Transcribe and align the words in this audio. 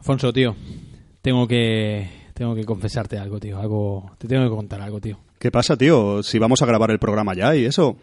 Alfonso, 0.00 0.32
tío, 0.32 0.56
tengo 1.22 1.46
que 1.46 2.08
tengo 2.34 2.54
que 2.54 2.64
confesarte 2.64 3.18
algo, 3.18 3.38
tío. 3.38 3.58
Algo, 3.58 4.12
te 4.18 4.26
tengo 4.26 4.44
que 4.44 4.50
contar 4.56 4.80
algo, 4.80 5.00
tío. 5.00 5.18
¿Qué 5.38 5.50
pasa, 5.50 5.76
tío? 5.76 6.22
Si 6.22 6.38
vamos 6.38 6.62
a 6.62 6.66
grabar 6.66 6.90
el 6.90 6.98
programa 6.98 7.34
ya 7.34 7.54
y 7.54 7.64
eso. 7.66 7.96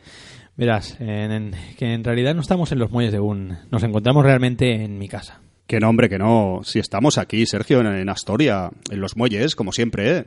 Verás, 0.55 0.95
en- 0.99 1.31
en- 1.31 1.51
que 1.77 1.93
en 1.93 2.03
realidad 2.03 2.33
no 2.35 2.41
estamos 2.41 2.71
en 2.71 2.79
los 2.79 2.91
muelles 2.91 3.11
de 3.11 3.19
un... 3.19 3.57
Nos 3.71 3.83
encontramos 3.83 4.23
realmente 4.23 4.83
en 4.83 4.97
mi 4.97 5.07
casa. 5.07 5.39
Que 5.67 5.79
no, 5.79 5.89
hombre, 5.89 6.07
que 6.09 6.17
no. 6.17 6.61
Si 6.63 6.79
estamos 6.79 7.17
aquí, 7.17 7.45
Sergio, 7.45 7.81
en, 7.81 7.87
en 7.87 8.09
Astoria, 8.09 8.69
en 8.91 8.99
los 8.99 9.17
muelles, 9.17 9.55
como 9.55 9.71
siempre, 9.71 10.17
¿eh? 10.17 10.25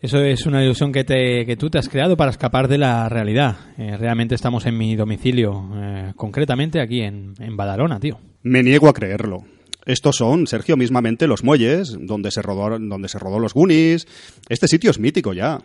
Eso 0.00 0.18
es 0.22 0.46
una 0.46 0.62
ilusión 0.64 0.92
que, 0.92 1.04
te, 1.04 1.46
que 1.46 1.56
tú 1.56 1.70
te 1.70 1.78
has 1.78 1.88
creado 1.88 2.16
para 2.16 2.30
escapar 2.30 2.68
de 2.68 2.76
la 2.78 3.08
realidad. 3.08 3.56
Eh, 3.78 3.96
realmente 3.96 4.34
estamos 4.34 4.66
en 4.66 4.76
mi 4.76 4.96
domicilio, 4.96 5.70
eh, 5.76 6.12
concretamente 6.16 6.80
aquí 6.80 7.00
en, 7.02 7.34
en 7.38 7.56
Badalona, 7.56 8.00
tío. 8.00 8.18
Me 8.42 8.62
niego 8.62 8.88
a 8.88 8.92
creerlo. 8.94 9.44
Estos 9.84 10.16
son, 10.16 10.46
Sergio, 10.46 10.76
mismamente 10.76 11.26
los 11.26 11.42
muelles 11.42 11.96
donde 12.00 12.30
se 12.30 12.40
rodó, 12.40 12.78
donde 12.78 13.08
se 13.08 13.18
rodó 13.18 13.38
los 13.40 13.52
Goonies. 13.52 14.06
Este 14.48 14.68
sitio 14.68 14.90
es 14.92 14.98
mítico 15.00 15.32
ya. 15.32 15.60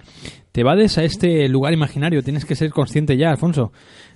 Te 0.52 0.64
vades 0.64 0.98
a 0.98 1.04
este 1.04 1.48
lugar 1.48 1.74
imaginario, 1.74 2.24
tienes 2.24 2.46
que 2.46 2.56
ser 2.56 2.72
consciente 2.72 3.16
ya, 3.16 3.30
Alfonso. 3.30 3.72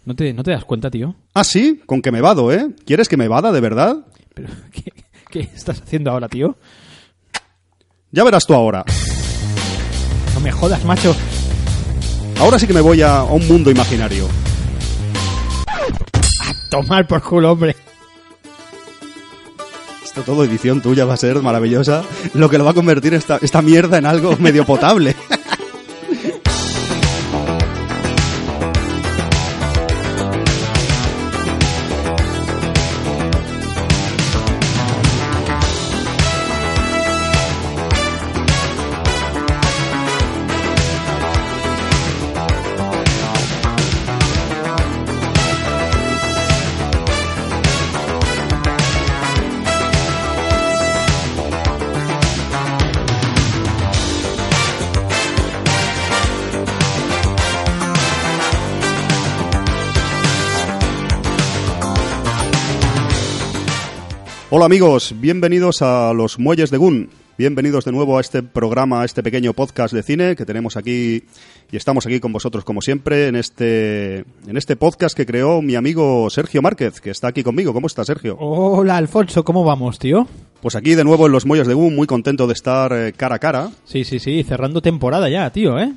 ¿No 0.06 0.16
te, 0.16 0.34
no 0.34 0.42
te 0.42 0.52
das 0.52 0.66
cuenta, 0.66 0.90
tío? 0.90 1.16
Ah, 1.36 1.44
sí, 1.44 1.82
con 1.86 2.02
que 2.02 2.12
me 2.12 2.22
vado, 2.22 2.52
¿eh? 2.52 2.68
¿Quieres 2.86 3.08
que 3.08 3.18
me 3.18 3.28
vada 3.28 3.52
de 3.52 3.62
verdad? 3.62 3.98
Pero, 4.34 4.50
¿qué, 4.72 4.92
qué 5.30 5.40
estás 5.56 5.82
haciendo 5.82 6.10
ahora, 6.10 6.28
tío? 6.28 6.58
Ya 8.12 8.24
verás 8.24 8.48
tú 8.48 8.56
ahora. 8.56 8.84
No 10.34 10.40
me 10.40 10.52
jodas, 10.52 10.84
macho. 10.84 11.16
Ahora 12.40 12.58
sí 12.58 12.66
que 12.66 12.74
me 12.74 12.82
voy 12.82 13.04
a, 13.04 13.18
a 13.18 13.24
un 13.24 13.48
mundo 13.48 13.70
imaginario. 13.70 14.28
Tomar 16.72 17.06
por 17.06 17.22
culo, 17.22 17.52
hombre. 17.52 17.76
Esto 20.12 20.24
todo 20.24 20.44
edición 20.44 20.82
tuya 20.82 21.06
va 21.06 21.14
a 21.14 21.18
ser 21.18 21.42
maravillosa. 21.42 22.04
Lo 22.34 22.50
que 22.50 22.58
lo 22.58 22.66
va 22.66 22.72
a 22.72 22.74
convertir 22.74 23.14
esta, 23.14 23.40
esta 23.42 23.62
mierda 23.62 23.98
en 23.98 24.06
algo 24.06 24.36
medio 24.40 24.66
potable. 24.66 25.16
Hola 64.62 64.68
amigos, 64.68 65.16
bienvenidos 65.20 65.82
a 65.82 66.14
los 66.14 66.38
Muelles 66.38 66.70
de 66.70 66.78
Gun. 66.78 67.10
Bienvenidos 67.36 67.84
de 67.84 67.92
nuevo 67.92 68.20
a 68.20 68.22
este 68.22 68.44
programa, 68.44 69.02
a 69.02 69.06
este 69.06 69.24
pequeño 69.24 69.54
podcast 69.54 69.92
de 69.92 70.04
cine 70.04 70.36
que 70.36 70.46
tenemos 70.46 70.78
aquí 70.78 71.24
y 71.72 71.78
estamos 71.78 72.06
aquí 72.06 72.20
con 72.20 72.32
vosotros 72.32 72.64
como 72.64 72.80
siempre 72.80 73.26
en 73.26 73.36
este 73.36 74.18
en 74.20 74.58
este 74.58 74.76
podcast 74.76 75.18
que 75.18 75.26
creó 75.26 75.64
mi 75.64 75.74
amigo 75.74 76.30
Sergio 76.30 76.62
Márquez, 76.62 77.02
que 77.02 77.10
está 77.10 77.30
aquí 77.30 77.42
conmigo. 77.42 77.74
¿Cómo 77.74 77.88
está 77.88 78.06
Sergio? 78.06 78.38
Hola, 78.38 78.98
Alfonso, 78.98 79.44
¿cómo 79.44 79.64
vamos, 79.64 79.98
tío? 79.98 80.28
Pues 80.62 80.76
aquí 80.76 80.94
de 80.94 81.06
nuevo 81.06 81.26
en 81.26 81.32
los 81.32 81.48
Muelles 81.48 81.66
de 81.66 81.74
Gun, 81.74 81.96
muy 81.96 82.06
contento 82.06 82.46
de 82.46 82.54
estar 82.54 82.94
eh, 82.94 83.14
cara 83.14 83.38
a 83.38 83.40
cara. 83.40 83.72
Sí, 83.86 84.04
sí, 84.04 84.20
sí, 84.20 84.44
cerrando 84.44 84.84
temporada 84.84 85.28
ya, 85.28 85.50
tío, 85.50 85.80
¿eh? 85.80 85.92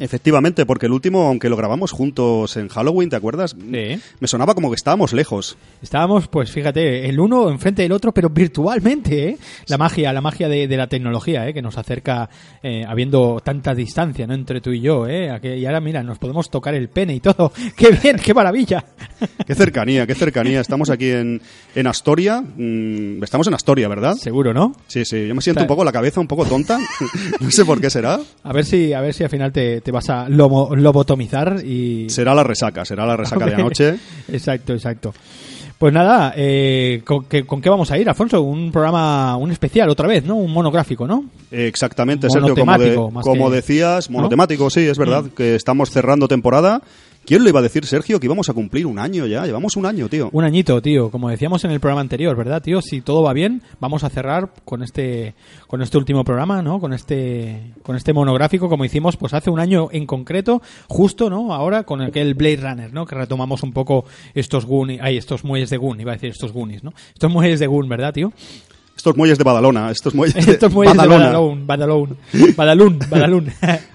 Efectivamente, 0.00 0.64
porque 0.66 0.86
el 0.86 0.92
último, 0.92 1.28
aunque 1.28 1.48
lo 1.50 1.56
grabamos 1.56 1.92
juntos 1.92 2.56
en 2.56 2.68
Halloween, 2.68 3.10
¿te 3.10 3.16
acuerdas? 3.16 3.54
Sí. 3.54 4.00
Me 4.18 4.26
sonaba 4.28 4.54
como 4.54 4.70
que 4.70 4.74
estábamos 4.74 5.12
lejos. 5.12 5.58
Estábamos, 5.82 6.26
pues 6.26 6.50
fíjate, 6.50 7.08
el 7.08 7.20
uno 7.20 7.50
enfrente 7.50 7.82
del 7.82 7.92
otro, 7.92 8.12
pero 8.12 8.30
virtualmente, 8.30 9.28
¿eh? 9.28 9.38
La 9.68 9.76
magia, 9.78 10.12
la 10.12 10.22
magia 10.22 10.48
de, 10.48 10.66
de 10.66 10.76
la 10.76 10.88
tecnología, 10.88 11.46
¿eh? 11.46 11.52
Que 11.54 11.60
nos 11.62 11.76
acerca 11.76 12.30
eh, 12.62 12.82
habiendo 12.88 13.40
tanta 13.44 13.74
distancia, 13.74 14.26
¿no? 14.26 14.32
Entre 14.34 14.60
tú 14.62 14.70
y 14.72 14.80
yo, 14.80 15.06
¿eh? 15.06 15.28
Y 15.58 15.66
ahora, 15.66 15.80
mira, 15.80 16.02
nos 16.02 16.18
podemos 16.18 16.48
tocar 16.50 16.74
el 16.74 16.88
pene 16.88 17.14
y 17.16 17.20
todo. 17.20 17.52
¡Qué 17.76 17.90
bien, 18.02 18.16
qué 18.16 18.32
maravilla! 18.34 18.84
Qué 19.46 19.54
cercanía, 19.54 20.06
qué 20.06 20.14
cercanía. 20.14 20.60
Estamos 20.60 20.88
aquí 20.88 21.10
en, 21.10 21.42
en 21.74 21.86
Astoria. 21.86 22.40
Mm, 22.40 23.22
estamos 23.22 23.46
en 23.48 23.54
Astoria, 23.54 23.86
¿verdad? 23.88 24.14
Seguro, 24.14 24.54
¿no? 24.54 24.72
Sí, 24.86 25.04
sí. 25.04 25.26
Yo 25.26 25.34
me 25.34 25.42
siento 25.42 25.60
Está- 25.60 25.64
un 25.64 25.68
poco 25.76 25.84
la 25.84 25.92
cabeza 25.92 26.20
un 26.20 26.26
poco 26.26 26.46
tonta. 26.46 26.78
no 27.40 27.50
sé 27.50 27.64
por 27.66 27.80
qué 27.80 27.90
será. 27.90 28.18
A 28.44 28.52
ver 28.52 28.64
si, 28.64 28.92
a 28.94 29.00
ver 29.02 29.12
si 29.12 29.24
al 29.24 29.28
final 29.30 29.52
te, 29.52 29.80
te 29.82 29.89
vas 29.90 30.08
a 30.10 30.28
lomo- 30.28 30.74
lobotomizar 30.76 31.62
y... 31.64 32.08
Será 32.10 32.34
la 32.34 32.42
resaca, 32.44 32.84
será 32.84 33.06
la 33.06 33.16
resaca 33.16 33.46
de 33.46 33.54
anoche. 33.56 33.96
Exacto, 34.28 34.72
exacto. 34.72 35.12
Pues 35.78 35.94
nada, 35.94 36.34
eh, 36.36 37.00
¿con, 37.06 37.24
qué, 37.24 37.46
¿con 37.46 37.62
qué 37.62 37.70
vamos 37.70 37.90
a 37.90 37.96
ir, 37.96 38.06
Alfonso? 38.06 38.42
Un 38.42 38.70
programa, 38.70 39.36
un 39.38 39.50
especial 39.50 39.88
otra 39.88 40.06
vez, 40.06 40.22
¿no? 40.24 40.36
Un 40.36 40.52
monográfico, 40.52 41.06
¿no? 41.06 41.24
Exactamente, 41.50 42.28
Sergio. 42.28 42.54
Como, 42.54 42.76
de- 42.78 42.94
como 42.94 43.48
que- 43.50 43.56
decías, 43.56 44.10
¿no? 44.10 44.14
Mm. 44.14 44.16
monotemático, 44.18 44.68
sí, 44.68 44.80
es 44.80 44.98
verdad, 44.98 45.24
que 45.34 45.54
estamos 45.54 45.90
cerrando 45.90 46.28
temporada. 46.28 46.82
¿Quién 47.24 47.44
lo 47.44 47.48
iba 47.48 47.60
a 47.60 47.62
decir, 47.62 47.86
Sergio, 47.86 48.18
que 48.18 48.26
íbamos 48.26 48.48
a 48.48 48.54
cumplir 48.54 48.86
un 48.86 48.98
año 48.98 49.26
ya? 49.26 49.46
Llevamos 49.46 49.76
un 49.76 49.86
año, 49.86 50.08
tío. 50.08 50.30
Un 50.32 50.44
añito, 50.44 50.82
tío, 50.82 51.10
como 51.10 51.28
decíamos 51.28 51.62
en 51.64 51.70
el 51.70 51.78
programa 51.78 52.00
anterior, 52.00 52.36
¿verdad, 52.36 52.60
tío? 52.62 52.82
Si 52.82 53.02
todo 53.02 53.22
va 53.22 53.32
bien, 53.32 53.62
vamos 53.78 54.02
a 54.02 54.10
cerrar 54.10 54.50
con 54.64 54.82
este 54.82 55.34
con 55.68 55.80
este 55.82 55.96
último 55.96 56.24
programa, 56.24 56.60
¿no? 56.62 56.80
Con 56.80 56.92
este 56.92 57.74
con 57.82 57.94
este 57.94 58.12
monográfico 58.12 58.68
como 58.68 58.84
hicimos 58.84 59.16
pues 59.16 59.32
hace 59.32 59.50
un 59.50 59.60
año 59.60 59.88
en 59.92 60.06
concreto, 60.06 60.60
justo, 60.88 61.30
¿no? 61.30 61.54
Ahora 61.54 61.84
con 61.84 62.00
aquel 62.02 62.34
Blade 62.34 62.56
Runner, 62.56 62.92
¿no? 62.92 63.06
Que 63.06 63.14
retomamos 63.14 63.62
un 63.62 63.72
poco 63.72 64.06
estos 64.34 64.66
Goonies, 64.66 65.00
ay, 65.02 65.16
estos 65.16 65.44
muelles 65.44 65.70
de 65.70 65.76
Goon, 65.76 66.00
iba 66.00 66.12
a 66.12 66.16
decir 66.16 66.30
estos 66.30 66.52
Goonies, 66.52 66.82
¿no? 66.82 66.92
Estos 67.12 67.30
muelles 67.30 67.60
de 67.60 67.66
Goon, 67.66 67.88
¿verdad, 67.88 68.12
tío? 68.12 68.32
Estos 69.00 69.16
muelles 69.16 69.38
de 69.38 69.44
Badalona, 69.44 69.90
estos 69.90 70.14
muelles 70.14 70.34
de 70.46 70.52
Estos 70.52 70.70
muelles 70.74 70.94
Badalona. 70.94 71.18
de 71.18 71.32
Badalón, 71.32 71.66
Badalón, 71.66 72.18
Badalún, 72.54 72.98
Badalún. 73.08 73.50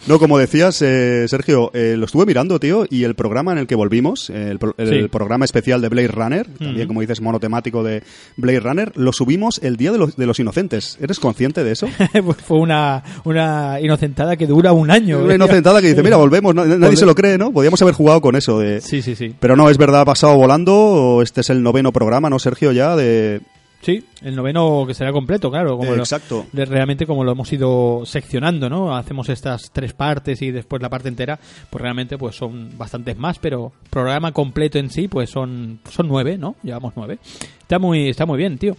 No, 0.08 0.18
como 0.18 0.40
decías, 0.40 0.82
eh, 0.82 1.28
Sergio, 1.28 1.70
eh, 1.76 1.94
lo 1.96 2.06
estuve 2.06 2.26
mirando, 2.26 2.60
tío, 2.60 2.88
y 2.90 3.04
el 3.04 3.14
programa 3.14 3.52
en 3.52 3.60
el 3.60 3.68
que 3.68 3.76
volvimos, 3.76 4.32
eh, 4.32 4.50
el, 4.50 4.58
pro- 4.58 4.74
el 4.80 5.04
Sí. 5.04 5.08
programa 5.10 5.46
especial 5.46 5.80
de 5.82 5.90
Blade 5.90 6.08
Runner, 6.08 6.48
también, 6.58 6.88
como 6.88 7.02
dices, 7.02 7.22
monotemático 7.22 7.84
de 7.84 8.02
Blade 8.36 8.60
Runner, 8.62 8.92
lo 8.96 9.14
subimos 9.14 9.60
el 9.64 9.78
Día 9.78 9.92
de 9.92 10.00
los, 10.00 10.16
de 10.18 10.26
los 10.26 10.40
Inocentes. 10.40 10.98
¿Eres 11.00 11.20
consciente 11.20 11.64
de 11.64 11.72
eso? 11.74 11.88
Pues 12.26 12.38
Fue 12.38 12.58
una, 12.58 13.04
una 13.26 13.80
inocentada 13.80 14.36
que 14.38 14.48
dura 14.48 14.72
un 14.74 14.90
año. 14.90 15.20
Una 15.20 15.34
¿eh? 15.34 15.36
inocentada 15.36 15.82
que 15.82 15.90
dice, 15.90 16.02
mira, 16.02 16.18
volvemos, 16.18 16.56
no- 16.56 16.66
nadie 16.66 16.98
se 16.98 17.06
lo 17.06 17.14
cree, 17.14 17.38
¿no? 17.38 17.52
Podríamos 17.52 17.80
haber 17.84 17.94
jugado 17.94 18.22
con 18.22 18.36
eso 18.36 18.58
de... 18.60 18.82
Sí, 18.82 19.04
sí, 19.04 19.16
sí. 19.16 19.36
Pero 19.40 19.56
no, 19.56 19.70
es 19.70 19.78
verdad, 19.78 20.02
ha 20.02 20.06
pasado 20.06 20.36
volando, 20.36 21.20
este 21.22 21.42
es 21.42 21.52
el 21.52 21.62
noveno 21.62 21.92
programa, 21.92 22.28
¿no, 22.32 22.40
Sergio, 22.40 22.72
ya? 22.72 22.96
de 22.96 23.42
Sí, 23.86 24.04
el 24.24 24.36
noveno 24.36 24.84
que 24.88 24.96
será 24.96 25.12
completo, 25.12 25.52
claro. 25.52 25.78
Como 25.78 25.94
Eh, 25.94 25.98
lo- 25.98 26.02
exacto. 26.02 26.48
realmente 26.54 27.06
como 27.06 27.24
lo 27.24 27.34
hemos 27.34 27.54
ido 27.54 28.02
seccionando, 28.04 28.68
¿no? 28.68 28.96
Hacemos 28.98 29.30
estas 29.30 29.70
tres 29.72 29.94
partes 29.94 30.42
y 30.42 30.50
después 30.50 30.82
la 30.82 30.90
parte 30.90 31.08
entera, 31.08 31.38
pues 31.70 31.84
realmente 31.84 32.18
pues 32.18 32.36
son 32.36 32.76
bastantes 32.80 33.16
más, 33.16 33.38
pero 33.38 33.72
programa 33.92 34.32
completo 34.32 34.80
en 34.80 34.90
sí, 34.90 35.08
pues 35.08 35.30
son, 35.30 35.78
son 35.88 36.08
nueve, 36.08 36.36
¿no? 36.36 36.56
Llevamos 36.64 36.94
nueve. 36.96 37.20
Está 37.62 37.78
muy, 37.78 38.10
está 38.10 38.26
muy 38.26 38.40
bien, 38.40 38.58
tío. 38.58 38.76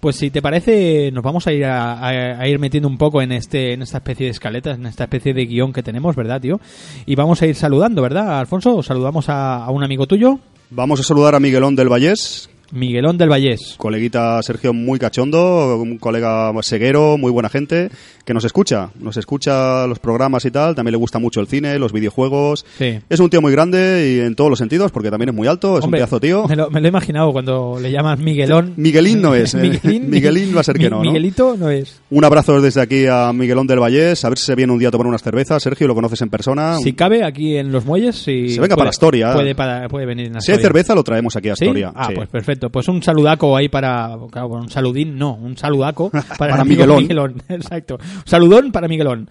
Pues 0.00 0.16
si 0.16 0.30
te 0.30 0.42
parece, 0.42 1.10
nos 1.12 1.22
vamos 1.24 1.46
a 1.46 1.52
ir 1.54 1.64
a, 1.64 1.94
a- 1.94 2.08
a 2.42 2.46
ir 2.48 2.58
metiendo 2.58 2.88
un 2.88 2.98
poco 2.98 3.22
en 3.22 3.32
este, 3.32 3.72
en 3.72 3.80
esta 3.80 3.98
especie 3.98 4.26
de 4.26 4.32
escaletas, 4.32 4.76
en 4.76 4.84
esta 4.84 5.04
especie 5.04 5.32
de 5.32 5.46
guion 5.46 5.72
que 5.72 5.82
tenemos, 5.82 6.14
¿verdad, 6.14 6.42
tío? 6.42 6.60
Y 7.06 7.14
vamos 7.14 7.40
a 7.40 7.46
ir 7.46 7.54
saludando, 7.54 8.02
¿verdad, 8.02 8.38
Alfonso? 8.38 8.82
Saludamos 8.82 9.30
a, 9.30 9.64
a 9.64 9.70
un 9.70 9.82
amigo 9.82 10.06
tuyo. 10.06 10.40
Vamos 10.70 11.00
a 11.00 11.04
saludar 11.04 11.34
a 11.34 11.40
Miguelón 11.40 11.74
del 11.76 11.88
Vallés. 11.88 12.50
Miguelón 12.72 13.18
del 13.18 13.28
Vallés. 13.28 13.74
Coleguita 13.78 14.42
Sergio 14.42 14.72
muy 14.72 14.98
cachondo, 14.98 15.76
un 15.78 15.98
colega 15.98 16.50
seguero, 16.62 17.18
muy 17.18 17.30
buena 17.30 17.48
gente, 17.48 17.90
que 18.24 18.34
nos 18.34 18.44
escucha, 18.44 18.90
nos 18.98 19.16
escucha 19.16 19.86
los 19.86 19.98
programas 19.98 20.44
y 20.46 20.50
tal, 20.50 20.74
también 20.74 20.92
le 20.92 20.98
gusta 20.98 21.18
mucho 21.18 21.40
el 21.40 21.46
cine, 21.46 21.78
los 21.78 21.92
videojuegos. 21.92 22.64
Sí. 22.78 22.98
Es 23.08 23.20
un 23.20 23.28
tío 23.30 23.42
muy 23.42 23.52
grande 23.52 24.16
y 24.16 24.20
en 24.26 24.34
todos 24.34 24.48
los 24.50 24.58
sentidos, 24.58 24.90
porque 24.90 25.10
también 25.10 25.28
es 25.28 25.34
muy 25.34 25.46
alto, 25.48 25.78
es 25.78 25.84
Hombre, 25.84 25.98
un 26.00 26.06
pedazo 26.06 26.20
tío. 26.20 26.48
Me 26.48 26.56
lo, 26.56 26.70
me 26.70 26.80
lo 26.80 26.86
he 26.86 26.88
imaginado 26.88 27.30
cuando 27.32 27.78
le 27.80 27.90
llamas 27.92 28.18
Miguelón. 28.18 28.72
Miguelín 28.76 29.20
no 29.20 29.34
es, 29.34 29.54
¿eh? 29.54 29.58
Miguelín, 29.58 30.08
Miguelín 30.10 30.56
va 30.56 30.60
a 30.60 30.64
ser 30.64 30.78
que 30.78 30.88
no. 30.88 31.00
Miguelito 31.00 31.56
no 31.58 31.68
es. 31.70 32.00
Un 32.10 32.24
abrazo 32.24 32.60
desde 32.60 32.80
aquí 32.80 33.06
a 33.06 33.32
Miguelón 33.32 33.66
del 33.66 33.80
Vallés, 33.80 34.24
a 34.24 34.28
ver 34.30 34.38
si 34.38 34.46
se 34.46 34.54
viene 34.54 34.72
un 34.72 34.78
día 34.78 34.88
a 34.88 34.90
tomar 34.90 35.06
unas 35.06 35.22
cervezas. 35.22 35.62
Sergio, 35.62 35.86
lo 35.86 35.94
conoces 35.94 36.20
en 36.22 36.30
persona. 36.30 36.78
Si 36.82 36.94
cabe, 36.94 37.22
aquí 37.24 37.56
en 37.56 37.70
los 37.70 37.84
muelles. 37.84 38.16
Si 38.16 38.48
Se 38.48 38.60
venga 38.60 38.76
puede- 38.76 38.78
para 38.78 38.90
Astoria. 38.90 39.32
Puede, 39.34 39.54
para- 39.54 39.88
puede 39.88 40.06
venir 40.06 40.26
en 40.28 40.40
si 40.40 40.52
hay 40.52 40.58
cerveza, 40.58 40.94
lo 40.94 41.04
traemos 41.04 41.36
aquí 41.36 41.48
a 41.50 41.56
¿Sí? 41.56 41.64
Astoria. 41.64 41.92
Ah, 41.94 42.06
Sí. 42.08 42.14
pues 42.14 42.28
perfecto. 42.28 42.61
Pues 42.70 42.88
un 42.88 43.02
saludaco 43.02 43.56
ahí 43.56 43.68
para. 43.68 44.16
Claro, 44.30 44.48
un 44.48 44.70
saludín, 44.70 45.16
no, 45.18 45.34
un 45.34 45.56
saludaco 45.56 46.10
para, 46.10 46.24
Para 46.36 46.54
el 46.54 46.60
amigo 46.60 46.96
Miguelón. 46.96 47.42
Exacto. 47.48 47.96
Un 47.96 48.26
saludón 48.26 48.72
para 48.72 48.88
Miguelón. 48.88 49.28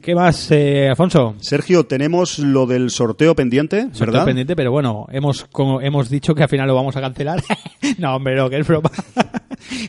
¿Qué 0.00 0.14
más, 0.14 0.50
eh, 0.50 0.88
Alfonso? 0.88 1.34
Sergio, 1.40 1.86
tenemos 1.86 2.38
lo 2.38 2.66
del 2.66 2.90
sorteo 2.90 3.34
pendiente, 3.34 3.82
Sorteo 3.92 4.06
¿verdad? 4.06 4.24
pendiente, 4.24 4.56
pero 4.56 4.70
bueno, 4.72 5.06
hemos, 5.10 5.44
como 5.44 5.80
hemos 5.80 6.08
dicho 6.08 6.34
que 6.34 6.42
al 6.42 6.48
final 6.48 6.66
lo 6.66 6.74
vamos 6.74 6.96
a 6.96 7.00
cancelar. 7.00 7.42
no, 7.98 8.16
hombre, 8.16 8.36
no, 8.36 8.48
que 8.48 8.58
es 8.58 8.66
broma. 8.66 8.90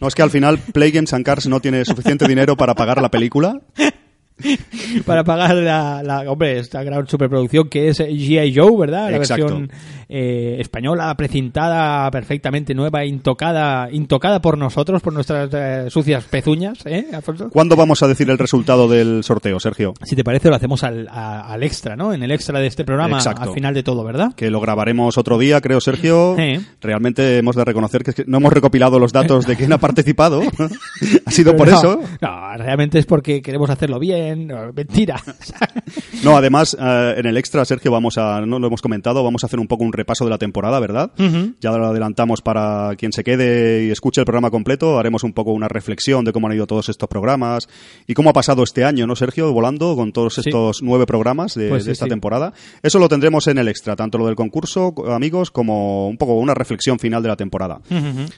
No, 0.01 0.07
es 0.07 0.15
que 0.15 0.21
al 0.21 0.29
final 0.29 0.57
Play 0.57 0.91
Games 0.91 1.13
and 1.13 1.25
Cars 1.25 1.47
no 1.47 1.59
tiene 1.59 1.85
suficiente 1.85 2.27
dinero 2.27 2.57
para 2.57 2.75
pagar 2.75 3.01
la 3.01 3.09
película. 3.09 3.59
para 5.05 5.23
pagar 5.23 5.55
la, 5.55 6.01
la- 6.03 6.29
hombre, 6.31 6.59
esta 6.59 6.83
gran 6.83 7.07
superproducción 7.07 7.67
que 7.69 7.89
es 7.89 7.99
G.I. 7.99 8.53
Joe, 8.55 8.77
¿verdad? 8.77 9.11
La 9.11 9.17
Exacto. 9.17 9.45
versión 9.45 9.71
eh, 10.07 10.57
española, 10.59 11.13
precintada, 11.15 12.09
perfectamente 12.11 12.73
nueva, 12.73 13.05
intocada, 13.05 13.89
intocada 13.91 14.41
por 14.41 14.57
nosotros, 14.57 15.01
por 15.01 15.13
nuestras 15.13 15.49
eh, 15.53 15.85
sucias 15.89 16.23
pezuñas, 16.25 16.79
¿eh, 16.85 17.07
Alfonso? 17.13 17.49
¿Cuándo 17.49 17.75
vamos 17.75 18.01
a 18.03 18.07
decir 18.07 18.29
el 18.29 18.37
resultado 18.37 18.87
del 18.87 19.23
sorteo, 19.23 19.59
Sergio? 19.59 19.93
Si 20.03 20.15
te 20.15 20.23
parece, 20.23 20.49
lo 20.49 20.55
hacemos 20.55 20.83
al, 20.83 21.07
a- 21.09 21.51
al 21.53 21.63
extra, 21.63 21.95
¿no? 21.95 22.13
En 22.13 22.23
el 22.23 22.31
extra 22.31 22.59
de 22.59 22.67
este 22.67 22.83
programa, 22.85 23.17
Exacto. 23.17 23.43
al 23.43 23.53
final 23.53 23.73
de 23.73 23.83
todo, 23.83 24.03
¿verdad? 24.03 24.33
Que 24.35 24.49
lo 24.49 24.59
grabaremos 24.61 25.17
otro 25.17 25.37
día, 25.37 25.61
creo, 25.61 25.79
Sergio. 25.81 26.35
Sí. 26.37 26.59
Realmente 26.81 27.37
hemos 27.37 27.55
de 27.55 27.65
reconocer 27.65 28.03
que 28.03 28.11
es 28.11 28.15
que 28.15 28.23
no 28.25 28.37
hemos 28.37 28.53
recopilado 28.53 28.99
los 28.99 29.13
datos 29.13 29.45
de 29.45 29.55
quién 29.55 29.71
ha 29.73 29.77
participado. 29.89 30.41
ha 31.25 31.31
sido 31.31 31.55
por 31.55 31.67
no, 31.69 31.77
eso. 31.77 31.99
No, 32.21 32.57
realmente 32.57 32.99
es 32.99 33.05
porque 33.05 33.41
queremos 33.41 33.69
hacerlo 33.69 33.99
bien. 33.99 34.28
No, 34.35 34.71
mentira. 34.73 35.21
No, 36.23 36.35
además, 36.35 36.75
eh, 36.79 37.13
en 37.17 37.25
el 37.27 37.37
extra, 37.37 37.63
Sergio, 37.63 37.91
vamos 37.91 38.17
a, 38.17 38.41
no 38.41 38.59
lo 38.59 38.67
hemos 38.67 38.81
comentado, 38.81 39.23
vamos 39.23 39.43
a 39.43 39.47
hacer 39.47 39.57
un 39.59 39.67
poco 39.67 39.85
un 39.85 39.93
repaso 39.93 40.25
de 40.25 40.29
la 40.29 40.37
temporada, 40.37 40.79
¿verdad? 40.79 41.11
Ya 41.61 41.71
lo 41.71 41.85
adelantamos 41.87 42.41
para 42.41 42.93
quien 42.97 43.13
se 43.13 43.23
quede 43.23 43.85
y 43.85 43.91
escuche 43.91 44.19
el 44.21 44.25
programa 44.25 44.51
completo. 44.51 44.99
Haremos 44.99 45.23
un 45.23 45.31
poco 45.33 45.51
una 45.51 45.67
reflexión 45.69 46.25
de 46.25 46.33
cómo 46.33 46.47
han 46.47 46.53
ido 46.53 46.67
todos 46.67 46.89
estos 46.89 47.07
programas 47.07 47.69
y 48.05 48.13
cómo 48.15 48.29
ha 48.31 48.33
pasado 48.33 48.63
este 48.63 48.83
año, 48.83 49.07
¿no, 49.07 49.15
Sergio? 49.15 49.51
Volando 49.53 49.95
con 49.95 50.11
todos 50.11 50.33
Sí. 50.35 50.41
estos 50.45 50.81
nueve 50.83 51.05
programas 51.05 51.55
de, 51.55 51.69
Pues 51.69 51.85
de 51.85 51.93
esta 51.93 52.05
sí. 52.05 52.09
temporada. 52.09 52.53
Eso 52.83 52.99
lo 52.99 53.07
tendremos 53.07 53.47
en 53.47 53.57
el 53.57 53.67
extra, 53.69 53.95
tanto 53.95 54.17
lo 54.17 54.25
del 54.25 54.35
concurso, 54.35 54.93
amigos, 55.09 55.51
como 55.51 56.09
un 56.09 56.17
poco 56.17 56.33
una 56.33 56.53
reflexión 56.53 56.99
final 56.99 57.23
de 57.23 57.29
la 57.29 57.37
temporada. 57.37 57.79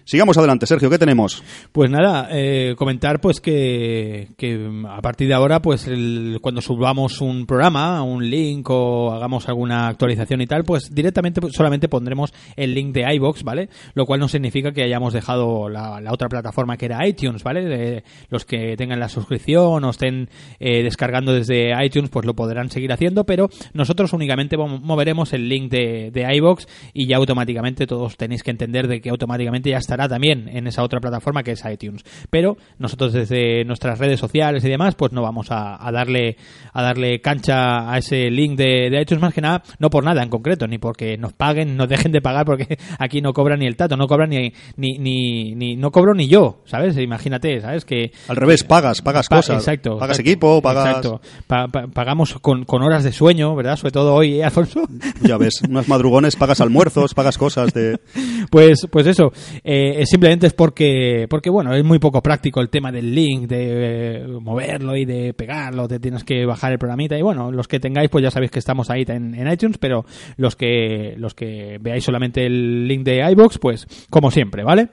Sigamos 0.05 0.37
adelante, 0.37 0.67
Sergio, 0.67 0.89
¿qué 0.89 0.99
tenemos? 0.99 1.43
Pues 1.71 1.89
nada, 1.89 2.27
eh, 2.31 2.75
comentar 2.77 3.19
pues 3.21 3.41
que, 3.41 4.29
que 4.37 4.69
a 4.87 5.01
partir 5.01 5.27
de 5.27 5.33
ahora, 5.33 5.61
pues 5.61 5.80
el- 5.87 6.39
cuando 6.41 6.61
subamos 6.61 7.21
un 7.21 7.45
programa, 7.45 8.03
un 8.03 8.29
link 8.29 8.69
o 8.69 9.11
hagamos 9.11 9.47
alguna 9.49 9.87
actualización 9.87 10.41
y 10.41 10.47
tal, 10.47 10.63
pues 10.63 10.93
directamente 10.93 11.41
pues, 11.41 11.53
solamente 11.53 11.87
pondremos 11.89 12.33
el 12.55 12.73
link 12.73 12.93
de 12.93 13.05
iBox, 13.15 13.43
¿vale? 13.43 13.69
Lo 13.93 14.05
cual 14.05 14.19
no 14.19 14.27
significa 14.27 14.71
que 14.71 14.83
hayamos 14.83 15.13
dejado 15.13 15.69
la, 15.69 16.01
otra 16.11 16.29
plataforma 16.29 16.77
que 16.77 16.85
era 16.85 17.05
iTunes, 17.07 17.43
¿vale? 17.43 18.03
Los 18.29 18.45
que 18.45 18.75
tengan 18.77 18.99
la 18.99 19.09
suscripción 19.09 19.83
o 19.83 19.89
estén 19.89 20.29
eh, 20.59 20.83
descargando 20.83 21.33
desde 21.33 21.71
iTunes, 21.85 22.09
pues 22.09 22.25
lo 22.25 22.33
podrán 22.35 22.69
seguir 22.69 22.91
haciendo, 22.91 23.25
pero 23.25 23.49
nosotros 23.73 24.13
únicamente 24.13 24.57
mo- 24.57 24.79
moveremos 24.79 25.33
el 25.33 25.47
link 25.49 25.71
de, 25.71 26.11
de 26.11 26.35
iBox 26.37 26.67
y 26.93 27.07
ya 27.07 27.17
automáticamente 27.17 27.87
todos 27.87 28.17
tenéis 28.17 28.43
que 28.43 28.51
entender 28.51 28.87
de 28.87 29.01
que 29.01 29.09
automáticamente 29.09 29.69
ya 29.69 29.77
estará 29.77 30.07
también 30.07 30.47
en 30.49 30.67
esa 30.67 30.83
otra 30.83 30.99
plataforma 30.99 31.43
que 31.43 31.51
es 31.51 31.63
iTunes. 31.65 32.03
Pero 32.29 32.57
nosotros 32.79 33.13
desde 33.13 33.63
nuestras 33.65 33.99
redes 33.99 34.19
sociales 34.19 34.63
y 34.65 34.69
demás, 34.69 34.95
pues 34.95 35.11
no 35.11 35.21
vamos 35.21 35.47
a, 35.51 35.70
a 35.79 35.91
darle 35.91 36.35
a 36.73 36.81
darle 36.81 37.21
cancha 37.21 37.91
a 37.91 37.97
ese 37.97 38.29
link 38.29 38.57
de, 38.57 38.89
de 38.89 39.01
iTunes 39.01 39.21
más 39.21 39.33
que 39.33 39.41
nada, 39.41 39.63
no 39.79 39.89
por 39.89 40.03
nada 40.03 40.23
en 40.23 40.29
concreto, 40.29 40.67
ni 40.67 40.77
porque 40.77 41.17
nos 41.17 41.33
paguen, 41.33 41.75
nos 41.77 41.89
dejen 41.89 42.11
de 42.11 42.21
pagar, 42.21 42.45
porque 42.45 42.77
aquí 42.99 43.21
no 43.21 43.33
cobra 43.33 43.57
ni 43.57 43.65
el 43.65 43.75
tato, 43.75 43.97
no 43.97 44.07
cobra 44.07 44.27
ni, 44.27 44.53
ni, 44.77 44.97
ni, 44.97 45.55
ni- 45.55 45.75
no 45.75 45.91
cobro 45.91 46.13
ni 46.13 46.27
yo, 46.27 46.61
¿sabes? 46.65 46.97
Imagínate, 46.97 47.61
¿sabes? 47.61 47.85
Que 47.85 48.11
Al 48.27 48.35
revés, 48.35 48.63
pagas, 48.63 49.01
pagas 49.01 49.27
Pa- 49.27 49.37
cosas. 49.37 49.57
Exacto. 49.57 49.97
Pagas 49.97 50.19
exacto, 50.19 50.29
equipo, 50.29 50.61
pagas... 50.61 50.87
Exacto. 50.87 51.21
Pa- 51.47 51.67
pa- 51.67 51.87
pagamos 51.87 52.33
con, 52.39 52.65
con 52.65 52.81
horas 52.83 53.03
de 53.03 53.11
sueño, 53.11 53.55
¿verdad? 53.55 53.75
Sobre 53.75 53.91
todo 53.91 54.13
hoy, 54.13 54.39
¿eh, 54.39 54.43
Alfonso? 54.43 54.83
Ya 55.23 55.37
ves, 55.37 55.61
unos 55.67 55.87
madrugones, 55.87 56.35
pagas 56.35 56.61
almuerzos, 56.61 57.13
pagas 57.13 57.37
cosas 57.37 57.73
de... 57.73 57.99
Pues, 58.49 58.87
pues 58.91 59.07
eso, 59.07 59.31
eh, 59.63 60.03
simplemente 60.05 60.47
es 60.47 60.53
porque, 60.53 61.25
porque 61.29 61.49
bueno, 61.49 61.73
es 61.73 61.83
muy 61.83 61.99
poco 61.99 62.21
práctico 62.21 62.59
el 62.59 62.69
tema 62.69 62.91
del 62.91 63.13
link, 63.13 63.47
de 63.47 64.23
eh, 64.23 64.27
moverlo 64.41 64.95
y 64.95 65.05
de 65.05 65.33
pegarlo, 65.33 65.87
te 65.87 65.99
tienes 65.99 66.23
que 66.23 66.45
bajar 66.45 66.60
el 66.69 66.77
programita 66.77 67.17
y 67.17 67.21
bueno, 67.21 67.51
los 67.51 67.67
que 67.67 67.79
tengáis 67.79 68.09
pues 68.09 68.23
ya 68.23 68.31
sabéis 68.31 68.51
que 68.51 68.59
estamos 68.59 68.89
ahí 68.89 69.05
en, 69.07 69.51
iTunes, 69.51 69.77
pero 69.77 70.05
los 70.37 70.55
que, 70.55 71.15
los 71.17 71.33
que 71.33 71.77
veáis 71.81 72.03
solamente 72.03 72.45
el 72.45 72.87
link 72.87 73.03
de 73.03 73.29
iBox, 73.31 73.57
pues 73.57 73.87
como 74.09 74.31
siempre, 74.31 74.63
¿vale? 74.63 74.89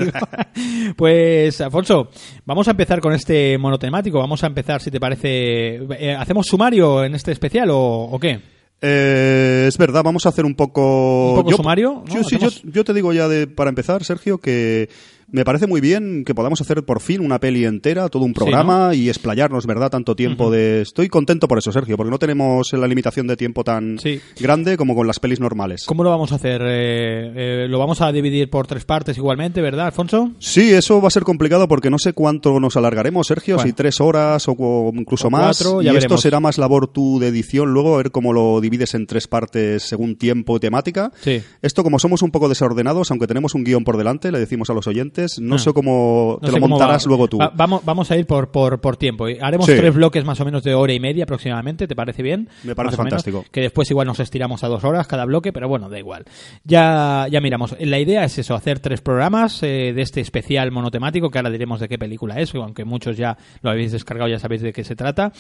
pues, 0.96 1.60
Alfonso, 1.60 2.08
vamos 2.44 2.66
a 2.68 2.72
empezar 2.72 3.00
con 3.00 3.12
este 3.14 3.56
monotemático. 3.58 4.18
Vamos 4.18 4.42
a 4.44 4.48
empezar, 4.48 4.82
si 4.82 4.90
te 4.90 5.00
parece. 5.00 5.76
eh, 5.76 6.16
¿Hacemos 6.18 6.46
sumario 6.46 7.04
en 7.04 7.14
este 7.14 7.32
especial 7.32 7.70
o, 7.70 7.78
o 7.78 8.18
qué? 8.18 8.40
Eh, 8.86 9.64
es 9.66 9.78
verdad, 9.78 10.02
vamos 10.02 10.26
a 10.26 10.28
hacer 10.28 10.44
un 10.44 10.54
poco... 10.54 11.30
¿Un 11.30 11.36
poco 11.44 11.56
sumario? 11.56 12.02
¿no? 12.06 12.14
Yo, 12.14 12.22
sí, 12.22 12.36
yo, 12.38 12.50
yo 12.64 12.84
te 12.84 12.92
digo 12.92 13.14
ya 13.14 13.28
de, 13.28 13.46
para 13.46 13.70
empezar, 13.70 14.04
Sergio, 14.04 14.36
que 14.36 14.90
me 15.30 15.44
parece 15.44 15.66
muy 15.66 15.80
bien 15.80 16.24
que 16.24 16.34
podamos 16.34 16.60
hacer 16.60 16.82
por 16.84 17.00
fin 17.00 17.20
una 17.20 17.40
peli 17.40 17.64
entera, 17.64 18.08
todo 18.08 18.24
un 18.24 18.34
programa 18.34 18.94
y 18.94 19.08
explayarnos, 19.08 19.66
¿verdad? 19.66 19.90
Tanto 19.90 20.14
tiempo 20.16 20.50
de... 20.50 20.82
Estoy 20.82 21.08
contento 21.08 21.48
por 21.48 21.58
eso, 21.58 21.72
Sergio, 21.72 21.96
porque 21.96 22.10
no 22.10 22.18
tenemos 22.18 22.72
la 22.72 22.86
limitación 22.86 23.26
de 23.26 23.36
tiempo 23.36 23.64
tan 23.64 23.98
Sí. 23.98 24.20
grande 24.38 24.76
como 24.76 24.94
con 24.94 25.06
las 25.06 25.20
pelis 25.20 25.40
normales. 25.40 25.84
¿Cómo 25.86 26.04
lo 26.04 26.10
vamos 26.10 26.32
a 26.32 26.36
hacer? 26.36 26.62
Eh, 26.62 27.64
eh, 27.64 27.68
¿Lo 27.68 27.78
vamos 27.78 28.00
a 28.00 28.12
dividir 28.12 28.50
por 28.50 28.66
tres 28.66 28.84
partes 28.84 29.16
igualmente, 29.16 29.60
verdad, 29.60 29.86
Alfonso? 29.86 30.30
Sí, 30.38 30.72
eso 30.72 31.00
va 31.00 31.08
a 31.08 31.10
ser 31.10 31.22
complicado 31.22 31.68
porque 31.68 31.90
no 31.90 31.98
sé 31.98 32.12
cuánto 32.12 32.60
nos 32.60 32.76
alargaremos, 32.76 33.26
Sergio, 33.26 33.56
Bueno. 33.56 33.68
si 33.68 33.72
tres 33.74 34.00
horas 34.00 34.46
o, 34.48 34.52
o 34.58 34.92
incluso 34.94 35.28
O 35.28 35.30
más. 35.30 35.58
cuatro, 35.62 35.82
y 35.82 35.86
ya 35.86 35.90
esto 35.92 36.00
veremos. 36.02 36.20
será 36.20 36.40
más 36.40 36.58
labor 36.58 36.88
tú 36.88 37.18
de 37.18 37.28
edición 37.28 37.72
luego, 37.72 37.94
a 37.94 37.98
ver 37.98 38.10
cómo 38.10 38.32
lo 38.32 38.60
divides 38.60 38.94
en 38.94 39.06
tres 39.06 39.26
partes 39.28 39.82
según 39.82 40.16
tiempo 40.16 40.56
y 40.56 40.60
temática. 40.60 41.10
Sí. 41.20 41.40
Esto, 41.62 41.82
como 41.82 41.98
somos 41.98 42.22
un 42.22 42.30
poco 42.30 42.48
desordenados, 42.48 43.10
aunque 43.10 43.26
tenemos 43.26 43.54
un 43.54 43.64
guion 43.64 43.84
por 43.84 43.96
delante, 43.96 44.30
le 44.32 44.38
decimos 44.38 44.70
a 44.70 44.74
los 44.74 44.86
oyentes, 44.86 45.13
no 45.40 45.56
Ah. 45.56 45.58
sé 45.58 45.72
cómo 45.72 46.38
No 46.40 46.46
te 46.48 46.52
sé 46.54 46.60
lo 46.60 46.68
montarás 46.68 47.06
luego 47.06 47.28
tú. 47.28 47.38
Va- 47.38 47.52
vamos, 47.54 47.84
vamos 47.84 48.10
a 48.10 48.16
ir 48.16 48.26
por, 48.26 48.50
por, 48.50 48.80
por 48.80 48.96
tiempo. 48.96 49.26
Haremos 49.40 49.66
Sí. 49.66 49.74
tres 49.76 49.94
bloques 49.94 50.24
más 50.24 50.40
o 50.40 50.44
menos 50.44 50.62
de 50.62 50.74
hora 50.74 50.92
y 50.92 51.00
media 51.00 51.24
aproximadamente, 51.24 51.86
¿te 51.86 51.94
parece 51.96 52.22
bien? 52.22 52.48
Me 52.62 52.74
parece 52.74 52.96
Más 52.96 53.00
o 53.00 53.02
menos. 53.04 53.22
fantástico. 53.22 53.44
que 53.50 53.60
después 53.60 53.90
igual 53.90 54.06
nos 54.06 54.20
estiramos 54.20 54.62
a 54.64 54.68
dos 54.68 54.84
horas 54.84 55.06
cada 55.06 55.24
bloque, 55.24 55.52
pero 55.52 55.68
bueno, 55.68 55.88
da 55.88 55.98
igual. 55.98 56.24
Ya, 56.64 57.26
ya 57.30 57.40
miramos. 57.40 57.76
La 57.80 57.98
idea 57.98 58.24
es 58.24 58.38
eso, 58.38 58.54
hacer 58.54 58.78
tres 58.80 59.00
programas 59.00 59.62
eh, 59.62 59.92
de 59.94 60.02
este 60.02 60.20
especial 60.20 60.70
monotemático, 60.70 61.30
que 61.30 61.38
ahora 61.38 61.50
diremos 61.50 61.80
de 61.80 61.88
qué 61.88 61.98
película 61.98 62.40
es, 62.40 62.54
aunque 62.54 62.84
muchos 62.84 63.16
ya 63.16 63.36
lo 63.62 63.70
habéis 63.70 63.92
descargado, 63.92 64.28
ya 64.30 64.38
sabéis 64.38 64.62
de 64.62 64.72
qué 64.72 64.84
se 64.84 64.96
trata. 64.96 65.32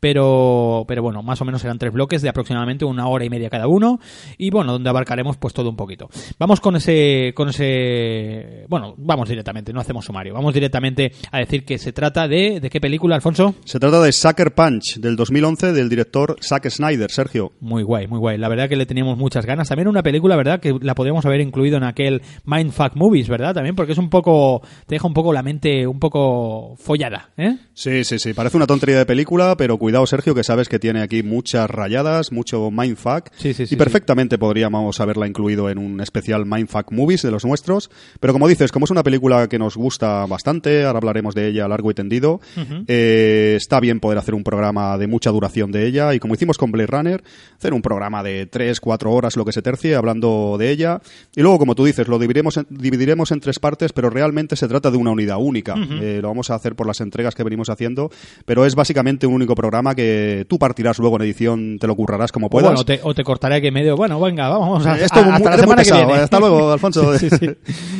Pero, 0.00 0.84
pero 0.86 1.02
bueno, 1.02 1.22
más 1.22 1.40
o 1.40 1.44
menos 1.44 1.60
serán 1.60 1.78
tres 1.78 1.92
bloques 1.92 2.22
de 2.22 2.28
aproximadamente 2.28 2.84
una 2.84 3.08
hora 3.08 3.24
y 3.24 3.30
media 3.30 3.50
cada 3.50 3.66
uno. 3.66 3.98
Y 4.36 4.50
bueno, 4.50 4.72
donde 4.72 4.88
abarcaremos 4.90 5.36
pues 5.36 5.52
todo 5.54 5.68
un 5.70 5.76
poquito. 5.76 6.08
Vamos 6.38 6.60
con 6.60 6.76
ese, 6.76 7.32
con 7.34 7.48
ese, 7.48 8.64
bueno, 8.68 8.94
vamos 8.96 9.17
vamos 9.18 9.30
directamente, 9.30 9.72
no 9.72 9.80
hacemos 9.80 10.04
sumario. 10.04 10.32
Vamos 10.32 10.54
directamente 10.54 11.10
a 11.32 11.38
decir 11.38 11.64
que 11.64 11.76
se 11.78 11.92
trata 11.92 12.28
de... 12.28 12.60
¿De 12.60 12.70
qué 12.70 12.80
película, 12.80 13.16
Alfonso? 13.16 13.56
Se 13.64 13.80
trata 13.80 14.00
de 14.00 14.12
Sucker 14.12 14.54
Punch, 14.54 14.98
del 15.00 15.16
2011, 15.16 15.72
del 15.72 15.88
director 15.88 16.36
Zack 16.40 16.70
Snyder, 16.70 17.10
Sergio. 17.10 17.50
Muy 17.58 17.82
guay, 17.82 18.06
muy 18.06 18.20
guay. 18.20 18.38
La 18.38 18.48
verdad 18.48 18.68
que 18.68 18.76
le 18.76 18.86
teníamos 18.86 19.18
muchas 19.18 19.44
ganas. 19.44 19.68
También 19.68 19.88
una 19.88 20.04
película, 20.04 20.36
¿verdad? 20.36 20.60
Que 20.60 20.72
la 20.80 20.94
podríamos 20.94 21.26
haber 21.26 21.40
incluido 21.40 21.76
en 21.78 21.82
aquel 21.82 22.22
Mindfuck 22.44 22.94
Movies, 22.94 23.28
¿verdad? 23.28 23.54
También 23.54 23.74
porque 23.74 23.90
es 23.90 23.98
un 23.98 24.08
poco... 24.08 24.62
Te 24.86 24.94
deja 24.94 25.08
un 25.08 25.14
poco 25.14 25.32
la 25.32 25.42
mente 25.42 25.88
un 25.88 25.98
poco 25.98 26.76
follada, 26.76 27.30
¿eh? 27.36 27.56
Sí, 27.74 28.04
sí, 28.04 28.20
sí. 28.20 28.34
Parece 28.34 28.56
una 28.56 28.68
tontería 28.68 28.98
de 28.98 29.06
película, 29.06 29.56
pero 29.56 29.78
cuidado, 29.78 30.06
Sergio, 30.06 30.32
que 30.32 30.44
sabes 30.44 30.68
que 30.68 30.78
tiene 30.78 31.02
aquí 31.02 31.24
muchas 31.24 31.68
rayadas, 31.68 32.30
mucho 32.30 32.70
mindfuck. 32.70 33.30
Sí, 33.36 33.52
sí, 33.52 33.66
sí, 33.66 33.74
y 33.74 33.78
perfectamente 33.78 34.38
podríamos 34.38 35.00
haberla 35.00 35.26
incluido 35.26 35.70
en 35.70 35.78
un 35.78 36.00
especial 36.00 36.46
Mindfuck 36.46 36.92
Movies 36.92 37.22
de 37.22 37.32
los 37.32 37.44
nuestros. 37.44 37.90
Pero 38.20 38.32
como 38.32 38.46
dices, 38.46 38.70
como 38.70 38.84
es 38.84 38.92
una 38.92 39.02
película 39.08 39.48
que 39.48 39.58
nos 39.58 39.74
gusta 39.76 40.26
bastante, 40.26 40.84
ahora 40.84 40.98
hablaremos 40.98 41.34
de 41.34 41.48
ella 41.48 41.66
largo 41.66 41.90
y 41.90 41.94
tendido, 41.94 42.40
eh, 42.86 43.54
está 43.56 43.80
bien 43.80 44.00
poder 44.00 44.18
hacer 44.18 44.34
un 44.34 44.44
programa 44.44 44.98
de 44.98 45.06
mucha 45.06 45.30
duración 45.30 45.72
de 45.72 45.86
ella. 45.86 46.12
Y 46.14 46.18
como 46.18 46.34
hicimos 46.34 46.58
con 46.58 46.70
Blade 46.70 46.88
Runner, 46.88 47.22
hacer 47.56 47.72
un 47.72 47.80
programa 47.80 48.22
de 48.22 48.44
3, 48.46 48.80
4 48.80 49.10
horas, 49.10 49.36
lo 49.36 49.44
que 49.46 49.52
se 49.52 49.62
tercie, 49.62 49.94
hablando 49.94 50.56
de 50.58 50.70
ella. 50.70 51.00
Y 51.34 51.40
luego, 51.40 51.58
como 51.58 51.74
tú 51.74 51.86
dices, 51.86 52.06
lo 52.06 52.18
dividiremos 52.18 52.58
en, 52.58 52.66
dividiremos 52.68 53.32
en 53.32 53.40
tres 53.40 53.58
partes, 53.58 53.92
pero 53.94 54.10
realmente 54.10 54.56
se 54.56 54.68
trata 54.68 54.90
de 54.90 54.98
una 54.98 55.10
unidad 55.10 55.38
única. 55.40 55.74
Eh, 55.78 56.18
lo 56.20 56.28
vamos 56.28 56.50
a 56.50 56.54
hacer 56.54 56.74
por 56.76 56.86
las 56.86 57.00
entregas 57.00 57.34
que 57.34 57.44
venimos 57.44 57.70
haciendo, 57.70 58.10
pero 58.44 58.66
es 58.66 58.74
básicamente 58.74 59.26
un 59.26 59.32
único 59.34 59.54
programa 59.54 59.94
que 59.94 60.44
tú 60.48 60.58
partirás 60.58 60.98
luego 60.98 61.16
en 61.16 61.22
edición, 61.22 61.78
te 61.80 61.86
lo 61.86 61.96
currarás 61.96 62.30
como 62.30 62.50
puedas. 62.50 62.68
Bueno, 62.70 62.84
te- 62.84 63.00
o 63.02 63.14
te 63.14 63.24
cortaré 63.24 63.56
aquí 63.56 63.68
en 63.68 63.74
medio. 63.74 63.96
Bueno, 63.96 64.20
venga, 64.20 64.48
vamos 64.50 64.84
a, 64.86 64.98
Esto 64.98 65.20
a- 65.20 65.36
hasta 65.36 65.50
la 65.50 65.56
muy 65.56 65.60
semana 65.60 65.82
que 65.82 65.92
viene. 65.92 66.12
¿eh? 66.12 66.16
Hasta 66.24 66.38
luego, 66.40 66.70
Alfonso. 66.72 66.98
Sí, 67.18 67.30
sí. 67.30 67.48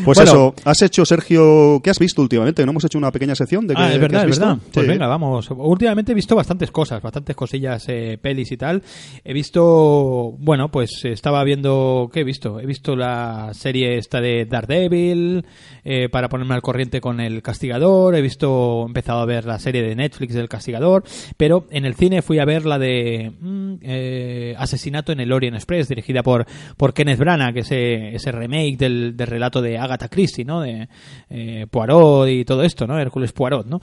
Pues 0.04 0.16
Bueno, 0.18 0.30
eso, 0.30 0.54
has 0.64 0.82
hecho, 0.82 0.97
Sergio, 1.04 1.80
¿qué 1.82 1.90
has 1.90 1.98
visto 1.98 2.22
últimamente? 2.22 2.64
¿No 2.64 2.70
hemos 2.72 2.84
hecho 2.84 2.98
una 2.98 3.10
pequeña 3.12 3.34
sección 3.34 3.66
de 3.66 3.74
qué, 3.74 3.82
Ah, 3.82 3.92
es 3.94 4.00
verdad, 4.00 4.18
has 4.20 4.24
es 4.24 4.30
visto? 4.30 4.46
verdad. 4.46 4.62
Pues 4.72 4.86
Sí. 4.86 4.90
venga, 4.92 5.06
vamos. 5.06 5.48
Últimamente 5.50 6.12
he 6.12 6.14
visto 6.14 6.34
bastantes 6.36 6.70
cosas, 6.70 7.02
bastantes 7.02 7.34
cosillas, 7.36 7.84
eh, 7.88 8.18
pelis 8.20 8.50
y 8.52 8.56
tal. 8.56 8.82
He 9.24 9.32
visto, 9.32 10.32
bueno, 10.38 10.70
pues 10.70 11.04
estaba 11.04 11.42
viendo, 11.44 12.10
¿qué 12.12 12.20
he 12.20 12.24
visto? 12.24 12.60
He 12.60 12.66
visto 12.66 12.96
la 12.96 13.50
serie 13.54 13.98
esta 13.98 14.20
de 14.20 14.46
Daredevil, 14.46 15.44
eh, 15.84 16.08
para 16.08 16.28
ponerme 16.28 16.54
al 16.54 16.62
corriente 16.62 17.00
con 17.00 17.20
El 17.20 17.42
Castigador. 17.42 18.14
He 18.14 18.22
visto, 18.22 18.82
he 18.84 18.86
empezado 18.86 19.20
a 19.20 19.26
ver 19.26 19.44
la 19.44 19.58
serie 19.58 19.82
de 19.82 19.94
Netflix 19.96 20.34
del 20.34 20.48
Castigador, 20.48 21.04
pero 21.36 21.66
en 21.70 21.84
el 21.84 21.94
cine 21.94 22.22
fui 22.22 22.38
a 22.38 22.44
ver 22.44 22.66
la 22.66 22.78
de 22.78 23.32
mm, 23.40 23.74
eh, 23.82 24.54
Asesinato 24.58 25.12
en 25.12 25.20
el 25.20 25.32
Orient 25.32 25.56
Express, 25.56 25.88
dirigida 25.88 26.22
por, 26.22 26.46
por 26.76 26.94
Kenneth 26.94 27.18
Branagh, 27.18 27.54
que 27.54 27.60
ese, 27.60 28.14
ese 28.14 28.32
remake 28.32 28.76
del, 28.78 29.16
del 29.16 29.26
relato 29.26 29.62
de 29.62 29.78
Agatha 29.78 30.08
Christie, 30.08 30.44
¿no? 30.44 30.60
De 30.60 30.87
eh, 31.30 31.66
Poirot 31.70 32.28
y 32.28 32.44
todo 32.44 32.62
esto, 32.62 32.86
¿no? 32.86 32.98
Hércules 32.98 33.32
Poirot, 33.32 33.66
¿no? 33.66 33.80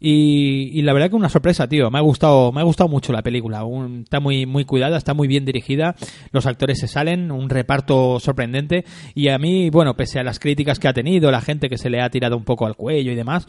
Y, 0.00 0.82
la 0.82 0.92
verdad 0.92 1.08
que 1.08 1.16
una 1.16 1.30
sorpresa, 1.30 1.66
tío. 1.66 1.90
Me 1.90 1.98
ha 1.98 2.02
gustado, 2.02 2.52
me 2.52 2.60
ha 2.60 2.64
gustado 2.64 2.88
mucho 2.88 3.12
la 3.12 3.22
película. 3.22 3.64
Está 4.02 4.20
muy, 4.20 4.44
muy 4.44 4.66
cuidada, 4.66 4.98
está 4.98 5.14
muy 5.14 5.26
bien 5.28 5.46
dirigida. 5.46 5.94
Los 6.30 6.44
actores 6.46 6.78
se 6.78 6.88
salen, 6.88 7.32
un 7.32 7.48
reparto 7.48 8.20
sorprendente. 8.20 8.84
Y 9.14 9.28
a 9.28 9.38
mí, 9.38 9.70
bueno, 9.70 9.94
pese 9.94 10.18
a 10.18 10.22
las 10.22 10.38
críticas 10.38 10.78
que 10.78 10.88
ha 10.88 10.92
tenido, 10.92 11.30
la 11.30 11.40
gente 11.40 11.70
que 11.70 11.78
se 11.78 11.88
le 11.88 12.02
ha 12.02 12.10
tirado 12.10 12.36
un 12.36 12.44
poco 12.44 12.66
al 12.66 12.76
cuello 12.76 13.12
y 13.12 13.14
demás, 13.14 13.46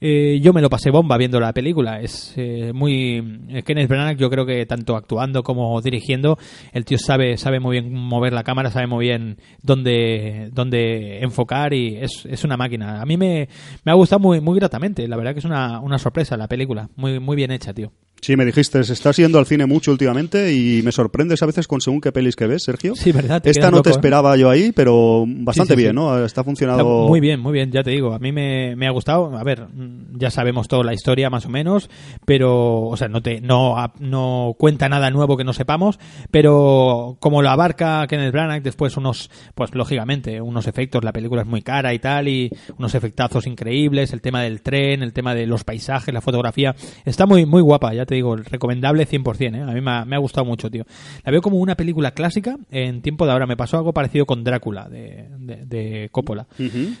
eh, 0.00 0.40
yo 0.42 0.52
me 0.52 0.62
lo 0.62 0.70
pasé 0.70 0.90
bomba 0.90 1.18
viendo 1.18 1.40
la 1.40 1.52
película. 1.52 2.00
Es 2.00 2.32
eh, 2.36 2.72
muy 2.74 3.42
eh, 3.50 3.62
Kenneth 3.62 3.88
Branagh, 3.88 4.16
yo 4.16 4.30
creo 4.30 4.46
que 4.46 4.64
tanto 4.64 4.96
actuando 4.96 5.42
como 5.42 5.80
dirigiendo, 5.82 6.38
el 6.72 6.84
tío 6.84 6.98
sabe, 6.98 7.36
sabe 7.36 7.60
muy 7.60 7.80
bien 7.80 7.92
mover 7.92 8.32
la 8.32 8.44
cámara, 8.44 8.70
sabe 8.70 8.86
muy 8.86 9.06
bien 9.06 9.36
dónde, 9.62 10.48
dónde 10.52 11.20
enfocar 11.20 11.74
y 11.74 11.96
es, 11.96 12.24
es 12.24 12.44
máquina. 12.56 13.00
A 13.00 13.06
mí 13.06 13.16
me, 13.16 13.48
me 13.84 13.92
ha 13.92 13.94
gustado 13.94 14.20
muy, 14.20 14.40
muy 14.40 14.58
gratamente. 14.58 15.06
La 15.08 15.16
verdad 15.16 15.32
que 15.32 15.40
es 15.40 15.44
una, 15.44 15.80
una 15.80 15.98
sorpresa 15.98 16.36
la 16.36 16.48
película. 16.48 16.88
Muy, 16.96 17.20
muy 17.20 17.36
bien 17.36 17.50
hecha, 17.50 17.72
tío. 17.74 17.92
Sí, 18.20 18.36
me 18.36 18.44
dijiste, 18.44 18.80
estás 18.80 19.16
yendo 19.16 19.38
al 19.38 19.46
cine 19.46 19.66
mucho 19.66 19.92
últimamente 19.92 20.52
y 20.52 20.82
me 20.82 20.92
sorprendes 20.92 21.42
a 21.42 21.46
veces 21.46 21.68
con 21.68 21.80
según 21.80 22.00
qué 22.00 22.12
pelis 22.12 22.36
que 22.36 22.46
ves, 22.46 22.64
Sergio. 22.64 22.94
Sí, 22.94 23.12
¿verdad? 23.12 23.42
Te 23.42 23.50
Esta 23.50 23.70
no 23.70 23.82
te 23.82 23.90
¿eh? 23.90 23.92
esperaba 23.92 24.36
yo 24.36 24.50
ahí, 24.50 24.72
pero 24.72 25.24
bastante 25.26 25.74
Sí, 25.74 25.78
sí, 25.78 25.82
bien. 25.84 25.94
¿no? 25.94 26.14
Está 26.14 26.38
Está 26.38 26.44
funcionado... 26.44 27.08
Muy 27.08 27.18
bien, 27.18 27.40
muy 27.40 27.52
bien, 27.52 27.72
ya 27.72 27.82
te 27.82 27.90
digo. 27.90 28.14
A 28.14 28.20
mí 28.20 28.30
me, 28.30 28.76
me 28.76 28.86
ha 28.86 28.90
gustado. 28.90 29.36
A 29.36 29.42
ver, 29.42 29.66
ya 30.12 30.30
sabemos 30.30 30.68
toda 30.68 30.84
la 30.84 30.94
historia 30.94 31.30
más 31.30 31.46
o 31.46 31.48
menos, 31.48 31.90
pero, 32.24 32.82
o 32.82 32.96
sea, 32.96 33.08
no 33.08 33.22
te, 33.22 33.40
no, 33.40 33.74
no 33.98 34.54
cuenta 34.56 34.88
nada 34.88 35.10
nuevo 35.10 35.36
que 35.36 35.42
no 35.42 35.52
sepamos, 35.52 35.98
pero 36.30 37.16
como 37.18 37.42
lo 37.42 37.50
abarca 37.50 38.06
Kenneth 38.06 38.32
Branagh, 38.32 38.62
después 38.62 38.96
unos, 38.96 39.30
pues 39.54 39.74
lógicamente, 39.74 40.40
unos 40.40 40.66
efectos, 40.68 41.02
la 41.02 41.12
película 41.12 41.42
es 41.42 41.48
muy 41.48 41.62
cara 41.62 41.92
y 41.92 41.98
tal, 41.98 42.28
y 42.28 42.50
unos 42.78 42.94
efectazos 42.94 43.46
increíbles, 43.46 44.12
el 44.12 44.20
tema 44.20 44.42
del 44.42 44.62
tren, 44.62 45.02
el 45.02 45.12
tema 45.12 45.34
de 45.34 45.46
los 45.46 45.64
paisajes, 45.64 46.14
la 46.14 46.20
fotografía, 46.20 46.76
está 47.04 47.26
muy, 47.26 47.46
muy 47.46 47.62
guapa, 47.62 47.92
ya 47.94 48.06
te 48.08 48.14
digo, 48.14 48.36
recomendable 48.36 49.06
100%, 49.06 49.54
¿eh? 49.54 49.60
A 49.60 49.74
mí 49.74 49.82
me 49.82 49.90
ha, 49.90 50.04
me 50.06 50.16
ha 50.16 50.18
gustado 50.18 50.46
mucho, 50.46 50.70
tío. 50.70 50.84
La 51.24 51.30
veo 51.30 51.42
como 51.42 51.58
una 51.58 51.76
película 51.76 52.12
clásica 52.12 52.56
en 52.70 53.02
tiempo 53.02 53.26
de 53.26 53.32
ahora. 53.32 53.46
Me 53.46 53.56
pasó 53.56 53.76
algo 53.76 53.92
parecido 53.92 54.24
con 54.24 54.44
Drácula, 54.44 54.88
de, 54.88 55.26
de, 55.38 55.66
de 55.66 56.08
Coppola. 56.10 56.46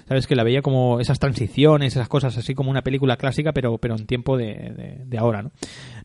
Sabes 0.06 0.26
que 0.26 0.36
la 0.36 0.44
veía 0.44 0.60
como 0.60 1.00
esas 1.00 1.18
transiciones, 1.18 1.96
esas 1.96 2.08
cosas 2.08 2.36
así 2.36 2.54
como 2.54 2.70
una 2.70 2.82
película 2.82 3.16
clásica, 3.16 3.52
pero, 3.52 3.78
pero 3.78 3.96
en 3.96 4.06
tiempo 4.06 4.36
de, 4.36 4.46
de, 4.46 5.02
de 5.06 5.18
ahora, 5.18 5.42
¿no? 5.42 5.50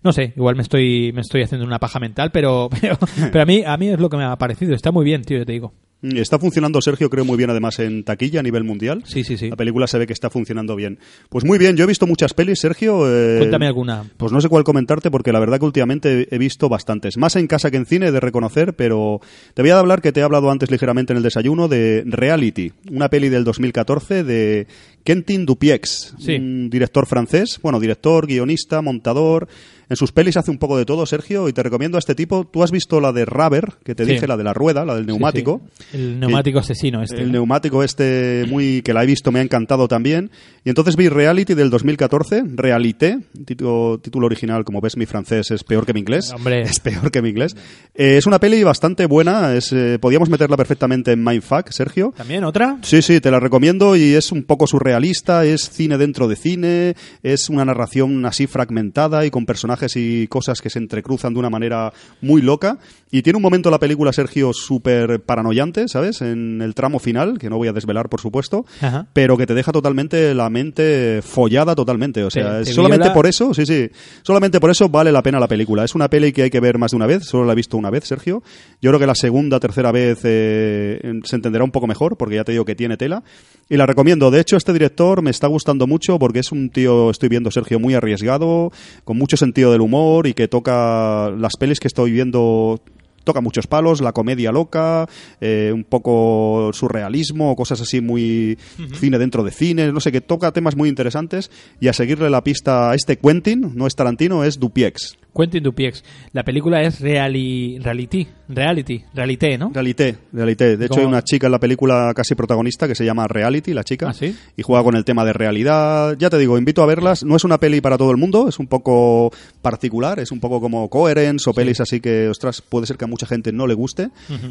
No 0.04 0.14
sé, 0.14 0.34
igual 0.38 0.56
me 0.56 0.64
estoy, 0.64 1.12
me 1.14 1.22
estoy 1.22 1.44
haciendo 1.44 1.68
una 1.68 1.80
paja 1.80 2.00
mental, 2.00 2.32
pero, 2.32 2.70
pero, 2.82 2.98
pero 3.32 3.42
a 3.42 3.46
mí, 3.46 3.62
a 3.66 3.76
mí 3.76 3.90
es 3.90 4.00
lo 4.00 4.10
que 4.10 4.18
me 4.18 4.24
ha 4.24 4.38
parecido. 4.38 4.74
Está 4.74 4.92
muy 4.92 5.04
bien, 5.04 5.24
tío, 5.24 5.38
yo 5.38 5.46
te 5.46 5.52
digo. 5.52 5.74
Mm, 6.04 6.18
Está 6.18 6.38
funcionando, 6.38 6.82
Sergio, 6.82 7.10
creo 7.10 7.26
muy 7.26 7.38
bien 7.38 7.50
además 7.50 7.80
en 7.80 8.04
taquilla 8.04 8.42
a 8.42 8.44
nivel 8.44 8.64
mundial. 8.64 9.04
Sí, 9.06 9.24
sí, 9.24 9.38
sí. 9.38 9.50
La 9.50 9.56
película 9.56 9.88
se 9.88 9.98
ve 9.98 10.06
que 10.06 10.14
está 10.14 10.30
funcionando 10.30 10.76
bien. 10.76 11.00
Pues 11.30 11.46
muy 11.46 11.58
bien, 11.58 11.76
yo 11.78 11.86
he 11.86 11.88
visto 11.88 12.06
muchas 12.06 12.34
pelis, 12.34 12.60
Sergio. 12.60 13.04
eh, 13.10 13.38
Cuéntame 13.40 13.68
alguna. 13.68 14.04
Pues 14.18 14.32
no 14.32 14.42
sé 14.42 14.50
cuál 14.50 14.64
comentarte 14.64 15.10
porque 15.10 15.32
la 15.32 15.40
verdad 15.40 15.60
que 15.60 15.66
últimamente 15.66 16.28
he 16.30 16.38
visto 16.38 16.68
bastantes. 16.70 17.18
Más 17.18 17.36
en 17.38 17.48
casa 17.48 17.72
que 17.72 17.78
en 17.78 17.86
cine, 17.86 18.08
he 18.08 18.12
de 18.12 18.20
reconocer, 18.20 18.74
pero 18.76 19.22
te 19.54 19.62
voy 19.62 19.72
a 19.72 19.80
hablar 19.80 20.02
que 20.02 20.12
te 20.12 20.20
he 20.20 20.24
hablado 20.24 20.52
antes 20.52 20.70
ligeramente 20.70 21.14
en 21.14 21.18
el 21.18 21.24
desayuno 21.24 21.68
de 21.70 22.04
Reality, 22.06 22.74
una 22.92 23.10
peli 23.10 23.30
del 23.30 23.44
2014 23.46 24.24
de 24.26 24.68
Quentin 25.04 25.46
Dupieux, 25.46 26.14
Sí. 26.20 26.36
un 26.36 26.70
director 26.70 27.08
francés, 27.08 27.60
bueno, 27.64 27.80
director, 27.80 28.28
guionista, 28.28 28.82
montador. 28.82 29.48
En 29.94 29.98
sus 29.98 30.12
pelis 30.12 30.38
hace 30.38 30.50
un 30.50 30.58
poco 30.58 30.76
de 30.76 30.86
todo, 30.86 31.06
Sergio, 31.06 31.48
y 31.48 31.54
te 31.54 31.62
recomiendo 31.62 31.98
a 31.98 32.00
este 32.00 32.16
tipo. 32.16 32.46
Tú 32.48 32.64
has 32.64 32.72
visto 32.72 33.00
la 33.00 33.12
de 33.12 33.26
Rubber, 33.26 33.74
que 33.84 33.94
te 33.94 34.06
Sí. 34.06 34.14
dije, 34.14 34.26
la 34.26 34.38
de 34.38 34.44
la 34.44 34.52
rueda, 34.52 34.86
la 34.86 34.96
del 34.96 35.06
neumático. 35.06 35.62
Sí, 35.78 35.86
sí. 35.92 35.98
El 35.98 36.20
neumático 36.20 36.58
asesino 36.58 37.04
este. 37.04 37.18
El 37.22 37.28
¿no? 37.28 37.34
neumático 37.34 37.84
este 37.84 38.46
muy 38.50 38.82
que 38.82 38.92
la 38.92 39.04
he 39.04 39.06
visto 39.06 39.32
me 39.32 39.38
ha 39.38 39.44
encantado 39.44 39.88
también. 39.88 40.32
Y 40.66 40.70
entonces 40.70 40.96
vi 40.96 41.10
Reality 41.10 41.54
del 41.54 41.70
2014, 41.70 42.42
Realité, 42.56 43.20
título, 43.46 44.00
título 44.02 44.26
original, 44.26 44.64
como 44.64 44.82
ves 44.82 44.98
mi 44.98 45.06
francés 45.06 45.52
es 45.52 45.64
peor 45.64 45.86
que 45.86 45.94
mi 45.94 46.00
inglés. 46.00 46.34
Hombre. 46.34 46.62
Es 46.74 46.80
peor 46.80 47.12
que 47.12 47.22
mi 47.22 47.30
inglés. 47.30 47.56
Eh, 47.94 48.18
es 48.18 48.26
una 48.26 48.40
peli 48.40 48.64
bastante 48.64 49.06
buena, 49.06 49.54
es, 49.54 49.72
eh, 49.74 50.00
podíamos 50.02 50.28
meterla 50.30 50.58
perfectamente 50.58 51.12
en 51.12 51.24
Mindfuck, 51.24 51.70
Sergio. 51.70 52.16
¿También 52.18 52.44
otra? 52.46 52.80
Sí, 52.82 53.04
sí, 53.04 53.22
te 53.22 53.30
la 53.30 53.40
recomiendo 53.40 53.96
y 53.96 54.16
es 54.16 54.32
un 54.32 54.42
poco 54.44 54.66
surrealista, 54.66 55.46
es 55.46 55.70
cine 55.70 56.00
dentro 56.00 56.28
de 56.28 56.36
cine, 56.36 56.96
es 57.22 57.50
una 57.50 57.64
narración 57.64 58.26
así 58.26 58.48
fragmentada 58.48 59.24
y 59.26 59.30
con 59.30 59.46
personajes 59.46 59.83
y 59.96 60.28
cosas 60.28 60.62
que 60.62 60.70
se 60.70 60.80
entrecruzan 60.80 61.34
de 61.34 61.40
una 61.40 61.50
manera 61.50 61.92
muy 62.22 62.42
loca. 62.42 62.78
Y 63.12 63.22
tiene 63.22 63.38
un 63.38 63.44
momento 63.44 63.70
la 63.70 63.80
película, 63.80 64.12
Sergio, 64.12 64.54
súper 64.54 65.22
paranoiante, 65.22 65.88
¿sabes? 65.88 66.22
En 66.22 66.62
el 66.64 66.74
tramo 66.74 66.98
final, 67.00 67.38
que 67.38 67.50
no 67.50 67.58
voy 67.58 67.68
a 67.68 67.74
desvelar, 67.74 68.10
por 68.10 68.20
supuesto, 68.20 68.66
Ajá. 68.82 69.06
pero 69.14 69.38
que 69.38 69.46
te 69.46 69.54
deja 69.54 69.72
totalmente 69.72 70.34
la 70.34 70.50
mente 70.50 71.22
follada 71.22 71.76
totalmente. 71.76 72.24
O 72.24 72.32
sea, 72.32 72.56
Te- 72.56 72.62
es 72.62 72.68
te 72.70 72.74
solamente 72.74 73.04
viola. 73.04 73.14
por 73.14 73.28
eso, 73.28 73.54
sí, 73.54 73.66
sí, 73.68 73.90
solamente 74.24 74.60
por 74.60 74.72
eso 74.72 74.90
vale 74.90 75.12
la 75.12 75.22
pena 75.22 75.40
la 75.40 75.48
película. 75.48 75.84
Es 75.84 75.94
una 75.94 76.10
peli 76.10 76.32
que 76.32 76.44
hay 76.44 76.50
que 76.50 76.60
ver 76.60 76.78
más 76.80 76.92
de 76.92 76.98
una 76.98 77.06
vez, 77.06 77.26
solo 77.26 77.46
la 77.46 77.54
he 77.54 77.56
visto 77.56 77.78
una 77.78 77.92
vez, 77.92 78.06
Sergio. 78.06 78.42
Yo 78.82 78.90
creo 78.90 79.00
que 79.00 79.08
la 79.08 79.16
segunda, 79.16 79.60
tercera 79.60 79.92
vez 79.92 80.20
eh, 80.24 81.00
se 81.24 81.36
entenderá 81.36 81.64
un 81.64 81.72
poco 81.72 81.86
mejor, 81.86 82.18
porque 82.18 82.36
ya 82.36 82.44
te 82.44 82.52
digo 82.54 82.66
que 82.66 82.74
tiene 82.76 82.98
tela. 82.98 83.24
Y 83.70 83.78
la 83.78 83.86
recomiendo. 83.86 84.30
De 84.32 84.40
hecho, 84.40 84.58
este 84.58 84.74
director 84.74 85.22
me 85.22 85.30
está 85.30 85.48
gustando 85.48 85.88
mucho 85.88 86.18
porque 86.20 86.40
es 86.40 86.52
un 86.52 86.70
tío, 86.70 87.10
estoy 87.12 87.30
viendo, 87.30 87.50
Sergio, 87.52 87.80
muy 87.80 87.94
arriesgado, 87.94 88.72
con 89.04 89.18
mucho 89.18 89.38
sentido 89.38 89.63
del 89.72 89.82
humor 89.82 90.28
y 90.28 90.34
que 90.34 90.48
toca 90.48 91.32
las 91.32 91.54
pelis 91.58 91.80
que 91.80 91.88
estoy 91.88 92.12
viendo 92.12 92.80
toca 93.24 93.42
muchos 93.42 93.68
palos, 93.68 94.02
la 94.02 94.12
comedia 94.12 94.52
loca, 94.52 95.08
eh, 95.40 95.72
un 95.74 95.84
poco 95.84 96.72
surrealismo, 96.74 97.56
cosas 97.56 97.82
así 97.82 98.02
muy 98.02 98.58
cine 99.00 99.18
dentro 99.18 99.44
de 99.44 99.52
cine, 99.52 99.92
no 99.92 100.00
sé, 100.00 100.12
que 100.12 100.22
toca 100.22 100.52
temas 100.52 100.76
muy 100.76 100.90
interesantes 100.90 101.50
y 101.80 101.88
a 101.88 101.94
seguirle 101.94 102.30
la 102.30 102.44
pista 102.44 102.92
a 102.92 102.96
este 102.96 103.18
Quentin, 103.18 103.72
no 103.76 103.88
es 103.88 103.96
Tarantino, 103.96 104.44
es 104.44 104.60
Dupieux. 104.60 105.18
Quentin 105.36 105.64
Dupiex. 105.64 106.04
La 106.32 106.44
película 106.44 106.82
es 106.84 107.02
reali- 107.02 107.82
reality, 107.82 108.28
reality, 108.50 109.04
reality, 109.14 109.58
¿no? 109.58 109.72
Realité, 109.74 110.16
realité. 110.32 110.78
De 110.78 110.86
hecho, 110.86 111.00
hay 111.00 111.06
una 111.06 111.24
chica 111.24 111.48
en 111.48 111.52
la 111.52 111.60
película 111.60 112.14
casi 112.16 112.36
protagonista 112.36 112.88
que 112.88 112.96
se 112.96 113.04
llama 113.06 113.28
Reality, 113.28 113.74
la 113.74 113.84
chica. 113.84 114.10
¿Ah, 114.10 114.14
sí? 114.14 114.36
Y 114.56 114.62
juega 114.62 114.84
con 114.84 114.96
el 114.96 115.04
tema 115.06 115.26
de 115.26 115.34
realidad. 115.34 116.16
Ya 116.20 116.30
te 116.30 116.38
digo, 116.38 116.58
invito 116.58 116.84
a 116.84 116.86
verlas. 116.86 117.24
No 117.24 117.36
es 117.36 117.44
una 117.44 117.58
peli 117.60 117.82
para 117.82 117.98
todo 117.98 118.12
el 118.12 118.18
mundo, 118.18 118.48
es 118.48 118.60
un 118.60 118.68
poco 118.68 119.32
particular, 119.62 120.20
es 120.20 120.32
un 120.32 120.40
poco 120.40 120.62
como 120.62 120.90
Coherence 120.90 121.50
o 121.50 121.54
pelis 121.54 121.80
así 121.82 122.00
que, 122.00 122.28
ostras, 122.28 122.62
puede 122.62 122.86
ser 122.86 122.98
que 122.98 123.06
a 123.06 123.08
mucha 123.08 123.26
gente 123.26 123.52
no 123.52 123.66
le 123.68 123.74
guste. 123.74 124.10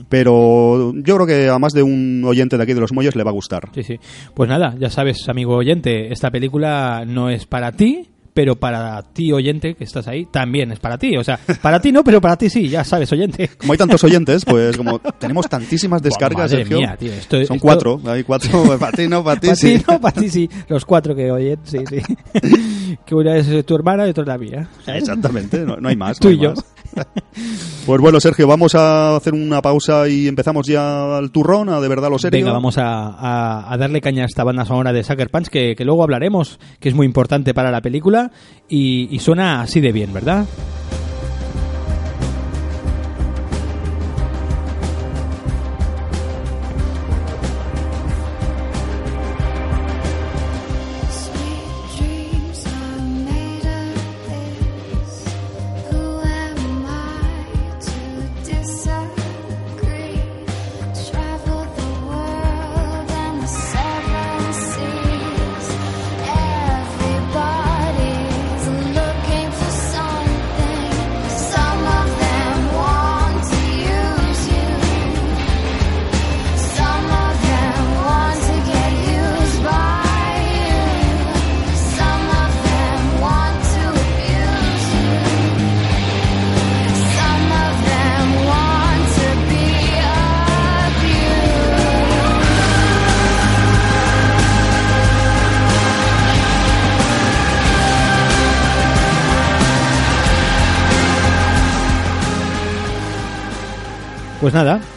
Pero 0.08 0.92
yo 0.94 1.16
creo 1.16 1.26
que 1.26 1.48
a 1.48 1.58
más 1.58 1.72
de 1.72 1.82
un 1.82 2.22
oyente 2.24 2.56
de 2.56 2.62
aquí 2.62 2.74
de 2.74 2.80
los 2.80 2.92
Muelles 2.92 3.16
le 3.16 3.24
va 3.24 3.30
a 3.30 3.34
gustar. 3.34 3.70
Sí, 3.74 3.82
sí. 3.82 3.96
Pues 4.34 4.48
nada, 4.48 4.74
ya 4.78 4.90
sabes, 4.90 5.28
amigo 5.28 5.56
oyente, 5.56 6.12
esta 6.12 6.30
película 6.30 7.04
no 7.06 7.30
es 7.30 7.46
para 7.46 7.72
ti, 7.72 8.08
pero 8.34 8.56
para 8.56 9.02
ti, 9.02 9.30
oyente, 9.32 9.74
que 9.74 9.84
estás 9.84 10.08
ahí, 10.08 10.26
también 10.30 10.72
es 10.72 10.78
para 10.80 10.96
ti. 10.98 11.16
O 11.16 11.24
sea, 11.24 11.38
para 11.60 11.80
ti 11.80 11.92
no, 11.92 12.02
pero 12.02 12.20
para 12.20 12.36
ti 12.36 12.48
sí, 12.48 12.68
ya 12.68 12.82
sabes, 12.84 13.12
oyente. 13.12 13.50
Como 13.58 13.72
hay 13.72 13.78
tantos 13.78 14.02
oyentes, 14.04 14.44
pues 14.44 14.76
como 14.76 14.98
tenemos 15.18 15.48
tantísimas 15.48 16.00
descargas, 16.02 16.50
Sergio. 16.50 16.78
mía, 16.78 16.96
tío, 16.98 17.12
esto- 17.12 17.36
son 17.36 17.56
esto- 17.56 17.56
cuatro, 17.60 18.00
hay 18.06 18.22
cuatro, 18.24 18.50
para 18.78 18.92
ti 18.96 19.06
no, 19.08 19.22
para 19.22 19.38
ti 19.40 19.48
Para 19.48 19.56
sí. 19.56 19.78
ti 19.78 19.84
no, 19.88 20.00
para 20.00 20.20
ti 20.20 20.28
sí. 20.28 20.48
Los 20.68 20.84
cuatro 20.84 21.14
que 21.14 21.30
oyen, 21.30 21.58
sí, 21.64 21.78
sí. 21.88 22.00
que 23.04 23.14
una 23.14 23.37
es 23.37 23.64
tu 23.66 23.75
hermana 23.75 24.06
y 24.06 24.11
otra 24.11 24.22
es 24.22 24.28
la 24.28 24.38
mía. 24.38 24.68
¿sabes? 24.84 25.02
Exactamente, 25.08 25.61
no, 25.64 25.76
no 25.76 25.88
hay 25.88 25.96
más. 25.96 26.18
Tú 26.18 26.28
no 26.28 26.34
y 26.34 26.38
yo. 26.38 26.50
más. 26.54 26.64
Pues 27.87 28.00
bueno, 28.00 28.20
Sergio, 28.20 28.46
vamos 28.46 28.75
a 28.75 29.16
hacer 29.16 29.32
una 29.34 29.61
pausa 29.62 30.06
y 30.08 30.28
empezamos 30.28 30.66
ya 30.68 31.16
al 31.16 31.30
turrón, 31.32 31.68
a 31.70 31.80
de 31.80 31.88
verdad 31.88 32.11
lo 32.11 32.18
serio. 32.18 32.38
Venga, 32.38 32.52
vamos 32.52 32.76
a, 32.78 33.06
a- 33.08 33.72
a 33.72 33.76
darle 33.78 34.00
caña 34.00 34.22
a 34.22 34.26
esta 34.26 34.44
banda 34.44 34.64
sonora 34.66 34.92
de 34.92 35.02
Sucker 35.02 35.30
Punch, 35.30 35.49
que, 35.49 35.75
que 35.75 35.84
luego 35.84 36.02
hablaremos, 36.04 36.61
que 36.78 36.90
es 36.90 36.94
muy 36.94 37.06
importante 37.06 37.54
para 37.54 37.70
la 37.72 37.80
película, 37.80 38.30
y, 38.68 39.08
y 39.11 39.18
suena 39.20 39.62
así 39.62 39.80
de 39.80 39.90
bien, 39.90 40.12
¿verdad? 40.12 40.44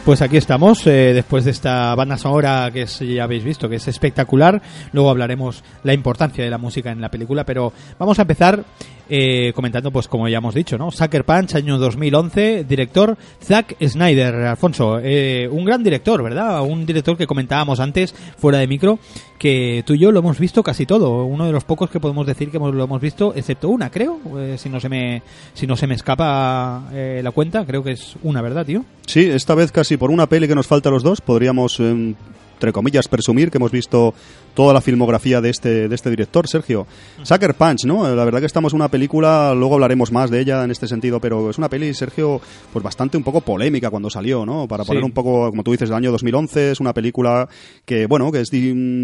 Pues 0.06 0.22
aquí 0.22 0.36
estamos, 0.36 0.86
eh, 0.86 1.12
después 1.12 1.44
de 1.44 1.50
esta 1.50 1.92
banda 1.96 2.16
sonora 2.16 2.70
que 2.72 2.86
ya 2.86 3.24
habéis 3.24 3.42
visto, 3.42 3.68
que 3.68 3.74
es 3.74 3.88
espectacular. 3.88 4.62
Luego 4.92 5.10
hablaremos 5.10 5.64
la 5.82 5.94
importancia 5.94 6.44
de 6.44 6.48
la 6.50 6.58
música 6.58 6.92
en 6.92 7.00
la 7.00 7.10
película, 7.10 7.44
pero 7.44 7.72
vamos 7.98 8.16
a 8.20 8.22
empezar 8.22 8.62
eh, 9.08 9.52
comentando, 9.54 9.90
pues 9.90 10.08
como 10.08 10.28
ya 10.28 10.38
hemos 10.38 10.54
dicho, 10.54 10.76
¿no? 10.78 10.90
Sucker 10.90 11.24
Punch, 11.24 11.54
año 11.54 11.78
2011, 11.78 12.64
director 12.64 13.16
Zack 13.42 13.76
Snyder, 13.86 14.34
Alfonso. 14.34 14.98
eh, 15.02 15.48
un 15.50 15.64
gran 15.64 15.82
director, 15.82 16.22
¿verdad? 16.22 16.62
Un 16.62 16.84
director 16.86 17.16
que 17.16 17.26
comentábamos 17.26 17.80
antes, 17.80 18.14
fuera 18.36 18.58
de 18.58 18.66
micro, 18.66 18.98
que 19.38 19.82
tú 19.86 19.94
y 19.94 19.98
yo 19.98 20.12
lo 20.12 20.20
hemos 20.20 20.38
visto 20.38 20.62
casi 20.62 20.86
todo. 20.86 21.24
Uno 21.24 21.46
de 21.46 21.52
los 21.52 21.64
pocos 21.64 21.90
que 21.90 22.00
podemos 22.00 22.26
decir 22.26 22.50
que 22.50 22.58
lo 22.58 22.84
hemos 22.84 23.00
visto, 23.00 23.32
excepto 23.34 23.68
una, 23.68 23.90
creo. 23.90 24.18
eh, 24.38 24.56
si 24.58 24.68
no 24.68 24.80
se 24.80 24.88
me, 24.88 25.22
si 25.54 25.66
no 25.66 25.76
se 25.76 25.86
me 25.86 25.94
escapa 25.94 26.88
eh, 26.92 27.20
la 27.22 27.30
cuenta, 27.30 27.64
creo 27.64 27.82
que 27.82 27.92
es 27.92 28.16
una, 28.22 28.42
¿verdad, 28.42 28.64
tío? 28.66 28.84
Sí, 29.06 29.20
esta 29.26 29.54
vez 29.54 29.70
casi 29.72 29.96
por 29.96 30.10
una 30.10 30.26
peli 30.28 30.48
que 30.48 30.54
nos 30.54 30.66
falta 30.66 30.88
a 30.88 30.92
los 30.92 31.02
dos, 31.02 31.20
podríamos, 31.20 31.78
eh, 31.80 32.14
entre 32.56 32.72
comillas, 32.72 33.06
presumir 33.08 33.50
que 33.50 33.58
hemos 33.58 33.70
visto 33.70 34.14
toda 34.54 34.72
la 34.72 34.80
filmografía 34.80 35.42
de 35.42 35.50
este, 35.50 35.88
de 35.88 35.94
este 35.94 36.08
director, 36.08 36.48
Sergio. 36.48 36.86
Sucker 37.22 37.54
Punch, 37.54 37.84
¿no? 37.84 38.08
La 38.14 38.24
verdad 38.24 38.40
que 38.40 38.46
estamos 38.46 38.72
en 38.72 38.76
una 38.80 38.88
película, 38.90 39.52
luego 39.54 39.74
hablaremos 39.74 40.10
más 40.10 40.30
de 40.30 40.40
ella 40.40 40.64
en 40.64 40.70
este 40.70 40.88
sentido, 40.88 41.20
pero 41.20 41.50
es 41.50 41.58
una 41.58 41.68
peli, 41.68 41.92
Sergio, 41.92 42.40
pues 42.72 42.82
bastante 42.82 43.18
un 43.18 43.22
poco 43.22 43.42
polémica 43.42 43.90
cuando 43.90 44.08
salió, 44.08 44.46
¿no? 44.46 44.66
Para 44.66 44.84
poner 44.84 45.02
Sí. 45.02 45.06
un 45.06 45.12
poco, 45.12 45.50
como 45.50 45.62
tú 45.62 45.72
dices, 45.72 45.90
del 45.90 45.96
año 45.98 46.10
2011, 46.12 46.70
es 46.70 46.80
una 46.80 46.94
película 46.94 47.46
que, 47.84 48.06
bueno, 48.06 48.32
que 48.32 48.40
es, 48.40 48.50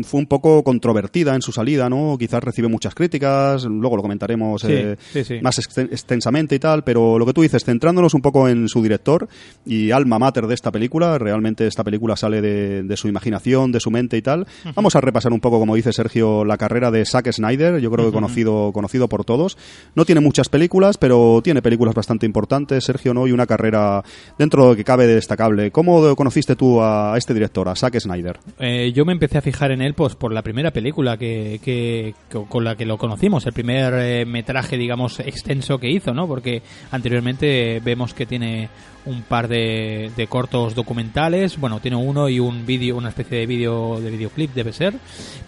fue 0.07 0.21
un 0.21 0.27
poco 0.27 0.65
controvertida 0.65 1.35
en 1.35 1.43
su 1.43 1.53
salida, 1.53 1.91
¿no? 1.91 2.17
Quizás 2.19 2.43
recibe 2.43 2.69
muchas 2.69 2.95
críticas, 2.95 3.65
luego 3.65 3.97
lo 3.97 4.03
comentaremos 4.03 4.63
Sí, 4.63 4.69
eh, 4.71 4.97
sí, 5.13 5.41
más 5.43 5.59
exten- 5.59 5.89
extensamente 5.93 6.55
y 6.55 6.59
tal, 6.59 6.83
pero 6.85 7.19
lo 7.19 7.27
que 7.27 7.35
tú 7.35 7.43
dices, 7.43 7.63
centrándonos 7.65 8.15
un 8.15 8.23
poco 8.23 8.49
en 8.49 8.69
su 8.69 8.83
director 8.83 9.29
y 9.67 9.91
alma 9.91 10.19
mater 10.19 10.47
de 10.47 10.55
esta 10.55 10.71
película, 10.73 11.19
realmente 11.19 11.67
esta 11.67 11.85
película 11.85 12.17
sale 12.17 12.41
de, 12.41 12.83
de 12.85 12.97
su 12.97 13.09
imaginación, 13.09 13.42
de 13.43 13.81
su 13.81 13.91
mente 13.91 14.17
y 14.17 14.23
tal. 14.23 14.47
Vamos 14.75 14.95
a 14.97 15.01
repasar 15.01 15.33
un 15.33 15.41
poco, 15.41 15.59
como 15.59 15.75
dice 15.75 15.93
Sergio, 15.93 16.45
la 16.45 16.57
carrera 16.57 16.91
de 16.91 17.05
Zack 17.05 17.31
Snyder, 17.33 17.81
yo 17.81 17.91
creo 17.91 18.07
que 18.07 18.13
conocido, 18.13 18.71
conocido 18.73 19.09
por 19.09 19.25
todos. 19.25 19.59
No 19.95 20.05
tiene 20.05 20.21
muchas 20.21 20.49
películas, 20.49 20.97
pero 20.97 21.41
tiene 21.43 21.61
películas 21.61 21.95
bastante 21.95 22.25
importantes, 22.25 22.85
Sergio, 22.85 23.13
¿no? 23.15 23.27
Y 23.27 23.33
una 23.33 23.47
carrera 23.47 24.03
dentro 24.39 24.63
de 24.65 24.69
lo 24.71 24.77
que 24.77 24.85
cabe 24.85 25.07
de 25.07 25.17
destacable. 25.17 25.71
¿Cómo 25.73 26.15
conociste 26.15 26.55
tú 26.57 26.81
a 26.81 27.15
este 27.19 27.35
director, 27.35 27.69
a 27.69 27.75
Zack 27.75 27.99
Snyder? 27.99 28.39
Eh, 28.61 28.93
yo 28.93 29.05
me 29.05 29.13
empecé 29.13 29.39
a 29.39 29.43
fijar 29.43 29.73
en 29.73 29.83
él 29.83 29.95
pues 29.95 30.15
por 30.15 30.33
la 30.33 30.43
primera 30.43 30.71
película 30.71 31.17
que, 31.17 31.61
que- 31.65 32.15
que- 32.31 32.45
con 32.49 32.63
la 32.65 32.77
que 32.77 32.87
lo 32.87 32.97
conocimos, 32.99 33.45
el 33.47 33.53
primer 33.53 33.93
eh, 33.97 34.25
metraje 34.25 34.77
digamos 34.77 35.19
extenso 35.21 35.79
que 35.79 35.91
hizo, 35.91 36.15
¿no? 36.15 36.27
Porque 36.29 36.63
anteriormente 37.07 37.81
vemos 37.85 38.15
que 38.15 38.27
tiene 38.27 38.69
un 39.05 39.23
par 39.23 39.49
de, 39.49 40.13
de 40.17 40.27
cortos 40.29 40.77
documentales, 40.77 41.59
bueno, 41.59 41.81
tiene 41.81 41.97
uno 41.97 42.29
y 42.29 42.39
un 42.39 42.65
vídeo, 42.65 42.97
una 42.97 43.09
especie 43.09 43.32
de 43.37 43.47
vídeo 43.47 44.01
de 44.01 44.11
videoclip 44.11 44.55
debe 44.55 44.73
ser, 44.73 44.95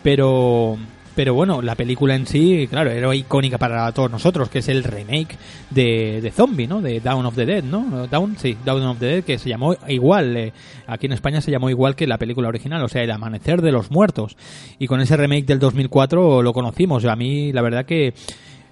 pero 0.03 0.79
pero 1.15 1.33
bueno, 1.35 1.63
la 1.63 1.77
película 1.77 2.15
en 2.17 2.27
sí, 2.27 2.67
claro, 2.69 2.91
era 2.91 3.15
icónica 3.15 3.57
para 3.57 3.91
todos 3.93 4.11
nosotros, 4.11 4.49
que 4.49 4.59
es 4.59 4.69
el 4.69 4.83
remake 4.83 5.37
de, 5.71 6.21
de 6.21 6.31
Zombie, 6.33 6.67
¿no? 6.67 6.81
De 6.81 7.01
Down 7.01 7.27
of 7.27 7.37
the 7.37 7.47
Dead, 7.47 7.63
¿no? 7.63 8.09
Down, 8.09 8.37
sí, 8.37 8.57
Down 8.65 8.83
of 8.83 8.99
the 8.99 9.07
Dead, 9.07 9.25
que 9.25 9.39
se 9.39 9.49
llamó 9.49 9.77
igual, 9.87 10.37
eh, 10.37 10.53
aquí 10.87 11.07
en 11.07 11.13
España 11.13 11.41
se 11.41 11.53
llamó 11.53 11.71
igual 11.71 11.95
que 11.95 12.09
la 12.09 12.19
película 12.19 12.49
original, 12.49 12.83
o 12.83 12.89
sea, 12.89 13.03
El 13.03 13.13
Amanecer 13.13 13.63
de 13.63 13.71
los 13.71 13.93
Muertos. 13.93 14.37
Y 14.79 14.89
con 14.89 15.01
ese 15.01 15.17
remake 15.17 15.47
del 15.47 15.61
2004 15.61 16.43
lo 16.43 16.53
conocimos. 16.53 17.05
A 17.05 17.15
mí, 17.15 17.53
la 17.53 17.63
verdad 17.63 17.87
que 17.87 18.15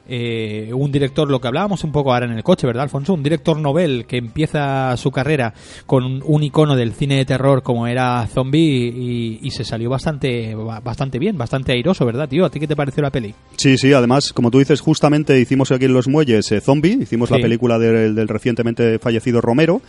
eh, 0.09 0.71
un 0.75 0.91
director, 0.91 1.31
lo 1.31 1.41
que 1.41 1.49
hablábamos 1.49 1.85
un 1.85 1.93
poco 1.93 2.12
ahora 2.12 2.27
en 2.27 2.33
el 2.33 2.43
coche, 2.43 2.67
¿verdad, 2.67 2.85
Alfonso? 2.85 3.15
Un 3.15 3.23
director 3.23 3.59
novel 3.59 4.07
que 4.07 4.19
empieza 4.19 4.97
su 4.97 5.11
carrera 5.11 5.55
con 5.87 6.23
un, 6.25 6.43
icono 6.43 6.77
del 6.77 6.93
cine 6.93 7.17
de 7.17 7.25
terror 7.25 7.62
como 7.62 7.87
era 7.87 8.27
Zombie 8.27 8.61
y, 8.61 9.38
y 9.43 9.51
se 9.51 9.65
salió 9.65 9.91
bastante, 9.91 10.55
bastante 10.55 11.19
bien, 11.19 11.38
bastante 11.38 11.73
airoso, 11.73 12.05
¿verdad, 12.05 12.29
tío? 12.29 12.45
¿A 12.45 12.51
ti 12.51 12.59
qué 12.59 12.67
te 12.67 12.77
pareció 12.77 13.03
la 13.03 13.11
peli? 13.11 13.35
Sí, 13.57 13.79
sí, 13.79 13.93
además, 13.93 14.33
como 14.33 14.51
tú 14.51 14.59
dices, 14.59 14.81
justamente 14.81 15.38
hicimos 15.38 15.71
aquí 15.71 15.85
en 15.85 15.95
Los 15.95 16.09
Muelles 16.09 16.51
eh, 16.53 16.61
Zombie, 16.61 16.99
hicimos 17.01 17.31
la 17.31 17.38
película 17.38 17.79
del, 17.79 18.15
del 18.15 18.29
recientemente 18.29 18.99
fallecido 18.99 19.41
Romero, 19.41 19.83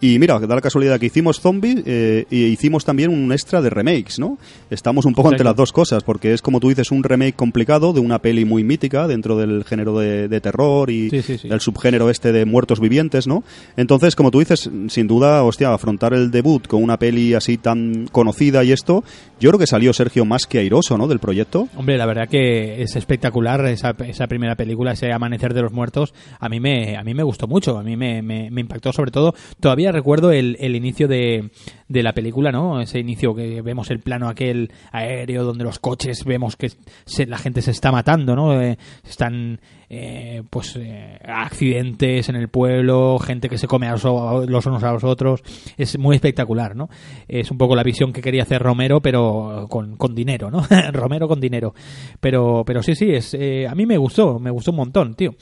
y 0.00 0.18
mira, 0.18 0.38
da 0.38 0.54
la 0.54 0.60
casualidad 0.60 1.00
que 1.00 1.06
hicimos 1.06 1.40
Zombie 1.40 1.82
eh, 1.84 2.26
y 2.30 2.44
hicimos 2.44 2.84
también 2.84 3.10
un 3.10 3.32
extra 3.32 3.60
de 3.60 3.70
remakes, 3.70 4.18
¿no? 4.18 4.38
Estamos 4.70 5.04
un 5.04 5.14
poco 5.14 5.28
Exacto. 5.28 5.34
entre 5.34 5.44
las 5.44 5.56
dos 5.56 5.72
cosas, 5.72 6.04
porque 6.04 6.32
es 6.32 6.42
como 6.42 6.60
tú 6.60 6.68
dices, 6.68 6.90
un 6.90 7.02
remake 7.02 7.34
complicado 7.34 7.92
de 7.92 8.00
una 8.00 8.20
peli 8.20 8.44
muy 8.44 8.64
mítica 8.64 9.06
dentro 9.06 9.36
del 9.36 9.64
género 9.66 9.98
de, 9.98 10.28
de 10.28 10.40
terror 10.40 10.90
y 10.90 11.10
Sí, 11.10 11.22
sí, 11.22 11.38
sí. 11.38 11.48
del 11.48 11.60
subgénero 11.60 12.08
este 12.08 12.32
de 12.32 12.44
muertos 12.46 12.80
vivientes, 12.80 13.26
¿no? 13.26 13.44
Entonces, 13.76 14.16
como 14.16 14.30
tú 14.30 14.38
dices, 14.38 14.70
sin 14.88 15.06
duda, 15.06 15.42
hostia, 15.42 15.72
afrontar 15.74 16.14
el 16.14 16.30
debut 16.30 16.66
con 16.66 16.82
una 16.82 16.98
peli 16.98 17.34
así 17.34 17.58
tan 17.58 18.06
conocida 18.12 18.64
y 18.64 18.72
esto, 18.72 19.04
yo 19.40 19.50
creo 19.50 19.58
que 19.58 19.66
salió 19.66 19.92
Sergio 19.92 20.24
más 20.24 20.46
que 20.46 20.58
airoso, 20.58 20.96
¿no? 20.96 21.08
Del 21.08 21.18
proyecto. 21.18 21.68
Hombre, 21.76 21.98
la 21.98 22.06
verdad 22.06 22.28
que 22.28 22.82
es 22.82 22.96
espectacular 22.96 23.64
esa, 23.66 23.94
esa 24.06 24.26
primera 24.26 24.54
película, 24.54 24.92
ese 24.92 25.12
Amanecer 25.12 25.52
de 25.52 25.62
los 25.62 25.72
Muertos. 25.72 26.14
A 26.40 26.48
mí 26.48 26.60
me, 26.60 26.96
a 26.96 27.02
mí 27.04 27.12
me 27.14 27.22
gustó 27.22 27.46
mucho, 27.46 27.78
a 27.78 27.82
mí 27.82 27.96
me, 27.96 28.22
me, 28.22 28.50
me 28.50 28.60
impactó 28.60 28.92
sobre 28.92 29.10
todo. 29.10 29.34
Todavía 29.60 29.92
recuerdo 29.92 30.30
el, 30.32 30.56
el 30.60 30.74
inicio 30.76 31.08
de, 31.08 31.50
de 31.88 32.02
la 32.02 32.12
película, 32.12 32.52
¿no? 32.52 32.80
Ese 32.80 32.98
inicio 33.00 33.34
que 33.34 33.60
vemos 33.62 33.90
el 33.90 34.00
plano 34.00 34.28
aquel 34.28 34.70
aéreo 34.92 35.44
donde 35.44 35.64
los 35.64 35.78
coches 35.78 36.24
vemos 36.24 36.56
que 36.56 36.70
se- 37.04 37.26
la 37.26 37.38
gente 37.38 37.62
se 37.62 37.70
está 37.72 37.92
matando, 37.92 38.34
¿no? 38.36 38.60
Eh, 38.60 38.78
están 39.08 39.45
eh, 39.88 40.42
pues 40.50 40.76
eh, 40.76 41.18
accidentes 41.24 42.28
en 42.28 42.36
el 42.36 42.48
pueblo, 42.48 43.18
gente 43.18 43.48
que 43.48 43.58
se 43.58 43.66
come 43.66 43.86
a 43.86 43.92
los, 43.92 44.04
los 44.04 44.66
unos 44.66 44.82
a 44.82 44.92
los 44.92 45.04
otros. 45.04 45.42
Es 45.76 45.98
muy 45.98 46.16
espectacular, 46.16 46.76
¿no? 46.76 46.88
Es 47.28 47.50
un 47.50 47.58
poco 47.58 47.76
la 47.76 47.82
visión 47.82 48.12
que 48.12 48.22
quería 48.22 48.42
hacer 48.42 48.62
Romero, 48.62 49.00
pero 49.00 49.66
con, 49.68 49.96
con 49.96 50.14
dinero, 50.14 50.50
¿no? 50.50 50.66
Romero 50.92 51.28
con 51.28 51.40
dinero. 51.40 51.74
Pero, 52.20 52.64
pero 52.66 52.82
sí, 52.82 52.94
sí, 52.94 53.10
es, 53.10 53.34
eh, 53.34 53.66
a 53.68 53.74
mí 53.74 53.86
me 53.86 53.98
gustó, 53.98 54.38
me 54.38 54.50
gustó 54.50 54.70
un 54.70 54.78
montón, 54.78 55.14
tío. 55.14 55.34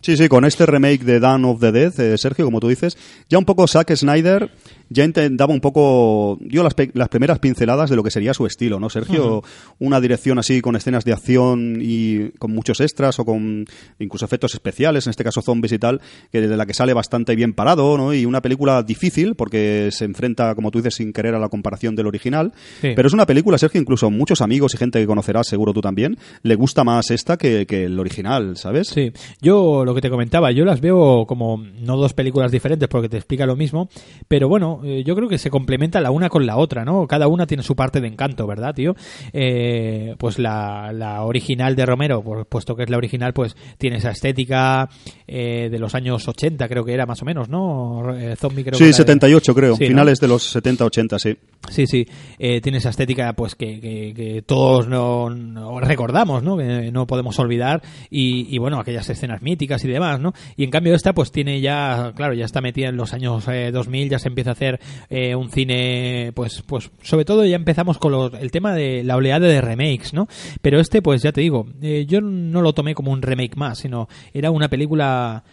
Sí, 0.00 0.16
sí, 0.16 0.28
con 0.28 0.44
este 0.44 0.64
remake 0.64 1.02
de 1.02 1.18
Dawn 1.18 1.44
of 1.44 1.60
the 1.60 1.72
Dead, 1.72 1.98
eh, 1.98 2.16
Sergio, 2.18 2.44
como 2.44 2.60
tú 2.60 2.68
dices, 2.68 2.96
ya 3.28 3.38
un 3.38 3.44
poco 3.44 3.66
Zack 3.66 3.94
Snyder 3.96 4.50
ya 4.90 5.04
intentaba 5.04 5.52
un 5.52 5.60
poco, 5.60 6.38
dio 6.40 6.62
las, 6.62 6.74
pe- 6.74 6.90
las 6.94 7.08
primeras 7.08 7.38
pinceladas 7.38 7.90
de 7.90 7.96
lo 7.96 8.02
que 8.02 8.10
sería 8.10 8.34
su 8.34 8.46
estilo, 8.46 8.80
¿no, 8.80 8.88
Sergio? 8.90 9.42
Una 9.78 10.00
dirección 10.00 10.38
así 10.38 10.60
con 10.60 10.76
escenas 10.76 11.04
de 11.04 11.12
acción 11.12 11.78
y 11.80 12.30
con 12.38 12.52
muchos 12.52 12.80
extras 12.80 13.18
o 13.18 13.24
con 13.24 13.64
incluso 13.98 14.24
efectos 14.24 14.54
especiales, 14.54 15.06
en 15.06 15.10
este 15.10 15.24
caso 15.24 15.42
zombies 15.42 15.72
y 15.72 15.78
tal, 15.78 16.00
que 16.32 16.40
de 16.40 16.56
la 16.56 16.66
que 16.66 16.74
sale 16.74 16.92
bastante 16.94 17.34
bien 17.36 17.52
parado, 17.52 17.96
¿no? 17.96 18.14
Y 18.14 18.24
una 18.24 18.40
película 18.42 18.82
difícil 18.82 19.34
porque 19.34 19.90
se 19.92 20.04
enfrenta, 20.04 20.54
como 20.54 20.70
tú 20.70 20.78
dices, 20.78 20.94
sin 20.94 21.12
querer 21.12 21.34
a 21.34 21.38
la 21.38 21.48
comparación 21.48 21.94
del 21.94 22.06
original. 22.06 22.52
Sí. 22.80 22.90
Pero 22.94 23.08
es 23.08 23.14
una 23.14 23.26
película, 23.26 23.58
Sergio, 23.58 23.80
incluso 23.80 24.10
muchos 24.10 24.40
amigos 24.40 24.74
y 24.74 24.78
gente 24.78 24.98
que 25.00 25.06
conocerás, 25.06 25.46
seguro 25.46 25.72
tú 25.72 25.80
también, 25.80 26.16
le 26.42 26.54
gusta 26.54 26.84
más 26.84 27.10
esta 27.10 27.36
que, 27.36 27.66
que 27.66 27.84
el 27.84 27.98
original, 27.98 28.56
¿sabes? 28.56 28.88
Sí, 28.88 29.12
yo 29.40 29.84
lo 29.84 29.94
que 29.94 30.00
te 30.00 30.10
comentaba, 30.10 30.50
yo 30.52 30.64
las 30.64 30.80
veo 30.80 31.26
como 31.26 31.58
no 31.58 31.96
dos 31.96 32.14
películas 32.14 32.50
diferentes 32.52 32.88
porque 32.88 33.08
te 33.08 33.16
explica 33.16 33.46
lo 33.46 33.56
mismo, 33.56 33.88
pero 34.28 34.48
bueno, 34.48 34.77
eh, 34.84 35.02
yo 35.04 35.14
creo 35.14 35.28
que 35.28 35.38
se 35.38 35.50
complementa 35.50 36.00
la 36.00 36.10
una 36.10 36.28
con 36.28 36.46
la 36.46 36.56
otra, 36.56 36.84
¿no? 36.84 37.06
Cada 37.06 37.28
una 37.28 37.46
tiene 37.46 37.62
su 37.62 37.74
parte 37.76 38.00
de 38.00 38.08
encanto, 38.08 38.46
¿verdad, 38.46 38.74
tío? 38.74 38.94
Eh, 39.32 40.14
pues 40.18 40.38
la, 40.38 40.92
la 40.92 41.22
original 41.24 41.76
de 41.76 41.86
Romero, 41.86 42.22
por- 42.22 42.46
puesto 42.46 42.74
que 42.74 42.82
es 42.84 42.90
la 42.90 42.96
original, 42.96 43.32
pues 43.32 43.56
tiene 43.78 43.96
esa 43.96 44.10
estética 44.10 44.88
eh, 45.26 45.68
de 45.70 45.78
los 45.78 45.94
años 45.94 46.26
80, 46.26 46.68
creo 46.68 46.84
que 46.84 46.92
era 46.92 47.06
más 47.06 47.22
o 47.22 47.24
menos, 47.24 47.48
¿no? 47.48 48.14
Eh, 48.16 48.36
Zombie 48.36 48.64
creo 48.64 48.72
que 48.72 48.78
Sí, 48.78 48.84
era 48.84 48.90
de- 48.90 48.94
78 48.94 49.54
creo, 49.54 49.76
Sí, 49.76 49.84
¿no? 49.84 49.88
finales 49.88 50.20
de 50.20 50.28
los 50.28 50.54
70-80, 50.56 51.18
sí. 51.18 51.36
Sí, 51.70 51.86
sí, 51.86 52.06
eh, 52.38 52.60
tiene 52.60 52.78
esa 52.78 52.90
estética 52.90 53.32
pues 53.34 53.54
que, 53.54 53.80
que- 53.80 54.12
que 54.14 54.42
todos 54.42 54.88
no, 54.88 55.30
no 55.30 55.80
recordamos, 55.80 56.42
¿no? 56.42 56.56
Que 56.56 56.90
no 56.92 57.06
podemos 57.06 57.38
olvidar 57.38 57.82
y, 58.10 58.54
y, 58.54 58.58
bueno, 58.58 58.78
aquellas 58.78 59.08
escenas 59.10 59.42
míticas 59.42 59.84
y 59.84 59.88
demás, 59.88 60.20
¿no? 60.20 60.32
Y 60.56 60.64
en 60.64 60.70
cambio 60.70 60.94
esta 60.94 61.12
pues 61.12 61.30
tiene 61.32 61.60
ya, 61.60 62.12
claro, 62.16 62.34
ya 62.34 62.44
está 62.44 62.60
metida 62.60 62.88
en 62.88 62.96
los 62.96 63.12
años 63.14 63.46
eh, 63.48 63.70
2000, 63.72 64.08
ya 64.10 64.18
se 64.18 64.28
empieza 64.28 64.50
a 64.50 64.52
hacer 64.52 64.67
eh, 65.10 65.34
un 65.34 65.50
cine, 65.50 66.32
pues, 66.34 66.62
pues 66.66 66.90
sobre 67.02 67.24
todo 67.24 67.44
ya 67.44 67.56
empezamos 67.56 67.98
con 67.98 68.12
los- 68.12 68.34
el 68.34 68.50
tema 68.50 68.74
de 68.74 69.02
la 69.04 69.16
oleada 69.16 69.46
de 69.48 69.60
remakes, 69.60 70.12
¿no? 70.14 70.26
Pero 70.62 70.80
este 70.80 71.02
pues 71.02 71.22
ya 71.22 71.32
te 71.32 71.40
digo, 71.40 71.66
eh, 71.82 72.04
yo 72.08 72.20
no 72.20 72.62
lo 72.62 72.72
tomé 72.72 72.94
como 72.94 73.12
un 73.12 73.22
remake 73.22 73.56
más, 73.56 73.78
sino 73.78 74.08
era 74.32 74.50
una 74.50 74.68
película 74.68 75.44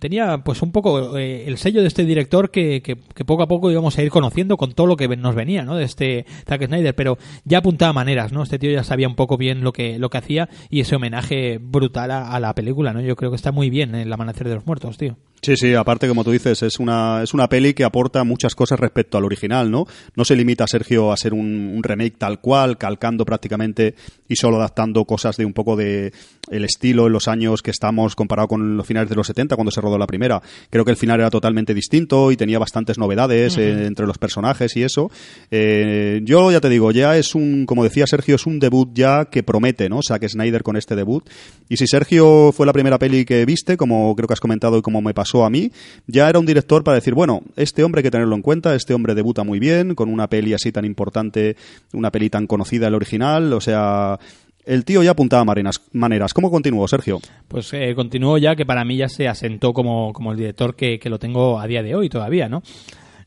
tenía 0.00 0.36
pues 0.44 0.60
un 0.60 0.70
poco 0.70 1.16
eh, 1.16 1.44
el 1.46 1.56
sello 1.56 1.80
de 1.80 1.86
este 1.88 2.04
director 2.04 2.50
que, 2.50 2.82
que, 2.82 2.94
poco 3.24 3.42
a 3.42 3.48
poco 3.48 3.70
íbamos 3.70 3.96
a 3.96 4.02
ir 4.02 4.10
conociendo 4.10 4.58
con 4.58 4.74
todo 4.74 4.86
lo 4.86 4.96
que 4.96 5.08
nos 5.16 5.34
venía 5.34 5.62
no 5.64 5.76
de 5.76 5.84
este 5.84 6.26
Zack 6.46 6.66
Snyder 6.66 6.94
pero 6.94 7.16
ya 7.46 7.56
apuntaba 7.58 7.94
maneras 7.94 8.32
no 8.32 8.42
este 8.42 8.58
tío 8.58 8.70
ya 8.70 8.84
sabía 8.84 9.08
un 9.08 9.14
poco 9.14 9.38
bien 9.38 9.62
lo 9.64 9.72
que 9.72 9.98
lo 9.98 10.10
que 10.10 10.18
hacía 10.18 10.50
y 10.68 10.80
ese 10.80 10.96
homenaje 10.96 11.58
brutal 11.58 12.10
a, 12.10 12.32
a 12.32 12.38
la 12.38 12.54
película 12.54 12.92
no 12.92 13.00
yo 13.00 13.16
creo 13.16 13.30
que 13.30 13.36
está 13.36 13.50
muy 13.50 13.70
bien 13.70 13.94
el 13.94 14.12
amanecer 14.12 14.46
de 14.46 14.56
los 14.56 14.66
muertos 14.66 14.98
tío 14.98 15.16
Sí, 15.44 15.56
sí, 15.56 15.74
aparte, 15.74 16.06
como 16.06 16.22
tú 16.22 16.30
dices, 16.30 16.62
es 16.62 16.78
una, 16.78 17.20
es 17.24 17.34
una 17.34 17.48
peli 17.48 17.74
que 17.74 17.82
aporta 17.82 18.22
muchas 18.22 18.54
cosas 18.54 18.78
respecto 18.78 19.18
al 19.18 19.24
original, 19.24 19.72
¿no? 19.72 19.86
No 20.14 20.24
se 20.24 20.36
limita, 20.36 20.68
Sergio, 20.68 21.10
a 21.10 21.16
ser 21.16 21.34
un, 21.34 21.72
un 21.74 21.82
remake 21.82 22.16
tal 22.16 22.40
cual, 22.40 22.78
calcando 22.78 23.24
prácticamente 23.24 23.96
y 24.28 24.36
solo 24.36 24.58
adaptando 24.58 25.04
cosas 25.04 25.36
de 25.36 25.44
un 25.44 25.52
poco 25.52 25.74
de 25.74 26.12
el 26.48 26.64
estilo 26.64 27.08
en 27.08 27.12
los 27.12 27.26
años 27.26 27.60
que 27.60 27.72
estamos 27.72 28.14
comparado 28.14 28.46
con 28.46 28.76
los 28.76 28.86
finales 28.86 29.10
de 29.10 29.16
los 29.16 29.26
70, 29.26 29.56
cuando 29.56 29.72
se 29.72 29.80
rodó 29.80 29.98
la 29.98 30.06
primera. 30.06 30.40
Creo 30.70 30.84
que 30.84 30.92
el 30.92 30.96
final 30.96 31.18
era 31.18 31.30
totalmente 31.30 31.74
distinto 31.74 32.30
y 32.30 32.36
tenía 32.36 32.60
bastantes 32.60 32.96
novedades 32.96 33.58
eh, 33.58 33.86
entre 33.86 34.06
los 34.06 34.18
personajes 34.18 34.76
y 34.76 34.84
eso. 34.84 35.10
Eh, 35.50 36.20
yo 36.22 36.52
ya 36.52 36.60
te 36.60 36.68
digo, 36.68 36.92
ya 36.92 37.16
es 37.16 37.34
un, 37.34 37.66
como 37.66 37.82
decía 37.82 38.06
Sergio, 38.06 38.36
es 38.36 38.46
un 38.46 38.60
debut 38.60 38.90
ya 38.94 39.24
que 39.24 39.42
promete, 39.42 39.88
¿no? 39.88 40.02
Zack 40.06 40.28
Snyder 40.28 40.62
con 40.62 40.76
este 40.76 40.94
debut. 40.94 41.28
Y 41.68 41.78
si 41.78 41.88
Sergio 41.88 42.52
fue 42.52 42.64
la 42.64 42.72
primera 42.72 43.00
peli 43.00 43.24
que 43.24 43.44
viste, 43.44 43.76
como 43.76 44.14
creo 44.14 44.28
que 44.28 44.34
has 44.34 44.40
comentado 44.40 44.78
y 44.78 44.82
como 44.82 45.02
me 45.02 45.14
pasó 45.14 45.31
a 45.40 45.50
mí, 45.50 45.70
ya 46.06 46.28
era 46.28 46.38
un 46.38 46.46
director 46.46 46.84
para 46.84 46.96
decir, 46.96 47.14
bueno, 47.14 47.42
este 47.56 47.82
hombre 47.84 48.00
hay 48.00 48.04
que 48.04 48.10
tenerlo 48.10 48.36
en 48.36 48.42
cuenta, 48.42 48.74
este 48.74 48.94
hombre 48.94 49.14
debuta 49.14 49.44
muy 49.44 49.58
bien, 49.58 49.94
con 49.94 50.08
una 50.08 50.28
peli 50.28 50.52
así 50.52 50.70
tan 50.72 50.84
importante, 50.84 51.56
una 51.92 52.10
peli 52.10 52.28
tan 52.28 52.46
conocida, 52.46 52.88
el 52.88 52.94
original, 52.94 53.52
o 53.52 53.60
sea... 53.60 54.18
El 54.64 54.84
tío 54.84 55.02
ya 55.02 55.10
apuntaba 55.10 55.44
maneras. 55.44 55.80
maneras. 55.90 56.32
¿Cómo 56.32 56.48
continuó, 56.48 56.86
Sergio? 56.86 57.20
pues 57.48 57.72
eh, 57.72 57.96
continuó 57.96 58.38
ya 58.38 58.54
que 58.54 58.64
para 58.64 58.84
mí 58.84 58.96
ya 58.96 59.08
se 59.08 59.26
asentó 59.26 59.72
como, 59.72 60.12
como 60.12 60.30
el 60.30 60.38
director 60.38 60.76
que, 60.76 61.00
que 61.00 61.10
lo 61.10 61.18
tengo 61.18 61.58
a 61.58 61.66
día 61.66 61.82
de 61.82 61.96
hoy 61.96 62.08
todavía, 62.08 62.48
¿no? 62.48 62.62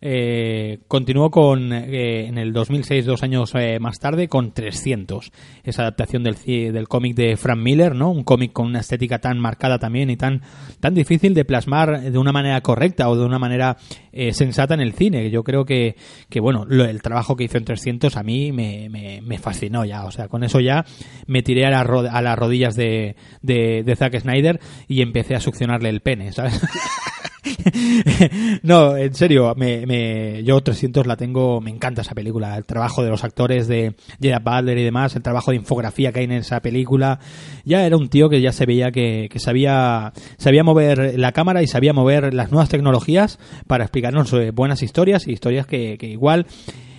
Eh, 0.07 0.81
continuó 0.87 1.31
con 1.31 1.73
eh, 1.73 2.27
en 2.27 2.37
el 2.37 2.53
2006, 2.53 3.05
dos 3.07 3.23
años 3.23 3.51
eh, 3.55 3.79
más 3.79 3.97
tarde, 3.97 4.27
con 4.27 4.53
300. 4.53 5.31
Esa 5.63 5.81
adaptación 5.81 6.21
del, 6.21 6.35
del 6.45 6.87
cómic 6.87 7.15
de 7.15 7.35
Frank 7.37 7.57
Miller, 7.57 7.95
¿no? 7.95 8.11
Un 8.11 8.23
cómic 8.23 8.53
con 8.53 8.67
una 8.67 8.81
estética 8.81 9.17
tan 9.17 9.39
marcada 9.39 9.79
también 9.79 10.11
y 10.11 10.15
tan, 10.15 10.43
tan 10.79 10.93
difícil 10.93 11.33
de 11.33 11.43
plasmar 11.43 12.01
de 12.11 12.17
una 12.19 12.31
manera 12.31 12.61
correcta 12.61 13.09
o 13.09 13.17
de 13.17 13.25
una 13.25 13.39
manera 13.39 13.77
eh, 14.11 14.31
sensata 14.31 14.75
en 14.75 14.81
el 14.81 14.93
cine. 14.93 15.31
Yo 15.31 15.43
creo 15.43 15.65
que, 15.65 15.95
que 16.29 16.39
bueno, 16.39 16.65
lo- 16.67 16.85
el 16.85 17.01
trabajo 17.01 17.35
que 17.35 17.45
hizo 17.45 17.57
en 17.57 17.65
300 17.65 18.15
a 18.15 18.21
mí 18.21 18.51
me, 18.51 18.89
me, 18.89 19.39
fascinó 19.39 19.85
ya. 19.85 20.05
O 20.05 20.11
sea, 20.11 20.27
con 20.27 20.43
eso 20.43 20.59
ya 20.59 20.85
me 21.25 21.41
tiré 21.41 21.65
a, 21.65 21.71
las 21.71 21.87
ro- 21.87 22.07
a 22.07 22.21
las 22.21 22.37
rodillas 22.37 22.75
de, 22.75 23.15
de, 23.41 23.81
de 23.83 23.95
Zack 23.95 24.19
Snyder 24.19 24.59
y 24.87 25.01
empecé 25.01 25.33
a 25.33 25.39
succionarle 25.39 25.89
el 25.89 26.01
pene, 26.01 26.31
¿sabes? 26.31 26.61
no, 28.63 28.97
en 28.97 29.13
serio, 29.13 29.53
me, 29.55 29.85
me- 29.85 30.43
yo 30.43 30.61
300 30.61 31.05
la 31.07 31.15
tengo, 31.15 31.61
me 31.61 31.69
encanta 31.71 32.01
esa 32.01 32.15
película, 32.15 32.57
el 32.57 32.65
trabajo 32.65 33.03
de 33.03 33.09
los 33.09 33.23
actores 33.23 33.67
de 33.67 33.95
Gerard 34.21 34.43
Butler 34.43 34.77
y 34.77 34.83
demás, 34.83 35.15
el 35.15 35.21
trabajo 35.23 35.51
de 35.51 35.57
infografía 35.57 36.11
que 36.11 36.19
hay 36.19 36.25
en 36.25 36.31
esa 36.33 36.61
película, 36.61 37.19
ya 37.63 37.85
era 37.85 37.97
un 37.97 38.09
tío 38.09 38.29
que 38.29 38.41
ya 38.41 38.51
se 38.51 38.65
veía 38.65 38.91
que, 38.91 39.29
que 39.31 39.39
sabía, 39.39 40.13
sabía 40.37 40.63
mover 40.63 41.17
la 41.19 41.31
cámara 41.31 41.61
y 41.63 41.67
sabía 41.67 41.93
mover 41.93 42.33
las 42.33 42.51
nuevas 42.51 42.69
tecnologías 42.69 43.39
para 43.67 43.83
explicarnos 43.83 44.31
eh, 44.33 44.51
buenas 44.51 44.83
historias 44.83 45.27
y 45.27 45.31
historias 45.31 45.67
que, 45.67 45.97
igual 46.01 46.45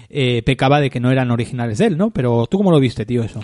eh, 0.09 0.43
pecaba 0.43 0.81
de 0.81 0.91
que 0.91 1.01
no 1.01 1.11
eran 1.11 1.31
originales 1.31 1.79
de 1.79 1.87
él, 1.87 1.99
¿no? 1.99 2.11
Pero 2.11 2.47
tú 2.47 2.59
cómo 2.59 2.71
lo 2.71 2.81
viste, 2.81 3.05
tío, 3.07 3.23
eso. 3.23 3.41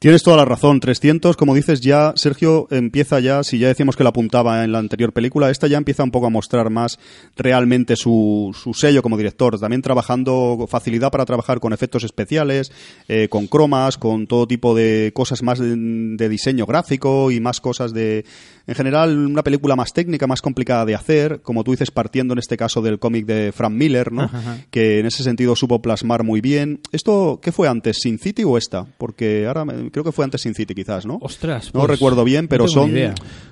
Tienes 0.00 0.22
toda 0.22 0.36
la 0.36 0.44
razón. 0.44 0.80
300, 0.80 1.34
como 1.34 1.54
dices, 1.54 1.80
ya 1.80 2.12
Sergio 2.14 2.66
empieza 2.70 3.20
ya, 3.20 3.42
si 3.42 3.58
ya 3.58 3.68
decíamos 3.68 3.96
que 3.96 4.02
la 4.04 4.10
apuntaba 4.10 4.62
en 4.62 4.70
la 4.70 4.78
anterior 4.78 5.14
película, 5.14 5.48
esta 5.50 5.66
ya 5.66 5.78
empieza 5.78 6.04
un 6.04 6.10
poco 6.10 6.26
a 6.26 6.30
mostrar 6.30 6.68
más 6.68 6.98
realmente 7.36 7.96
su, 7.96 8.54
su 8.60 8.74
sello 8.74 9.00
como 9.00 9.16
director. 9.16 9.58
También 9.58 9.80
trabajando, 9.80 10.66
facilidad 10.68 11.10
para 11.10 11.24
trabajar 11.24 11.58
con 11.58 11.72
efectos 11.72 12.04
especiales, 12.04 12.70
eh, 13.08 13.28
con 13.30 13.46
cromas, 13.46 13.96
con 13.96 14.26
todo 14.26 14.46
tipo 14.46 14.74
de 14.74 15.10
cosas 15.14 15.42
más 15.42 15.58
de, 15.58 15.74
de 15.74 16.28
diseño 16.28 16.66
gráfico 16.66 17.30
y 17.30 17.40
más 17.40 17.62
cosas 17.62 17.94
de, 17.94 18.26
en 18.66 18.74
general, 18.74 19.16
una 19.16 19.42
película 19.42 19.74
más 19.74 19.94
técnica, 19.94 20.26
más 20.26 20.42
complicada 20.42 20.84
de 20.84 20.94
hacer, 20.96 21.40
como 21.40 21.64
tú 21.64 21.70
dices, 21.70 21.90
partiendo 21.90 22.34
en 22.34 22.40
este 22.40 22.58
caso 22.58 22.82
del 22.82 22.98
cómic 22.98 23.24
de 23.24 23.52
Frank 23.52 23.72
Miller, 23.72 24.12
¿no? 24.12 24.24
Ajá, 24.24 24.38
ajá. 24.38 24.58
que 24.70 24.98
en 24.98 25.06
ese 25.06 25.22
sentido 25.22 25.56
supo 25.56 25.80
plasmar 25.80 26.24
muy 26.24 26.42
bien. 26.42 26.80
¿Esto 26.92 27.40
qué 27.42 27.52
fue 27.52 27.68
antes, 27.68 28.00
Sin 28.02 28.18
City 28.18 28.44
o 28.44 28.58
esta? 28.58 28.84
Porque 28.98 29.46
ahora 29.46 29.64
me- 29.64 29.83
creo 29.90 30.04
que 30.04 30.12
fue 30.12 30.24
antes 30.24 30.42
Sin 30.42 30.54
City, 30.54 30.74
quizás, 30.74 31.06
¿no? 31.06 31.18
Ostras, 31.20 31.72
No 31.74 31.80
pues, 31.80 31.90
recuerdo 31.90 32.24
bien, 32.24 32.48
pero 32.48 32.68
son, 32.68 32.94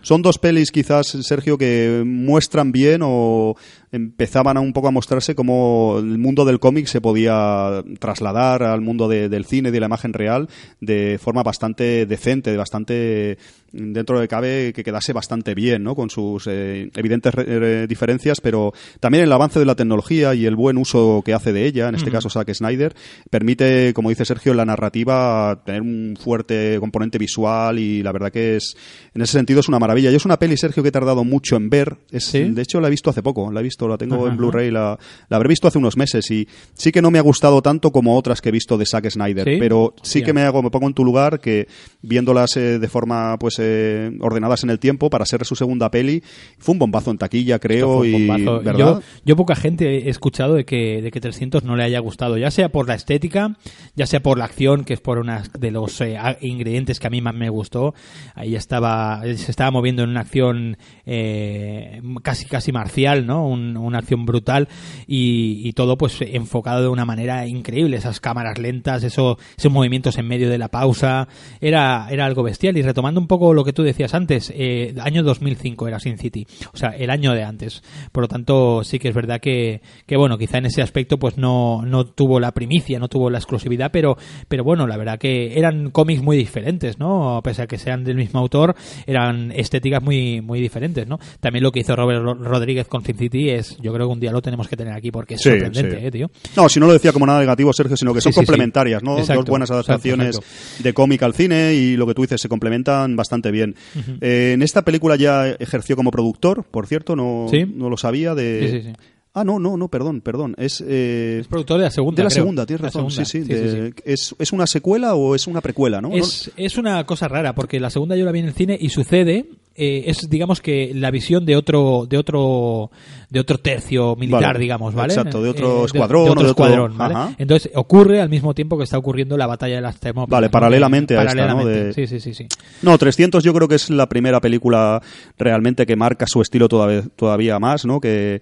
son 0.02 0.22
dos 0.22 0.38
pelis, 0.38 0.70
quizás, 0.70 1.06
Sergio, 1.22 1.58
que 1.58 2.02
muestran 2.04 2.72
bien 2.72 3.00
o 3.04 3.56
empezaban 3.92 4.56
a 4.56 4.60
un 4.60 4.72
poco 4.72 4.88
a 4.88 4.90
mostrarse 4.90 5.34
cómo 5.34 5.96
el 5.98 6.18
mundo 6.18 6.44
del 6.44 6.58
cómic 6.58 6.86
se 6.86 7.00
podía 7.00 7.84
trasladar 8.00 8.62
al 8.62 8.80
mundo 8.80 9.06
de- 9.06 9.28
del 9.28 9.44
cine, 9.44 9.70
de 9.70 9.80
la 9.80 9.86
imagen 9.86 10.12
real, 10.14 10.48
de 10.80 11.18
forma 11.22 11.42
bastante 11.42 12.06
decente, 12.06 12.56
bastante 12.56 13.38
dentro 13.74 14.20
de 14.20 14.28
cabe 14.28 14.72
que 14.74 14.84
quedase 14.84 15.12
bastante 15.14 15.54
bien, 15.54 15.82
¿no? 15.82 15.94
Con 15.94 16.10
sus 16.10 16.46
eh, 16.46 16.90
evidentes 16.94 17.34
re- 17.34 17.86
diferencias, 17.86 18.40
pero 18.42 18.72
también 19.00 19.24
el 19.24 19.32
avance 19.32 19.58
de 19.58 19.64
la 19.64 19.74
tecnología 19.74 20.34
y 20.34 20.44
el 20.44 20.56
buen 20.56 20.76
uso 20.76 21.22
que 21.24 21.32
hace 21.32 21.52
de 21.54 21.64
ella, 21.66 21.88
en 21.88 21.94
este 21.94 22.10
caso 22.10 22.28
Zack 22.28 22.52
Snyder, 22.52 22.94
permite, 23.30 23.92
como 23.94 24.08
dice 24.10 24.24
Sergio, 24.24 24.52
la 24.54 24.64
narrativa 24.66 25.62
tener 25.64 25.80
un 25.82 26.16
fuerte 26.20 26.76
componente 26.80 27.18
visual 27.18 27.78
y 27.78 28.02
la 28.02 28.12
verdad 28.12 28.30
que 28.30 28.56
es, 28.56 28.76
en 29.14 29.22
ese 29.22 29.32
sentido 29.32 29.60
es 29.60 29.68
una 29.68 29.78
maravilla. 29.78 30.10
Yo 30.10 30.16
es 30.16 30.24
una 30.24 30.38
peli, 30.38 30.56
Sergio, 30.56 30.82
que 30.82 30.90
he 30.90 30.92
tardado 30.92 31.24
mucho 31.24 31.56
en 31.56 31.70
ver. 31.70 31.96
Es, 32.10 32.24
¿Sí? 32.24 32.42
De 32.44 32.62
hecho, 32.62 32.80
la 32.80 32.88
he 32.88 32.90
visto 32.90 33.08
hace 33.10 33.22
poco, 33.22 33.50
la 33.50 33.60
he 33.60 33.62
visto, 33.62 33.81
la 33.88 33.98
tengo 33.98 34.16
Ajá, 34.24 34.32
en. 34.32 34.36
Blu-ray, 34.36 34.70
la, 34.70 34.98
la 35.28 35.36
habré 35.36 35.48
visto 35.48 35.68
hace 35.68 35.78
unos 35.78 35.96
meses 35.96 36.30
y 36.30 36.48
sí 36.74 36.92
que 36.92 37.02
no 37.02 37.10
me 37.10 37.18
ha 37.18 37.22
gustado 37.22 37.62
tanto 37.62 37.90
como 37.92 38.16
otras 38.16 38.40
que 38.40 38.48
he 38.48 38.52
visto 38.52 38.76
de 38.78 38.86
Zack 38.86 39.10
Snyder, 39.10 39.44
¿Sí? 39.48 39.56
pero 39.58 39.94
sí 40.02 40.22
que 40.22 40.32
me 40.32 40.42
hago, 40.42 40.62
me 40.62 40.70
pongo 40.70 40.86
en 40.86 40.94
tu 40.94 41.04
lugar 41.04 41.40
que 41.40 41.66
viéndolas 42.02 42.56
eh, 42.56 42.78
de 42.78 42.88
forma 42.88 43.36
pues 43.38 43.56
eh, 43.58 44.10
ordenadas 44.20 44.64
en 44.64 44.70
el 44.70 44.78
tiempo 44.78 45.10
para 45.10 45.24
ser 45.26 45.44
su 45.44 45.54
segunda 45.56 45.90
peli, 45.90 46.22
fue 46.58 46.72
un 46.72 46.78
bombazo 46.78 47.10
en 47.10 47.18
taquilla, 47.18 47.58
creo, 47.58 48.04
y. 48.04 48.26
¿verdad? 48.28 48.76
Yo, 48.78 49.00
yo 49.24 49.36
poca 49.36 49.54
gente 49.54 50.06
he 50.06 50.08
escuchado 50.10 50.54
de 50.54 50.64
que, 50.64 51.00
de 51.02 51.10
que 51.10 51.20
300 51.20 51.64
no 51.64 51.76
le 51.76 51.84
haya 51.84 51.98
gustado, 52.00 52.36
ya 52.38 52.50
sea 52.50 52.70
por 52.70 52.88
la 52.88 52.94
estética, 52.94 53.56
ya 53.94 54.06
sea 54.06 54.20
por 54.22 54.38
la 54.38 54.44
acción, 54.44 54.84
que 54.84 54.94
es 54.94 55.00
por 55.00 55.18
una 55.18 55.42
de 55.58 55.70
los 55.70 56.00
eh, 56.00 56.16
ingredientes 56.40 56.98
que 57.00 57.06
a 57.06 57.10
mí 57.10 57.20
más 57.20 57.34
me 57.34 57.48
gustó. 57.48 57.94
Ahí 58.34 58.54
estaba, 58.56 59.22
se 59.22 59.50
estaba 59.50 59.70
moviendo 59.70 60.02
en 60.02 60.10
una 60.10 60.20
acción 60.20 60.76
eh, 61.06 62.00
casi 62.22 62.46
casi 62.46 62.72
marcial, 62.72 63.26
¿no? 63.26 63.46
Un- 63.46 63.71
una 63.76 63.98
acción 63.98 64.24
brutal 64.26 64.68
y, 65.06 65.72
todo 65.72 65.96
pues 65.96 66.18
enfocado 66.20 66.82
de 66.82 66.88
una 66.88 67.04
manera 67.04 67.46
increíble. 67.46 67.96
Esas 67.96 68.20
cámaras 68.20 68.58
lentas, 68.58 69.02
eso, 69.04 69.38
esos 69.56 69.72
movimientos 69.72 70.18
en 70.18 70.28
medio 70.28 70.50
de 70.50 70.58
la 70.58 70.68
pausa, 70.68 71.28
era, 71.60 72.06
era 72.10 72.26
algo 72.26 72.42
bestial. 72.42 72.76
Y 72.76 72.82
retomando 72.82 73.20
un 73.20 73.26
poco 73.26 73.54
lo 73.54 73.64
que 73.64 73.72
tú 73.72 73.82
decías 73.82 74.14
antes, 74.14 74.52
eh, 74.54 74.94
año 75.00 75.22
2005 75.22 75.88
era 75.88 75.98
Sin 76.00 76.18
City, 76.18 76.46
o 76.72 76.76
sea, 76.76 76.90
el 76.90 77.10
año 77.10 77.32
de 77.32 77.42
antes. 77.44 77.82
Por 78.12 78.24
lo 78.24 78.28
tanto, 78.28 78.84
sí 78.84 78.98
que 78.98 79.08
es 79.08 79.14
verdad 79.14 79.40
que, 79.40 79.80
que 80.06 80.16
bueno, 80.16 80.36
quizá 80.38 80.58
en 80.58 80.66
ese 80.66 80.82
aspecto 80.82 81.18
pues 81.18 81.38
no, 81.38 81.82
no 81.86 82.04
tuvo 82.06 82.38
la 82.40 82.52
primicia, 82.52 82.98
no 82.98 83.08
tuvo 83.08 83.30
la 83.30 83.38
exclusividad, 83.38 83.90
pero, 83.92 84.16
pero 84.48 84.64
bueno, 84.64 84.86
la 84.86 84.96
verdad 84.96 85.18
que 85.18 85.58
eran 85.58 85.90
cómics 85.90 86.22
muy 86.22 86.36
diferentes, 86.36 86.98
¿no? 86.98 87.40
Pese 87.42 87.62
a 87.62 87.66
que 87.66 87.78
sean 87.78 88.04
del 88.04 88.16
mismo 88.16 88.40
autor, 88.40 88.74
eran 89.06 89.52
estéticas 89.52 90.02
muy, 90.02 90.40
muy 90.40 90.60
diferentes, 90.60 91.06
¿no? 91.06 91.18
También 91.40 91.62
lo 91.62 91.72
que 91.72 91.80
hizo 91.80 91.96
Robert 91.96 92.22
Ro- 92.22 92.34
Rodríguez 92.34 92.88
con 92.88 93.04
Sin 93.04 93.16
City 93.16 93.50
es, 93.50 93.61
yo 93.80 93.92
creo 93.92 94.06
que 94.08 94.12
un 94.12 94.20
día 94.20 94.32
lo 94.32 94.42
tenemos 94.42 94.68
que 94.68 94.76
tener 94.76 94.92
aquí 94.92 95.10
porque 95.10 95.34
es 95.34 95.40
Sí, 95.42 95.50
sorprendente, 95.50 95.98
sí. 96.00 96.06
¿eh, 96.06 96.10
tío? 96.10 96.30
No, 96.56 96.68
si 96.68 96.80
no 96.80 96.86
lo 96.86 96.92
decía 96.92 97.12
como 97.12 97.26
nada 97.26 97.40
negativo, 97.40 97.72
Sergio, 97.72 97.96
sino 97.96 98.12
que 98.14 98.20
son 98.20 98.32
sí, 98.32 98.36
complementarias, 98.36 99.02
¿no? 99.02 99.18
Exacto, 99.18 99.42
Dos 99.42 99.50
buenas 99.50 99.70
adaptaciones 99.70 100.36
exacto. 100.36 100.82
de 100.82 100.94
cómic 100.94 101.22
al 101.22 101.34
cine 101.34 101.74
y 101.74 101.96
lo 101.96 102.06
que 102.06 102.14
tú 102.14 102.22
dices, 102.22 102.40
se 102.40 102.48
complementan 102.48 103.16
bastante 103.16 103.50
bien. 103.50 103.74
Eh, 104.20 104.52
en 104.54 104.62
esta 104.62 104.82
película 104.82 105.16
ya 105.16 105.48
ejerció 105.48 105.96
como 105.96 106.10
productor, 106.10 106.64
por 106.64 106.86
cierto, 106.86 107.16
no, 107.16 107.46
no 107.74 107.90
lo 107.90 107.96
sabía. 107.96 108.34
De... 108.34 108.68
Sí, 108.70 108.80
sí, 108.80 108.88
sí. 108.88 108.92
Ah, 109.34 109.44
no, 109.44 109.58
no, 109.58 109.78
no, 109.78 109.88
perdón, 109.88 110.20
perdón. 110.20 110.54
Es, 110.58 110.84
eh, 110.86 111.38
Es 111.40 111.46
productor 111.48 111.78
de 111.78 111.84
la 111.84 111.90
segunda, 111.90 112.16
de 112.18 112.24
la 112.24 112.28
creo. 112.28 112.42
segunda, 112.42 112.66
tienes 112.66 112.82
razón. 112.82 113.10
segunda, 113.10 113.24
Sí, 113.24 113.40
sí. 113.40 113.46
sí, 113.46 113.54
sí, 113.70 113.76
de- 113.80 113.94
¿Es, 114.04 114.34
¿Es 114.38 114.52
una 114.52 114.66
secuela 114.66 115.14
o 115.14 115.34
es 115.34 115.46
una 115.46 115.62
precuela, 115.62 116.02
no? 116.02 116.12
Es, 116.12 116.50
es 116.56 116.76
una 116.76 117.04
cosa 117.06 117.28
rara 117.28 117.54
porque 117.54 117.80
la 117.80 117.88
segunda 117.88 118.14
yo 118.14 118.26
la 118.26 118.32
vi 118.32 118.40
en 118.40 118.46
el 118.48 118.52
cine 118.52 118.76
y 118.78 118.90
sucede 118.90 119.46
eh, 119.74 120.04
es 120.06 120.28
digamos 120.28 120.60
que 120.60 120.92
la 120.94 121.10
visión 121.10 121.44
de 121.46 121.56
otro 121.56 122.06
de 122.08 122.18
otro 122.18 122.90
de 123.30 123.40
otro 123.40 123.58
tercio 123.58 124.14
militar 124.16 124.42
Vale, 124.42 124.58
digamos 124.58 124.94
vale 124.94 125.14
exacto, 125.14 125.42
de 125.42 125.48
otro 125.48 125.82
Eh, 125.82 125.84
escuadrón 125.86 126.24
de 126.24 126.30
otro 126.30 126.44
de 126.44 126.50
otro- 126.50 126.64
escuadrón 126.64 126.98
¿vale? 126.98 127.14
ajá. 127.14 127.34
entonces 127.38 127.70
ocurre 127.74 128.20
al 128.20 128.28
mismo 128.28 128.52
tiempo 128.54 128.76
que 128.76 128.84
está 128.84 128.98
ocurriendo 128.98 129.36
la 129.36 129.46
batalla 129.46 129.76
de 129.76 129.80
las 129.80 129.98
Termópilas 129.98 130.30
Vale, 130.30 130.46
¿no? 130.48 130.50
paralelamente 130.50 131.16
a 131.16 131.22
esta, 131.22 131.34
¿no? 131.34 131.40
Paralelamente, 131.40 131.84
De- 131.84 131.92
sí 131.94 132.06
sí 132.06 132.20
sí 132.20 132.34
sí 132.34 132.46
No, 132.82 132.98
300 132.98 133.42
yo 133.44 133.54
creo 133.54 133.68
que 133.68 133.76
es 133.76 133.88
la 133.90 134.08
primera 134.08 134.40
película 134.40 135.00
realmente 135.38 135.86
que 135.86 135.96
marca 135.96 136.26
su 136.26 136.40
estilo 136.42 136.68
todavía, 136.68 137.02
todavía 137.16 137.58
más, 137.58 137.84
¿no? 137.86 138.00
Que, 138.00 138.40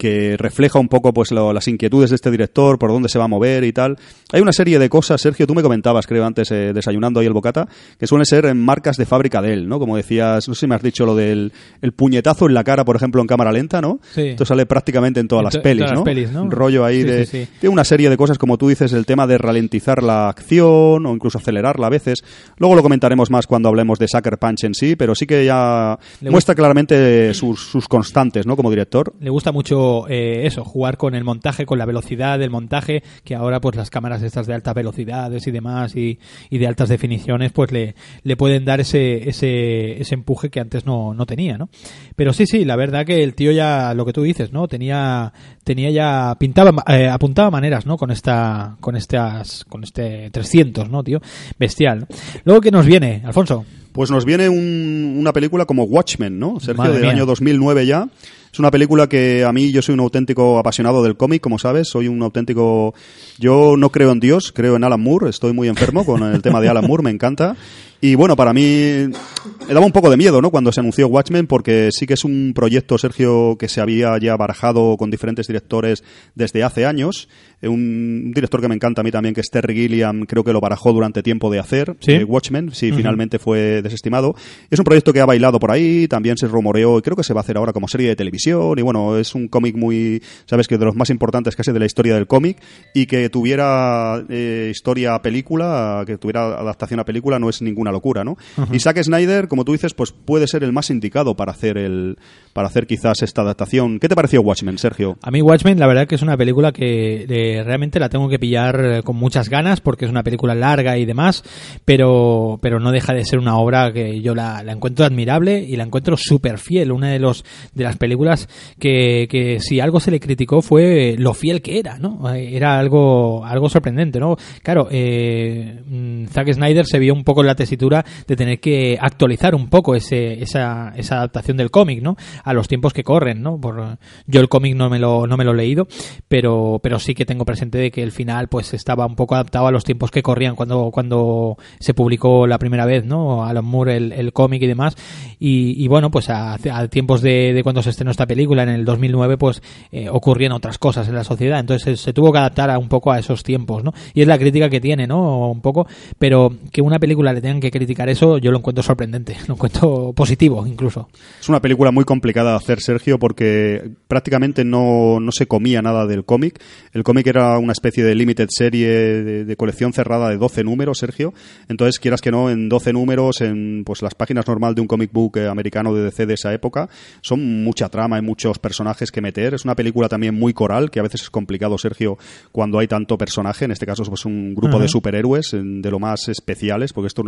que 0.00 0.36
refleja 0.38 0.78
un 0.78 0.88
poco 0.88 1.12
pues 1.12 1.30
lo- 1.30 1.52
las 1.52 1.68
inquietudes 1.68 2.08
de 2.08 2.16
este 2.16 2.30
director, 2.30 2.78
por 2.78 2.90
dónde 2.90 3.10
se 3.10 3.18
va 3.18 3.26
a 3.26 3.28
mover 3.28 3.64
y 3.64 3.72
tal. 3.72 3.98
Hay 4.32 4.40
una 4.40 4.52
serie 4.52 4.78
de 4.78 4.88
cosas, 4.88 5.20
Sergio, 5.20 5.46
tú 5.46 5.54
me 5.54 5.62
comentabas, 5.62 6.06
creo, 6.06 6.24
antes, 6.24 6.50
eh, 6.50 6.72
desayunando 6.72 7.20
ahí 7.20 7.26
el 7.26 7.34
bocata, 7.34 7.68
que 7.98 8.06
suelen 8.06 8.24
ser 8.24 8.46
en 8.46 8.58
marcas 8.58 8.96
de 8.96 9.04
fábrica 9.04 9.42
de 9.42 9.52
él, 9.52 9.68
¿no? 9.68 9.78
Como 9.78 9.96
decías, 9.96 10.48
no 10.48 10.54
sé 10.54 10.60
si 10.60 10.66
me 10.66 10.74
has 10.74 10.82
dicho 10.82 11.04
lo 11.04 11.14
del 11.14 11.52
el 11.82 11.92
puñetazo 11.92 12.46
en 12.46 12.54
la 12.54 12.64
cara, 12.64 12.84
por 12.86 12.96
ejemplo, 12.96 13.20
en 13.20 13.26
cámara 13.26 13.52
lenta, 13.52 13.82
¿no? 13.82 14.00
Sí. 14.14 14.28
Esto 14.28 14.46
sale 14.46 14.64
prácticamente 14.64 15.20
en 15.20 15.28
todas 15.28 15.42
En 15.42 15.44
las 15.44 15.58
pelis, 15.58 15.80
todas 15.84 15.90
las 15.90 15.98
¿no? 15.98 16.04
pelis, 16.04 16.30
¿no? 16.32 16.42
Un 16.44 16.50
rollo 16.50 16.84
ahí 16.86 17.02
Sí, 17.02 17.06
de... 17.06 17.26
sí, 17.26 17.44
sí. 17.44 17.48
Tiene 17.60 17.72
una 17.74 17.84
serie 17.84 18.08
de 18.08 18.16
cosas, 18.16 18.38
como 18.38 18.56
tú 18.56 18.68
dices, 18.68 18.92
el 18.94 19.04
tema 19.04 19.26
de 19.26 19.36
ralentizar 19.36 20.02
la 20.02 20.28
acción 20.30 21.04
o 21.06 21.12
incluso 21.14 21.36
acelerarla 21.36 21.88
a 21.88 21.90
veces. 21.90 22.24
Luego 22.56 22.74
lo 22.74 22.82
comentaremos 22.82 23.30
más 23.30 23.46
cuando 23.46 23.68
hablemos 23.68 23.98
de 23.98 24.08
Sucker 24.08 24.38
Punch 24.38 24.64
en 24.64 24.74
sí, 24.74 24.96
pero 24.96 25.14
sí 25.14 25.26
que 25.26 25.44
ya 25.44 25.98
Le 26.22 26.30
muestra 26.30 26.54
claramente 26.54 27.34
sus, 27.34 27.60
sus 27.70 27.86
constantes, 27.86 28.46
¿no? 28.46 28.56
Como 28.56 28.70
director. 28.70 29.12
le 29.20 29.28
gusta 29.30 29.52
mucho 29.52 29.89
eh, 30.08 30.46
eso, 30.46 30.64
jugar 30.64 30.96
con 30.96 31.14
el 31.14 31.24
montaje, 31.24 31.66
con 31.66 31.78
la 31.78 31.86
velocidad 31.86 32.38
del 32.38 32.50
montaje, 32.50 33.02
que 33.24 33.34
ahora 33.34 33.60
pues 33.60 33.76
las 33.76 33.90
cámaras 33.90 34.22
estas 34.22 34.46
de 34.46 34.54
altas 34.54 34.74
velocidades 34.74 35.46
y 35.46 35.50
demás 35.50 35.94
y, 35.96 36.18
y 36.50 36.58
de 36.58 36.66
altas 36.66 36.88
definiciones 36.88 37.52
pues 37.52 37.72
le, 37.72 37.94
le 38.22 38.36
pueden 38.36 38.64
dar 38.64 38.80
ese, 38.80 39.28
ese, 39.28 40.00
ese 40.00 40.14
empuje 40.14 40.50
que 40.50 40.60
antes 40.60 40.86
no, 40.86 41.14
no 41.14 41.26
tenía, 41.26 41.58
¿no? 41.58 41.68
Pero 42.16 42.32
sí, 42.32 42.46
sí, 42.46 42.64
la 42.64 42.76
verdad 42.76 43.04
que 43.06 43.22
el 43.22 43.34
tío 43.34 43.52
ya, 43.52 43.94
lo 43.94 44.04
que 44.06 44.12
tú 44.12 44.22
dices, 44.22 44.52
¿no? 44.52 44.68
Tenía, 44.68 45.32
tenía 45.64 45.90
ya, 45.90 46.36
pintaba, 46.38 46.72
eh, 46.88 47.08
apuntaba 47.08 47.50
maneras, 47.50 47.86
¿no? 47.86 47.96
Con 47.96 48.10
esta, 48.10 48.76
con 48.80 48.96
estas, 48.96 49.64
con 49.64 49.84
este 49.84 50.30
300, 50.30 50.88
¿no, 50.90 51.02
tío? 51.02 51.20
Bestial. 51.58 52.06
Luego, 52.44 52.60
¿qué 52.60 52.70
nos 52.70 52.86
viene, 52.86 53.22
Alfonso? 53.24 53.64
Pues 53.92 54.10
nos 54.10 54.24
viene 54.24 54.48
un- 54.48 55.16
una 55.18 55.32
película 55.32 55.64
como 55.64 55.82
Watchmen, 55.84 56.38
¿no? 56.38 56.60
Sergio, 56.60 56.76
Madre 56.82 56.92
del 56.94 57.02
mía. 57.02 57.10
año 57.12 57.26
2009 57.26 57.86
ya. 57.86 58.08
Es 58.52 58.58
una 58.58 58.70
película 58.70 59.08
que 59.08 59.44
a 59.44 59.52
mí, 59.52 59.70
yo 59.70 59.80
soy 59.80 59.94
un 59.94 60.00
auténtico 60.00 60.58
apasionado 60.58 61.04
del 61.04 61.16
cómic, 61.16 61.40
como 61.40 61.58
sabes, 61.58 61.88
soy 61.88 62.08
un 62.08 62.20
auténtico... 62.22 62.94
Yo 63.38 63.76
no 63.76 63.90
creo 63.90 64.10
en 64.10 64.18
Dios, 64.18 64.52
creo 64.52 64.74
en 64.74 64.82
Alan 64.82 65.00
Moore, 65.00 65.30
estoy 65.30 65.52
muy 65.52 65.68
enfermo 65.68 66.04
con 66.04 66.22
el 66.24 66.42
tema 66.42 66.60
de 66.60 66.68
Alan 66.68 66.86
Moore, 66.86 67.04
me 67.04 67.10
encanta. 67.10 67.56
Y 68.02 68.14
bueno, 68.14 68.34
para 68.34 68.54
mí 68.54 68.62
me 68.62 69.74
daba 69.74 69.84
un 69.84 69.92
poco 69.92 70.10
de 70.10 70.16
miedo, 70.16 70.40
¿no? 70.40 70.50
Cuando 70.50 70.72
se 70.72 70.80
anunció 70.80 71.06
Watchmen, 71.08 71.46
porque 71.46 71.90
sí 71.92 72.06
que 72.06 72.14
es 72.14 72.24
un 72.24 72.52
proyecto, 72.54 72.96
Sergio, 72.96 73.56
que 73.58 73.68
se 73.68 73.82
había 73.82 74.16
ya 74.18 74.36
barajado 74.36 74.96
con 74.96 75.10
diferentes 75.10 75.46
directores 75.46 76.02
desde 76.34 76.64
hace 76.64 76.86
años. 76.86 77.28
Eh, 77.60 77.68
Un 77.68 78.32
director 78.34 78.62
que 78.62 78.68
me 78.68 78.74
encanta 78.74 79.02
a 79.02 79.04
mí 79.04 79.10
también, 79.10 79.34
que 79.34 79.42
es 79.42 79.50
Terry 79.50 79.74
Gilliam, 79.74 80.24
creo 80.24 80.42
que 80.42 80.52
lo 80.54 80.62
barajó 80.62 80.94
durante 80.94 81.22
tiempo 81.22 81.50
de 81.50 81.58
hacer, 81.58 81.94
¿Sí? 82.00 82.12
eh, 82.12 82.24
Watchmen, 82.24 82.70
sí, 82.72 82.90
finalmente 82.90 83.38
fue 83.38 83.82
desestimado. 83.82 84.34
Es 84.70 84.78
un 84.78 84.84
proyecto 84.86 85.12
que 85.12 85.20
ha 85.20 85.26
bailado 85.26 85.60
por 85.60 85.70
ahí, 85.70 86.08
también 86.08 86.38
se 86.38 86.48
rumoreó, 86.48 86.98
y 86.98 87.02
creo 87.02 87.16
que 87.16 87.22
se 87.22 87.34
va 87.34 87.40
a 87.40 87.42
hacer 87.42 87.58
ahora 87.58 87.74
como 87.74 87.86
serie 87.86 88.08
de 88.08 88.16
televisión, 88.16 88.78
y 88.78 88.82
bueno, 88.82 89.18
es 89.18 89.34
un 89.34 89.48
cómic 89.48 89.76
muy, 89.76 90.22
sabes 90.46 90.68
que 90.68 90.78
de 90.78 90.86
los 90.86 90.96
más 90.96 91.10
importantes 91.10 91.54
casi 91.54 91.70
de 91.70 91.78
la 91.78 91.84
historia 91.84 92.14
del 92.14 92.26
cómic, 92.26 92.56
y 92.94 93.04
que 93.04 93.28
tuviera 93.28 94.24
eh, 94.30 94.68
historia 94.70 95.14
a 95.16 95.20
película, 95.22 96.02
que 96.06 96.16
tuviera 96.16 96.58
adaptación 96.58 96.98
a 97.00 97.04
película, 97.04 97.38
no 97.38 97.50
es 97.50 97.60
ninguna 97.60 97.89
locura, 97.92 98.24
¿no? 98.24 98.36
Y 98.72 98.80
Zack 98.80 99.02
Snyder, 99.02 99.48
como 99.48 99.64
tú 99.64 99.72
dices, 99.72 99.94
pues 99.94 100.12
puede 100.12 100.46
ser 100.46 100.64
el 100.64 100.72
más 100.72 100.90
indicado 100.90 101.34
para 101.34 101.52
hacer 101.52 101.78
el, 101.78 102.16
para 102.52 102.68
hacer 102.68 102.86
quizás 102.86 103.22
esta 103.22 103.42
adaptación. 103.42 103.98
¿Qué 103.98 104.08
te 104.08 104.14
pareció 104.14 104.40
Watchmen, 104.42 104.78
Sergio? 104.78 105.16
A 105.22 105.30
mí 105.30 105.42
Watchmen, 105.42 105.78
la 105.78 105.86
verdad 105.86 106.06
que 106.06 106.14
es 106.14 106.22
una 106.22 106.36
película 106.36 106.72
que 106.72 107.26
eh, 107.28 107.62
realmente 107.64 108.00
la 108.00 108.08
tengo 108.08 108.28
que 108.28 108.38
pillar 108.38 108.80
eh, 108.84 109.02
con 109.02 109.16
muchas 109.16 109.48
ganas 109.48 109.80
porque 109.80 110.04
es 110.04 110.10
una 110.10 110.22
película 110.22 110.54
larga 110.54 110.98
y 110.98 111.04
demás, 111.04 111.42
pero, 111.84 112.58
pero 112.62 112.80
no 112.80 112.92
deja 112.92 113.12
de 113.14 113.24
ser 113.24 113.38
una 113.38 113.56
obra 113.58 113.92
que 113.92 114.20
yo 114.20 114.34
la, 114.34 114.62
la 114.62 114.72
encuentro 114.72 115.04
admirable 115.04 115.60
y 115.60 115.76
la 115.76 115.84
encuentro 115.84 116.16
súper 116.16 116.58
fiel. 116.58 116.92
Una 116.92 117.10
de 117.10 117.18
los 117.18 117.44
de 117.74 117.84
las 117.84 117.96
películas 117.96 118.48
que, 118.78 119.26
que 119.30 119.60
si 119.60 119.80
algo 119.80 120.00
se 120.00 120.10
le 120.10 120.20
criticó 120.20 120.62
fue 120.62 121.16
lo 121.18 121.34
fiel 121.34 121.62
que 121.62 121.78
era, 121.78 121.98
¿no? 121.98 122.32
Eh, 122.34 122.56
Era 122.56 122.78
algo, 122.78 123.44
algo 123.44 123.68
sorprendente, 123.68 124.18
¿no? 124.20 124.36
Claro, 124.62 124.88
eh, 124.90 125.80
mm, 125.86 126.26
Zack 126.26 126.52
Snyder 126.52 126.86
se 126.86 126.98
vio 126.98 127.14
un 127.14 127.24
poco 127.24 127.40
en 127.40 127.46
la 127.46 127.54
tesitura 127.54 127.79
de 127.88 128.36
tener 128.36 128.60
que 128.60 128.98
actualizar 129.00 129.54
un 129.54 129.68
poco 129.68 129.94
esa, 129.94 130.88
adaptación 130.88 131.56
del 131.56 131.70
cómic, 131.70 132.02
¿no? 132.02 132.16
A 132.44 132.52
los 132.52 132.68
tiempos 132.68 132.92
que 132.92 133.04
corren, 133.04 133.42
¿no? 133.42 133.60
Por, 133.60 133.98
yo 134.26 134.40
el 134.40 134.48
cómic 134.48 134.76
no 134.76 134.90
me 134.90 134.98
lo, 134.98 135.26
no 135.26 135.36
me 135.36 135.44
lo 135.44 135.52
he 135.52 135.56
leído, 135.56 135.88
pero, 136.28 136.80
pero 136.82 136.98
sí 136.98 137.14
que 137.14 137.24
tengo 137.24 137.44
presente 137.44 137.78
de 137.78 137.90
que 137.90 138.02
el 138.02 138.12
final 138.12 138.48
pues 138.48 138.74
estaba 138.74 139.06
un 139.06 139.16
poco 139.16 139.34
adaptado 139.34 139.66
a 139.66 139.72
los 139.72 139.84
tiempos 139.84 140.10
que 140.10 140.22
corrían 140.22 140.54
cuando, 140.56 140.90
cuando 140.92 141.56
se 141.78 141.94
publicó 141.94 142.46
la 142.46 142.58
primera 142.58 142.86
vez, 142.86 143.04
¿no? 143.04 143.44
Alan 143.44 143.64
Moore, 143.64 143.96
el, 143.96 144.12
el 144.12 144.32
cómic 144.32 144.62
y 144.62 144.66
demás. 144.66 144.96
Y, 145.38 145.88
bueno, 145.88 146.10
pues 146.10 146.28
a, 146.28 146.54
a 146.54 146.88
tiempos 146.88 147.22
de, 147.22 147.54
de 147.54 147.62
cuando 147.62 147.82
se 147.82 147.90
estrenó 147.90 148.10
esta 148.10 148.26
película, 148.26 148.62
en 148.62 148.68
el 148.68 148.84
2009, 148.84 149.38
pues 149.38 149.62
eh, 149.90 150.08
ocurrían 150.10 150.52
otras 150.52 150.78
cosas 150.78 151.08
en 151.08 151.14
la 151.14 151.24
sociedad. 151.24 151.60
Entonces 151.60 151.98
se, 151.98 152.04
se 152.04 152.12
tuvo 152.12 152.32
que 152.32 152.38
adaptar 152.38 152.70
a 152.70 152.78
un 152.78 152.88
poco 152.88 153.10
a 153.10 153.18
esos 153.18 153.42
tiempos, 153.42 153.82
¿no? 153.82 153.92
Y 154.12 154.20
es 154.20 154.28
la 154.28 154.38
crítica 154.38 154.68
que 154.68 154.80
tiene, 154.80 155.06
¿no? 155.06 155.50
Un 155.50 155.60
poco, 155.60 155.86
pero 156.18 156.52
que 156.70 156.82
una 156.82 156.98
película 156.98 157.32
le 157.32 157.40
tengan 157.40 157.60
que 157.60 157.69
criticar 157.70 158.08
eso, 158.08 158.38
yo 158.38 158.50
lo 158.50 158.58
encuentro 158.58 158.82
sorprendente, 158.82 159.36
lo 159.48 159.54
encuentro 159.54 160.12
positivo 160.14 160.66
incluso. 160.66 161.08
Es 161.40 161.48
una 161.48 161.60
película 161.60 161.90
muy 161.90 162.04
complicada 162.04 162.50
de 162.52 162.56
hacer, 162.56 162.80
Sergio, 162.80 163.18
porque 163.18 163.90
prácticamente 164.08 164.64
no, 164.64 165.20
no 165.20 165.32
se 165.32 165.46
comía 165.46 165.82
nada 165.82 166.06
del 166.06 166.24
cómic. 166.24 166.60
El 166.92 167.02
cómic 167.02 167.26
era 167.26 167.58
una 167.58 167.72
especie 167.72 168.04
de 168.04 168.14
limited 168.14 168.48
serie 168.50 168.88
de, 168.88 169.44
de 169.44 169.56
colección 169.56 169.92
cerrada 169.92 170.30
de 170.30 170.36
12 170.36 170.64
números, 170.64 170.98
Sergio. 170.98 171.32
Entonces, 171.68 171.98
quieras 171.98 172.20
que 172.20 172.30
no, 172.30 172.50
en 172.50 172.68
12 172.68 172.92
números, 172.92 173.40
en 173.40 173.84
pues 173.84 174.02
las 174.02 174.14
páginas 174.14 174.46
normal 174.46 174.74
de 174.74 174.80
un 174.80 174.86
comic 174.86 175.12
book 175.12 175.36
eh, 175.38 175.48
americano 175.48 175.94
de 175.94 176.04
DC 176.04 176.26
de 176.26 176.34
esa 176.34 176.52
época, 176.52 176.88
son 177.20 177.62
mucha 177.64 177.88
trama 177.88 178.18
y 178.18 178.22
muchos 178.22 178.58
personajes 178.58 179.10
que 179.10 179.20
meter. 179.20 179.54
Es 179.54 179.64
una 179.64 179.74
película 179.74 180.08
también 180.08 180.34
muy 180.34 180.52
coral, 180.52 180.90
que 180.90 181.00
a 181.00 181.02
veces 181.02 181.22
es 181.22 181.30
complicado, 181.30 181.78
Sergio, 181.78 182.18
cuando 182.52 182.78
hay 182.78 182.88
tanto 182.88 183.16
personaje. 183.18 183.64
En 183.64 183.70
este 183.70 183.86
caso, 183.86 184.04
pues 184.04 184.24
un 184.24 184.54
grupo 184.54 184.78
de 184.78 184.88
superhéroes, 184.88 185.50
de 185.52 185.90
lo 185.90 185.98
más 185.98 186.28
especiales, 186.28 186.92
porque 186.92 187.08
esto, 187.08 187.22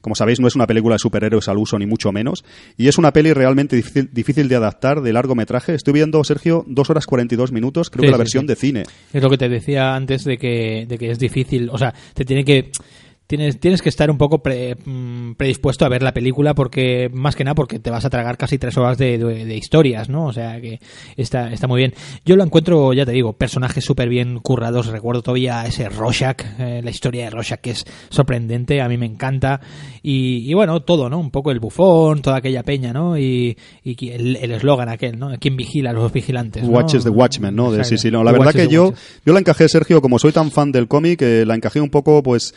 como 0.00 0.14
sabéis, 0.14 0.40
no 0.40 0.48
es 0.48 0.54
una 0.54 0.66
película 0.66 0.94
de 0.94 0.98
superhéroes 0.98 1.48
al 1.48 1.58
uso, 1.58 1.78
ni 1.78 1.86
mucho 1.86 2.12
menos. 2.12 2.44
Y 2.76 2.88
es 2.88 2.98
una 2.98 3.12
peli 3.12 3.32
realmente 3.32 3.76
difícil, 3.76 4.08
difícil 4.12 4.48
de 4.48 4.56
adaptar, 4.56 5.00
de 5.02 5.12
largometraje. 5.12 5.74
Estoy 5.74 5.94
viendo, 5.94 6.22
Sergio, 6.24 6.64
2 6.66 6.90
horas 6.90 7.06
42 7.06 7.52
minutos, 7.52 7.90
creo 7.90 8.02
Sí, 8.02 8.06
que 8.06 8.10
la 8.12 8.16
sí, 8.16 8.20
versión 8.20 8.42
sí. 8.44 8.46
de 8.48 8.56
cine. 8.56 8.82
Es 9.12 9.22
lo 9.22 9.30
que 9.30 9.38
te 9.38 9.48
decía 9.48 9.94
antes 9.94 10.24
de 10.24 10.36
que, 10.38 10.86
de 10.88 10.98
que 10.98 11.10
es 11.10 11.18
difícil, 11.18 11.68
o 11.70 11.78
sea, 11.78 11.94
te 12.14 12.24
tiene 12.24 12.44
que 12.44 12.70
tienes, 13.28 13.60
tienes 13.60 13.80
que 13.82 13.88
estar 13.88 14.10
un 14.10 14.18
poco 14.18 14.42
pre- 14.42 14.74
mm, 14.84 15.34
predispuesto 15.34 15.84
a 15.84 15.88
ver 15.88 16.02
la 16.02 16.12
película 16.12 16.54
porque, 16.54 17.08
más 17.12 17.36
que 17.36 17.44
nada, 17.44 17.54
porque 17.54 17.78
te 17.78 17.90
vas 17.90 18.04
a 18.04 18.10
tragar 18.10 18.36
casi 18.36 18.58
tres 18.58 18.76
horas 18.76 18.98
de, 18.98 19.16
de- 19.18 19.44
de 19.44 19.56
historias, 19.56 20.08
¿no? 20.08 20.26
O 20.26 20.32
sea 20.32 20.60
que 20.60 20.80
está, 21.16 21.52
está 21.52 21.68
muy 21.68 21.78
bien. 21.78 21.94
Yo 22.24 22.34
lo 22.34 22.42
encuentro, 22.42 22.92
ya 22.94 23.06
te 23.06 23.12
digo, 23.12 23.34
personajes 23.34 23.84
súper 23.84 24.08
bien 24.08 24.40
currados. 24.40 24.86
Recuerdo 24.88 25.22
todavía 25.22 25.64
ese 25.66 25.88
Rorschach, 25.88 26.42
eh, 26.58 26.80
la 26.82 26.90
historia 26.90 27.24
de 27.24 27.30
Rorschach 27.30 27.60
que 27.60 27.70
es 27.70 27.84
sorprendente, 28.08 28.80
a 28.80 28.88
mí 28.88 28.96
me 28.96 29.06
encanta. 29.06 29.60
Y, 30.02 30.50
y 30.50 30.54
bueno, 30.54 30.80
todo, 30.80 31.08
¿no? 31.08 31.18
Un 31.20 31.30
poco 31.30 31.50
el 31.52 31.60
bufón, 31.60 32.22
toda 32.22 32.38
aquella 32.38 32.62
peña, 32.62 32.92
¿no? 32.92 33.16
Y, 33.18 33.56
y 33.84 34.08
el 34.10 34.36
el 34.36 34.52
eslogan 34.52 34.88
aquel, 34.88 35.18
¿no? 35.18 35.30
¿Quién 35.38 35.56
vigila 35.56 35.90
a 35.90 35.92
los 35.92 36.12
vigilantes? 36.12 36.62
¿no? 36.64 36.70
Watches 36.70 37.04
the 37.04 37.10
Watchmen, 37.10 37.54
¿no? 37.54 37.70
De, 37.70 37.84
sí, 37.84 37.98
sí, 37.98 38.10
no. 38.10 38.24
La 38.24 38.32
verdad 38.32 38.52
que 38.52 38.68
yo, 38.68 38.94
yo 39.26 39.32
la 39.34 39.38
encajé, 39.40 39.68
Sergio, 39.68 40.00
como 40.00 40.18
soy 40.18 40.32
tan 40.32 40.50
fan 40.50 40.72
del 40.72 40.88
cómic, 40.88 41.20
eh, 41.22 41.44
la 41.46 41.54
encajé 41.54 41.80
un 41.80 41.90
poco, 41.90 42.22
pues, 42.22 42.54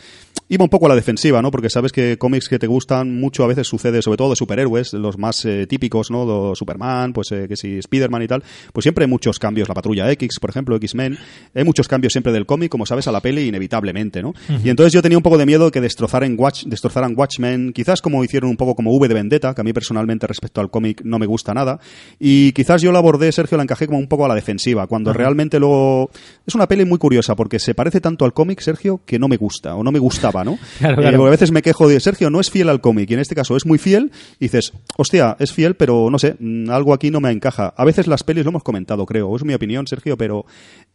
iba 0.48 0.64
un 0.64 0.68
poco 0.70 0.86
a 0.86 0.88
la 0.90 0.94
defensiva, 0.94 1.40
¿no? 1.40 1.50
Porque 1.50 1.70
sabes 1.70 1.92
que 1.92 2.18
cómics 2.18 2.48
que 2.48 2.58
te 2.58 2.66
gustan 2.66 3.18
mucho 3.18 3.44
a 3.44 3.46
veces 3.46 3.66
sucede, 3.66 4.02
sobre 4.02 4.16
todo 4.18 4.30
de 4.30 4.36
superhéroes, 4.36 4.92
los 4.92 5.16
más 5.18 5.44
eh, 5.44 5.66
típicos, 5.66 6.10
¿no? 6.10 6.26
Do- 6.26 6.54
Superman, 6.54 7.12
pues 7.12 7.32
eh, 7.32 7.46
que 7.48 7.56
si 7.56 7.80
Spiderman 7.80 8.22
y 8.22 8.28
tal, 8.28 8.42
pues 8.72 8.84
siempre 8.84 9.04
hay 9.04 9.10
muchos 9.10 9.38
cambios. 9.38 9.68
La 9.68 9.74
Patrulla 9.74 10.10
X, 10.12 10.38
por 10.40 10.50
ejemplo, 10.50 10.76
X-Men, 10.76 11.16
hay 11.54 11.64
muchos 11.64 11.88
cambios 11.88 12.12
siempre 12.12 12.32
del 12.32 12.44
cómic, 12.46 12.70
como 12.70 12.84
sabes, 12.86 13.08
a 13.08 13.12
la 13.12 13.20
peli 13.20 13.48
inevitablemente, 13.48 14.22
¿no? 14.22 14.34
Y 14.64 14.68
entonces 14.68 14.92
yo 14.92 15.00
tenía 15.02 15.16
un 15.18 15.22
poco 15.22 15.38
de 15.38 15.46
miedo 15.46 15.70
que 15.70 15.80
destrozaran, 15.80 16.34
Watch, 16.38 16.64
destrozaran 16.66 17.14
Watchmen, 17.16 17.72
quizás 17.72 18.02
como 18.02 18.22
hicieron 18.24 18.50
un 18.50 18.56
poco 18.56 18.74
como 18.74 18.92
V 18.94 19.08
de 19.08 19.14
Vendetta, 19.14 19.54
que 19.54 19.60
a 19.60 19.64
mí 19.64 19.72
personalmente 19.72 20.26
respecto 20.26 20.60
al 20.60 20.70
cómic 20.70 21.02
no 21.04 21.18
me 21.18 21.26
gusta 21.26 21.54
nada, 21.54 21.80
y 22.18 22.52
quizás 22.52 22.82
yo 22.82 22.92
la 22.92 22.98
abordé, 22.98 23.32
Sergio, 23.32 23.56
la 23.56 23.62
encajé 23.62 23.86
como 23.86 23.98
un 23.98 24.06
poco 24.08 24.24
a 24.24 24.28
la 24.28 24.34
defensiva, 24.34 24.86
cuando 24.86 25.12
realmente 25.12 25.58
luego... 25.58 26.10
Es 26.46 26.54
una 26.54 26.66
peli 26.68 26.84
muy 26.84 26.98
curiosa, 26.98 27.34
porque 27.36 27.58
se 27.58 27.74
parece 27.74 28.00
tanto 28.00 28.24
al 28.24 28.32
cómic, 28.32 28.60
Sergio, 28.60 29.00
que 29.06 29.18
no 29.18 29.28
me 29.28 29.36
gusta, 29.36 29.74
o 29.76 29.82
no 29.82 29.92
me 29.92 29.98
¿no? 30.44 30.58
Claro, 30.78 30.94
Eh, 30.94 31.02
claro. 31.02 31.16
porque 31.18 31.28
a 31.28 31.30
veces 31.30 31.52
me 31.52 31.62
quejo 31.62 31.88
de, 31.88 32.00
Sergio, 32.00 32.30
no 32.30 32.40
es 32.40 32.50
fiel 32.50 32.68
al 32.68 32.80
cómic, 32.80 33.10
y 33.10 33.14
en 33.14 33.20
este 33.20 33.34
caso 33.34 33.56
es 33.56 33.66
muy 33.66 33.78
fiel, 33.78 34.10
y 34.38 34.46
dices, 34.46 34.72
hostia, 34.96 35.36
es 35.38 35.52
fiel, 35.52 35.76
pero 35.76 36.08
no 36.10 36.18
sé, 36.18 36.36
mm, 36.38 36.70
algo 36.70 36.92
aquí 36.94 37.10
no 37.10 37.20
me 37.20 37.30
encaja. 37.30 37.72
A 37.76 37.84
veces 37.84 38.06
las 38.06 38.24
pelis, 38.24 38.44
lo 38.44 38.50
hemos 38.50 38.62
comentado, 38.62 39.06
creo, 39.06 39.34
es 39.36 39.44
mi 39.44 39.54
opinión, 39.54 39.86
Sergio, 39.86 40.16
pero 40.16 40.44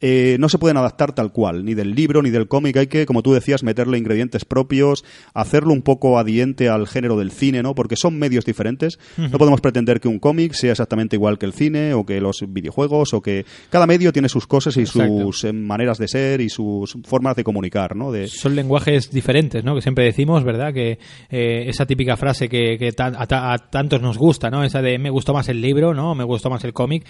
eh, 0.02 0.38
no 0.40 0.50
se 0.50 0.58
pueden 0.58 0.78
adaptar 0.78 1.14
tal 1.14 1.32
cual, 1.32 1.64
ni 1.66 1.74
del 1.74 1.96
libro 1.96 2.22
ni 2.22 2.30
del 2.30 2.48
cómic, 2.48 2.78
hay 2.78 2.88
que, 2.88 3.06
como 3.06 3.24
tú 3.24 3.34
decías, 3.34 3.64
meterle 3.64 3.98
ingredientes 3.98 4.46
propios, 4.46 5.04
hacerlo 5.34 5.74
un 5.74 5.82
poco 5.82 6.20
adiente 6.20 6.70
al 6.70 6.88
género 6.88 7.18
del 7.18 7.32
cine, 7.32 7.64
¿no? 7.64 7.76
Porque 7.76 7.96
son 7.96 8.18
medios 8.20 8.46
diferentes. 8.46 9.00
No 9.18 9.38
podemos 9.38 9.62
pretender 9.62 10.00
que 10.00 10.08
un 10.08 10.20
cómic 10.20 10.54
sea 10.54 10.72
exactamente 10.72 11.16
igual 11.16 11.38
que 11.38 11.46
el 11.46 11.54
cine 11.54 11.94
o 11.94 12.06
que 12.06 12.20
los 12.22 12.44
videojuegos 12.48 13.14
o 13.14 13.22
que 13.22 13.46
cada 13.70 13.88
medio 13.88 14.12
tiene 14.14 14.30
sus 14.30 14.48
cosas 14.48 14.78
y 14.78 14.82
Exacto. 14.82 15.22
sus 15.22 15.44
eh, 15.46 15.54
maneras 15.54 15.98
de 15.98 16.08
ser 16.08 16.42
y 16.42 16.50
sus 16.50 16.98
formas 17.06 17.36
de 17.36 17.44
comunicar, 17.44 17.96
¿no? 17.96 18.12
De, 18.12 18.28
son 18.28 18.56
lenguajes 18.56 19.10
diferentes, 19.12 19.27
¿no? 19.64 19.76
Que 19.76 19.82
siempre 19.82 20.06
decimos, 20.06 20.44
¿verdad? 20.44 20.74
Que 20.74 21.00
eh, 21.30 21.66
esa 21.68 21.86
típica 21.86 22.18
frase 22.18 22.48
que, 22.50 22.78
que 22.78 22.92
ta- 22.92 23.12
a, 23.18 23.54
a 23.54 23.58
tantos 23.58 24.02
nos 24.02 24.18
gusta, 24.18 24.50
¿no? 24.50 24.64
Esa 24.64 24.82
de 24.82 24.98
me 25.00 25.10
gustó 25.10 25.34
más 25.34 25.50
el 25.50 25.62
libro, 25.62 25.94
¿no? 25.94 26.16
Me 26.16 26.24
gustó 26.24 26.50
más 26.50 26.64
el 26.64 26.74
cómic. 26.74 27.06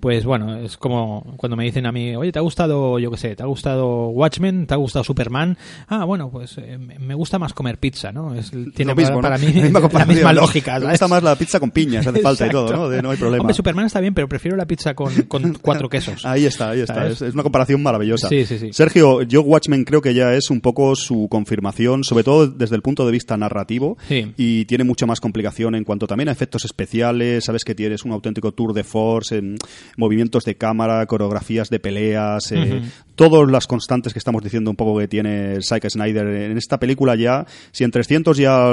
Pues 0.00 0.24
bueno, 0.24 0.56
es 0.58 0.76
como 0.76 1.34
cuando 1.36 1.56
me 1.56 1.64
dicen 1.64 1.86
a 1.86 1.92
mí, 1.92 2.14
oye, 2.16 2.32
¿te 2.32 2.38
ha 2.38 2.42
gustado, 2.42 2.98
yo 2.98 3.10
qué 3.10 3.16
sé, 3.16 3.36
¿te 3.36 3.42
ha 3.42 3.46
gustado 3.46 4.08
Watchmen? 4.08 4.66
¿Te 4.66 4.74
ha 4.74 4.78
gustado 4.78 5.04
Superman? 5.04 5.56
Ah, 5.88 6.04
bueno, 6.04 6.30
pues 6.30 6.56
eh, 6.58 6.78
me 6.78 6.98
me 6.98 7.14
gusta 7.14 7.38
más 7.38 7.52
comer 7.54 7.78
pizza, 7.78 8.12
¿no? 8.12 8.34
Es, 8.34 8.50
tiene 8.50 8.92
lo 8.92 8.96
mismo, 8.96 9.20
para, 9.20 9.36
¿no? 9.38 9.44
para 9.92 10.04
mí 10.06 10.10
La 10.10 10.14
misma 10.14 10.32
lógica. 10.32 10.74
Me 10.74 10.80
¿sabes? 10.80 10.92
gusta 11.00 11.08
más 11.08 11.22
la 11.22 11.36
pizza 11.36 11.60
con 11.60 11.70
piñas, 11.70 12.06
hace 12.06 12.18
falta 12.22 12.46
y 12.46 12.50
todo. 12.50 12.72
¿no? 12.72 12.88
De- 12.88 13.02
no 13.02 13.10
hay 13.10 13.16
problema. 13.16 13.42
Hombre, 13.42 13.54
Superman 13.54 13.86
está 13.86 14.00
bien, 14.00 14.14
pero 14.14 14.28
prefiero 14.28 14.56
la 14.56 14.66
pizza 14.66 14.94
con, 14.94 15.12
con 15.22 15.54
cuatro 15.62 15.88
quesos. 15.88 16.24
Ahí 16.24 16.46
está, 16.46 16.70
ahí 16.70 16.80
está. 16.80 17.06
Es, 17.06 17.20
es 17.22 17.34
una 17.34 17.42
comparación 17.42 17.82
maravillosa. 17.82 18.28
Sí, 18.28 18.44
sí, 18.44 18.58
sí. 18.58 18.72
Sergio, 18.72 19.22
yo 19.22 19.42
Watchmen 19.42 19.84
creo 19.84 20.00
que 20.00 20.14
ya 20.14 20.32
es 20.34 20.50
un 20.50 20.60
poco 20.60 20.94
su 20.96 21.26
confirmación, 21.30 21.59
sobre 22.04 22.24
todo 22.24 22.46
desde 22.46 22.76
el 22.76 22.82
punto 22.82 23.06
de 23.06 23.12
vista 23.12 23.36
narrativo. 23.36 23.96
Sí. 24.08 24.32
Y 24.36 24.64
tiene 24.64 24.84
mucha 24.84 25.06
más 25.06 25.20
complicación 25.20 25.74
en 25.74 25.84
cuanto 25.84 26.06
también 26.06 26.28
a 26.28 26.32
efectos 26.32 26.64
especiales. 26.64 27.44
Sabes 27.44 27.64
que 27.64 27.74
tienes 27.74 28.04
un 28.04 28.12
auténtico 28.12 28.52
tour 28.52 28.72
de 28.72 28.84
force, 28.84 29.38
en 29.38 29.56
movimientos 29.96 30.44
de 30.44 30.56
cámara, 30.56 31.04
coreografías 31.06 31.70
de 31.70 31.80
peleas, 31.80 32.52
eh, 32.52 32.82
todas 33.28 33.50
las 33.50 33.66
constantes 33.66 34.14
que 34.14 34.18
estamos 34.18 34.42
diciendo 34.42 34.70
un 34.70 34.76
poco 34.76 34.98
que 34.98 35.06
tiene 35.06 35.60
Zack 35.60 35.88
Snyder 35.90 36.26
en 36.26 36.56
esta 36.56 36.78
película 36.80 37.14
ya. 37.16 37.44
Si 37.70 37.84
en 37.84 37.90
300 37.90 38.36
ya, 38.38 38.72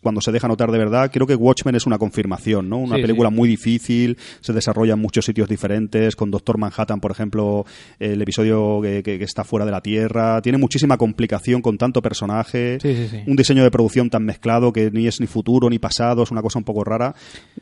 cuando 0.00 0.22
se 0.22 0.32
deja 0.32 0.48
notar 0.48 0.70
de 0.70 0.78
verdad, 0.78 1.10
creo 1.12 1.26
que 1.26 1.34
Watchmen 1.34 1.74
es 1.74 1.84
una 1.84 1.98
confirmación, 1.98 2.70
¿no? 2.70 2.78
Una 2.78 2.96
Sí, 2.96 3.02
película 3.02 3.28
sí. 3.28 3.34
muy 3.34 3.48
difícil, 3.50 4.16
se 4.40 4.52
desarrolla 4.54 4.94
en 4.94 4.98
muchos 5.00 5.26
sitios 5.26 5.46
diferentes, 5.48 6.16
con 6.16 6.30
Doctor 6.30 6.56
Manhattan, 6.56 7.00
por 7.00 7.10
ejemplo, 7.10 7.66
el 7.98 8.22
episodio 8.22 8.80
que, 8.80 9.02
que- 9.02 9.18
que 9.18 9.24
está 9.24 9.44
fuera 9.44 9.66
de 9.66 9.72
la 9.72 9.82
Tierra, 9.82 10.40
tiene 10.40 10.56
muchísima 10.56 10.96
complicación 10.96 11.60
con 11.60 11.76
tanto 11.76 12.00
personaje, 12.00 12.78
Sí, 12.80 12.94
sí, 12.94 13.08
sí. 13.08 13.18
un 13.26 13.36
diseño 13.36 13.62
de 13.62 13.70
producción 13.70 14.08
tan 14.08 14.24
mezclado 14.24 14.72
que 14.72 14.90
ni 14.90 15.06
es 15.06 15.20
ni 15.20 15.26
futuro 15.26 15.68
ni 15.68 15.78
pasado, 15.78 16.22
es 16.22 16.30
una 16.30 16.40
cosa 16.40 16.58
un 16.58 16.64
poco 16.64 16.82
rara. 16.82 17.14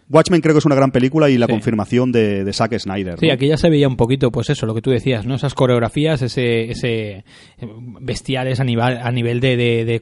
Watchmen 0.09 0.41
creo 0.41 0.55
que 0.55 0.59
es 0.61 0.67
una 0.67 0.77
gran 0.77 0.93
película 0.93 1.29
y 1.29 1.39
la 1.39 1.47
Sí. 1.47 1.53
confirmación 1.53 2.13
de, 2.13 2.45
de 2.45 2.53
Zack 2.53 2.79
Snyder. 2.79 3.19
Sí, 3.19 3.31
aquí 3.31 3.49
ya 3.49 3.57
se 3.57 3.69
veía 3.69 3.89
un 3.89 3.97
poquito, 3.97 4.31
pues 4.31 4.49
eso, 4.51 4.67
lo 4.67 4.75
que 4.75 4.83
tú 4.83 4.91
decías, 4.91 5.27
¿no? 5.27 5.35
Esas 5.35 5.55
coreografías, 5.55 6.20
ese, 6.23 6.71
ese 6.71 7.25
bestiales 8.01 8.61
a 8.61 8.65
nivel, 8.65 8.97
a 8.99 9.11
nivel 9.11 9.41
de, 9.41 9.57
de, 9.57 9.85
de, 9.85 10.01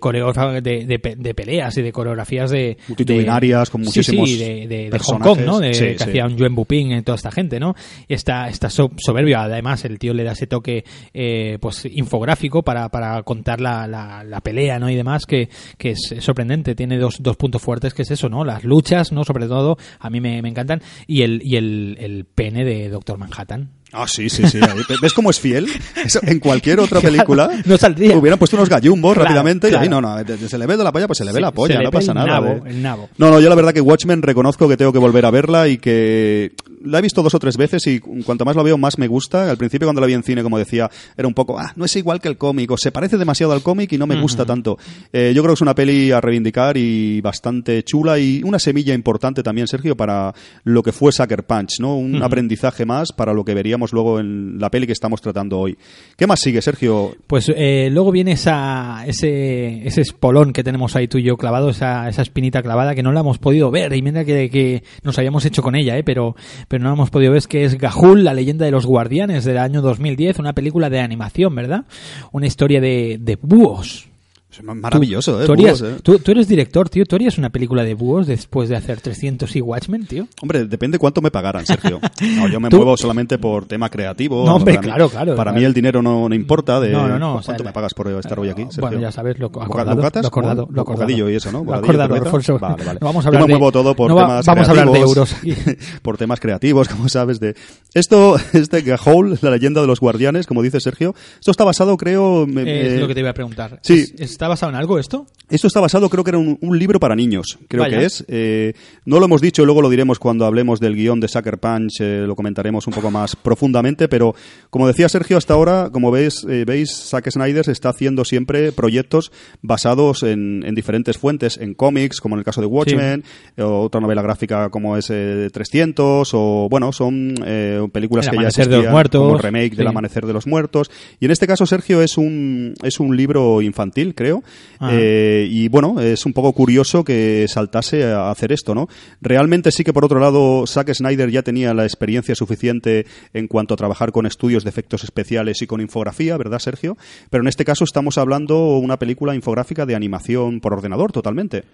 de, 0.62 0.84
de 0.86 0.98
pe- 0.98 1.16
de 1.16 1.34
peleas 1.34 1.76
y 1.78 1.82
de 1.82 1.92
coreografías 1.92 2.50
de... 2.50 2.76
Multitudinarias, 2.88 3.68
de- 3.68 3.72
con 3.72 3.80
muchísimos 3.82 4.28
sí, 4.30 4.38
de, 4.38 4.90
Hong. 5.04 5.20
Kong, 5.20 5.40
¿no? 5.44 5.58
De, 5.58 5.74
Sí, 5.74 5.94
que 5.96 6.02
hacía 6.04 6.26
un 6.26 6.36
Yuen 6.36 6.54
Buping 6.54 6.92
y 6.92 7.02
toda 7.02 7.16
esta 7.16 7.30
gente, 7.30 7.60
¿no? 7.60 7.74
Y 8.06 8.14
está, 8.14 8.48
está 8.48 8.70
so- 8.70 8.90
soberbio, 8.96 9.38
además, 9.38 9.84
el 9.84 9.98
tío 9.98 10.14
le 10.14 10.24
da 10.24 10.32
ese 10.32 10.46
toque, 10.46 10.84
eh, 11.14 11.58
pues, 11.60 11.84
infográfico 11.84 12.62
para, 12.62 12.88
para 12.88 13.22
contar 13.22 13.60
la, 13.60 13.86
la, 13.86 14.24
la 14.24 14.40
pelea, 14.40 14.78
¿no? 14.78 14.90
Y 14.90 14.94
demás, 14.96 15.26
que, 15.26 15.48
que 15.76 15.90
es 15.90 16.14
sorprendente. 16.20 16.74
Tiene 16.74 16.98
dos, 16.98 17.16
dos 17.20 17.36
puntos 17.36 17.62
fuertes, 17.62 17.94
que 17.94 18.02
es 18.02 18.10
eso, 18.10 18.28
¿no? 18.28 18.44
Las 18.44 18.64
luchas, 18.64 19.12
¿no? 19.12 19.24
Sobre 19.24 19.46
todo, 19.46 19.76
a 19.98 20.10
mí 20.10 20.20
me, 20.20 20.40
me 20.42 20.48
encantan. 20.48 20.80
Y 21.06 21.22
el, 21.22 21.40
y 21.44 21.56
el, 21.56 21.96
el 22.00 22.24
pene 22.24 22.64
de 22.64 22.88
Doctor 22.88 23.18
Manhattan. 23.18 23.70
Ah, 23.92 24.06
sí, 24.06 24.28
sí, 24.28 24.46
sí. 24.48 24.58
ahí- 24.60 24.96
¿Ves 25.00 25.14
cómo 25.14 25.30
es 25.30 25.40
fiel? 25.40 25.66
Eso, 26.04 26.20
en 26.22 26.38
cualquier 26.40 26.78
otra 26.80 27.00
película 27.00 27.50
no 27.64 27.76
saldría. 27.78 28.16
hubieran 28.16 28.38
puesto 28.38 28.56
unos 28.56 28.68
gallumbos 28.68 29.14
Claro, 29.14 29.24
rápidamente 29.26 29.70
y 29.70 29.74
ahí 29.74 29.88
no, 29.88 30.00
no, 30.00 30.16
se 30.48 30.58
le 30.58 30.66
ve 30.66 30.76
de 30.76 30.84
la 30.84 30.92
polla, 30.92 31.06
pues 31.06 31.18
se 31.18 31.24
le 31.24 31.32
ve 31.32 31.40
la 31.40 31.52
polla, 31.52 31.80
no 31.82 31.90
pasa 31.90 32.12
el 32.12 32.16
nada. 32.18 32.28
nabo, 32.40 32.64
de- 32.64 32.70
el 32.70 32.82
nabo. 32.82 33.08
No, 33.16 33.30
no, 33.30 33.40
yo 33.40 33.48
la 33.48 33.54
verdad 33.54 33.72
que 33.72 33.80
Watchmen 33.80 34.20
reconozco 34.22 34.68
que 34.68 34.76
tengo 34.76 34.92
que 34.92 34.98
volver 34.98 35.24
a 35.24 35.30
verla 35.30 35.68
y 35.68 35.78
que 35.78 36.52
la 36.84 36.98
he 36.98 37.02
visto 37.02 37.22
dos 37.22 37.34
o 37.34 37.38
tres 37.38 37.56
veces 37.56 37.86
y 37.86 37.98
cuanto 38.00 38.44
más 38.44 38.56
lo 38.56 38.62
veo 38.62 38.76
más 38.76 38.98
me 38.98 39.08
gusta. 39.08 39.50
Al 39.50 39.56
principio 39.56 39.86
cuando 39.86 40.00
la 40.02 40.06
vi 40.06 40.12
en 40.14 40.22
cine, 40.22 40.42
como 40.42 40.58
decía, 40.58 40.90
era 41.16 41.26
un 41.26 41.34
poco, 41.34 41.58
ah, 41.58 41.72
no 41.76 41.84
es 41.86 41.96
igual 41.96 42.20
que 42.20 42.28
el 42.28 42.36
cómic 42.36 42.70
o 42.70 42.76
se 42.76 42.92
parece 42.92 43.16
demasiado 43.16 43.52
al 43.54 43.62
cómic 43.62 43.90
y 43.92 43.98
no 43.98 44.06
me 44.06 44.20
gusta 44.20 44.44
tanto. 44.44 44.76
Eh, 45.14 45.32
yo 45.34 45.42
creo 45.42 45.54
que 45.54 45.58
es 45.58 45.62
una 45.62 45.74
peli 45.74 46.12
a 46.12 46.20
reivindicar 46.20 46.76
y 46.76 47.20
bastante 47.22 47.82
chula 47.84 48.18
y 48.18 48.42
una 48.44 48.58
semilla 48.58 48.92
importante 48.94 49.42
también, 49.42 49.66
Sergio, 49.66 49.96
para 49.96 50.34
lo 50.64 50.82
que 50.82 50.92
fue 50.92 51.10
Sucker 51.10 51.44
Punch, 51.44 51.80
¿no? 51.80 51.96
Un 51.96 52.22
aprendizaje 52.22 52.84
más 52.84 53.12
para 53.12 53.32
lo 53.32 53.44
que 53.44 53.54
veríamos 53.54 53.77
luego 53.92 54.20
en 54.20 54.58
la 54.58 54.70
peli 54.70 54.86
que 54.86 54.92
estamos 54.92 55.20
tratando 55.20 55.58
hoy. 55.58 55.78
¿Qué 56.16 56.26
más 56.26 56.40
sigue, 56.40 56.62
Sergio? 56.62 57.14
Pues 57.26 57.50
eh, 57.54 57.88
luego 57.90 58.12
viene 58.12 58.32
esa, 58.32 59.04
ese, 59.06 59.86
ese 59.86 60.00
espolón 60.00 60.52
que 60.52 60.64
tenemos 60.64 60.96
ahí 60.96 61.08
tú 61.08 61.18
y 61.18 61.22
yo 61.22 61.36
clavado, 61.36 61.70
esa, 61.70 62.08
esa 62.08 62.22
espinita 62.22 62.62
clavada 62.62 62.94
que 62.94 63.02
no 63.02 63.12
la 63.12 63.20
hemos 63.20 63.38
podido 63.38 63.70
ver. 63.70 63.92
Y 63.94 64.02
mira 64.02 64.24
que, 64.24 64.50
que 64.50 64.82
nos 65.02 65.18
habíamos 65.18 65.44
hecho 65.44 65.62
con 65.62 65.74
ella, 65.74 65.96
¿eh? 65.96 66.04
pero, 66.04 66.36
pero 66.68 66.82
no 66.82 66.90
la 66.90 66.94
hemos 66.94 67.10
podido 67.10 67.32
ver. 67.32 67.38
Es 67.38 67.46
que 67.46 67.64
es 67.64 67.78
Gahul, 67.78 68.24
la 68.24 68.34
leyenda 68.34 68.64
de 68.64 68.70
los 68.70 68.86
guardianes 68.86 69.44
del 69.44 69.58
año 69.58 69.82
2010, 69.82 70.38
una 70.38 70.52
película 70.52 70.90
de 70.90 71.00
animación, 71.00 71.54
¿verdad? 71.54 71.84
Una 72.32 72.46
historia 72.46 72.80
de, 72.80 73.18
de 73.20 73.38
búhos. 73.40 74.08
Es 74.50 74.62
maravilloso, 74.64 75.42
¿eh? 75.42 75.44
Tú, 75.46 75.52
harías- 75.52 75.78
Búhos, 75.82 75.92
¿eh? 75.98 76.00
tú- 76.02 76.18
tú 76.20 76.30
eres 76.32 76.48
director, 76.48 76.88
tío. 76.88 77.04
¿Tú 77.04 77.16
harías 77.16 77.36
una 77.36 77.50
película 77.50 77.84
de 77.84 77.92
búhos 77.92 78.26
después 78.26 78.70
de 78.70 78.76
hacer 78.76 78.98
300 78.98 79.54
y 79.54 79.60
Watchmen, 79.60 80.06
tío? 80.06 80.26
Hombre, 80.40 80.64
depende 80.64 80.98
cuánto 80.98 81.20
me 81.20 81.30
pagaran, 81.30 81.66
Sergio. 81.66 82.00
No, 82.36 82.48
yo 82.48 82.58
me 82.58 82.70
Tú- 82.70 82.76
muevo 82.76 82.96
solamente 82.96 83.36
por 83.36 83.66
tema 83.66 83.90
creativo. 83.90 84.46
No, 84.46 84.54
hombre, 84.56 84.74
para 84.76 84.80
mí- 84.86 84.88
claro, 84.88 85.10
claro, 85.10 85.36
Para 85.36 85.50
claro. 85.50 85.58
mí 85.60 85.64
el 85.66 85.74
dinero 85.74 86.00
no, 86.00 86.30
no 86.30 86.34
importa. 86.34 86.80
De, 86.80 86.90
No, 86.90 87.06
no, 87.18 87.28
o 87.36 87.42
¿Cuánto 87.42 87.62
sea, 87.62 87.66
me 87.66 87.72
pagas 87.74 87.92
por 87.92 88.08
estar 88.08 88.38
hoy 88.40 88.48
aquí, 88.48 88.62
Sergio? 88.62 88.80
Bueno, 88.80 89.00
ya 89.00 89.12
sabes, 89.12 89.38
lo 89.38 89.46
acordado. 89.48 89.94
Lo 90.00 90.06
acordado, 90.26 90.68
lo 90.72 90.80
acordado. 90.82 91.10
Y 91.10 91.34
eso, 91.34 91.52
¿no? 91.52 91.62
Lo 91.62 91.74
acordado. 91.74 92.14
Alfonso. 92.14 92.58
Vale, 92.58 92.84
vale. 92.84 92.98
No 93.02 93.06
vamos 93.06 93.26
a 93.26 93.30
Yo 93.30 93.36
hablar 93.36 93.42
me 93.42 93.52
de- 93.52 93.58
muevo 93.58 93.70
todo 93.72 93.94
por 93.94 94.08
no 94.10 94.16
va- 94.16 94.22
temas 94.40 94.46
vamos 94.46 94.66
a 94.68 94.70
hablar 94.70 94.90
de 94.92 94.98
euros 95.00 95.34
aquí. 95.34 95.54
por 96.02 96.16
temas 96.16 96.40
creativos, 96.40 96.88
como 96.88 97.08
sabes. 97.10 97.38
de 97.38 97.54
Esto, 97.92 98.36
este 98.54 98.80
Gahul, 98.80 99.38
la 99.42 99.50
leyenda 99.50 99.82
de 99.82 99.86
los 99.86 100.00
guardianes, 100.00 100.46
como 100.46 100.62
dice 100.62 100.80
Sergio, 100.80 101.14
esto 101.38 101.50
está 101.50 101.64
basado, 101.64 101.96
creo... 101.98 102.44
Es 102.44 102.56
eh, 102.56 102.96
lo 102.98 103.06
que 103.08 103.14
te 103.14 103.20
iba 103.20 103.30
a 103.30 103.34
preguntar. 103.34 103.78
sí. 103.82 104.06
¿Es- 104.38 104.42
¿Está 104.42 104.46
basado 104.48 104.70
en 104.70 104.76
algo 104.76 104.98
esto? 105.00 105.26
Esto 105.50 105.66
está 105.66 105.80
basado, 105.80 106.08
creo 106.10 106.22
que 106.24 106.30
era 106.30 106.38
un, 106.38 106.58
un 106.60 106.78
libro 106.78 107.00
para 107.00 107.16
niños, 107.16 107.58
creo 107.68 107.82
Vaya. 107.82 107.98
que 107.98 108.04
es. 108.04 108.24
Eh, 108.28 108.74
no 109.06 109.18
lo 109.18 109.24
hemos 109.24 109.40
dicho, 109.40 109.64
luego 109.64 109.80
lo 109.82 109.88
diremos 109.90 110.18
cuando 110.18 110.44
hablemos 110.44 110.78
del 110.78 110.94
guion 110.94 111.20
de 111.20 111.26
Sucker 111.28 111.58
Punch, 111.58 112.00
eh, 112.00 112.24
lo 112.26 112.36
comentaremos 112.36 112.86
un 112.86 112.92
poco 112.92 113.10
más 113.10 113.34
profundamente, 113.34 114.08
pero 114.08 114.34
como 114.70 114.86
decía 114.86 115.08
Sergio, 115.08 115.38
hasta 115.38 115.54
ahora, 115.54 115.88
como 115.90 116.10
veis, 116.10 116.44
eh, 116.48 116.64
veis 116.66 116.90
Zack 116.94 117.30
Snyder 117.30 117.68
está 117.70 117.88
haciendo 117.88 118.24
siempre 118.26 118.70
proyectos 118.72 119.32
basados 119.62 120.22
en, 120.22 120.62
en 120.66 120.74
diferentes 120.74 121.16
fuentes, 121.18 121.56
en 121.56 121.72
cómics, 121.74 122.20
como 122.20 122.34
en 122.36 122.40
el 122.40 122.44
caso 122.44 122.60
de 122.60 122.66
Watchmen, 122.66 123.24
eh, 123.56 123.62
otra 123.62 124.00
novela 124.02 124.20
gráfica 124.22 124.68
como 124.68 124.96
es 124.98 125.08
eh, 125.10 125.48
300, 125.50 126.30
o 126.34 126.68
bueno, 126.70 126.92
son 126.92 127.34
eh, 127.44 127.88
películas 127.90 128.26
El 128.26 128.32
que 128.32 128.82
ya 128.82 128.90
Muertos, 128.90 129.22
como 129.26 129.38
remake 129.38 129.74
del. 129.74 129.86
Amanecer 129.88 130.26
de 130.26 130.32
los 130.34 130.46
Muertos. 130.46 130.90
Y 131.18 131.24
en 131.24 131.30
este 131.30 131.46
caso, 131.46 131.64
Sergio, 131.66 132.02
es 132.02 132.18
un, 132.18 132.74
es 132.82 133.00
un 133.00 133.16
libro 133.16 133.62
infantil, 133.62 134.14
creo, 134.14 134.27
creo. 134.28 134.42
Ah. 134.80 134.90
Eh, 134.92 135.48
y 135.50 135.68
bueno, 135.68 136.00
es 136.00 136.24
un 136.26 136.32
poco 136.32 136.52
curioso 136.52 137.02
que 137.04 137.46
saltase 137.48 138.04
a 138.04 138.30
hacer 138.30 138.52
esto, 138.52 138.74
¿no? 138.74 138.86
Realmente 139.20 139.70
sí 139.72 139.82
que 139.84 139.92
por 139.92 140.04
otro 140.04 140.20
lado, 140.20 140.66
Zack 140.66 140.92
Snyder 140.94 141.30
ya 141.30 141.42
tenía 141.42 141.74
la 141.74 141.84
experiencia 141.84 142.34
suficiente 142.34 143.06
en 143.32 143.48
cuanto 143.48 143.74
a 143.74 143.76
trabajar 143.76 144.12
con 144.12 144.26
estudios 144.26 144.64
de 144.64 144.70
efectos 144.70 145.04
especiales 145.04 145.62
y 145.62 145.66
con 145.66 145.80
infografía, 145.80 146.36
¿verdad, 146.36 146.58
Sergio? 146.58 146.96
Pero 147.30 147.42
en 147.42 147.48
este 147.48 147.64
caso 147.64 147.84
estamos 147.84 148.18
hablando 148.18 148.78
una 148.78 148.98
película 148.98 149.34
infográfica 149.34 149.86
de 149.86 149.94
animación 149.96 150.60
por 150.60 150.72
ordenador, 150.74 151.10
totalmente. 151.12 151.64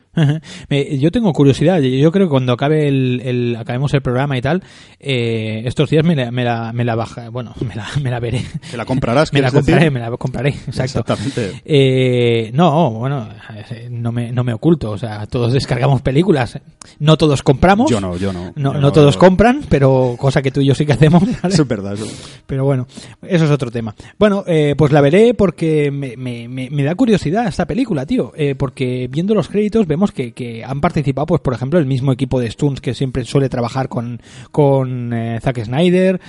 Me- 0.70 0.98
Yo 0.98 1.10
tengo 1.10 1.32
curiosidad. 1.32 1.80
Yo 1.80 2.10
creo 2.12 2.26
que 2.26 2.30
cuando 2.30 2.52
acabe 2.52 2.88
el, 2.88 3.20
el- 3.24 3.56
acabemos 3.56 3.92
el 3.94 4.02
programa 4.02 4.38
y 4.38 4.40
tal, 4.40 4.62
eh, 5.00 5.62
estos 5.66 5.90
días 5.90 6.04
me 6.04 6.14
la, 6.16 6.30
me 6.30 6.44
la, 6.44 6.72
me 6.72 6.84
la 6.84 6.94
baja, 6.94 7.28
bueno, 7.30 7.52
me 7.66 7.74
la, 7.74 7.86
me 8.02 8.10
la 8.10 8.20
veré. 8.20 8.42
¿Te 8.70 8.76
la 8.76 8.84
comprarás, 8.84 9.32
me 9.32 9.40
la 9.40 9.50
decir? 9.50 9.60
compraré, 9.60 9.90
me 9.90 10.00
la 10.00 10.10
compraré, 10.16 10.48
exacto. 10.66 11.00
Exactamente. 11.00 11.60
Eh, 11.64 12.43
no, 12.52 12.90
bueno, 12.90 13.28
eh, 13.70 13.88
no 13.90 14.12
me, 14.12 14.32
no 14.32 14.44
me 14.44 14.52
oculto. 14.52 14.90
O 14.90 14.98
sea, 14.98 15.26
todos 15.26 15.52
descargamos 15.52 16.02
películas. 16.02 16.58
No 16.98 17.16
todos 17.16 17.42
compramos. 17.42 17.90
Yo 17.90 18.00
no, 18.00 18.16
yo 18.16 18.32
no. 18.32 18.52
No, 18.56 18.74
Yo 18.74 18.80
no 18.80 18.92
todos 18.92 19.16
compran, 19.16 19.62
pero 19.68 20.16
cosa 20.18 20.42
que 20.42 20.50
tú 20.50 20.60
y 20.60 20.66
yo 20.66 20.74
sí 20.74 20.84
que 20.86 20.92
hacemos. 20.92 21.22
¿vale? 21.42 21.54
Eso 21.54 21.62
es 21.62 21.68
verdad. 21.68 21.94
eso. 21.94 22.06
Pero 22.46 22.64
bueno, 22.64 22.86
eso 23.22 23.44
es 23.44 23.50
otro 23.50 23.70
tema. 23.70 23.94
Bueno, 24.18 24.44
eh, 24.46 24.74
pues 24.76 24.92
la 24.92 25.00
veré 25.00 25.34
porque 25.34 25.90
me, 25.90 26.16
me- 26.16 26.48
me- 26.48 26.70
me 26.70 26.82
da 26.84 26.94
curiosidad 26.94 27.46
esta 27.46 27.66
película, 27.66 28.06
tío. 28.06 28.32
Eh, 28.36 28.54
porque 28.54 29.08
viendo 29.10 29.34
los 29.34 29.48
créditos 29.48 29.86
vemos 29.86 30.12
que, 30.12 30.32
que 30.32 30.64
han 30.64 30.80
participado, 30.80 31.26
pues 31.26 31.40
por 31.40 31.54
ejemplo, 31.54 31.78
el 31.78 31.86
mismo 31.86 32.12
equipo 32.12 32.40
de 32.40 32.50
Stunts 32.50 32.80
que 32.80 32.94
siempre 32.94 33.24
suele 33.24 33.48
trabajar 33.48 33.88
con, 33.88 34.20
con 34.50 35.12
eh, 35.12 35.38
Zack 35.42 35.64
Snyder, 35.64 36.20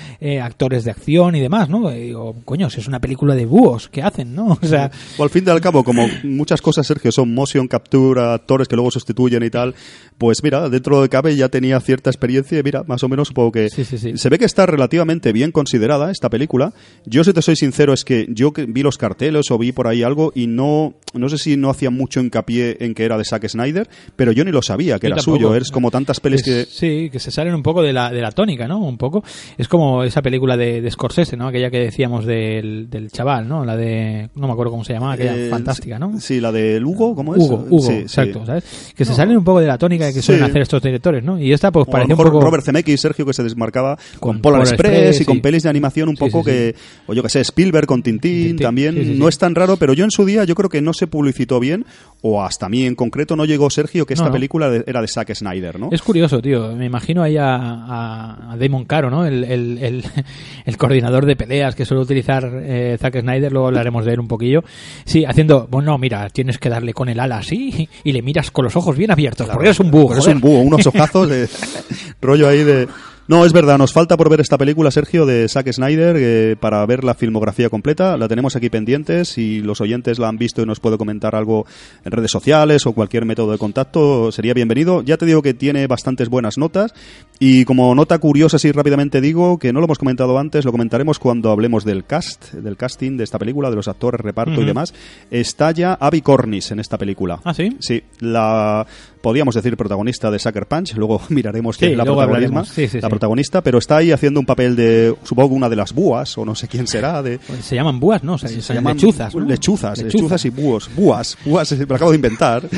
actores 0.42 0.84
de 0.84 0.92
acción 0.92 1.36
y 1.36 1.40
demás, 1.40 1.70
¿no? 1.70 1.90
Digo, 1.90 2.36
coño, 2.46 2.70
si 2.70 2.80
es 2.80 2.88
una 2.88 3.00
película 3.00 3.36
de 3.36 3.46
búhos, 3.46 3.90
¿qué 3.90 4.02
hacen, 4.02 4.36
no? 4.36 4.58
O 4.66 4.68
sea, 4.68 4.90
O 5.18 5.24
al 5.24 5.30
fin 5.30 5.44
y 5.46 5.50
al 5.50 5.62
cabo, 5.62 5.84
como 5.84 6.05
muchas 6.24 6.62
cosas, 6.62 6.88
Sergio, 6.88 7.12
son 7.12 7.34
motion 7.34 7.68
capture, 7.68 8.22
actores 8.22 8.68
que 8.68 8.76
luego 8.76 8.92
sustituyen 8.92 9.44
y 9.44 9.50
tal, 9.50 9.76
pues 10.18 10.44
mira, 10.44 10.70
dentro 10.70 11.02
de 11.02 11.10
cabe 11.10 11.36
ya 11.36 11.50
tenía 11.50 11.80
cierta 11.80 12.10
experiencia 12.10 12.60
y 12.60 12.64
mira, 12.64 12.84
más 12.88 13.04
o 13.04 13.10
menos 13.10 13.28
supongo 13.30 13.52
que 13.52 13.70
Sí, 13.70 13.84
sí, 13.84 13.98
sí. 13.98 14.18
se 14.18 14.30
ve 14.30 14.38
que 14.40 14.46
está 14.46 14.66
relativamente 14.66 15.32
bien 15.34 15.52
considerada 15.52 16.12
esta 16.12 16.30
película. 16.30 16.74
Yo, 17.06 17.24
si 17.24 17.34
te 17.34 17.42
soy 17.42 17.56
sincero, 17.56 17.94
es 17.94 18.04
que 18.06 18.26
yo 18.30 18.52
vi 18.68 18.82
los 18.84 18.98
carteles 18.98 19.52
o 19.52 19.58
vi 19.58 19.72
por 19.72 19.88
ahí 19.88 20.04
algo 20.04 20.32
y 20.36 20.48
no, 20.48 20.94
no 21.14 21.30
sé 21.30 21.38
si 21.38 21.58
no 21.58 21.70
hacía 21.70 21.90
mucho 21.90 22.20
hincapié 22.22 22.78
en 22.80 22.94
que 22.94 23.04
era 23.06 23.18
de 23.18 23.26
Zack 23.26 23.48
Snyder, 23.48 23.88
pero 24.16 24.32
yo 24.32 24.46
ni 24.46 24.52
lo 24.52 24.62
sabía 24.62 25.00
que 25.00 25.08
Yo 25.08 25.14
era 25.14 25.18
tampoco. 25.18 25.38
suyo. 25.38 25.56
Es 25.56 25.72
como 25.72 25.92
tantas 25.92 26.20
pelis 26.20 26.42
Es- 26.42 26.68
que... 26.68 26.72
Sí, 26.72 27.10
que 27.12 27.20
se 27.20 27.32
salen 27.32 27.54
un 27.56 27.64
poco 27.64 27.82
de 27.82 27.94
la, 27.94 28.12
de 28.12 28.22
la 28.22 28.32
tónica, 28.32 28.68
¿no? 28.68 28.80
Un 28.80 28.98
poco. 28.98 29.24
Es 29.58 29.68
como 29.68 30.04
esa 30.04 30.22
película 30.22 30.56
de, 30.58 30.82
de 30.82 30.92
Scorsese, 30.92 31.36
¿no? 31.38 31.48
Aquella 31.48 31.70
que 31.70 31.80
decíamos 31.80 32.26
del, 32.26 32.90
del 32.90 33.12
chaval, 33.12 33.48
¿no? 33.48 33.66
La 33.66 33.76
de... 33.76 34.30
No 34.36 34.48
me 34.48 34.54
acuerdo 34.54 34.72
cómo 34.72 34.84
se 34.84 34.94
llamaba, 34.94 35.14
aquella 35.14 35.36
eh, 35.36 35.50
fantástica, 35.50 35.95
¿no? 36.00 36.20
Sí, 36.20 36.40
la 36.42 36.52
de 36.52 36.82
Hugo, 36.84 37.16
¿cómo 37.16 37.36
es? 37.36 37.42
Hugo, 37.44 37.66
Hugo, 37.70 37.80
Sí, 37.82 37.88
sí. 37.94 38.00
exacto, 38.02 38.46
¿sabes? 38.46 38.94
Que 38.96 39.06
se 39.06 39.14
salen 39.14 39.38
un 39.38 39.44
poco 39.44 39.60
de 39.60 39.68
la 39.68 39.78
tónica 39.78 40.12
que 40.14 40.22
suelen 40.22 40.46
Sí. 40.46 40.50
hacer 40.50 40.62
estos 40.62 40.82
directores, 40.82 41.24
¿no? 41.24 41.40
Y 41.40 41.54
esta, 41.54 41.72
pues 41.72 41.84
O 41.88 41.90
a 41.90 41.92
lo 41.92 41.92
parece 41.92 42.14
un 42.14 42.18
poco... 42.18 42.42
Robert 42.42 42.64
Zemeckis, 42.66 43.00
Sergio, 43.02 43.26
que 43.26 43.34
se 43.34 43.44
desmarcaba 43.44 43.96
con, 44.20 44.34
Con 44.36 44.42
Polar 44.42 44.60
Polar 44.62 44.74
Express, 44.74 44.92
Express, 44.94 45.22
y 45.22 45.26
con 45.26 45.36
sí. 45.36 45.42
pelis 45.42 45.64
de 45.64 45.70
animación 45.70 46.10
un 46.10 46.16
Sí, 46.18 46.20
poco 46.26 46.44
sí, 46.44 46.50
sí. 46.50 46.52
que, 46.52 46.76
o 47.08 47.14
yo 47.14 47.24
que 47.24 47.30
sé, 47.30 47.42
Spielberg 47.42 47.88
con 47.88 48.04
Tintín, 48.04 48.32
Tintín, 48.48 48.58
también 48.58 48.96
sí, 48.96 49.06
sí, 49.06 49.16
no 49.20 49.26
sí. 49.26 49.30
es 49.30 49.38
tan 49.38 49.56
raro, 49.56 49.78
pero 49.78 49.94
yo 49.94 50.04
en 50.06 50.12
su 50.12 50.26
día 50.26 50.44
yo 50.44 50.56
creo 50.56 50.70
que 50.70 50.82
no 50.82 50.94
se 50.94 51.08
publicitó 51.08 51.60
bien, 51.60 51.86
o 52.22 52.42
hasta 52.44 52.66
a 52.66 52.70
mí 52.70 52.84
en 52.86 52.96
concreto 52.96 53.36
no 53.36 53.46
llegó 53.46 53.70
Sergio 53.70 54.06
que 54.06 54.14
esta 54.14 54.26
No, 54.26 54.30
no. 54.30 54.34
película 54.34 54.70
de- 54.70 54.84
era 54.88 55.02
de 55.02 55.08
Zack 55.08 55.34
Snyder, 55.36 55.80
¿no? 55.80 55.90
Es 55.92 56.02
curioso, 56.02 56.42
tío. 56.42 56.76
Me 56.76 56.86
imagino 56.86 57.22
ahí 57.24 57.38
a, 57.38 57.56
a- 57.56 58.52
a 58.54 58.58
Damon 58.58 58.86
Caro, 58.86 59.10
¿no? 59.10 59.26
El, 59.26 59.44
el, 59.44 59.78
el, 59.80 60.04
el 60.66 60.78
coordinador 60.78 61.26
de 61.26 61.36
peleas 61.36 61.76
que 61.76 61.86
suele 61.86 62.02
utilizar 62.04 62.50
eh, 62.64 62.98
Zack 63.00 63.20
Snyder. 63.22 63.52
Luego 63.52 63.68
hablaremos 63.68 64.06
de 64.06 64.14
él 64.14 64.20
un 64.20 64.28
poquillo. 64.28 64.64
Sí, 65.06 65.24
haciendo... 65.26 65.68
Bueno, 65.70 65.85
mira, 65.98 66.30
tienes 66.30 66.58
que 66.58 66.70
darle 66.70 66.94
con 66.94 67.10
el 67.10 67.20
ala 67.20 67.38
así 67.38 67.88
y 68.04 68.12
le 68.12 68.22
miras 68.22 68.52
con 68.52 68.66
los 68.66 68.76
ojos 68.76 68.98
bien 68.98 69.12
abiertos. 69.12 69.48
porque 69.48 69.68
eres 69.68 69.80
un 69.80 69.92
búho, 69.92 70.16
es 70.16 70.28
un 70.28 70.40
búho, 70.40 70.62
unos 70.62 70.86
ojazos 70.86 71.30
de 71.30 71.50
rollo 72.22 72.48
ahí 72.48 72.64
de... 72.64 72.88
No, 73.28 73.44
es 73.44 73.54
verdad, 73.54 73.80
nos 73.80 73.92
falta 73.92 74.18
por 74.18 74.30
ver 74.30 74.40
esta 74.40 74.56
película, 74.56 74.92
Sergio, 74.92 75.26
de 75.26 75.50
Zack 75.50 75.72
Snyder, 75.74 76.16
eh, 76.20 76.56
para 76.60 76.86
ver 76.86 77.04
la 77.04 77.16
filmografía 77.16 77.72
completa. 77.72 78.18
La 78.18 78.28
tenemos 78.28 78.56
aquí 78.56 78.70
pendientes. 78.70 79.30
Si 79.30 79.62
los 79.62 79.82
oyentes 79.82 80.20
la 80.20 80.28
han 80.28 80.38
visto 80.38 80.62
y 80.62 80.68
nos 80.68 80.80
puede 80.80 81.00
comentar 81.00 81.34
algo 81.34 81.66
en 82.04 82.12
redes 82.12 82.30
sociales 82.30 82.86
o 82.86 82.94
cualquier 82.94 83.26
método 83.26 83.52
de 83.52 83.58
contacto, 83.58 84.32
sería 84.32 84.54
bienvenido. 84.54 85.02
Ya 85.02 85.18
te 85.18 85.26
digo 85.26 85.42
que 85.42 85.56
tiene 85.56 85.88
bastantes 85.88 86.30
buenas 86.30 86.60
notas. 86.60 86.94
Y 87.40 87.66
como 87.66 87.96
nota 87.96 88.20
curiosa, 88.20 88.58
así 88.58 88.72
rápidamente 88.72 89.22
digo, 89.22 89.58
que 89.58 89.74
no 89.74 89.80
lo 89.80 89.86
hemos 89.86 89.98
comentado 89.98 90.38
antes, 90.38 90.64
lo 90.64 90.72
comentaremos 90.72 91.18
cuando 91.18 91.50
hablemos 91.50 91.84
del 91.84 92.06
cast, 92.06 92.54
del 92.54 92.78
casting 92.78 93.18
de 93.18 93.24
esta 93.24 93.40
película, 93.40 93.72
de 93.72 93.76
los 93.76 93.88
actores, 93.88 94.22
reparto 94.22 94.62
y 94.62 94.66
demás. 94.66 94.94
Está 95.32 95.72
ya 95.72 95.96
Abby 95.96 96.22
Cornish 96.22 96.72
en 96.74 96.80
esta 96.80 97.00
película. 97.00 97.40
¿Ah, 97.44 97.56
sí? 97.56 97.76
Sí, 97.80 98.04
la 98.20 98.86
podríamos 99.26 99.56
decir 99.56 99.76
protagonista 99.76 100.30
de 100.30 100.38
Sucker 100.38 100.68
Punch, 100.68 100.94
luego 100.94 101.20
miraremos 101.30 101.78
quién 101.78 101.90
Sí, 101.90 101.92
es 101.94 101.98
la 101.98 102.04
protagonista, 102.04 102.36
hablaremos. 102.36 102.70
Sí, 102.70 102.88
sí, 102.88 103.02
la 103.02 103.10
protagonista, 103.10 103.62
pero 103.64 103.80
está 103.80 103.98
ahí 103.98 104.12
haciendo 104.12 104.40
un 104.40 104.46
papel 104.46 104.76
de 104.76 105.16
supongo 105.24 105.56
una 105.56 105.68
de 105.68 105.76
las 105.76 105.94
búas 105.94 106.38
o 106.38 106.46
no 106.46 106.54
sé 106.54 106.68
quién 106.68 106.86
será 106.86 107.24
de 107.24 107.40
Se 107.64 107.74
llaman 107.74 108.00
búas, 108.00 108.24
¿no? 108.24 108.38
Se, 108.38 108.62
se 108.62 108.74
llaman 108.76 108.94
lechuzas, 108.98 109.34
¿no? 109.34 109.42
lechuzas, 109.42 109.98
lechuzas 109.98 110.46
y 110.46 110.52
búhos, 110.52 110.92
búas, 110.96 111.40
búas, 111.44 111.72
me 111.76 111.86
lo 111.88 111.96
acabo 111.96 112.12
de 112.12 112.18
inventar, 112.18 112.70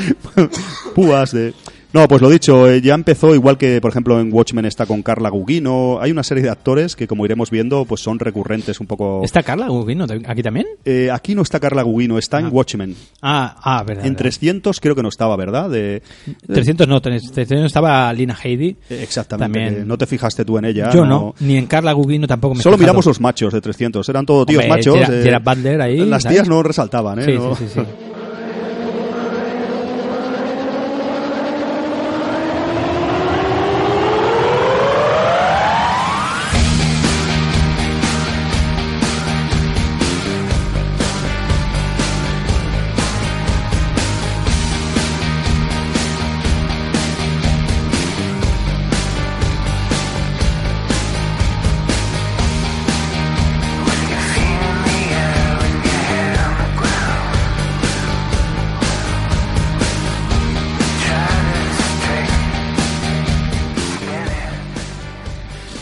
búas 0.96 1.32
de 1.32 1.52
no, 1.92 2.06
pues 2.08 2.20
lo 2.20 2.28
dicho, 2.30 2.68
eh, 2.70 2.80
ya 2.82 2.94
empezó 2.94 3.34
igual 3.34 3.56
que, 3.58 3.80
por 3.80 3.90
ejemplo, 3.90 4.20
en 4.20 4.32
Watchmen 4.32 4.64
está 4.66 4.84
con 4.86 5.02
Carla 5.02 5.28
Gugino. 5.30 5.98
Hay 6.00 6.10
una 6.10 6.22
serie 6.22 6.42
de 6.42 6.50
actores 6.50 6.94
que, 6.96 7.06
como 7.06 7.24
iremos 7.24 7.50
viendo, 7.50 7.84
pues 7.84 8.00
son 8.02 8.18
recurrentes 8.18 8.78
un 8.80 8.86
poco. 8.86 9.22
¿Está 9.24 9.42
Carla 9.42 9.68
Gugino 9.68 10.04
aquí 10.26 10.42
también? 10.42 10.66
Eh, 10.84 11.10
aquí 11.12 11.34
no 11.34 11.42
está 11.42 11.58
Carla 11.60 11.82
Gugino, 11.82 12.18
está 12.18 12.40
en 12.40 12.48
Watchmen. 12.52 12.94
Ah, 13.22 13.56
ah, 13.62 13.82
verdad. 13.84 14.04
En 14.04 14.12
verdad. 14.12 14.18
300 14.24 14.80
creo 14.80 14.94
que 14.94 15.02
no 15.02 15.08
estaba, 15.08 15.36
¿verdad? 15.36 15.70
De, 15.70 16.02
300 16.46 16.86
no, 16.88 17.00
300 17.00 17.50
estaba 17.66 18.12
Lina 18.12 18.36
Heidi. 18.42 18.76
Eh, 18.90 19.00
Exactamente. 19.02 19.58
También. 19.60 19.88
No 19.88 19.96
te 19.96 20.06
fijaste 20.06 20.44
tú 20.44 20.58
en 20.58 20.66
ella. 20.66 20.90
Yo 20.92 21.04
no, 21.04 21.34
ni 21.40 21.56
en 21.56 21.66
Carla 21.66 21.92
Gugino 21.92 22.26
tampoco 22.26 22.54
me 22.54 22.62
Solo 22.62 22.76
fijado. 22.76 22.92
miramos 22.92 23.06
los 23.06 23.20
machos 23.20 23.52
de 23.52 23.60
300. 23.60 24.08
Eran 24.08 24.26
todos 24.26 24.46
tíos 24.46 24.62
Hombre, 24.62 24.76
machos. 24.76 24.94
Gerard- 24.96 25.14
eh, 25.20 25.22
Gerard 25.22 25.42
Butler 25.44 25.80
ahí, 25.80 25.96
Las 26.06 26.22
¿sabes? 26.22 26.36
tías 26.36 26.48
no 26.48 26.62
resaltaban, 26.62 27.18
¿eh? 27.20 27.24
Sí, 27.24 27.32
No. 27.32 27.54
sí, 27.56 27.64
sí, 27.66 27.72
sí. 27.74 27.80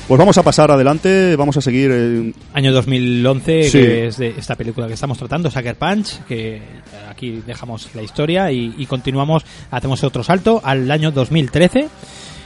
Pues 0.08 0.18
vamos 0.20 0.38
a 0.38 0.42
pasar 0.44 0.70
adelante. 0.70 1.34
Vamos 1.36 1.56
a 1.56 1.60
seguir. 1.60 1.90
eh, 1.92 2.32
Año 2.54 2.72
2011, 2.72 3.64
Sí. 3.64 3.78
que 3.78 4.06
es 4.06 4.16
de 4.18 4.28
esta 4.38 4.54
película 4.54 4.86
que 4.86 4.94
estamos 4.94 5.18
tratando, 5.18 5.50
Sucker 5.50 5.74
Punch, 5.74 6.20
que 6.28 6.62
aquí 7.10 7.42
dejamos 7.44 7.88
la 7.94 8.02
historia 8.02 8.52
y, 8.52 8.72
y 8.78 8.86
continuamos, 8.86 9.44
hacemos 9.70 10.04
otro 10.04 10.22
salto 10.22 10.60
al 10.62 10.88
año 10.90 11.10
2013 11.10 11.88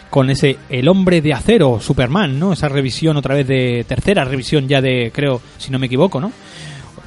con 0.09 0.29
ese 0.31 0.57
El 0.71 0.89
hombre 0.89 1.21
de 1.21 1.35
acero, 1.35 1.79
Superman, 1.81 2.39
¿no? 2.39 2.55
Esa 2.55 2.69
revisión 2.69 3.17
otra 3.19 3.35
vez 3.35 3.47
de 3.47 3.85
tercera 3.87 4.25
revisión 4.25 4.67
ya 4.67 4.81
de, 4.81 5.13
creo, 5.15 5.41
si 5.59 5.71
no 5.71 5.79
me 5.79 5.87
equivoco, 5.87 6.19
¿no? 6.21 6.33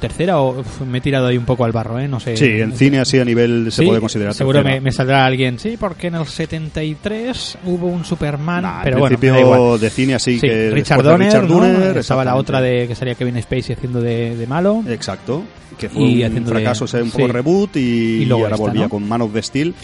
Tercera 0.08 0.38
o 0.40 0.60
uf, 0.60 0.80
me 0.82 0.98
he 0.98 1.00
tirado 1.00 1.26
ahí 1.28 1.36
un 1.38 1.44
poco 1.44 1.64
al 1.64 1.72
barro, 1.72 1.98
¿eh? 1.98 2.06
No 2.08 2.20
sé. 2.20 2.36
sí, 2.36 2.44
en 2.60 2.72
cine 2.72 2.98
así 3.00 3.18
a 3.18 3.24
nivel 3.24 3.72
se 3.72 3.80
Sí, 3.82 3.86
puede 3.86 4.00
considerar. 4.00 4.34
Seguro 4.34 4.62
me, 4.62 4.80
me 4.80 4.92
saldrá 4.92 5.24
alguien, 5.24 5.58
sí, 5.58 5.76
porque 5.78 6.08
en 6.08 6.16
el 6.16 6.26
73 6.26 7.58
hubo 7.64 7.86
un 7.86 8.04
Superman, 8.04 8.62
Nah, 8.62 8.82
pero 8.84 8.96
en 8.96 9.00
bueno, 9.00 9.16
da 9.16 9.18
principio 9.20 9.40
igual. 9.56 9.80
de 9.80 9.90
cine 9.90 10.14
así 10.14 10.38
Sí, 10.38 10.46
que 10.46 10.70
Richard 10.70 11.02
Donner, 11.02 11.28
Richard 11.28 11.48
¿no? 11.48 11.54
Donner, 11.60 11.96
estaba 11.98 12.24
la 12.24 12.36
otra 12.36 12.60
de 12.60 12.86
que 12.88 12.94
salía 12.94 13.14
Kevin 13.14 13.40
Spacey 13.42 13.74
haciendo 13.76 14.00
de, 14.00 14.36
de 14.36 14.46
malo. 14.46 14.82
Exacto. 14.88 15.42
Que 15.78 15.88
fue 15.88 16.02
Y 16.02 16.18
un 16.20 16.26
haciendo 16.26 16.50
de- 16.50 16.56
fracaso, 16.60 16.84
o 16.84 16.88
sea, 16.88 17.02
un 17.02 17.10
poco 17.10 17.26
sí. 17.26 17.32
reboot 17.32 17.76
y, 17.76 17.80
Y 17.80 18.24
luego 18.26 18.44
ahora 18.44 18.54
esta, 18.56 18.66
volvía 18.66 18.82
¿no? 18.84 18.88
con 18.88 19.08
Man 19.08 19.22
of 19.22 19.32
the 19.32 19.42
Steel. 19.42 19.74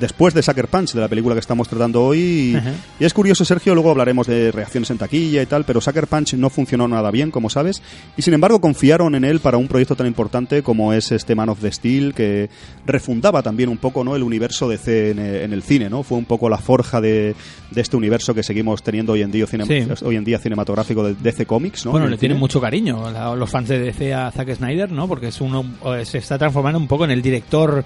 Después 0.00 0.32
de 0.34 0.42
Sucker 0.42 0.68
Punch, 0.68 0.92
de 0.94 1.00
la 1.00 1.08
película 1.08 1.34
que 1.34 1.40
estamos 1.40 1.68
tratando 1.68 2.04
hoy. 2.04 2.56
Y, 3.00 3.04
es 3.04 3.12
curioso, 3.14 3.44
Sergio, 3.44 3.74
luego 3.74 3.90
hablaremos 3.90 4.26
de 4.26 4.52
reacciones 4.52 4.90
en 4.90 4.98
taquilla 4.98 5.42
y 5.42 5.46
tal, 5.46 5.64
pero 5.64 5.80
Sucker 5.80 6.06
Punch 6.06 6.34
no 6.34 6.50
funcionó 6.50 6.86
nada 6.86 7.10
bien, 7.10 7.30
como 7.30 7.50
sabes. 7.50 7.82
Y 8.16 8.22
sin 8.22 8.34
embargo, 8.34 8.60
confiaron 8.60 9.14
en 9.14 9.24
él 9.24 9.40
para 9.40 9.56
un 9.56 9.66
proyecto 9.68 9.96
tan 9.96 10.06
importante 10.06 10.62
como 10.62 10.92
es 10.92 11.10
este 11.12 11.34
Man 11.34 11.48
of 11.48 11.60
the 11.60 11.72
Steel, 11.72 12.14
que 12.14 12.48
refundaba 12.86 13.42
también 13.42 13.68
un 13.68 13.76
poco 13.78 14.04
¿no? 14.04 14.14
el 14.16 14.22
universo 14.22 14.70
en, 14.72 14.78
eh, 15.18 15.44
en 15.44 15.52
el 15.52 15.62
cine, 15.62 15.90
¿no? 15.90 16.02
Fue 16.02 16.16
un 16.18 16.24
poco 16.24 16.48
la 16.48 16.58
forja 16.58 17.00
de, 17.00 17.34
de 17.70 17.80
este 17.80 17.96
universo 17.96 18.34
que 18.34 18.42
seguimos 18.42 18.82
teniendo 18.82 19.12
hoy 19.12 19.22
en 19.22 19.30
día, 19.30 19.46
cine- 19.46 19.66
Sí. 19.66 20.04
hoy 20.04 20.16
en 20.16 20.24
día 20.24 20.38
cinematográfico 20.38 21.02
de 21.04 21.14
DC 21.14 21.44
Comics, 21.46 21.84
¿no? 21.84 21.90
Bueno, 21.92 22.06
En 22.06 22.12
le 22.12 22.18
tienen 22.18 22.38
mucho 22.38 22.60
cariño 22.60 23.10
la- 23.10 23.34
los 23.34 23.50
fans 23.50 23.68
de 23.68 23.78
DC 23.78 24.14
a 24.14 24.30
Zack 24.30 24.54
Snyder, 24.54 24.90
¿no? 24.92 25.08
Porque 25.08 25.28
es 25.28 25.40
uno, 25.40 25.64
o 25.82 26.04
se 26.04 26.18
está 26.18 26.38
transformando 26.38 26.78
un 26.78 26.86
poco 26.86 27.04
en 27.04 27.10
el 27.10 27.20
director 27.22 27.84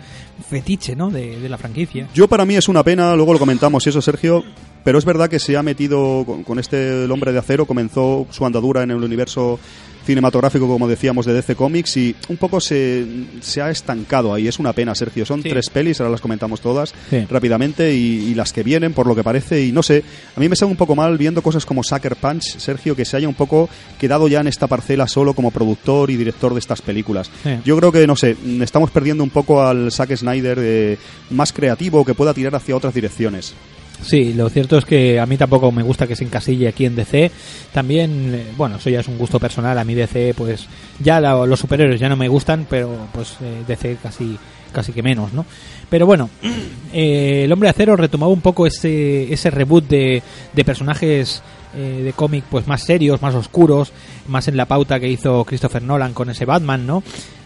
fetiche, 0.49 0.95
¿no? 0.97 1.11
De, 1.11 1.39
de 1.41 1.49
la 1.49 1.59
franquicia. 1.59 2.02
Yo 2.15 2.29
para 2.29 2.45
mí 2.45 2.57
es 2.57 2.69
una 2.69 2.83
pena, 2.83 3.15
luego 3.17 3.33
lo 3.33 3.39
comentamos 3.39 3.87
y 3.87 3.91
eso 3.91 4.03
Sergio, 4.03 4.45
pero 4.85 4.99
es 4.99 5.05
verdad 5.05 5.29
que 5.29 5.39
se 5.39 5.57
ha 5.57 5.63
metido 5.63 6.25
con, 6.25 6.45
con 6.45 6.59
este 6.59 7.05
Hombre 7.05 7.33
de 7.33 7.39
Acero, 7.39 7.67
comenzó 7.67 8.27
su 8.31 8.45
andadura 8.45 8.83
en 8.83 8.91
el 8.91 9.03
universo 9.03 9.59
cinematográfico, 10.05 10.67
como 10.69 10.89
decíamos, 10.89 11.27
de 11.27 11.33
DC 11.35 11.55
Comics 11.55 11.97
y 11.97 12.15
un 12.29 12.37
poco 12.37 12.61
se, 12.61 13.07
se 13.41 13.63
ha 13.63 13.71
estancado 13.71 14.35
ahí. 14.35 14.49
Es 14.49 14.59
una 14.59 14.73
pena, 14.73 14.95
Sergio. 14.95 15.25
Son 15.27 15.43
Sí. 15.43 15.49
tres 15.49 15.71
pelis, 15.71 16.01
ahora 16.01 16.11
las 16.13 16.21
comentamos 16.21 16.61
todas 16.61 16.95
Sí. 17.11 17.27
rápidamente 17.31 17.95
y, 17.95 18.29
y 18.31 18.35
las 18.35 18.53
que 18.53 18.63
vienen, 18.63 18.93
por 18.93 19.07
lo 19.07 19.15
que 19.15 19.23
parece. 19.25 19.65
Y 19.65 19.73
no 19.73 19.83
sé, 19.83 20.03
a 20.37 20.41
mí 20.41 20.49
me 20.49 20.57
sabe 20.57 20.71
un 20.71 20.77
poco 20.77 20.95
mal 20.95 21.17
viendo 21.19 21.43
cosas 21.43 21.65
como 21.67 21.83
Sucker 21.83 22.17
Punch, 22.17 22.59
Sergio, 22.59 22.95
que 22.97 23.05
se 23.05 23.17
haya 23.17 23.29
un 23.29 23.35
poco 23.35 23.69
quedado 23.99 24.29
ya 24.29 24.41
en 24.41 24.49
esta 24.49 24.67
parcela 24.67 25.07
solo 25.09 25.35
como 25.35 25.51
productor 25.51 26.11
y 26.11 26.17
director 26.17 26.53
de 26.53 26.61
estas 26.61 26.83
películas. 26.83 27.31
Sí. 27.43 27.51
Yo 27.65 27.77
creo 27.77 27.93
que, 27.93 28.07
no 28.07 28.17
sé, 28.17 28.37
estamos 28.61 28.91
perdiendo 28.91 29.23
un 29.25 29.31
poco 29.31 29.63
al 29.63 29.91
Zack 29.93 30.17
Snyder 30.17 30.59
eh, 30.61 30.99
más 31.31 31.53
creativo 31.53 32.05
que 32.05 32.15
pueda 32.15 32.35
tirar 32.35 32.55
hacia 32.55 32.77
otras 32.77 32.95
direcciones. 32.95 33.55
Sí, 34.03 34.33
lo 34.35 34.49
cierto 34.49 34.79
es 34.79 34.85
que 34.85 35.21
a 35.21 35.27
mí 35.27 35.37
tampoco 35.37 35.71
me 35.71 35.83
gusta 35.83 36.07
que 36.07 36.17
se 36.17 36.25
encasille 36.25 36.69
aquí 36.69 36.85
en 36.87 36.97
DC. 36.97 37.31
También, 37.73 38.35
eh, 38.35 38.47
bueno, 38.57 38.77
eso 38.77 38.91
ya 38.91 39.01
es 39.01 39.09
un 39.09 39.17
gusto 39.17 39.39
personal. 39.39 39.79
A 39.79 39.85
mí 39.85 39.95
DC, 39.95 40.35
pues 40.37 40.67
ya 40.99 41.21
la- 41.21 41.47
los 41.47 41.61
superhéroes 41.61 42.01
ya 42.01 42.09
no 42.09 42.17
me 42.17 42.29
gustan, 42.29 42.67
pero 42.69 42.91
pues 43.13 43.37
eh, 43.43 43.63
DC 43.67 43.99
casi 44.03 44.37
casi 44.73 44.93
que 44.93 45.03
menos, 45.03 45.35
¿no? 45.35 45.45
Pero 45.91 46.07
bueno, 46.07 46.31
eh, 46.93 47.43
el 47.45 47.53
Hombre 47.53 47.69
Acero 47.69 47.95
retomaba 47.95 48.33
un 48.33 48.41
poco 48.41 48.67
ese, 48.67 49.31
ese 49.33 49.51
reboot 49.51 49.87
de, 49.87 50.23
de 50.53 50.65
personajes 50.65 51.43
eh, 51.77 52.01
de 52.05 52.13
cómic 52.15 52.45
pues 52.51 52.67
más 52.67 52.83
serios, 52.83 53.21
más 53.21 53.35
oscuros, 53.35 53.93
más 54.29 54.49
en 54.49 54.57
la 54.57 54.65
pauta 54.67 54.99
que 54.99 55.09
hizo 55.09 55.45
Christopher 55.45 55.83
Nolan 55.83 56.15
con 56.15 56.31
ese 56.31 56.47
Batman, 56.47 56.87
¿no? 56.87 57.03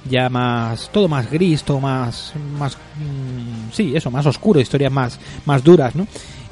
Ya 0.09 0.29
más 0.29 0.89
todo 0.93 1.09
más 1.09 1.29
gris, 1.29 1.65
todo 1.65 1.81
más 1.81 2.33
más 2.57 2.77
mm, 2.77 3.73
sí, 3.73 3.93
eso, 3.97 4.11
más 4.13 4.25
oscuro, 4.27 4.61
historias 4.61 4.93
más 4.93 5.19
más 5.47 5.65
duras, 5.65 5.97
¿no? 5.97 6.07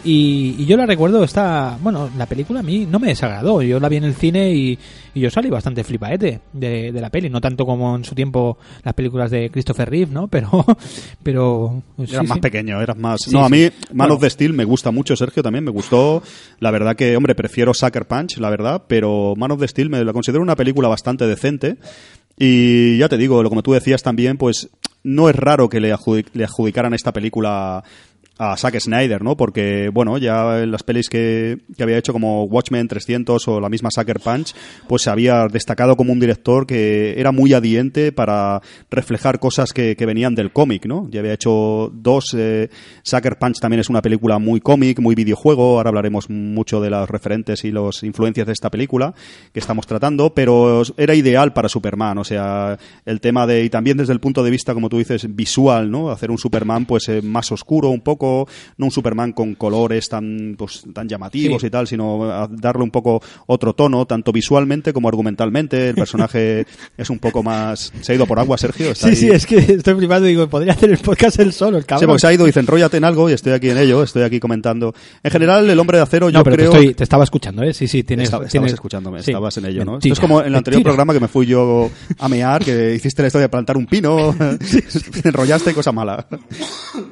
Y, 0.05 0.57
y 0.59 0.67
yo 0.67 0.77
la 0.77 0.85
recuerdo, 0.85 1.25
está, 1.25 1.79
bueno, 1.81 2.11
la 2.19 2.27
película 2.27 2.61
a 2.61 2.63
mí 2.63 2.87
no 2.87 2.99
me 2.99 3.09
desagradó. 3.09 3.63
Yo 3.63 3.81
la 3.81 3.89
vi 3.89 3.97
en 3.97 4.05
el 4.05 4.15
cine 4.15 4.53
y, 4.53 4.79
y 5.15 5.21
yo 5.21 5.31
salí 5.31 5.49
bastante 5.49 5.83
flipaete 5.83 6.41
de, 6.53 6.93
de 6.93 7.01
la 7.01 7.09
peli. 7.09 7.31
No 7.31 7.41
tanto 7.41 7.65
como 7.65 7.97
en 7.97 8.05
su 8.05 8.15
tiempo 8.15 8.59
las 8.83 8.93
películas 8.95 9.31
de 9.31 9.51
Christopher 9.51 9.89
Reeve, 9.89 10.13
¿no? 10.13 10.29
Pero, 10.29 10.65
pero 11.23 11.83
sí, 12.05 12.13
Eras 12.15 12.29
más 12.29 12.37
sí. 12.37 12.41
pequeño, 12.41 12.83
eras 12.83 12.99
más... 12.99 13.23
Sí, 13.23 13.31
no, 13.33 13.45
a 13.45 13.49
mí 13.49 13.63
Man 13.93 14.09
Bueno. 14.09 14.15
of 14.15 14.21
the 14.21 14.31
Steel 14.31 14.53
me 14.53 14.65
gusta 14.65 14.91
mucho, 14.91 15.17
Sergio, 15.17 15.43
también 15.43 15.65
me 15.65 15.71
gustó. 15.71 16.23
La 16.61 16.71
verdad 16.71 16.97
que, 16.97 17.17
hombre, 17.17 17.35
prefiero 17.35 17.73
Sucker 17.73 18.07
Punch, 18.07 18.37
la 18.37 18.51
verdad, 18.51 18.83
pero 18.87 19.35
Man 19.37 19.53
of 19.53 19.61
the 19.61 19.69
Steel 19.69 19.89
me 19.89 20.05
la 20.05 20.13
considero 20.13 20.43
una 20.43 20.57
película 20.57 20.89
bastante 20.89 21.27
decente. 21.27 21.77
Y 22.39 22.99
ya 22.99 23.09
te 23.09 23.17
digo, 23.17 23.43
lo 23.43 23.49
como 23.49 23.63
tú 23.63 23.73
decías 23.73 24.03
también, 24.03 24.37
pues 24.37 24.69
no 25.03 25.29
es 25.29 25.37
raro 25.37 25.69
que 25.69 25.81
le 25.81 25.93
adjudicaran 25.93 26.93
esta 26.95 27.13
película 27.13 27.85
a 28.39 28.57
Zack 28.57 28.81
Snyder, 28.81 29.23
¿no? 29.23 29.37
Porque, 29.37 29.91
bueno, 29.93 30.19
ya 30.19 30.63
en 30.63 30.71
las 30.71 30.83
pelis 30.83 31.09
que, 31.09 31.59
que 31.77 31.83
había 31.83 31.99
hecho 31.99 32.13
como 32.13 32.45
Watchmen 32.45 32.89
300 32.89 33.47
o 33.49 33.61
la 33.61 33.69
misma 33.69 33.91
Sucker 33.93 34.21
Punch, 34.21 34.55
pues 34.89 35.03
se 35.03 35.11
había 35.11 35.47
destacado 35.47 35.97
como 35.97 36.13
un 36.13 36.21
director 36.21 36.67
que 36.67 37.19
era 37.19 37.33
muy 37.33 37.53
adiente 37.53 38.13
para 38.13 38.61
reflejar 38.91 39.39
cosas 39.39 39.73
que, 39.73 39.97
que 39.97 40.07
venían 40.07 40.35
del 40.35 40.53
cómic, 40.53 40.87
¿no? 40.87 41.09
Ya 41.11 41.21
había 41.21 41.35
hecho 41.35 41.91
dos, 41.95 42.35
eh, 42.37 42.71
Sucker 43.03 43.39
Punch 43.39 43.61
también 43.61 43.81
es 43.81 43.89
una 43.89 44.03
película 44.03 44.39
muy 44.39 44.61
cómic, 44.61 44.99
muy 44.99 45.15
videojuego, 45.15 45.77
ahora 45.77 45.89
hablaremos 45.89 46.29
mucho 46.29 46.81
de 46.81 46.91
las 46.91 47.09
referentes 47.09 47.65
y 47.65 47.71
las 47.71 48.03
influencias 48.03 48.47
de 48.47 48.53
esta 48.53 48.71
película 48.71 49.15
que 49.53 49.61
estamos 49.61 49.87
tratando, 49.87 50.35
pero 50.35 50.83
era 50.97 51.15
ideal 51.15 51.53
para 51.53 51.69
Superman, 51.69 52.19
o 52.19 52.25
sea, 52.25 52.79
el 53.05 53.21
tema 53.21 53.47
de, 53.47 53.65
y 53.65 53.71
también 53.71 53.97
desde 53.97 54.13
el 54.13 54.21
punto 54.21 54.43
de 54.43 54.51
vista, 54.51 54.75
como 54.75 54.89
tú 54.89 54.99
dices, 54.99 55.35
visual, 55.35 55.91
¿no? 55.91 56.11
Hacer 56.11 56.31
un 56.31 56.39
Superman 56.39 56.87
pues 56.87 57.09
eh, 57.09 57.23
más 57.23 57.53
oscuro 57.53 57.91
un 57.91 58.01
poco, 58.01 58.24
no 58.79 58.87
un 58.87 58.91
Superman 58.91 59.33
con 59.33 59.55
colores 59.55 60.09
tan, 60.09 60.55
pues, 60.59 60.85
tan 60.93 61.09
llamativos 61.09 61.61
Sí. 61.61 61.67
y 61.69 61.71
tal, 61.71 61.87
sino 61.87 62.25
a 62.31 62.49
darle 62.49 62.83
un 62.83 62.91
poco 62.91 63.23
otro 63.47 63.73
tono, 63.75 64.07
tanto 64.07 64.33
visualmente 64.33 64.93
como 64.93 65.09
argumentalmente. 65.09 65.89
El 65.91 65.95
personaje 65.95 66.67
es 66.97 67.11
un 67.11 67.19
poco 67.19 67.43
más... 67.43 67.93
¿Se 68.01 68.13
ha 68.13 68.15
ido 68.15 68.27
por 68.27 68.39
agua, 68.39 68.57
Sergio? 68.59 68.91
Está 68.91 69.09
Sí, 69.09 69.11
ahí- 69.11 69.17
sí, 69.17 69.29
es 69.31 69.47
que 69.47 69.57
estoy 69.59 69.95
flipando. 69.95 70.27
Digo, 70.27 70.49
podría 70.49 70.73
hacer 70.73 70.91
el 70.91 70.99
podcast 70.99 71.39
él 71.41 71.53
solo, 71.53 71.77
el 71.79 71.83
Sí, 71.85 71.89
cabrón. 71.89 72.09
porque 72.09 72.21
se 72.21 72.27
ha 72.29 72.33
ido 72.33 72.45
y 72.45 72.49
dice, 72.49 72.61
enróllate 72.61 72.97
en 72.97 73.05
algo 73.05 73.29
y 73.29 73.33
estoy 73.33 73.53
aquí 73.53 73.71
en 73.71 73.79
ello, 73.79 74.03
estoy 74.03 74.23
aquí 74.23 74.41
comentando. 74.41 74.95
En 75.23 75.31
general, 75.31 75.69
El 75.69 75.79
Hombre 75.79 75.99
de 75.99 76.03
Acero, 76.05 76.27
no, 76.27 76.39
yo 76.39 76.45
pero 76.45 76.57
creo... 76.57 76.71
te, 76.71 76.77
estoy- 76.79 76.95
te 76.95 77.03
estaba 77.05 77.25
escuchando, 77.25 77.63
¿eh? 77.63 77.75
Sí, 77.75 77.89
sí, 77.89 78.03
tienes. 78.05 78.25
Estaba- 78.27 78.47
estabas 78.47 78.73
escuchándome, 78.73 79.23
sí. 79.23 79.31
estabas 79.31 79.57
en 79.59 79.67
ello, 79.67 79.85
¿no? 79.85 79.99
Esto 79.99 80.13
es 80.13 80.21
como 80.21 80.41
en 80.41 80.47
el 80.49 80.55
anterior 80.55 80.79
mentira. 80.79 80.91
programa 80.93 81.13
que 81.15 81.21
me 81.21 81.29
fui 81.29 81.47
yo 81.47 81.91
a 82.19 82.29
mear, 82.29 82.65
que 82.65 82.95
hiciste 82.97 83.23
la 83.23 83.29
historia 83.29 83.45
de 83.45 83.49
plantar 83.49 83.77
un 83.77 83.87
pino, 83.87 84.35
te 84.39 85.29
enrollaste, 85.29 85.75
cosa 85.75 85.93
mala. 85.93 86.27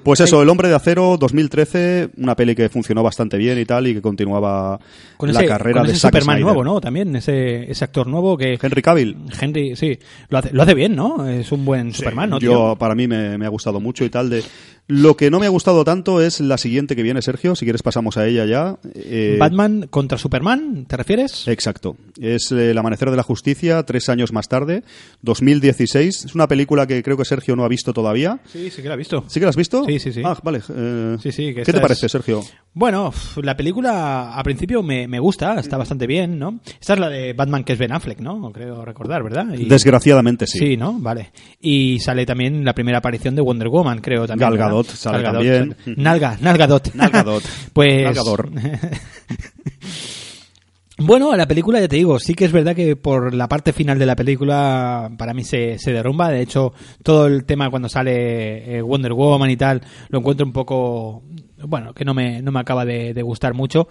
Pues 0.03 0.21
eso, 0.21 0.43
El 0.43 0.49
Hombre 0.49 0.69
de 0.69 0.75
Acero, 0.75 1.02
2013, 1.19 2.11
una 2.17 2.35
peli 2.35 2.55
que 2.55 2.69
funcionó 2.69 3.03
bastante 3.03 3.37
bien 3.37 3.59
y 3.59 3.65
tal, 3.65 3.87
y 3.87 3.95
que 3.95 4.03
continuaba 4.03 4.79
Con 5.17 5.33
la 5.33 5.41
ese, 5.41 5.49
carrera 5.49 5.81
con 5.81 5.87
de 5.87 5.93
ese 5.93 6.01
Zack 6.01 6.13
Superman 6.15 6.37
Snyder. 6.37 6.45
nuevo, 6.55 6.65
¿no? 6.65 6.81
También, 6.81 7.15
ese, 7.17 7.71
ese 7.71 7.85
actor 7.85 8.07
nuevo 8.07 8.37
que. 8.37 8.59
Henry 8.61 8.83
Cavill. 8.83 9.17
Henry, 9.41 9.77
sí. 9.77 9.99
Lo 10.29 10.39
hace, 10.39 10.53
lo 10.53 10.63
hace 10.63 10.75
bien, 10.75 10.97
¿no? 10.97 11.29
Es 11.29 11.53
un 11.53 11.65
buen 11.65 11.93
Superman, 11.93 12.31
¿no? 12.31 12.39
Yo, 12.39 12.51
tío? 12.51 12.77
para 12.77 12.95
mí 12.95 13.07
me, 13.07 13.39
me 13.39 13.47
ha 13.47 13.51
gustado 13.51 13.81
mucho 13.81 14.05
y 14.05 14.11
tal. 14.11 14.31
de 14.31 14.43
Lo 14.89 15.17
que 15.17 15.31
no 15.31 15.39
me 15.41 15.47
ha 15.47 15.49
gustado 15.49 15.85
tanto 15.85 16.21
es 16.21 16.41
la 16.41 16.59
siguiente 16.59 16.97
que 16.97 17.03
viene, 17.03 17.23
Sergio. 17.23 17.55
Si 17.55 17.65
quieres 17.65 17.83
pasamos 17.83 18.17
a 18.19 18.27
ella 18.27 18.45
ya. 18.45 18.77
Eh, 18.95 19.37
Batman 19.39 19.87
contra 19.89 20.19
Superman, 20.19 20.85
¿te 20.87 20.97
refieres? 20.97 21.47
Exacto. 21.49 21.97
Es 22.21 22.51
eh, 22.53 22.73
El 22.73 22.79
Amanecer 22.79 23.11
de 23.11 23.17
la 23.17 23.23
Justicia, 23.23 23.83
tres 23.85 24.09
años 24.09 24.33
más 24.33 24.49
tarde, 24.49 24.83
2016. 25.23 26.25
Es 26.27 26.35
una 26.35 26.49
película 26.49 26.87
que 26.87 27.03
creo 27.03 27.17
que 27.17 27.25
Sergio 27.25 27.57
no 27.57 27.65
ha 27.65 27.69
visto 27.69 27.93
todavía. 27.93 28.41
Sí, 28.47 28.71
sí 28.71 28.83
que 28.83 28.89
lo 28.89 28.95
he 28.95 28.99
visto. 28.99 29.25
¿Sí 29.29 29.41
que 29.41 29.47
la 29.47 29.51
has 29.51 29.57
visto? 29.57 29.85
Sí, 29.87 29.99
sí, 29.99 30.13
sí. 30.13 30.23
Ah, 30.25 30.37
vale. 30.43 30.61
eh, 30.69 31.17
Sí, 31.23 31.33
sí, 31.33 31.55
que 31.55 31.63
¿Qué 31.63 31.73
te 31.73 31.79
es- 31.79 31.81
parece, 31.81 32.09
Sergio? 32.09 32.43
Bueno, 32.75 33.13
la 33.43 33.57
película 33.57 34.35
a 34.35 34.43
principio 34.43 34.83
me, 34.83 35.07
me 35.07 35.21
gusta, 35.21 35.59
está 35.61 35.77
bastante 35.77 36.07
bien, 36.07 36.39
¿no? 36.39 36.61
Esta 36.81 36.95
es 36.95 36.99
la 37.01 37.09
de 37.11 37.33
Batman 37.35 37.65
que 37.65 37.75
es 37.75 37.79
Ben 37.79 37.93
Affleck, 37.93 38.21
¿no? 38.21 38.51
Creo 38.53 38.85
recordar, 38.85 39.23
¿verdad? 39.23 39.47
Y- 39.55 39.67
Desgraciadamente 39.67 40.47
sí. 40.47 40.59
Sí, 40.59 40.77
¿no? 40.77 40.99
Vale. 40.99 41.33
Y 41.61 41.99
sale 42.01 42.25
también 42.27 42.65
la 42.65 42.75
primera 42.75 42.99
aparición 42.99 43.35
de 43.37 43.43
Wonder 43.43 43.69
Woman, 43.69 44.01
creo 44.01 44.27
también. 44.27 44.49
¿Verdad? 44.75 44.85
Gadot 44.85 44.97
sale 44.97 45.23
Gal 45.23 45.33
Gadot 45.33 45.47
también. 45.47 45.77
sale. 45.85 45.97
Nalga, 45.99 46.37
Nalgadot. 46.41 46.95
Nalgadot. 46.95 47.43
pues. 47.73 48.05
Nalgador. 48.05 48.51
Bueno, 50.99 51.35
la 51.35 51.49
película, 51.49 51.81
ya 51.81 51.89
te 51.89 51.97
digo, 51.97 52.21
sí 52.21 52.35
que 52.35 52.45
es 52.45 52.53
verdad 52.53 52.77
que 52.77 52.95
por 52.97 53.35
la 53.35 53.49
parte 53.49 53.73
final 53.73 53.99
de 53.99 54.07
la 54.07 54.15
película 54.15 55.11
para 55.17 55.35
mí 55.35 55.43
se, 55.43 55.79
se 55.79 55.93
derrumba. 55.93 56.31
De 56.31 56.43
hecho, 56.43 56.75
todo 57.03 57.27
el 57.27 57.45
tema 57.45 57.71
cuando 57.71 57.89
sale 57.89 58.77
eh, 58.77 58.83
Wonder 58.83 59.13
Woman 59.13 59.51
y 59.51 59.57
tal, 59.57 59.83
lo 60.11 60.19
encuentro 60.21 60.47
un 60.47 60.53
poco, 60.53 61.23
bueno, 61.67 61.95
que 61.95 62.05
no 62.05 62.15
me, 62.15 62.43
no 62.43 62.53
me 62.53 62.61
acaba 62.61 62.85
de, 62.85 63.21
gustar 63.23 63.55
mucho. 63.55 63.89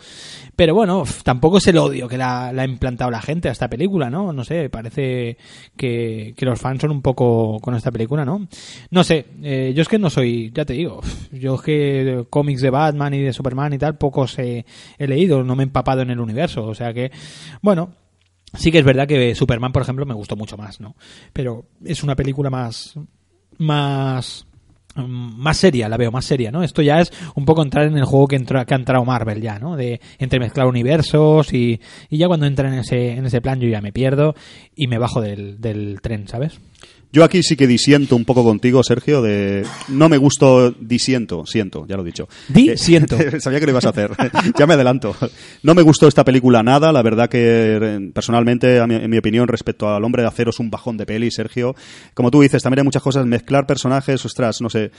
Pero 0.55 0.74
bueno, 0.76 1.03
tampoco 1.24 1.57
es 1.57 1.67
el 1.67 1.78
odio 1.78 2.07
que 2.07 2.17
la, 2.17 2.47
ha 2.47 2.65
implantado 2.65 3.11
la 3.11 3.22
gente 3.22 3.49
a 3.49 3.51
esta 3.51 3.69
película, 3.69 4.09
¿no? 4.09 4.34
No 4.34 4.43
sé, 4.43 4.69
parece 4.69 5.38
que, 5.76 6.34
que 6.36 6.45
los 6.45 6.59
fans 6.59 6.82
son 6.82 6.91
un 6.91 7.01
poco 7.01 7.59
con 7.59 7.76
esta 7.76 7.91
película, 7.91 8.26
¿no? 8.26 8.47
No 8.89 9.03
sé, 9.03 9.26
eh, 9.43 9.74
yo 9.76 9.82
es 9.82 9.88
que 9.88 9.99
no 9.99 10.09
soy, 10.09 10.51
ya 10.53 10.65
te 10.65 10.74
digo, 10.74 11.01
yo 11.32 11.55
es 11.55 11.61
que 11.61 12.26
cómics 12.30 12.61
de 12.61 12.69
Batman 12.69 13.13
y 13.13 13.22
de 13.22 13.34
Superman 13.34 13.74
y 13.74 13.78
tal, 13.78 13.97
pocos 13.97 14.38
he, 14.39 14.65
he 14.97 15.07
leído, 15.07 15.43
no 15.43 15.55
me 15.55 15.63
he 15.63 15.65
empapado 15.65 16.01
en 16.01 16.11
el 16.11 16.19
universo, 16.19 16.65
o 16.65 16.76
sea 16.76 16.93
que, 16.93 17.11
bueno, 17.61 17.95
sí 18.53 18.72
que 18.72 18.80
es 18.80 18.86
verdad 18.86 19.07
que 19.07 19.36
Superman, 19.36 19.72
por 19.72 19.82
ejemplo, 19.82 20.05
me 20.05 20.13
gustó 20.13 20.36
mucho 20.36 20.57
más, 20.57 20.80
¿no? 20.80 20.95
Pero 21.34 21.65
es 21.84 22.03
una 22.03 22.15
película 22.15 22.49
más, 22.49 22.95
más, 23.57 24.45
más 24.95 25.57
seria, 25.57 25.89
la 25.89 25.97
veo 25.97 26.11
más 26.11 26.25
seria, 26.25 26.51
¿no? 26.51 26.63
Esto 26.63 26.81
ya 26.81 26.99
es 26.99 27.11
un 27.35 27.45
poco 27.45 27.61
entrar 27.61 27.87
en 27.87 27.97
el 27.97 28.05
juego 28.05 28.27
que, 28.27 28.35
entra, 28.35 28.65
que 28.65 28.73
ha 28.73 28.77
entrado 28.77 29.05
Marvel 29.05 29.41
ya, 29.41 29.59
¿no? 29.59 29.75
De 29.75 30.01
entremezclar 30.19 30.67
universos 30.67 31.53
y, 31.53 31.79
y 32.09 32.17
ya 32.17 32.27
cuando 32.27 32.45
entra 32.45 32.67
en 32.67 32.79
ese, 32.79 33.11
en 33.13 33.25
ese 33.25 33.41
plan 33.41 33.59
yo 33.59 33.67
ya 33.67 33.81
me 33.81 33.93
pierdo 33.93 34.35
y 34.75 34.87
me 34.87 34.97
bajo 34.97 35.21
del, 35.21 35.59
del 35.61 35.99
tren, 36.01 36.27
¿sabes? 36.27 36.59
Yo 37.14 37.26
aquí 37.26 37.43
sí 37.43 37.57
que 37.57 37.68
disiento 37.68 38.16
un 38.16 38.24
poco 38.24 38.41
contigo, 38.43 38.84
Sergio, 38.84 39.22
de... 39.22 39.66
No 39.89 40.07
me 40.07 40.18
gustó, 40.18 40.72
disiento, 40.72 41.45
siento, 41.45 41.86
ya 41.86 41.97
lo 41.97 42.03
he 42.03 42.05
dicho. 42.05 42.30
Disiento. 42.47 43.18
Eh, 43.20 43.39
Sabía 43.41 43.59
que 43.59 43.66
lo 43.66 43.72
ibas 43.74 43.86
a 43.86 43.89
hacer. 43.89 44.12
ya 44.57 44.66
me 44.66 44.76
adelanto. 44.76 45.14
No 45.62 45.76
me 45.76 45.82
gustó 45.82 46.07
esta 46.07 46.24
película 46.24 46.64
nada. 46.64 46.93
La 46.93 47.01
verdad 47.01 47.28
que, 47.30 47.80
eh, 47.82 48.12
personalmente, 48.14 48.80
a 48.80 48.88
mi- 48.88 48.95
en 48.95 49.09
mi 49.09 49.18
opinión, 49.18 49.49
respecto 49.49 49.89
al 49.93 50.03
Hombre 50.05 50.22
de 50.22 50.30
Acero, 50.30 50.51
es 50.51 50.59
un 50.59 50.70
bajón 50.72 50.95
de 50.95 51.05
peli, 51.05 51.32
Sergio. 51.32 51.76
Como 52.14 52.32
tú 52.32 52.41
dices, 52.41 52.64
también 52.64 52.80
hay 52.80 52.86
muchas 52.86 53.03
cosas. 53.03 53.26
Mezclar 53.26 53.66
personajes, 53.68 54.24
ostras, 54.26 54.62
no 54.62 54.70
sé. 54.70 54.91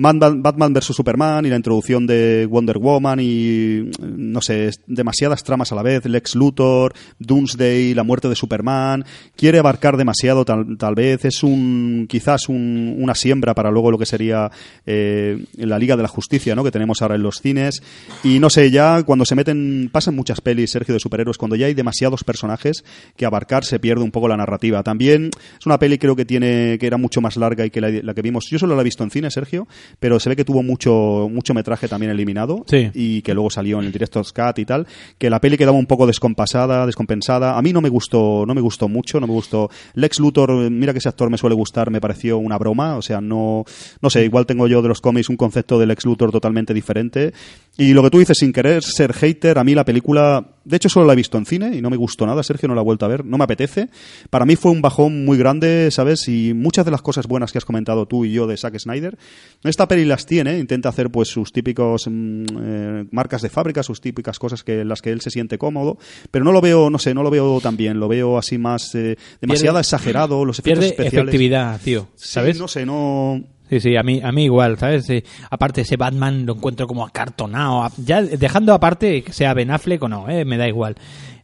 Batman, 0.00 0.42
Batman 0.42 0.72
vs 0.72 0.84
Superman 0.94 1.44
y 1.44 1.48
la 1.50 1.56
introducción 1.56 2.06
de 2.06 2.46
Wonder 2.48 2.78
Woman 2.78 3.18
y 3.20 3.90
no 4.00 4.40
sé, 4.40 4.70
demasiadas 4.86 5.42
tramas 5.42 5.72
a 5.72 5.74
la 5.74 5.82
vez, 5.82 6.06
Lex 6.06 6.36
Luthor, 6.36 6.94
Doomsday, 7.18 7.94
la 7.94 8.04
muerte 8.04 8.28
de 8.28 8.36
Superman, 8.36 9.04
quiere 9.36 9.58
abarcar 9.58 9.96
demasiado 9.96 10.44
tal, 10.44 10.78
tal 10.78 10.94
vez, 10.94 11.24
es 11.24 11.42
un 11.42 12.06
quizás 12.08 12.48
un- 12.48 12.96
una 12.98 13.14
siembra 13.16 13.54
para 13.54 13.70
luego 13.72 13.90
lo 13.90 13.98
que 13.98 14.06
sería 14.06 14.50
eh, 14.86 15.44
la 15.56 15.78
Liga 15.78 15.96
de 15.96 16.02
la 16.02 16.08
Justicia, 16.08 16.54
¿no? 16.54 16.62
que 16.64 16.70
tenemos 16.70 17.02
ahora 17.02 17.16
en 17.16 17.22
los 17.22 17.40
cines 17.40 17.82
y 18.22 18.38
no 18.38 18.50
sé, 18.50 18.70
ya 18.70 19.02
cuando 19.02 19.24
se 19.24 19.34
meten 19.34 19.90
pasan 19.92 20.14
muchas 20.14 20.40
pelis 20.40 20.70
Sergio 20.70 20.94
de 20.94 21.00
superhéroes 21.00 21.38
cuando 21.38 21.56
ya 21.56 21.66
hay 21.66 21.74
demasiados 21.74 22.22
personajes 22.24 22.84
que 23.16 23.26
abarcar 23.26 23.64
se 23.64 23.80
pierde 23.80 24.04
un 24.04 24.10
poco 24.12 24.28
la 24.28 24.36
narrativa. 24.36 24.82
También 24.84 25.30
es 25.58 25.66
una 25.66 25.78
peli 25.78 25.98
creo 25.98 26.14
que 26.14 26.24
tiene 26.24 26.78
que 26.78 26.86
era 26.86 26.96
mucho 26.98 27.20
más 27.20 27.36
larga 27.36 27.66
y 27.66 27.70
que 27.70 27.80
la, 27.80 27.90
la 27.90 28.14
que 28.14 28.22
vimos. 28.22 28.46
Yo 28.48 28.58
solo 28.60 28.76
la 28.76 28.82
he 28.82 28.84
visto 28.84 29.02
en 29.02 29.10
cine, 29.10 29.30
Sergio, 29.30 29.66
pero 30.00 30.20
se 30.20 30.28
ve 30.28 30.36
que 30.36 30.44
tuvo 30.44 30.62
mucho 30.62 31.28
mucho 31.30 31.54
metraje 31.54 31.88
también 31.88 32.12
eliminado 32.12 32.64
Sí. 32.66 32.90
y 32.94 33.22
que 33.22 33.34
luego 33.34 33.50
salió 33.50 33.78
en 33.80 33.86
el 33.86 33.92
Director's 33.92 34.32
Cut 34.32 34.58
y 34.58 34.64
tal, 34.64 34.86
que 35.18 35.30
la 35.30 35.40
peli 35.40 35.56
quedaba 35.56 35.76
un 35.76 35.86
poco 35.86 36.06
descompasada, 36.06 36.86
descompensada. 36.86 37.56
A 37.56 37.62
mí 37.62 37.72
no 37.72 37.80
me 37.80 37.88
gustó, 37.88 38.44
no 38.46 38.54
me 38.54 38.60
gustó 38.60 38.88
mucho, 38.88 39.20
no 39.20 39.26
me 39.26 39.32
gustó. 39.32 39.70
Lex 39.94 40.18
Luthor, 40.20 40.50
mira 40.70 40.92
que 40.92 40.98
ese 40.98 41.08
actor 41.08 41.30
me 41.30 41.38
suele 41.38 41.54
gustar, 41.56 41.90
me 41.90 42.00
pareció 42.00 42.38
una 42.38 42.58
broma, 42.58 42.96
o 42.96 43.02
sea, 43.02 43.20
no 43.20 43.64
no 44.00 44.10
sé, 44.10 44.24
igual 44.24 44.46
tengo 44.46 44.66
yo 44.66 44.82
de 44.82 44.88
los 44.88 45.00
cómics 45.00 45.28
un 45.28 45.36
concepto 45.36 45.78
del 45.78 45.88
Lex 45.88 46.04
Luthor 46.04 46.30
totalmente 46.30 46.74
diferente. 46.74 47.32
Y 47.76 47.92
lo 47.92 48.02
que 48.02 48.10
tú 48.10 48.18
dices 48.18 48.38
sin 48.38 48.52
querer 48.52 48.82
ser 48.82 49.12
hater, 49.12 49.58
a 49.58 49.64
mí 49.64 49.74
la 49.74 49.84
película, 49.84 50.46
de 50.64 50.76
hecho 50.76 50.88
solo 50.88 51.06
la 51.06 51.12
he 51.12 51.16
visto 51.16 51.38
en 51.38 51.46
cine 51.46 51.76
y 51.76 51.80
no 51.80 51.90
me 51.90 51.96
gustó 51.96 52.26
nada, 52.26 52.42
Sergio 52.42 52.68
no 52.68 52.74
la 52.74 52.80
he 52.80 52.84
vuelto 52.84 53.04
a 53.04 53.08
ver, 53.08 53.24
no 53.24 53.38
me 53.38 53.44
apetece. 53.44 53.88
Para 54.30 54.44
mí 54.44 54.56
fue 54.56 54.72
un 54.72 54.82
bajón 54.82 55.24
muy 55.24 55.38
grande, 55.38 55.90
¿sabes? 55.90 56.28
Y 56.28 56.54
muchas 56.54 56.84
de 56.84 56.90
las 56.90 57.02
cosas 57.02 57.26
buenas 57.26 57.52
que 57.52 57.58
has 57.58 57.64
comentado 57.64 58.06
tú 58.06 58.24
y 58.24 58.32
yo 58.32 58.46
de 58.46 58.56
Zack 58.56 58.78
Snyder, 58.78 59.16
esta 59.68 59.86
peli 59.88 60.04
las 60.04 60.26
tiene, 60.26 60.58
intenta 60.58 60.88
hacer 60.88 61.10
pues 61.10 61.28
sus 61.28 61.52
típicos 61.52 62.06
mm, 62.08 62.44
eh, 62.60 63.04
marcas 63.10 63.42
de 63.42 63.48
fábrica, 63.48 63.82
sus 63.82 64.00
típicas 64.00 64.38
cosas 64.38 64.62
que 64.64 64.84
las 64.84 65.02
que 65.02 65.10
él 65.10 65.20
se 65.20 65.30
siente 65.30 65.58
cómodo, 65.58 65.98
pero 66.30 66.44
no 66.44 66.52
lo 66.52 66.60
veo, 66.60 66.90
no 66.90 66.98
sé, 66.98 67.14
no 67.14 67.22
lo 67.22 67.30
veo 67.30 67.60
tan 67.60 67.76
bien, 67.76 68.00
lo 68.00 68.08
veo 68.08 68.38
así 68.38 68.58
más 68.58 68.94
eh, 68.94 69.16
demasiado 69.40 69.76
Pierde- 69.76 69.80
exagerado, 69.80 70.44
los 70.44 70.58
efectos 70.58 70.78
Pierde 70.80 70.86
especiales. 70.88 71.28
efectividad, 71.28 71.80
tío. 71.80 72.08
Sí, 72.16 72.28
¿Sabes? 72.30 72.58
no 72.58 72.68
sé, 72.68 72.86
no 72.86 73.42
Sí, 73.70 73.80
sí, 73.80 73.96
a 73.96 74.02
mí, 74.02 74.18
a 74.24 74.32
mí 74.32 74.44
igual, 74.44 74.78
¿sabes? 74.78 75.04
Sí. 75.04 75.22
Aparte, 75.50 75.82
ese 75.82 75.98
Batman 75.98 76.46
lo 76.46 76.54
encuentro 76.54 76.86
como 76.86 77.04
acartonado. 77.04 77.86
Ya 78.02 78.22
dejando 78.22 78.72
aparte 78.72 79.22
que 79.22 79.34
sea 79.34 79.52
Ben 79.52 79.70
Affleck 79.70 80.02
o 80.04 80.08
no, 80.08 80.26
¿eh? 80.30 80.46
me 80.46 80.56
da 80.56 80.66
igual. 80.66 80.94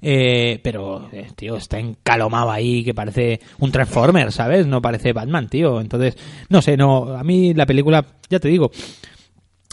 Eh, 0.07 0.61
pero, 0.63 1.09
eh, 1.13 1.29
tío, 1.35 1.57
está 1.57 1.79
encalomado 1.79 2.51
ahí 2.51 2.85
que 2.85 2.93
parece 2.93 3.41
un 3.59 3.73
Transformer, 3.73 4.31
¿sabes? 4.33 4.67
No 4.67 4.83
parece 4.83 5.15
Batman, 5.15 5.49
tío. 5.49 5.81
Entonces, 5.81 6.19
no 6.51 6.61
sé, 6.61 6.77
no. 6.77 7.17
A 7.17 7.25
mí 7.25 7.55
la 7.55 7.65
película, 7.65 8.05
ya 8.29 8.39
te 8.39 8.49
digo. 8.49 8.71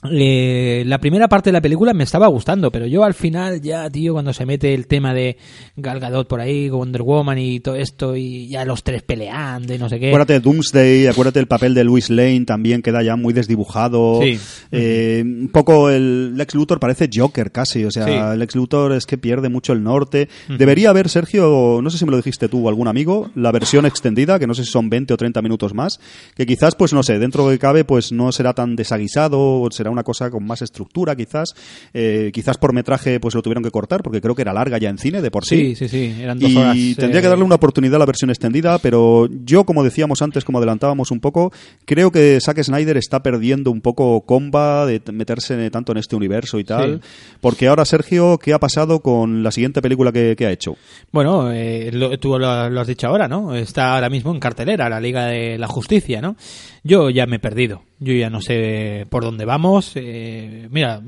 Eh, 0.10 0.84
la 0.86 0.99
primera 0.99 1.28
parte 1.28 1.49
de 1.49 1.54
la 1.54 1.62
película 1.62 1.93
me 1.93 2.04
estaba 2.04 2.28
gustando, 2.28 2.72
pero 2.72 2.88
yo 2.88 3.04
al 3.04 3.14
final 3.14 3.62
ya, 3.62 3.89
tío, 3.89 4.14
cuando 4.14 4.34
se 4.34 4.45
mete 4.45 4.74
el 4.74 4.88
tema 4.88 5.14
de 5.14 5.38
Gal 5.76 5.99
Gadot 5.99 6.28
por 6.28 6.39
ahí, 6.41 6.70
Wonder 6.70 7.04
Woman 7.04 7.38
y 7.38 7.60
todo 7.60 7.76
esto, 7.76 8.16
y 8.16 8.47
ya 8.47 8.66
los 8.66 8.84
tres 8.84 9.04
peleando 9.04 9.74
y 9.74 9.78
no 9.78 9.89
sé 9.89 9.99
qué. 9.99 10.08
Acuérdate 10.08 10.34
de 10.34 10.39
Doomsday, 10.39 11.08
acuérdate 11.08 11.39
del 11.39 11.47
papel 11.47 11.74
de 11.76 11.84
Louis 11.84 12.10
Lane, 12.10 12.45
también 12.45 12.82
queda 12.82 13.04
ya 13.04 13.16
muy 13.16 13.34
desdibujado. 13.34 14.20
Sí. 14.24 14.39
Eh, 14.72 15.22
un 15.24 15.49
poco 15.49 15.89
el 15.89 16.36
Lex 16.36 16.56
Luthor 16.56 16.80
parece 16.80 17.08
Joker 17.14 17.52
casi, 17.52 17.86
o 17.86 17.91
sea, 17.91 18.06
Sí. 18.06 18.38
Lex 18.39 18.56
Luthor 18.56 18.93
es 18.93 19.06
que 19.06 19.18
pierde 19.20 19.49
mucho 19.49 19.74
el 19.74 19.84
norte. 19.84 20.30
Debería 20.49 20.89
haber, 20.89 21.10
Sergio, 21.10 21.80
no 21.84 21.89
sé 21.91 21.99
si 21.99 22.06
me 22.06 22.12
lo 22.12 22.18
dijiste 22.18 22.49
tú 22.49 22.66
o 22.66 22.70
algún 22.70 22.88
amigo, 22.88 23.30
la 23.36 23.52
versión 23.52 23.86
extendida, 23.86 24.39
que 24.39 24.47
no 24.47 24.56
sé 24.56 24.64
si 24.66 24.72
son 24.72 24.89
20 24.89 25.14
o 25.14 25.18
30 25.18 25.41
minutos 25.43 25.74
más, 25.76 25.99
que 26.36 26.45
quizás, 26.47 26.74
pues 26.76 26.91
no 26.93 27.04
sé, 27.04 27.20
dentro 27.20 27.47
de 27.47 27.56
que 27.56 27.60
cabe, 27.60 27.84
pues 27.86 28.12
no 28.12 28.32
será 28.32 28.54
tan 28.54 28.76
desaguisado, 28.76 29.68
será 29.72 29.91
una 29.92 30.04
cosa 30.04 30.30
con 30.30 30.46
más 30.46 30.62
estructura 30.62 31.16
quizás. 31.16 31.54
Eh, 31.94 32.32
quizás 32.34 32.58
por 32.58 32.74
metraje 32.74 33.20
pues 33.20 33.36
lo 33.36 33.42
tuvieron 33.42 33.64
que 33.64 33.72
cortar, 33.72 34.02
porque 34.04 34.22
creo 34.22 34.36
que 34.36 34.42
era 34.42 34.54
larga 34.54 34.78
ya 34.78 34.89
en 34.89 34.98
cine 34.98 35.22
de 35.22 35.32
por 35.32 35.46
sí. 35.46 35.76
Sí, 35.76 35.88
sí, 35.88 35.89
sí, 35.89 36.22
eran 36.22 36.39
dos 36.39 36.50
Y 36.52 36.58
horas. 36.58 36.78
tendría 36.98 37.20
eh, 37.20 37.22
que 37.24 37.28
darle 37.30 37.44
una 37.44 37.56
oportunidad 37.56 37.96
a 37.96 38.00
la 38.00 38.06
versión 38.06 38.30
extendida, 38.30 38.78
pero 38.80 39.28
yo, 39.46 39.66
como 39.66 39.84
decíamos 39.84 40.22
antes, 40.22 40.44
como 40.44 40.58
adelantábamos 40.58 41.12
un 41.12 41.20
poco, 41.20 41.52
creo 41.86 42.12
que 42.12 42.39
Zack 42.42 42.62
Snyder 42.64 42.98
está 42.98 43.22
perdiendo 43.24 43.72
un 43.72 43.82
poco 43.82 44.22
comba 44.22 44.86
de 44.86 45.02
meterse 45.12 45.70
tanto 45.70 45.92
en 45.92 45.98
este 45.98 46.16
universo 46.16 46.60
y 46.60 46.64
tal. 46.64 47.02
Porque 47.42 47.68
ahora, 47.68 47.86
Sergio, 47.86 48.38
¿qué 48.38 48.54
ha 48.54 48.60
pasado 48.60 49.00
con 49.02 49.44
la 49.44 49.52
siguiente 49.52 49.82
película 49.82 50.12
que, 50.12 50.36
que 50.38 50.46
ha 50.46 50.52
hecho? 50.52 50.76
Bueno, 51.12 51.52
eh, 51.52 51.89
lo- 51.92 52.18
tú 52.20 52.38
lo, 52.38 52.70
lo 52.70 52.82
has 52.82 52.88
dicho 52.88 53.08
ahora, 53.08 53.28
¿no? 53.28 53.56
Está 53.56 53.96
ahora 53.96 54.10
mismo 54.10 54.32
en 54.32 54.39
cartelera 54.39 54.89
la 54.89 55.00
Liga 55.00 55.26
de 55.28 55.58
la 55.58 55.68
Justicia, 55.68 56.22
¿no? 56.22 56.36
Yo 56.84 57.09
ya 57.09 57.25
me 57.27 57.36
he 57.36 57.39
perdido. 57.39 57.84
Yo 58.03 58.13
ya 58.13 58.32
no 58.32 58.41
sé 58.41 59.05
por 59.11 59.23
dónde 59.23 59.45
vamos. 59.45 59.91
eh, 59.95 60.67
mira, 60.71 60.99
mm, 60.99 61.03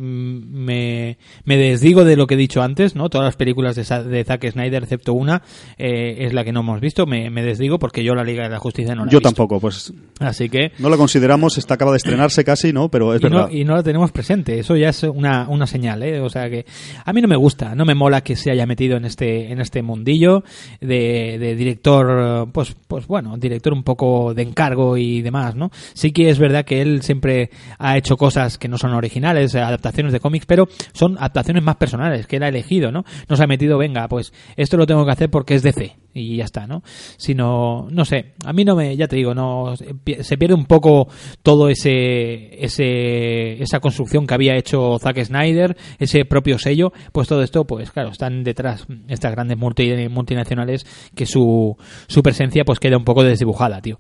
me, 0.53 1.17
me 1.45 1.57
desdigo 1.57 2.03
de 2.05 2.15
lo 2.15 2.27
que 2.27 2.35
he 2.35 2.37
dicho 2.37 2.61
antes, 2.61 2.95
¿no? 2.95 3.09
Todas 3.09 3.25
las 3.25 3.35
películas 3.35 3.75
de, 3.75 3.83
Sa- 3.83 4.03
de 4.03 4.23
Zack 4.23 4.51
Snyder, 4.51 4.83
excepto 4.83 5.13
una, 5.13 5.41
eh, 5.79 6.17
es 6.19 6.33
la 6.33 6.43
que 6.43 6.51
no 6.51 6.59
hemos 6.59 6.79
visto. 6.79 7.07
Me, 7.07 7.31
me 7.31 7.41
desdigo 7.41 7.79
porque 7.79 8.03
yo 8.03 8.13
la 8.13 8.23
Liga 8.23 8.43
de 8.43 8.49
la 8.49 8.59
Justicia 8.59 8.93
no 8.93 9.05
la 9.05 9.09
he 9.09 9.11
yo 9.13 9.17
visto. 9.17 9.29
tampoco, 9.29 9.59
pues 9.59 9.91
Así 10.19 10.49
que 10.49 10.71
no 10.77 10.89
la 10.89 10.97
consideramos, 10.97 11.57
está 11.57 11.73
acaba 11.73 11.89
de 11.91 11.97
estrenarse 11.97 12.43
casi, 12.43 12.71
¿no? 12.71 12.89
Pero 12.89 13.15
es 13.15 13.21
y 13.21 13.23
no, 13.25 13.29
verdad. 13.37 13.49
y 13.51 13.63
no 13.65 13.73
la 13.75 13.81
tenemos 13.81 14.11
presente. 14.11 14.59
Eso 14.59 14.75
ya 14.75 14.89
es 14.89 15.01
una, 15.01 15.47
una 15.49 15.65
señal, 15.65 16.03
¿eh? 16.03 16.19
O 16.19 16.29
sea 16.29 16.47
que 16.51 16.67
a 17.03 17.11
mí 17.11 17.21
no 17.23 17.27
me 17.27 17.35
gusta, 17.37 17.73
no 17.73 17.83
me 17.85 17.95
mola 17.95 18.21
que 18.21 18.35
se 18.35 18.51
haya 18.51 18.67
metido 18.67 18.97
en 18.97 19.05
este, 19.05 19.51
en 19.51 19.59
este 19.59 19.81
mundillo 19.81 20.43
de, 20.79 21.39
de 21.39 21.55
director, 21.55 22.47
pues, 22.51 22.75
pues 22.87 23.07
bueno, 23.07 23.35
director 23.37 23.73
un 23.73 23.81
poco 23.83 24.35
de 24.35 24.43
encargo 24.43 24.95
y 24.97 25.23
demás, 25.23 25.55
¿no? 25.55 25.62
Sí 25.93 26.11
que 26.11 26.29
es 26.29 26.39
verdad 26.39 26.65
que 26.65 26.81
él 26.81 27.01
siempre 27.01 27.49
ha 27.79 27.97
hecho 27.97 28.17
cosas 28.17 28.57
que 28.57 28.67
no 28.67 28.77
son 28.77 28.93
originales, 28.93 29.55
adaptaciones 29.55 30.13
de 30.13 30.19
cómics, 30.19 30.45
pero 30.45 30.67
son 30.93 31.17
adaptaciones 31.17 31.63
más 31.63 31.75
personales, 31.75 32.27
que 32.27 32.37
él 32.37 32.43
ha 32.43 32.49
elegido, 32.49 32.91
¿no? 32.91 33.03
No 33.29 33.35
se 33.35 33.43
ha 33.43 33.47
metido, 33.47 33.77
venga, 33.77 34.07
pues 34.07 34.33
esto 34.55 34.77
lo 34.77 34.85
tengo 34.85 35.05
que 35.05 35.11
hacer 35.11 35.29
porque 35.29 35.55
es 35.55 35.63
DC 35.63 36.02
y 36.13 36.37
ya 36.37 36.45
está, 36.45 36.67
¿no? 36.67 36.83
Sino, 37.17 37.87
no 37.91 38.05
sé, 38.05 38.33
a 38.45 38.53
mí 38.53 38.63
no 38.65 38.75
me, 38.75 38.95
ya 38.95 39.07
te 39.07 39.15
digo, 39.15 39.33
no, 39.33 39.75
se 39.75 40.37
pierde 40.37 40.53
un 40.53 40.65
poco 40.65 41.07
todo 41.41 41.69
ese, 41.69 42.63
ese, 42.63 43.61
esa 43.61 43.79
construcción 43.79 44.27
que 44.27 44.33
había 44.33 44.55
hecho 44.55 44.97
Zack 44.99 45.23
Snyder, 45.23 45.75
ese 45.99 46.25
propio 46.25 46.59
sello, 46.59 46.93
pues 47.11 47.27
todo 47.27 47.41
esto, 47.41 47.65
pues 47.65 47.91
claro, 47.91 48.09
están 48.09 48.43
detrás 48.43 48.85
estas 49.07 49.31
grandes 49.31 49.57
multi- 49.57 50.09
multinacionales 50.09 50.85
que 51.15 51.25
su, 51.25 51.75
su 52.07 52.21
presencia 52.23 52.63
pues 52.65 52.79
queda 52.79 52.97
un 52.97 53.05
poco 53.05 53.23
desdibujada, 53.23 53.81
tío. 53.81 53.97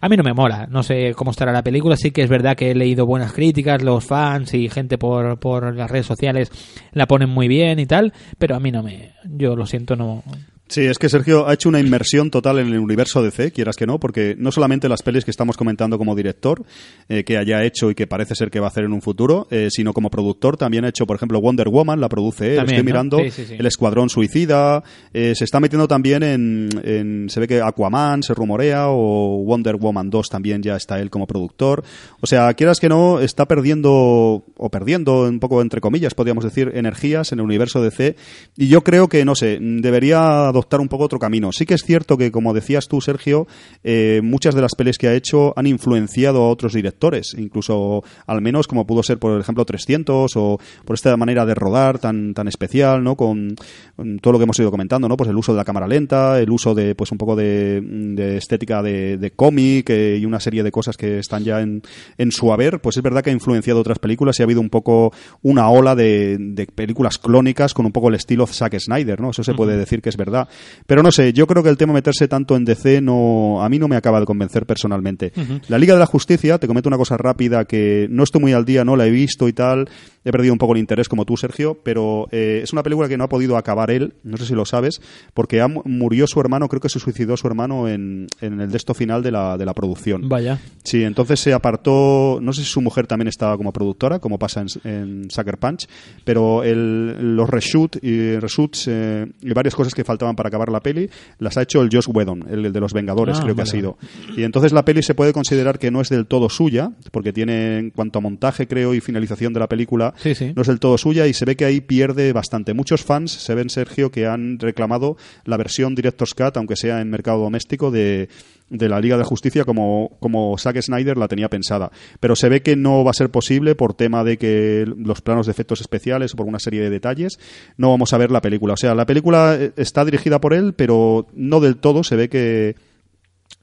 A 0.00 0.08
mí 0.08 0.16
no 0.16 0.22
me 0.22 0.34
mola, 0.34 0.66
no 0.70 0.82
sé 0.82 1.12
cómo 1.14 1.30
estará 1.30 1.52
la 1.52 1.62
película, 1.62 1.96
sí 1.96 2.10
que 2.10 2.22
es 2.22 2.28
verdad 2.28 2.56
que 2.56 2.70
he 2.70 2.74
leído 2.74 3.06
buenas 3.06 3.32
críticas, 3.32 3.82
los 3.82 4.04
fans 4.04 4.54
y 4.54 4.68
gente 4.68 4.98
por, 4.98 5.38
por 5.38 5.74
las 5.74 5.90
redes 5.90 6.06
sociales 6.06 6.50
la 6.92 7.06
ponen 7.06 7.28
muy 7.30 7.48
bien 7.48 7.78
y 7.78 7.86
tal, 7.86 8.12
pero 8.38 8.56
a 8.56 8.60
mí 8.60 8.70
no 8.70 8.82
me, 8.82 9.12
yo 9.24 9.56
lo 9.56 9.66
siento, 9.66 9.96
no, 9.96 10.22
Sí, 10.68 10.80
es 10.82 10.98
que 10.98 11.08
Sergio 11.08 11.46
ha 11.46 11.54
hecho 11.54 11.68
una 11.68 11.78
inmersión 11.78 12.28
total 12.30 12.58
en 12.58 12.66
el 12.68 12.80
universo 12.80 13.22
DC, 13.22 13.52
quieras 13.52 13.76
que 13.76 13.86
no, 13.86 14.00
porque 14.00 14.34
no 14.36 14.50
solamente 14.50 14.88
las 14.88 15.02
pelis 15.02 15.24
que 15.24 15.30
estamos 15.30 15.56
comentando 15.56 15.96
como 15.96 16.16
director, 16.16 16.64
eh, 17.08 17.22
que 17.22 17.38
haya 17.38 17.62
hecho 17.62 17.88
y 17.90 17.94
que 17.94 18.08
parece 18.08 18.34
ser 18.34 18.50
que 18.50 18.58
va 18.58 18.66
a 18.66 18.70
hacer 18.70 18.82
en 18.82 18.92
un 18.92 19.00
futuro, 19.00 19.46
eh, 19.52 19.68
sino 19.70 19.92
como 19.92 20.10
productor 20.10 20.56
también 20.56 20.84
ha 20.84 20.88
hecho, 20.88 21.06
por 21.06 21.14
ejemplo, 21.14 21.40
Wonder 21.40 21.68
Woman, 21.68 22.00
la 22.00 22.08
produce 22.08 22.50
él, 22.50 22.56
También, 22.56 22.78
estoy 22.78 22.82
¿no? 22.82 22.84
mirando, 22.84 23.18
Sí, 23.20 23.30
sí, 23.30 23.44
sí. 23.46 23.54
El 23.58 23.66
Escuadrón 23.66 24.08
Suicida, 24.08 24.82
eh, 25.14 25.34
se 25.36 25.44
está 25.44 25.60
metiendo 25.60 25.86
también 25.86 26.24
en, 26.24 26.68
en- 26.82 27.30
se 27.30 27.38
ve 27.38 27.46
que 27.46 27.60
Aquaman 27.62 28.24
se 28.24 28.34
rumorea, 28.34 28.88
o 28.88 29.44
Wonder 29.44 29.76
Woman 29.76 30.10
2 30.10 30.28
también 30.28 30.62
ya 30.64 30.74
está 30.74 30.98
él 31.00 31.10
como 31.10 31.28
productor. 31.28 31.84
O 32.20 32.26
sea, 32.26 32.52
quieras 32.54 32.80
que 32.80 32.88
no, 32.88 33.20
está 33.20 33.46
perdiendo, 33.46 34.44
o 34.56 34.68
perdiendo 34.70 35.22
un 35.28 35.38
poco 35.38 35.62
entre 35.62 35.80
comillas, 35.80 36.14
podríamos 36.14 36.42
decir, 36.42 36.72
energías 36.74 37.30
en 37.30 37.38
el 37.38 37.44
universo 37.44 37.80
DC, 37.82 38.16
y 38.56 38.66
yo 38.66 38.82
creo 38.82 39.08
que, 39.08 39.24
no 39.24 39.36
sé, 39.36 39.58
debería 39.60 40.50
adoptar 40.56 40.80
un 40.80 40.88
poco 40.88 41.04
otro 41.04 41.18
camino. 41.18 41.52
Sí 41.52 41.66
que 41.66 41.74
es 41.74 41.82
cierto 41.84 42.16
que, 42.16 42.30
como 42.30 42.54
decías 42.54 42.88
tú, 42.88 43.00
Sergio, 43.00 43.46
eh, 43.84 44.20
muchas 44.22 44.54
de 44.54 44.62
las 44.62 44.74
pelis 44.74 44.98
que 44.98 45.08
ha 45.08 45.14
hecho 45.14 45.52
han 45.56 45.66
influenciado 45.66 46.42
a 46.42 46.48
otros 46.48 46.72
directores, 46.72 47.34
incluso 47.38 48.02
al 48.26 48.40
menos 48.40 48.66
como 48.66 48.86
pudo 48.86 49.02
ser, 49.02 49.18
por 49.18 49.38
ejemplo, 49.40 49.64
300 49.64 50.32
o 50.36 50.58
por 50.84 50.94
esta 50.94 51.16
manera 51.16 51.44
de 51.46 51.54
rodar 51.54 51.98
tan, 51.98 52.34
tan 52.34 52.48
especial, 52.48 53.02
¿no? 53.02 53.16
Con, 53.16 53.54
con 53.94 54.18
todo 54.18 54.32
lo 54.32 54.38
que 54.38 54.44
hemos 54.44 54.58
ido 54.58 54.70
comentando, 54.70 55.08
¿no? 55.08 55.16
Pues 55.16 55.30
el 55.30 55.36
uso 55.36 55.52
de 55.52 55.58
la 55.58 55.64
cámara 55.64 55.86
lenta, 55.86 56.40
el 56.40 56.50
uso 56.50 56.74
de, 56.74 56.94
pues 56.94 57.12
un 57.12 57.18
poco 57.18 57.36
de, 57.36 57.80
de 57.80 58.36
estética 58.36 58.82
de, 58.82 59.18
de 59.18 59.30
cómic 59.32 59.90
eh, 59.90 60.18
y 60.18 60.24
una 60.24 60.40
serie 60.40 60.62
de 60.62 60.72
cosas 60.72 60.96
que 60.96 61.18
están 61.18 61.44
ya 61.44 61.60
en, 61.60 61.82
en 62.18 62.32
su 62.32 62.52
haber, 62.52 62.80
pues 62.80 62.96
es 62.96 63.02
verdad 63.02 63.22
que 63.22 63.30
ha 63.30 63.32
influenciado 63.32 63.80
otras 63.80 63.98
películas 63.98 64.38
y 64.38 64.42
ha 64.42 64.44
habido 64.44 64.60
un 64.60 64.70
poco 64.70 65.12
una 65.42 65.68
ola 65.68 65.94
de, 65.94 66.36
de 66.38 66.66
películas 66.66 67.18
clónicas 67.18 67.74
con 67.74 67.86
un 67.86 67.92
poco 67.92 68.08
el 68.08 68.14
estilo 68.14 68.46
Zack 68.46 68.78
Snyder, 68.78 69.20
¿no? 69.20 69.30
Eso 69.30 69.42
se 69.42 69.54
puede 69.54 69.76
decir 69.76 70.02
que 70.02 70.08
es 70.08 70.16
verdad. 70.16 70.45
Pero 70.86 71.02
no 71.02 71.10
sé, 71.12 71.32
yo 71.32 71.46
creo 71.46 71.62
que 71.62 71.68
el 71.68 71.76
tema 71.76 71.92
de 71.92 71.98
meterse 71.98 72.28
tanto 72.28 72.56
en 72.56 72.64
DC 72.64 73.00
no, 73.00 73.62
a 73.62 73.68
mí 73.68 73.78
no 73.78 73.88
me 73.88 73.96
acaba 73.96 74.20
de 74.20 74.26
convencer 74.26 74.66
personalmente. 74.66 75.32
La 75.68 75.78
Liga 75.78 75.94
de 75.94 76.00
la 76.00 76.06
Justicia, 76.06 76.58
te 76.58 76.66
comento 76.66 76.88
una 76.88 76.96
cosa 76.98 77.16
rápida 77.16 77.64
que 77.64 78.06
no 78.10 78.22
estoy 78.22 78.40
muy 78.40 78.52
al 78.52 78.64
día, 78.64 78.84
no 78.84 78.96
la 78.96 79.06
he 79.06 79.10
visto 79.10 79.48
y 79.48 79.52
tal, 79.52 79.88
he 80.24 80.30
perdido 80.32 80.52
un 80.52 80.58
poco 80.58 80.72
el 80.74 80.78
interés 80.80 81.08
como 81.08 81.24
tú, 81.24 81.36
Sergio, 81.36 81.78
pero 81.82 82.28
eh, 82.30 82.60
es 82.62 82.72
una 82.72 82.82
película 82.82 83.08
que 83.08 83.16
no 83.16 83.24
ha 83.24 83.28
podido 83.28 83.56
acabar 83.56 83.90
él, 83.90 84.14
no 84.24 84.36
sé 84.36 84.46
si 84.46 84.54
lo 84.54 84.64
sabes, 84.64 85.00
porque 85.34 85.60
ha 85.60 85.68
murió 85.68 86.26
su 86.26 86.40
hermano, 86.40 86.68
creo 86.68 86.80
que 86.80 86.88
se 86.88 86.98
suicidó 87.00 87.36
su 87.36 87.46
hermano 87.46 87.88
en, 87.88 88.26
en 88.40 88.60
el 88.60 88.70
desto 88.70 88.94
final 88.94 89.22
de 89.22 89.32
la, 89.32 89.56
de 89.58 89.64
la 89.66 89.74
producción. 89.74 90.28
Vaya. 90.28 90.58
Sí, 90.84 91.02
entonces 91.02 91.40
se 91.40 91.52
apartó, 91.52 92.38
no 92.40 92.52
sé 92.52 92.62
si 92.62 92.68
su 92.68 92.80
mujer 92.80 93.06
también 93.06 93.28
estaba 93.28 93.56
como 93.56 93.72
productora, 93.72 94.18
como 94.20 94.38
pasa 94.38 94.60
en, 94.62 94.66
en 94.84 95.30
Sucker 95.30 95.58
Punch, 95.58 95.88
pero 96.24 96.62
el- 96.62 97.34
los 97.36 97.48
reshoot 97.50 97.96
y 98.02 98.36
reshoots 98.38 98.86
eh, 98.88 99.26
y 99.40 99.52
varias 99.52 99.74
cosas 99.74 99.94
que 99.94 100.04
faltaban 100.04 100.35
para 100.36 100.48
acabar 100.48 100.70
la 100.70 100.80
peli 100.80 101.08
las 101.38 101.56
ha 101.56 101.62
hecho 101.62 101.82
el 101.82 101.88
Josh 101.92 102.06
Whedon, 102.08 102.44
el, 102.50 102.66
el 102.66 102.72
de 102.72 102.80
los 102.80 102.92
Vengadores, 102.92 103.38
Ah, 103.38 103.42
creo 103.42 103.54
que 103.56 103.62
ha 103.62 103.66
sido. 103.66 103.98
Y 104.36 104.42
entonces 104.44 104.72
la 104.72 104.84
peli 104.84 105.02
se 105.02 105.14
puede 105.14 105.32
considerar 105.32 105.78
que 105.78 105.90
no 105.90 106.00
es 106.00 106.08
del 106.08 106.26
todo 106.26 106.48
suya, 106.48 106.92
porque 107.10 107.32
tiene 107.32 107.78
en 107.78 107.90
cuanto 107.90 108.18
a 108.18 108.22
montaje, 108.22 108.66
creo, 108.68 108.94
y 108.94 109.00
finalización 109.00 109.52
de 109.52 109.60
la 109.60 109.68
película, 109.68 110.14
Sí, 110.18 110.34
sí. 110.34 110.52
no 110.54 110.62
es 110.62 110.68
del 110.68 110.78
todo 110.78 110.96
suya 110.98 111.26
y 111.26 111.32
se 111.34 111.44
ve 111.44 111.56
que 111.56 111.64
ahí 111.64 111.80
pierde 111.80 112.32
bastante. 112.32 112.74
Muchos 112.74 113.02
fans 113.04 113.32
se 113.32 113.54
ven, 113.54 113.70
Sergio, 113.70 114.10
que 114.10 114.26
han 114.26 114.58
reclamado 114.58 115.16
la 115.44 115.56
versión 115.56 115.94
Director's 115.94 116.34
Cut, 116.34 116.56
aunque 116.56 116.76
sea 116.76 117.00
en 117.00 117.10
mercado 117.10 117.38
doméstico, 117.40 117.90
de, 117.90 118.28
de 118.68 118.88
la 118.88 119.00
Liga 119.00 119.16
de 119.16 119.24
Justicia 119.24 119.64
como, 119.64 120.16
como 120.20 120.56
Zack 120.58 120.80
Snyder 120.80 121.16
la 121.16 121.28
tenía 121.28 121.48
pensada. 121.48 121.90
Pero 122.20 122.36
se 122.36 122.48
ve 122.48 122.62
que 122.62 122.76
no 122.76 123.04
va 123.04 123.10
a 123.10 123.14
ser 123.14 123.30
posible 123.30 123.74
por 123.74 123.94
tema 123.94 124.24
de 124.24 124.38
que 124.38 124.84
los 124.86 125.20
planos 125.20 125.46
de 125.46 125.52
efectos 125.52 125.80
especiales 125.80 126.34
o 126.34 126.36
por 126.36 126.46
una 126.46 126.58
serie 126.58 126.80
de 126.80 126.90
detalles 126.90 127.38
no 127.76 127.90
vamos 127.90 128.12
a 128.12 128.18
ver 128.18 128.30
la 128.30 128.40
película. 128.40 128.74
O 128.74 128.76
sea, 128.76 128.94
la 128.94 129.06
película 129.06 129.56
eh, 129.58 129.72
está 129.76 130.04
dirigida 130.04 130.40
por 130.40 130.54
él, 130.54 130.74
pero 130.74 131.26
no 131.34 131.60
del 131.60 131.76
todo. 131.76 132.02
Se 132.02 132.16
ve 132.16 132.28
que 132.28 132.76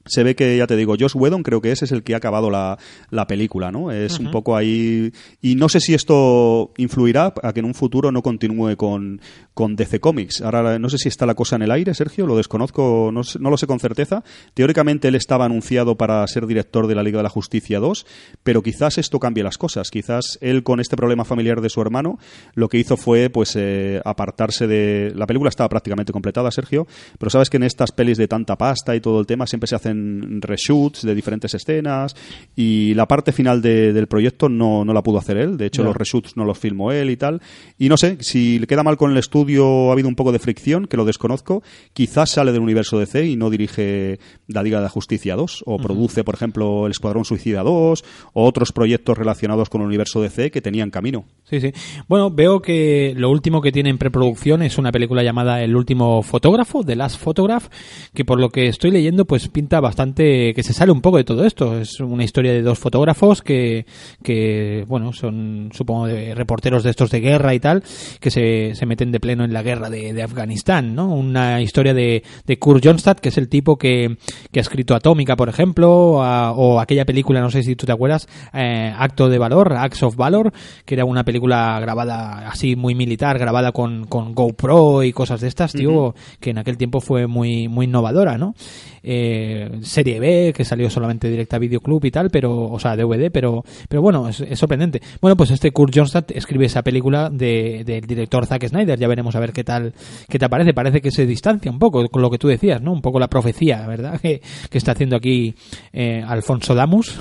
se 0.06 0.22
ve 0.22 0.34
que, 0.36 0.56
ya 0.56 0.66
te 0.66 0.76
digo, 0.76 0.94
Josh 0.98 1.14
Whedon 1.14 1.42
creo 1.42 1.60
que 1.60 1.72
ese 1.72 1.84
es 1.86 1.92
el 1.92 2.02
que 2.02 2.14
ha 2.14 2.18
acabado 2.18 2.50
la, 2.50 2.78
la 3.10 3.26
película, 3.26 3.70
¿no? 3.72 3.90
Es 3.90 4.18
un 4.18 4.30
poco 4.30 4.56
ahí... 4.56 5.12
Y 5.40 5.54
no 5.56 5.68
sé 5.68 5.80
si 5.80 5.94
esto 5.94 6.72
influirá 6.76 7.32
a 7.42 7.52
que 7.52 7.60
en 7.60 7.66
un 7.66 7.74
futuro 7.74 8.12
no 8.12 8.22
continúe 8.22 8.76
con, 8.76 9.20
con 9.54 9.76
DC 9.76 10.00
Comics. 10.00 10.42
Ahora, 10.42 10.78
no 10.78 10.88
sé 10.90 10.98
si 10.98 11.08
está 11.08 11.24
la 11.26 11.34
cosa 11.34 11.56
en 11.56 11.62
el 11.62 11.70
aire, 11.70 11.94
Sergio, 11.94 12.26
lo 12.26 12.36
desconozco, 12.36 13.10
no, 13.12 13.24
sé- 13.24 13.38
no 13.38 13.50
lo 13.50 13.56
sé 13.56 13.66
con 13.66 13.80
certeza. 13.80 14.22
Teóricamente 14.54 15.08
él 15.08 15.14
estaba 15.14 15.44
anunciado 15.46 15.96
para 15.96 16.26
ser 16.26 16.46
director 16.46 16.86
de 16.86 16.94
la 16.94 17.02
Liga 17.02 17.18
de 17.18 17.22
la 17.24 17.28
Justicia 17.30 17.78
2, 17.80 18.06
pero 18.42 18.62
quizás 18.62 18.98
esto 18.98 19.18
cambie 19.18 19.42
las 19.42 19.56
cosas. 19.58 19.90
Quizás 19.90 20.38
él, 20.42 20.62
con 20.62 20.80
este 20.80 20.96
problema 20.96 21.24
familiar 21.24 21.60
de 21.60 21.70
su 21.70 21.80
hermano, 21.80 22.18
lo 22.54 22.68
que 22.68 22.78
hizo 22.78 22.96
fue, 22.96 23.30
pues, 23.30 23.54
eh, 23.56 24.00
apartarse 24.04 24.66
de... 24.66 25.12
La 25.14 25.26
película 25.26 25.48
estaba 25.48 25.68
prácticamente 25.68 26.12
completada, 26.12 26.50
Sergio, 26.50 26.86
pero 27.18 27.30
sabes 27.30 27.48
que 27.50 27.56
en 27.56 27.62
estas 27.62 27.90
pelis 27.92 28.18
de 28.18 28.28
tanta 28.28 28.56
pasta 28.56 28.94
y 28.94 29.00
todo 29.00 29.18
el 29.20 29.26
tema 29.26 29.46
siempre 29.46 29.66
se 29.66 29.76
hacen 29.76 29.93
reshoots 30.40 31.02
de 31.02 31.14
diferentes 31.14 31.54
escenas 31.54 32.14
y 32.56 32.94
la 32.94 33.06
parte 33.06 33.32
final 33.32 33.62
de- 33.62 33.92
del 33.92 34.06
proyecto 34.06 34.48
no, 34.48 34.84
no 34.84 34.92
la 34.92 35.02
pudo 35.02 35.18
hacer 35.18 35.36
él. 35.36 35.56
De 35.56 35.66
hecho, 35.66 35.82
los 35.82 35.96
reshoots 35.96 36.36
no 36.36 36.44
los 36.44 36.58
filmó 36.58 36.92
él 36.92 37.10
y 37.10 37.16
tal. 37.16 37.40
Y 37.78 37.88
no 37.88 37.96
sé, 37.96 38.18
si 38.20 38.58
le 38.58 38.66
queda 38.66 38.82
mal 38.82 38.96
con 38.96 39.10
el 39.10 39.16
estudio, 39.18 39.88
ha 39.90 39.92
habido 39.92 40.08
un 40.08 40.14
poco 40.14 40.32
de 40.32 40.38
fricción, 40.38 40.86
que 40.86 40.96
lo 40.96 41.04
desconozco. 41.04 41.62
Quizás 41.92 42.30
sale 42.30 42.52
del 42.52 42.60
universo 42.62 42.98
DC 42.98 43.26
y 43.26 43.36
no 43.36 43.50
dirige 43.50 44.18
la 44.48 44.62
Liga 44.62 44.78
de 44.78 44.84
la 44.84 44.88
Justicia 44.88 45.36
2 45.36 45.64
o 45.66 45.78
produce, 45.78 46.24
por 46.24 46.34
ejemplo, 46.34 46.86
el 46.86 46.92
Escuadrón 46.92 47.24
Suicida 47.24 47.62
2 47.62 48.04
o 48.32 48.44
otros 48.46 48.72
proyectos 48.72 49.16
relacionados 49.18 49.68
con 49.68 49.80
el 49.80 49.86
universo 49.88 50.20
DC 50.22 50.50
que 50.50 50.60
tenían 50.60 50.90
camino. 50.90 51.24
Sí, 51.44 51.60
sí. 51.60 51.72
Bueno, 52.08 52.30
veo 52.30 52.60
que 52.60 53.14
lo 53.16 53.30
último 53.30 53.60
que 53.60 53.72
tiene 53.72 53.90
en 53.90 53.98
preproducción 53.98 54.62
es 54.62 54.78
una 54.78 54.92
película 54.92 55.22
llamada 55.22 55.62
El 55.62 55.76
último 55.76 56.22
fotógrafo, 56.22 56.82
The 56.84 56.96
Last 56.96 57.20
Photograph, 57.20 57.66
que 58.14 58.24
por 58.24 58.40
lo 58.40 58.50
que 58.50 58.66
estoy 58.66 58.90
leyendo, 58.90 59.24
pues 59.24 59.48
pinta 59.48 59.80
bastante 59.84 60.52
que 60.54 60.62
se 60.64 60.72
sale 60.72 60.90
un 60.90 61.00
poco 61.00 61.18
de 61.18 61.24
todo 61.24 61.44
esto. 61.44 61.78
Es 61.78 62.00
una 62.00 62.24
historia 62.24 62.52
de 62.52 62.62
dos 62.62 62.78
fotógrafos 62.78 63.40
que, 63.42 63.86
que 64.22 64.84
bueno, 64.88 65.12
son, 65.12 65.70
supongo, 65.72 66.06
de 66.06 66.34
reporteros 66.34 66.82
de 66.82 66.90
estos 66.90 67.10
de 67.10 67.20
guerra 67.20 67.54
y 67.54 67.60
tal, 67.60 67.82
que 68.20 68.30
se, 68.30 68.74
se 68.74 68.86
meten 68.86 69.12
de 69.12 69.20
pleno 69.20 69.44
en 69.44 69.52
la 69.52 69.62
guerra 69.62 69.90
de, 69.90 70.12
de 70.12 70.22
Afganistán, 70.22 70.94
¿no? 70.94 71.14
Una 71.14 71.60
historia 71.60 71.94
de, 71.94 72.22
de 72.46 72.58
Kurt 72.58 72.84
Johnstad, 72.84 73.18
que 73.18 73.28
es 73.28 73.38
el 73.38 73.48
tipo 73.48 73.76
que, 73.76 74.16
que 74.50 74.58
ha 74.60 74.62
escrito 74.62 74.94
Atómica, 74.94 75.36
por 75.36 75.48
ejemplo, 75.48 76.22
a- 76.22 76.52
o 76.52 76.80
aquella 76.80 77.04
película, 77.04 77.40
no 77.40 77.50
sé 77.50 77.62
si 77.62 77.76
tú 77.76 77.86
te 77.86 77.92
acuerdas, 77.92 78.26
eh, 78.52 78.92
Acto 78.96 79.28
de 79.28 79.38
Valor, 79.38 79.74
Acts 79.74 80.02
of 80.02 80.16
Valor, 80.16 80.52
que 80.84 80.94
era 80.94 81.04
una 81.04 81.24
película 81.24 81.78
grabada 81.80 82.48
así 82.48 82.74
muy 82.76 82.94
militar, 82.94 83.38
grabada 83.38 83.72
con, 83.72 84.06
con 84.06 84.34
GoPro 84.34 85.02
y 85.02 85.12
cosas 85.12 85.40
de 85.40 85.48
estas, 85.48 85.72
tío, 85.72 86.14
que 86.40 86.50
en 86.50 86.58
aquel 86.58 86.76
tiempo 86.78 87.00
fue 87.00 87.26
muy, 87.26 87.68
muy 87.68 87.84
innovadora, 87.86 88.38
¿no? 88.38 88.54
Eh, 89.02 89.68
serie 89.82 90.20
B, 90.20 90.52
que 90.54 90.64
salió 90.64 90.88
solamente 90.90 91.28
directa 91.28 91.56
a 91.56 91.58
videoclub 91.58 92.04
y 92.04 92.10
tal, 92.10 92.30
pero, 92.30 92.64
o 92.70 92.78
sea, 92.78 92.96
DVD, 92.96 93.30
pero, 93.32 93.64
pero 93.88 94.02
bueno, 94.02 94.28
es, 94.28 94.42
sorprendente. 94.58 95.00
Bueno, 95.20 95.36
pues 95.36 95.50
este 95.50 95.70
Kurt 95.72 95.92
Johnstad 95.94 96.24
escribe 96.34 96.66
esa 96.66 96.82
película 96.82 97.30
de- 97.30 97.82
del 97.84 98.02
director 98.06 98.46
Zack 98.46 98.66
Snyder, 98.68 98.98
ya 98.98 99.08
veremos 99.08 99.34
a 99.36 99.40
ver 99.40 99.52
qué 99.52 99.64
tal, 99.64 99.92
qué 100.28 100.38
te 100.38 100.48
parece. 100.48 100.74
Parece 100.74 101.00
que 101.00 101.10
se 101.10 101.26
distancia 101.26 101.70
un 101.70 101.78
poco 101.78 102.06
con 102.08 102.22
lo 102.22 102.30
que 102.30 102.38
tú 102.38 102.48
decías, 102.48 102.80
¿no? 102.82 102.92
Un 102.92 103.02
poco 103.02 103.18
la 103.18 103.28
profecía, 103.28 103.86
¿verdad? 103.86 104.20
Que, 104.20 104.40
que 104.70 104.78
está 104.78 104.92
haciendo 104.92 105.16
aquí 105.16 105.54
eh, 105.92 106.22
Alfonso 106.26 106.74
Damus. 106.74 107.16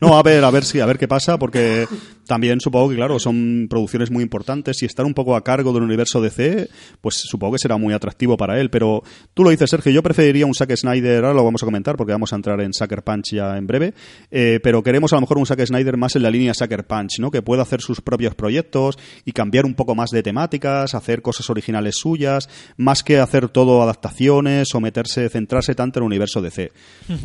No, 0.00 0.16
a 0.18 0.22
ver, 0.22 0.44
a 0.44 0.50
ver 0.50 0.64
si, 0.64 0.78
a 0.80 0.86
ver 0.86 0.98
qué 0.98 1.08
pasa, 1.08 1.38
porque 1.38 1.86
también 2.26 2.60
supongo 2.60 2.90
que, 2.90 2.96
claro, 2.96 3.18
son 3.18 3.66
producciones 3.70 4.10
muy 4.10 4.22
importantes 4.22 4.82
y 4.82 4.86
estar 4.86 5.06
un 5.06 5.14
poco 5.14 5.36
a 5.36 5.44
cargo 5.44 5.72
del 5.72 5.82
universo 5.82 6.20
DC, 6.20 6.68
pues 7.00 7.14
supongo 7.14 7.54
que 7.54 7.58
será 7.58 7.76
muy 7.76 7.94
atractivo 7.94 8.36
para 8.36 8.60
él. 8.60 8.70
Pero 8.70 9.02
tú 9.32 9.44
lo 9.44 9.50
dices, 9.50 9.70
Sergio, 9.70 9.92
yo 9.92 10.02
preferiría 10.02 10.46
un 10.46 10.54
Zack 10.54 10.74
Snyder, 10.76 11.24
ahora 11.24 11.34
lo 11.34 11.44
vamos 11.44 11.62
a 11.62 11.66
comentar 11.66 11.96
porque 11.96 12.12
vamos 12.12 12.32
a 12.32 12.36
entrar 12.36 12.60
en 12.60 12.72
Sucker 12.72 13.02
Punch 13.02 13.32
ya 13.32 13.56
en 13.56 13.66
breve, 13.66 13.94
eh, 14.30 14.60
pero 14.62 14.82
queremos 14.82 15.12
a 15.12 15.16
lo 15.16 15.22
mejor 15.22 15.38
un 15.38 15.46
Zack 15.46 15.64
Snyder 15.64 15.96
más 15.96 16.16
en 16.16 16.22
la 16.22 16.30
línea 16.30 16.54
Sucker 16.54 16.86
Punch, 16.86 17.18
¿no? 17.20 17.30
Que 17.30 17.42
pueda 17.42 17.62
hacer 17.62 17.80
sus 17.80 18.00
propios 18.00 18.34
proyectos 18.34 18.98
y 19.24 19.32
cambiar 19.32 19.64
un 19.64 19.74
poco 19.74 19.94
más 19.94 20.10
de 20.10 20.22
temáticas, 20.22 20.94
hacer 20.94 21.22
cosas 21.22 21.48
originales 21.50 21.96
suyas, 21.96 22.48
más 22.76 23.02
que 23.02 23.18
hacer 23.18 23.48
todo 23.48 23.82
adaptaciones 23.82 24.74
o 24.74 24.80
meterse, 24.80 25.28
centrarse 25.28 25.74
tanto 25.74 26.00
en 26.00 26.04
el 26.04 26.06
universo 26.06 26.42
DC. 26.42 26.72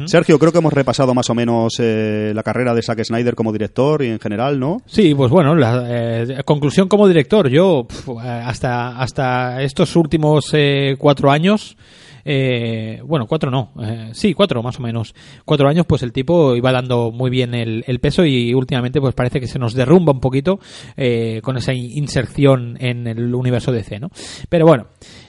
Sergio, 0.06 0.38
creo 0.38 0.52
que 0.52 0.60
hemos 0.60 0.74
repasado 0.74 1.14
más 1.14 1.30
o 1.30 1.36
menos 1.36 1.74
eh, 1.80 2.32
la 2.36 2.43
carrera 2.43 2.74
de 2.74 2.82
Zack 2.82 3.04
Snyder 3.04 3.36
como 3.36 3.52
director 3.52 4.04
y 4.04 4.08
en 4.08 4.20
general, 4.20 4.60
¿no? 4.60 4.82
Sí, 4.94 5.16
pues 5.16 5.32
bueno, 5.32 5.56
la 5.56 5.86
eh, 5.88 6.42
conclusión 6.44 6.89
como 6.89 7.08
director, 7.08 7.48
yo 7.48 7.86
pf, 7.88 8.12
eh, 8.12 8.28
hasta, 8.28 9.00
hasta 9.00 9.62
estos 9.62 9.96
últimos 9.96 10.50
eh, 10.54 10.96
cuatro 11.00 11.32
años, 11.32 11.78
eh, 12.26 13.00
bueno, 13.06 13.26
cuatro 13.26 13.50
no, 13.50 13.72
eh, 13.82 14.10
sí, 14.12 14.34
cuatro 14.34 14.62
más 14.62 14.80
o 14.80 14.82
menos, 14.82 15.16
cuatro 15.46 15.70
años, 15.70 15.86
pues 15.88 16.04
el 16.04 16.12
tipo 16.12 16.58
iba 16.58 16.74
dando 16.74 17.10
muy 17.10 17.30
bien 17.30 17.54
el, 17.54 17.86
el 17.88 18.00
peso 18.00 18.26
y 18.26 18.54
últimamente 18.54 19.00
pues 19.00 19.16
parece 19.16 19.39
que 19.39 19.48
se 19.48 19.60
nos 19.60 19.74
derrumba 19.76 20.12
un 20.12 20.20
poquito 20.20 20.60
eh, 20.98 21.39
con 21.42 21.56
esa 21.56 21.74
in- 21.74 21.98
inserción 21.98 22.76
en 22.82 23.08
el 23.08 23.34
universo 23.34 23.72
DC, 23.72 23.98
¿no? 24.02 24.10
Pero 24.50 24.66
bueno, 24.66 24.88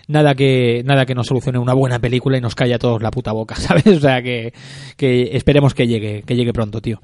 nada 0.08 0.34
que 0.34 0.82
nada 0.84 1.06
que 1.06 1.14
nos 1.14 1.28
solucione 1.28 1.60
una 1.60 1.72
buena 1.74 2.00
película 2.00 2.36
y 2.36 2.40
nos 2.40 2.56
calla 2.56 2.76
a 2.76 2.80
todos 2.80 3.00
la 3.00 3.12
puta 3.12 3.30
boca, 3.30 3.54
¿sabes? 3.56 3.86
O 3.86 4.00
sea 4.00 4.20
que, 4.22 4.52
que 4.96 5.36
esperemos 5.36 5.72
que 5.72 5.86
llegue, 5.86 6.24
que 6.26 6.34
llegue 6.34 6.52
pronto, 6.52 6.80
tío. 6.80 7.00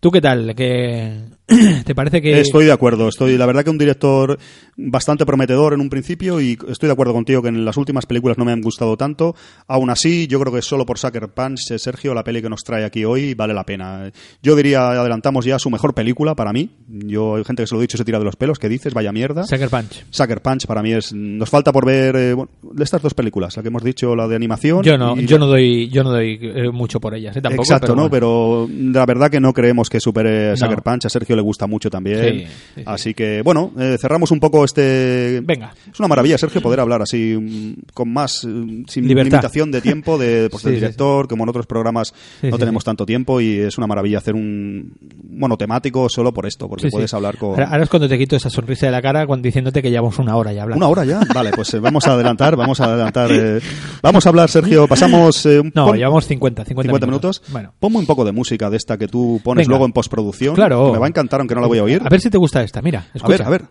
¿Tú 0.00 0.10
qué 0.10 0.22
tal? 0.22 0.54
¿Qué, 0.54 1.14
¿Te 1.84 1.94
parece 1.94 2.22
que...? 2.22 2.40
Estoy 2.40 2.66
de 2.66 2.72
acuerdo, 2.72 3.08
estoy 3.08 3.36
la 3.36 3.46
verdad 3.46 3.64
que 3.64 3.70
un 3.70 3.78
director 3.78 4.38
bastante 4.76 5.26
prometedor 5.26 5.74
en 5.74 5.80
un 5.80 5.90
principio 5.90 6.40
y 6.40 6.58
estoy 6.68 6.86
de 6.86 6.92
acuerdo 6.92 7.12
contigo 7.12 7.42
que 7.42 7.48
en 7.48 7.64
las 7.64 7.76
últimas 7.76 8.06
películas 8.06 8.38
no 8.38 8.44
me 8.44 8.52
han 8.52 8.60
gustado 8.60 8.96
tanto. 8.96 9.34
Aún 9.66 9.90
así, 9.90 10.26
yo 10.26 10.40
creo 10.40 10.52
que 10.52 10.62
solo 10.62 10.86
por 10.86 10.98
Sucker 10.98 11.28
Punch, 11.28 11.70
eh, 11.72 11.78
Sergio, 11.78 12.14
la 12.14 12.24
peli 12.24 12.40
que 12.40 12.48
nos 12.48 12.62
trae 12.62 12.84
aquí 12.84 13.04
hoy 13.04 13.34
vale 13.34 13.54
la 13.54 13.64
pena. 13.64 14.10
Yo 14.42 14.56
diría, 14.56 14.90
adelantamos 14.90 15.44
ya 15.44 15.58
su 15.58 15.70
mejor 15.70 15.94
película 15.94 16.34
para 16.34 16.52
mí. 16.52 16.70
Yo 16.88 17.36
hay 17.36 17.44
gente 17.44 17.62
que 17.62 17.66
se 17.66 17.74
lo 17.74 17.80
he 17.80 17.84
dicho 17.84 17.98
se 17.98 18.04
tira 18.04 18.18
de 18.18 18.24
los 18.24 18.36
pelos, 18.36 18.58
que 18.58 18.68
dices, 18.68 18.94
vaya 18.94 19.12
mierda. 19.12 19.44
Sucker 19.44 19.68
Punch. 19.68 20.04
Sucker 20.10 20.40
Punch 20.40 20.66
para 20.66 20.82
mí 20.82 20.92
es 20.92 21.12
nos 21.12 21.50
falta 21.50 21.72
por 21.72 21.84
ver 21.84 22.16
eh, 22.16 22.34
bueno, 22.34 22.50
de 22.62 22.84
estas 22.84 23.02
dos 23.02 23.14
películas, 23.14 23.56
la 23.56 23.62
que 23.62 23.68
hemos 23.68 23.82
dicho, 23.82 24.14
la 24.14 24.28
de 24.28 24.36
animación. 24.36 24.82
Yo 24.82 24.96
no, 24.96 25.16
y 25.16 25.26
yo 25.26 25.38
no 25.38 25.46
doy, 25.46 25.88
yo 25.88 26.02
no 26.04 26.10
doy 26.10 26.38
eh, 26.40 26.70
mucho 26.70 27.00
por 27.00 27.14
ellas, 27.14 27.36
¿eh? 27.36 27.42
tampoco. 27.42 27.64
Exacto, 27.64 27.88
pero 27.88 27.96
¿no? 27.96 28.08
bueno. 28.08 28.10
Pero 28.10 28.92
la 28.92 29.06
verdad 29.06 29.30
que 29.30 29.40
no 29.40 29.52
creemos 29.52 29.88
que 29.88 30.00
supere 30.00 30.50
No. 30.50 30.56
Sucker 30.56 30.82
Punch. 30.82 31.06
A 31.06 31.08
Sergio 31.08 31.36
le 31.40 31.44
gusta 31.44 31.66
mucho 31.66 31.88
también. 31.90 32.20
Sí, 32.22 32.38
sí, 32.40 32.46
sí. 32.76 32.82
Así 32.86 33.14
que, 33.14 33.40
bueno, 33.42 33.72
eh, 33.78 33.96
cerramos 33.98 34.30
un 34.30 34.40
poco 34.40 34.64
este... 34.64 35.40
Venga. 35.42 35.72
Es 35.92 35.98
una 35.98 36.08
maravilla, 36.08 36.36
Sergio, 36.38 36.60
poder 36.60 36.80
hablar 36.80 37.02
así 37.02 37.36
mm, 37.36 37.92
con 37.94 38.12
más, 38.12 38.44
mm, 38.44 38.84
sin 38.86 39.08
Libertad. 39.08 39.30
limitación 39.32 39.70
de 39.70 39.80
tiempo 39.80 40.18
de, 40.18 40.48
pues, 40.50 40.62
del 40.62 40.74
director, 40.74 41.26
como 41.28 41.44
en 41.44 41.48
otros 41.50 41.66
programas 41.66 42.12
no 42.42 42.58
tenemos 42.58 42.84
tanto 42.84 43.06
tiempo 43.06 43.40
y 43.40 43.58
es 43.58 43.78
una 43.78 43.86
maravilla 43.86 44.18
hacer 44.18 44.34
un 44.34 44.92
monotemático 45.30 46.08
solo 46.08 46.32
por 46.32 46.46
esto, 46.46 46.68
porque 46.68 46.88
puedes 46.90 47.12
hablar 47.14 47.36
con... 47.36 47.50
Ahora, 47.50 47.68
ahora 47.70 47.84
es 47.84 47.88
cuando 47.88 48.08
te 48.08 48.18
quito 48.18 48.36
esa 48.36 48.50
sonrisa 48.50 48.86
de 48.86 48.92
la 48.92 49.00
cara 49.02 49.26
cuando 49.26 49.44
diciéndote 49.44 49.80
que 49.82 49.90
llevamos 49.90 50.18
una 50.18 50.36
hora 50.36 50.52
ya 50.52 50.62
hablando. 50.62 50.84
¿Una 50.84 50.90
hora 50.92 51.04
ya? 51.04 51.20
Vale, 51.34 51.50
pues 51.54 51.72
eh, 51.74 51.80
vamos 51.80 52.06
a 52.06 52.12
adelantar, 52.14 52.56
vamos 52.56 52.80
a 52.80 52.84
adelantar. 52.84 53.30
eh, 53.32 53.60
vamos 54.02 54.26
a 54.26 54.28
hablar, 54.28 54.48
Sergio, 54.50 54.86
pasamos... 54.86 55.44
un 55.46 55.72
No, 55.74 55.86
pon- 55.86 55.96
llevamos 55.96 56.26
50, 56.26 56.64
50, 56.64 56.82
50 56.88 57.06
minutos. 57.06 57.42
Bueno. 57.48 57.72
Ponme 57.78 57.98
un 57.98 58.06
poco 58.06 58.24
de 58.24 58.32
música 58.32 58.68
de 58.70 58.76
esta 58.76 58.98
que 58.98 59.08
tú 59.08 59.40
pones 59.42 59.66
Venga. 59.66 59.70
luego 59.70 59.86
en 59.86 59.92
postproducción. 59.92 60.54
Claro. 60.54 60.86
que 60.86 60.92
me 60.92 60.98
va 60.98 61.06
a 61.06 61.08
encantar, 61.08 61.29
aunque 61.38 61.54
no 61.54 61.60
la 61.60 61.66
voy 61.66 61.78
a 61.78 61.84
oír. 61.84 62.02
A 62.04 62.08
ver 62.08 62.20
si 62.20 62.30
te 62.30 62.38
gusta 62.38 62.62
esta, 62.62 62.82
mira, 62.82 63.06
a 63.20 63.28
ver, 63.28 63.42
a 63.42 63.50
ver. 63.50 63.64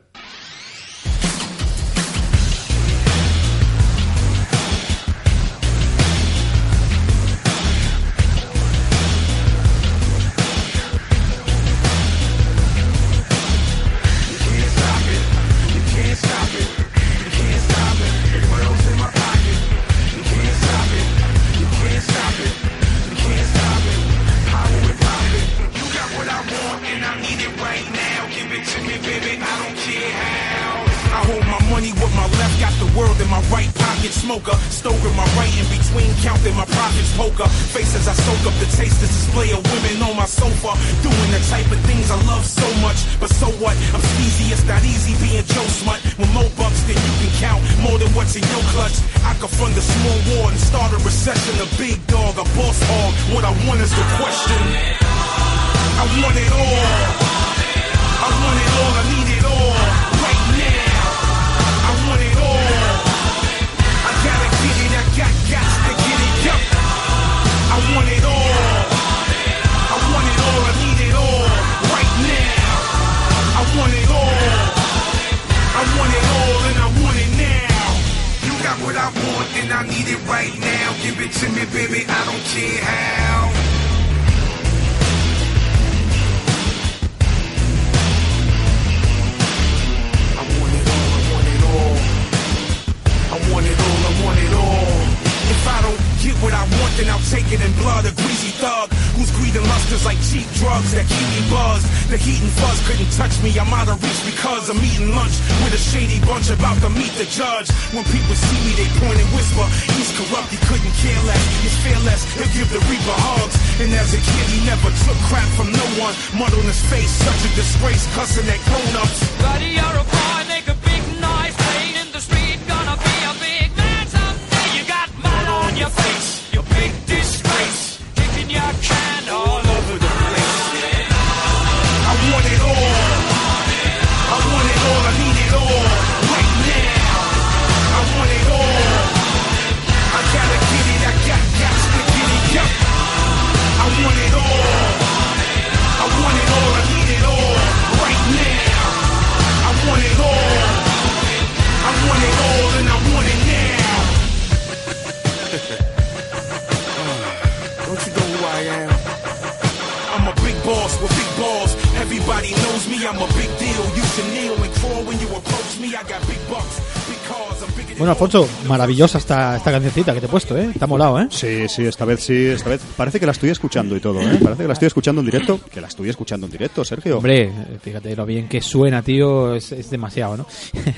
Alfonso, 168.20 168.50
maravillosa 168.68 169.18
esta, 169.18 169.56
esta 169.56 169.72
cancioncita 169.72 170.14
que 170.14 170.20
te 170.20 170.26
he 170.26 170.30
puesto, 170.30 170.58
¿eh? 170.58 170.72
Ha 170.78 170.88
molado, 170.88 171.22
¿eh? 171.22 171.28
Sí, 171.30 171.70
sí, 171.70 171.86
esta 171.86 172.04
vez 172.04 172.20
sí, 172.20 172.48
esta 172.48 172.70
vez. 172.70 172.82
Parece 172.98 173.18
que 173.18 173.26
la 173.26 173.32
estoy 173.32 173.50
escuchando 173.50 173.96
y 173.96 174.02
todo, 174.02 174.20
¿eh? 174.20 174.38
Parece 174.44 174.64
que 174.64 174.68
la 174.68 174.74
estoy 174.74 174.88
escuchando 174.88 175.22
en 175.22 175.26
directo. 175.28 175.58
Que 175.72 175.80
la 175.80 175.88
estoy 175.88 176.10
escuchando 176.10 176.46
en 176.46 176.52
directo, 176.52 176.84
Sergio. 176.84 177.20
Hombre, 177.20 177.50
fíjate 177.82 178.14
lo 178.18 178.26
bien 178.26 178.50
que 178.50 178.60
suena, 178.60 179.02
tío, 179.02 179.56
es, 179.56 179.72
es 179.72 179.90
demasiado, 179.90 180.36
¿no? 180.36 180.46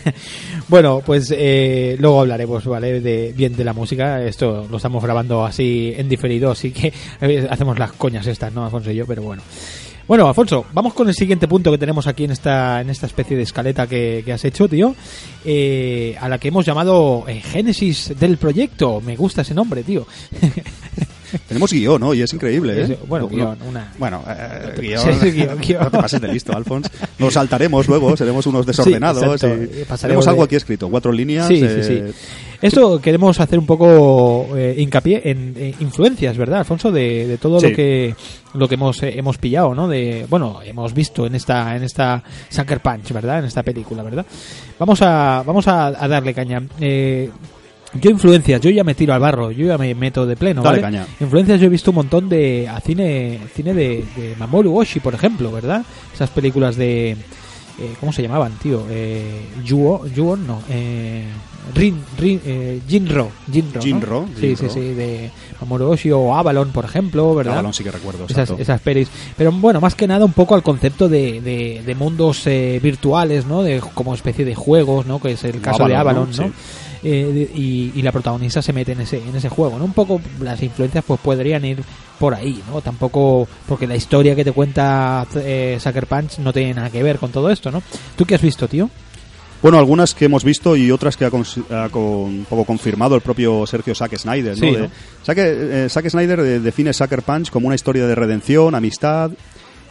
bueno, 0.68 1.04
pues 1.06 1.32
eh, 1.38 1.96
luego 2.00 2.22
hablaremos, 2.22 2.66
¿vale? 2.66 3.00
De, 3.00 3.34
bien 3.34 3.56
de 3.56 3.66
la 3.66 3.74
música. 3.74 4.24
Esto 4.24 4.66
lo 4.68 4.78
estamos 4.78 5.04
grabando 5.04 5.46
así 5.46 5.94
en 5.96 6.10
diferido, 6.10 6.50
así 6.50 6.72
que 6.72 6.92
eh, 7.22 7.48
hacemos 7.48 7.78
las 7.78 7.92
coñas 7.92 8.26
estas, 8.26 8.52
¿no, 8.52 8.66
Alfonso 8.66 8.90
y 8.90 8.96
yo? 8.96 9.06
Pero 9.06 9.22
bueno. 9.22 9.44
Bueno, 10.12 10.28
Alfonso, 10.28 10.66
vamos 10.74 10.94
con 10.94 11.08
el 11.08 11.16
siguiente 11.16 11.48
punto 11.48 11.72
que 11.72 11.78
tenemos 11.78 12.06
aquí 12.06 12.26
en 12.26 12.32
esta, 12.32 12.82
en 12.82 12.90
esta 12.90 13.06
especie 13.06 13.38
de 13.38 13.44
escaleta 13.44 13.88
que, 13.88 14.24
que 14.26 14.34
has 14.34 14.44
hecho, 14.44 14.68
tío, 14.68 14.94
eh, 15.46 16.18
a 16.20 16.28
la 16.28 16.38
que 16.38 16.50
hemos 16.50 16.66
llamado 16.66 17.24
eh, 17.30 17.40
Génesis 17.40 18.14
del 18.20 18.36
proyecto. 18.36 19.00
Me 19.00 19.16
gusta 19.16 19.44
ese 19.44 19.54
nombre, 19.54 19.84
tío. 19.84 20.06
Tenemos 21.48 21.72
guion, 21.72 22.00
¿no? 22.02 22.14
Y 22.14 22.22
es 22.22 22.34
increíble, 22.34 22.84
¿eh? 22.84 23.00
Bueno, 23.08 23.26
No- 23.30 23.36
guion, 23.36 23.58
una- 23.68 23.94
Bueno, 23.98 24.24
eh, 24.28 24.74
Sí, 24.76 24.82
guion. 24.82 25.20
sí, 25.22 25.32
guion, 25.32 25.60
guion. 25.60 25.84
No 25.84 25.92
te 25.92 25.98
pases 25.98 26.22
de 26.22 26.28
listo, 26.28 26.56
Alfons. 26.56 26.90
Nos 27.20 27.34
saltaremos 27.34 27.88
luego, 27.88 28.16
seremos 28.18 28.46
unos 28.48 28.66
desordenados. 28.66 29.22
exacto. 29.24 29.48
y 29.64 29.68
pasaremos 29.86 30.00
tenemos 30.02 30.28
algo 30.28 30.42
de- 30.42 30.46
aquí 30.46 30.56
escrito, 30.56 30.90
cuatro 30.90 31.12
líneas. 31.12 31.48
Sí, 31.48 31.62
eh, 31.64 31.84
sí, 31.84 31.88
sí. 32.12 32.14
Esto 32.62 33.00
queremos 33.02 33.40
hacer 33.40 33.58
un 33.58 33.66
poco 33.66 34.50
eh, 34.56 34.76
hincapié 34.78 35.22
en, 35.26 35.56
en 35.58 35.76
influencias, 35.80 36.38
¿verdad, 36.38 36.60
Alfonso? 36.60 36.92
De, 36.92 37.26
de 37.28 37.38
todo 37.38 37.60
Sí. 37.60 37.70
lo 37.70 37.76
que 37.76 38.16
lo 38.54 38.68
que 38.68 38.76
hemos 38.76 39.02
eh, 39.02 39.14
hemos 39.18 39.38
pillado, 39.38 39.74
¿no? 39.74 39.88
De 39.88 40.26
bueno, 40.30 40.60
hemos 40.64 40.94
visto 40.94 41.26
en 41.26 41.36
esta 41.36 41.76
en 41.76 41.84
esta 41.84 42.22
Sucker 42.50 42.80
Punch, 42.82 43.12
¿verdad? 43.14 43.40
En 43.40 43.46
esta 43.46 43.64
película, 43.64 44.04
¿verdad? 44.04 44.26
Vamos 44.78 45.02
a 45.02 45.44
vamos 45.46 45.68
a, 45.68 45.88
a 45.88 46.08
darle 46.08 46.34
caña. 46.34 46.62
Eh, 46.80 47.30
yo 47.94 48.10
influencias, 48.10 48.62
yo 48.62 48.70
ya 48.70 48.84
me 48.84 48.96
tiro 48.96 49.14
al 49.14 49.20
barro, 49.20 49.52
yo 49.52 49.68
ya 49.68 49.78
me 49.78 49.94
meto 49.96 50.26
de 50.26 50.36
pleno, 50.36 50.62
Dale 50.62 50.82
¿vale? 50.82 50.98
caña. 50.98 51.08
Influencias 51.20 51.60
yo 51.60 51.66
he 51.66 51.70
visto 51.70 51.92
un 51.92 51.96
montón 51.96 52.30
de 52.30 52.68
a 52.70 52.80
cine 52.80 53.40
cine 53.54 53.74
de, 53.74 54.06
de 54.16 54.36
Mamoru 54.38 54.78
Oshii, 54.78 55.02
por 55.02 55.14
ejemplo, 55.14 55.52
¿verdad? 55.52 55.84
Esas 56.14 56.30
películas 56.30 56.76
de 56.76 57.12
eh, 57.12 57.94
¿cómo 58.00 58.14
se 58.14 58.22
llamaban, 58.22 58.54
tío? 58.62 58.86
Eh, 58.90 59.46
Yuo, 59.64 60.06
Yuon, 60.08 60.46
no, 60.46 60.62
eh, 60.70 61.26
Rin, 61.76 62.02
Rin, 62.18 62.42
eh, 62.46 62.82
Jinro, 62.88 63.30
Jinro, 63.52 63.76
¿no? 63.76 63.82
Jinro, 63.82 64.26
sí, 64.40 64.56
sí, 64.56 64.68
sí, 64.70 64.80
de 64.80 65.30
Mamoru 65.60 65.92
Oshii 65.92 66.12
o 66.12 66.36
Avalon, 66.36 66.72
por 66.72 66.86
ejemplo, 66.86 67.36
¿verdad? 67.36 67.54
Avalon 67.54 67.74
sí 67.74 67.84
que 67.84 67.92
recuerdo, 67.92 68.26
esas, 68.28 68.50
esas 68.52 68.82
pelis. 68.82 69.10
Pero 69.38 69.52
bueno, 69.52 69.80
más 69.80 69.96
que 69.96 70.08
nada 70.08 70.26
un 70.26 70.34
poco 70.34 70.56
al 70.56 70.64
concepto 70.64 71.08
de, 71.08 71.40
de, 71.42 71.84
de 71.86 71.96
mundos 71.96 72.46
eh, 72.48 72.80
virtuales, 72.82 73.46
¿no? 73.46 73.64
De, 73.64 73.80
como 73.94 74.14
especie 74.14 74.44
de 74.44 74.56
juegos, 74.56 75.06
¿no? 75.06 75.22
Que 75.22 75.32
es 75.34 75.44
el 75.44 75.62
caso 75.62 75.88
de 75.88 75.96
Avalon. 75.96 76.30
¿no? 76.36 76.52
Eh, 77.04 77.32
de- 77.34 77.60
y, 77.60 77.92
y 77.96 78.02
la 78.04 78.12
protagonista 78.12 78.62
se 78.62 78.74
mete 78.74 78.92
en 78.92 79.02
ese 79.02 79.18
en 79.18 79.36
ese 79.36 79.50
juego, 79.50 79.80
¿no? 79.80 79.86
Un 79.86 79.94
poco 79.94 80.22
las 80.40 80.62
influencias 80.62 81.04
pues 81.06 81.20
podrían 81.20 81.66
ir 81.66 81.82
por 82.20 82.36
ahí, 82.36 82.62
¿no? 82.70 82.80
Tampoco 82.82 83.48
porque 83.68 83.88
la 83.88 83.96
historia 83.96 84.36
que 84.36 84.44
te 84.44 84.52
cuenta 84.52 85.26
eh, 85.36 85.78
Sucker 85.80 86.06
Punch 86.06 86.38
no 86.40 86.54
tiene 86.54 86.76
nada 86.76 86.90
que 86.92 87.02
ver 87.02 87.18
con 87.18 87.32
todo 87.32 87.50
esto, 87.50 87.72
¿no? 87.72 87.82
¿Tú 88.16 88.26
qué 88.26 88.36
has 88.36 88.42
visto, 88.42 88.68
tío? 88.68 88.88
Bueno, 89.64 89.78
algunas 89.78 90.14
que 90.16 90.26
hemos 90.26 90.44
visto 90.44 90.76
y 90.76 90.90
otras 90.92 91.18
que 91.18 91.26
ha, 91.26 91.28
ha 91.28 91.90
con- 91.90 92.02
un 92.02 92.46
poco 92.50 92.66
confirmado 92.66 93.16
el 93.16 93.22
propio 93.22 93.66
Sergio 93.68 93.94
Zack 93.96 94.18
Snyder. 94.18 94.52
¿no? 94.58 94.68
Sí, 94.68 94.72
De- 94.72 94.82
¿no? 94.82 94.90
Zack, 95.26 95.38
eh, 95.40 95.88
Zack 95.90 96.10
Snyder 96.10 96.62
define 96.62 96.94
Sucker 96.94 97.22
Punch 97.24 97.50
como 97.52 97.68
una 97.68 97.76
historia 97.76 98.06
de 98.08 98.16
redención, 98.16 98.74
amistad, 98.76 99.32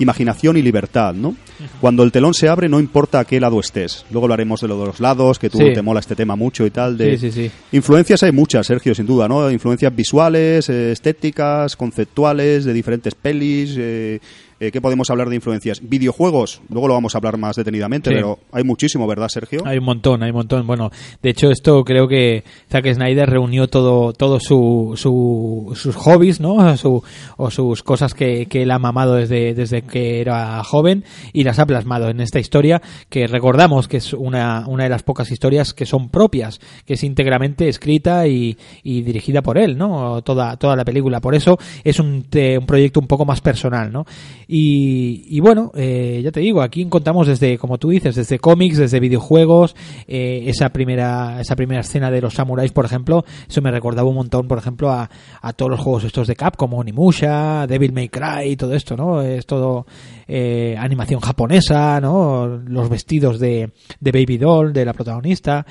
imaginación 0.01 0.57
y 0.57 0.63
libertad. 0.63 1.15
¿no? 1.15 1.37
Cuando 1.81 2.03
el 2.03 2.11
telón 2.11 2.35
se 2.35 2.49
abre, 2.49 2.69
no 2.69 2.81
importa 2.81 3.21
a 3.21 3.25
qué 3.25 3.39
lado 3.39 3.61
estés. 3.61 4.05
Luego 4.11 4.25
hablaremos 4.27 4.61
de 4.61 4.69
lo 4.69 4.81
de 4.81 4.87
los 4.87 4.99
lados, 5.01 5.39
que 5.39 5.49
tú 5.49 5.59
Sí. 5.59 5.73
te 5.73 5.83
mola 5.83 6.01
este 6.01 6.17
tema 6.17 6.35
mucho 6.35 6.67
y 6.67 6.71
tal. 6.71 6.97
De... 6.99 7.17
Sí, 7.17 7.31
sí, 7.31 7.49
sí. 7.49 7.51
Influencias 7.73 8.23
hay 8.25 8.33
muchas, 8.33 8.67
Sergio, 8.67 8.95
sin 8.95 9.07
duda, 9.07 9.29
¿no? 9.29 9.51
Influencias 9.51 9.95
visuales, 9.95 10.69
eh, 10.69 10.91
estéticas, 10.93 11.77
conceptuales, 11.77 12.65
de 12.65 12.73
diferentes 12.73 13.15
pelis. 13.15 13.75
Eh, 13.79 14.21
eh, 14.61 14.71
¿Qué 14.71 14.81
podemos 14.81 15.09
hablar 15.11 15.29
de 15.31 15.37
influencias? 15.37 15.81
Videojuegos, 15.83 16.61
luego 16.69 16.87
lo 16.89 16.95
vamos 16.95 17.15
a 17.15 17.19
hablar 17.19 17.39
más 17.39 17.57
detenidamente, 17.57 18.11
Sí. 18.11 18.15
pero 18.17 18.39
hay 18.53 18.63
muchísimo, 18.63 19.07
¿verdad, 19.07 19.29
Sergio? 19.29 19.63
Hay 19.65 19.79
un 19.79 19.85
montón, 19.85 20.23
hay 20.23 20.31
un 20.31 20.37
montón. 20.37 20.67
Bueno, 20.67 20.91
de 21.23 21.31
hecho 21.31 21.51
esto 21.51 21.83
creo 21.85 22.07
que 22.09 22.45
Zack 22.71 22.93
Snyder 22.93 23.29
reunió 23.29 23.69
todo, 23.69 24.13
todo 24.13 24.39
su, 24.39 24.93
su- 24.97 25.73
sus 25.75 25.97
hobbies, 25.97 26.41
¿no? 26.41 26.77
Su- 26.77 27.03
o 27.39 27.51
sus 27.51 27.83
cosas 27.83 28.13
que, 28.15 28.47
que 28.47 28.63
él 28.63 28.71
ha 28.71 28.79
mamado 28.79 29.15
desde, 29.15 29.55
desde 29.55 29.83
que 29.83 30.21
era 30.21 30.63
joven 30.63 31.05
y 31.33 31.45
las 31.45 31.59
ha 31.59 31.67
plasmado 31.67 32.11
en 32.11 32.21
esta 32.21 32.39
historia 32.39 32.83
que 33.09 33.27
recordamos 33.27 33.89
que 33.89 33.97
es 33.97 34.13
una, 34.13 34.65
una 34.69 34.85
de 34.85 34.91
las 34.91 35.03
pocas 35.03 35.31
historias 35.31 35.73
que 35.73 35.87
son 35.87 36.11
propias, 36.11 36.61
que 36.85 36.95
es 36.95 37.03
íntegramente 37.05 37.69
escrita 37.69 38.27
y, 38.27 38.59
y 38.83 39.03
dirigida 39.03 39.41
por 39.43 39.57
él, 39.57 39.79
¿no? 39.79 40.21
Toda, 40.23 40.57
toda 40.59 40.77
la 40.77 40.85
película. 40.85 41.21
Por 41.21 41.35
eso 41.35 41.59
es 41.83 41.99
un, 41.99 42.27
un 42.59 42.67
proyecto 42.67 43.01
un 43.01 43.07
poco 43.07 43.25
más 43.25 43.41
personal, 43.41 43.91
¿no? 43.91 44.05
Y, 44.53 45.27
y 45.29 45.39
bueno, 45.39 45.71
eh, 45.77 46.21
ya 46.25 46.33
te 46.33 46.41
digo, 46.41 46.61
aquí 46.61 46.85
contamos 46.87 47.29
desde, 47.29 47.57
como 47.57 47.79
tú 47.79 47.91
dices, 47.91 48.17
desde 48.17 48.41
cómics, 48.41 48.79
desde 48.79 48.99
videojuegos, 48.99 49.77
eh, 50.09 50.43
esa 50.47 50.71
primera 50.71 51.41
esa 51.41 51.55
primera 51.55 51.83
escena 51.83 52.11
de 52.11 52.21
los 52.21 52.35
samuráis, 52.35 52.73
por 52.73 52.85
ejemplo, 52.85 53.25
eso 53.49 53.63
me 53.63 53.71
recordaba 53.71 54.09
un 54.09 54.17
montón, 54.17 54.49
por 54.49 54.59
ejemplo, 54.59 54.91
a, 54.91 55.09
a 55.41 55.53
todos 55.53 55.71
los 55.71 55.79
juegos 55.79 56.03
estos 56.03 56.27
de 56.27 56.35
Capcom, 56.35 56.75
Onimusha, 56.75 57.69
Devil 57.69 57.93
May 57.93 58.09
Cry 58.09 58.57
todo 58.57 58.75
esto, 58.75 58.97
¿no? 58.97 59.23
Es 59.23 59.47
todo 59.47 59.87
eh, 60.27 60.75
animación 60.77 61.21
japonesa, 61.21 62.01
¿no? 62.01 62.61
Los 62.67 62.89
vestidos 62.89 63.39
de, 63.39 63.71
de 64.01 64.13
Baby 64.13 64.39
Doll, 64.39 64.73
de 64.73 64.85
la 64.85 64.95
protagonista. 64.95 65.65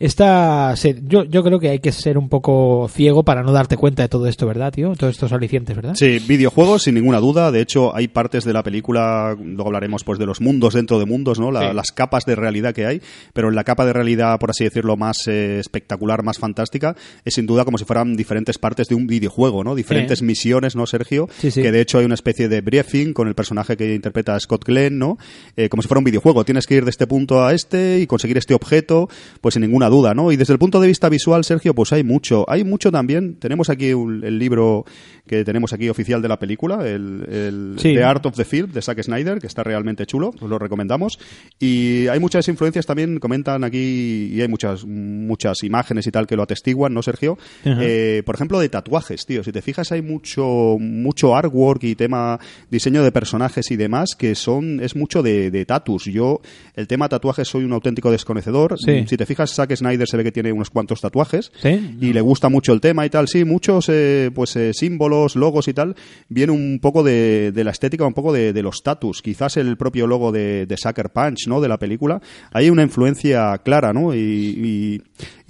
Esta, 0.00 0.74
yo, 1.02 1.24
yo 1.24 1.42
creo 1.42 1.58
que 1.58 1.70
hay 1.70 1.80
que 1.80 1.90
ser 1.90 2.18
un 2.18 2.28
poco 2.28 2.88
ciego 2.92 3.24
para 3.24 3.42
no 3.42 3.50
darte 3.50 3.76
cuenta 3.76 4.02
de 4.02 4.08
todo 4.08 4.26
esto, 4.28 4.46
¿verdad, 4.46 4.72
tío? 4.72 4.94
Todos 4.96 5.14
estos 5.14 5.32
alicientes, 5.32 5.74
¿verdad? 5.74 5.94
Sí, 5.96 6.20
videojuegos 6.20 6.84
sin 6.84 6.94
ninguna 6.94 7.18
duda. 7.18 7.50
De 7.50 7.60
hecho, 7.60 7.94
hay 7.96 8.06
partes 8.06 8.44
de 8.44 8.52
la 8.52 8.62
película, 8.62 9.36
luego 9.38 9.66
hablaremos 9.66 10.04
pues 10.04 10.20
de 10.20 10.26
los 10.26 10.40
mundos 10.40 10.74
dentro 10.74 11.00
de 11.00 11.06
mundos, 11.06 11.40
¿no? 11.40 11.50
La- 11.50 11.68
Sí. 11.70 11.74
Las 11.74 11.90
capas 11.92 12.24
de 12.24 12.34
realidad 12.36 12.72
que 12.74 12.86
hay, 12.86 13.02
pero 13.32 13.48
en 13.48 13.54
la 13.56 13.64
capa 13.64 13.84
de 13.84 13.92
realidad, 13.92 14.38
por 14.38 14.50
así 14.50 14.64
decirlo, 14.64 14.96
más 14.96 15.26
eh, 15.26 15.58
espectacular, 15.58 16.22
más 16.22 16.38
fantástica, 16.38 16.94
es 17.24 17.34
sin 17.34 17.46
duda 17.46 17.64
como 17.64 17.76
si 17.78 17.84
fueran 17.84 18.16
diferentes 18.16 18.58
partes 18.58 18.88
de 18.88 18.94
un 18.94 19.06
videojuego, 19.06 19.64
¿no? 19.64 19.74
Diferentes 19.74 20.22
misiones, 20.22 20.76
¿no, 20.76 20.86
Sergio? 20.86 21.28
Sí, 21.38 21.50
sí. 21.50 21.60
Que 21.62 21.72
de 21.72 21.80
hecho 21.80 21.98
hay 21.98 22.04
una 22.04 22.14
especie 22.14 22.48
de 22.48 22.60
briefing 22.60 23.12
con 23.12 23.28
el 23.28 23.34
personaje 23.34 23.76
que 23.76 23.94
interpreta 23.94 24.38
Scott 24.40 24.64
Glenn, 24.64 24.98
¿no? 24.98 25.18
Eh, 25.56 25.68
como 25.68 25.82
si 25.82 25.88
fuera 25.88 25.98
un 25.98 26.04
videojuego. 26.04 26.44
Tienes 26.44 26.66
que 26.66 26.76
ir 26.76 26.84
de 26.84 26.90
este 26.90 27.06
punto 27.06 27.44
a 27.44 27.52
este 27.52 27.98
y 28.00 28.06
conseguir 28.06 28.38
este 28.38 28.54
objeto, 28.54 29.08
pues 29.40 29.54
sin 29.54 29.62
ninguna 29.62 29.87
duda, 29.88 30.14
¿no? 30.14 30.32
Y 30.32 30.36
desde 30.36 30.52
el 30.52 30.58
punto 30.58 30.80
de 30.80 30.88
vista 30.88 31.08
visual, 31.08 31.44
Sergio, 31.44 31.74
pues 31.74 31.92
hay 31.92 32.02
mucho. 32.04 32.44
Hay 32.48 32.64
mucho 32.64 32.90
también. 32.90 33.36
Tenemos 33.36 33.70
aquí 33.70 33.92
un- 33.92 34.24
el 34.24 34.38
libro 34.38 34.84
que 35.26 35.44
tenemos 35.44 35.72
aquí 35.72 35.88
oficial 35.88 36.22
de 36.22 36.28
la 36.28 36.38
película, 36.38 36.88
el, 36.88 37.26
el 37.30 37.74
Sí. 37.78 37.94
The 37.94 38.02
Art 38.04 38.24
of 38.26 38.34
the 38.36 38.44
Film 38.44 38.72
de 38.72 38.80
Zack 38.80 39.02
Snyder, 39.02 39.38
que 39.40 39.46
está 39.46 39.62
realmente 39.62 40.06
chulo, 40.06 40.32
os 40.40 40.48
lo 40.48 40.58
recomendamos. 40.58 41.18
Y 41.58 42.06
hay 42.08 42.18
muchas 42.18 42.48
influencias 42.48 42.86
también, 42.86 43.18
comentan 43.18 43.62
aquí, 43.64 44.30
y 44.32 44.40
hay 44.40 44.48
muchas, 44.48 44.84
muchas 44.86 45.62
imágenes 45.64 46.06
y 46.06 46.10
tal 46.10 46.26
que 46.26 46.36
lo 46.36 46.42
atestiguan, 46.44 46.94
¿no, 46.94 47.02
Sergio? 47.02 47.36
Eh, 47.64 48.22
por 48.24 48.34
ejemplo, 48.36 48.58
de 48.58 48.68
tatuajes, 48.68 49.26
tío. 49.26 49.44
Si 49.44 49.52
te 49.52 49.60
fijas, 49.62 49.92
hay 49.92 50.00
mucho, 50.02 50.76
mucho 50.80 51.36
artwork 51.36 51.84
y 51.84 51.94
tema 51.94 52.38
diseño 52.70 53.02
de 53.02 53.12
personajes 53.12 53.70
y 53.70 53.76
demás 53.76 54.14
que 54.18 54.34
son, 54.34 54.80
es 54.80 54.96
mucho 54.96 55.22
de, 55.22 55.50
de 55.50 55.64
tatus. 55.66 56.04
Yo, 56.06 56.40
el 56.74 56.86
tema 56.88 57.08
tatuajes, 57.08 57.48
soy 57.48 57.64
un 57.64 57.72
auténtico 57.72 58.10
desconocedor. 58.10 58.76
Sí. 58.78 59.04
Si 59.06 59.16
te 59.16 59.26
fijas, 59.26 59.52
Zack 59.54 59.72
Snyder 59.78 60.06
se 60.06 60.16
ve 60.16 60.24
que 60.24 60.32
tiene 60.32 60.52
unos 60.52 60.70
cuantos 60.70 61.00
tatuajes 61.00 61.50
¿Sí? 61.62 61.96
y 62.00 62.12
le 62.12 62.20
gusta 62.20 62.48
mucho 62.48 62.72
el 62.72 62.80
tema 62.80 63.06
y 63.06 63.10
tal. 63.10 63.28
Sí, 63.28 63.44
muchos 63.44 63.88
eh, 63.88 64.30
pues 64.34 64.54
eh, 64.56 64.72
símbolos, 64.74 65.36
logos 65.36 65.68
y 65.68 65.74
tal, 65.74 65.96
viene 66.28 66.52
un 66.52 66.78
poco 66.80 67.02
de, 67.02 67.52
de 67.52 67.64
la 67.64 67.70
estética, 67.70 68.06
un 68.06 68.14
poco 68.14 68.32
de, 68.32 68.52
de 68.52 68.62
los 68.62 68.82
tatus. 68.82 69.22
Quizás 69.22 69.56
el 69.56 69.76
propio 69.76 70.06
logo 70.06 70.32
de, 70.32 70.66
de 70.66 70.76
Sucker 70.76 71.10
Punch, 71.10 71.46
¿no? 71.48 71.60
De 71.60 71.68
la 71.68 71.78
película. 71.78 72.20
Hay 72.52 72.70
una 72.70 72.82
influencia 72.82 73.56
clara, 73.64 73.92
¿no? 73.92 74.14
Y, 74.14 74.18
y 74.18 75.02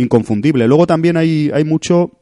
inconfundible. 0.02 0.66
Luego 0.68 0.86
también 0.86 1.16
hay, 1.16 1.50
hay 1.52 1.64
mucho 1.64 2.12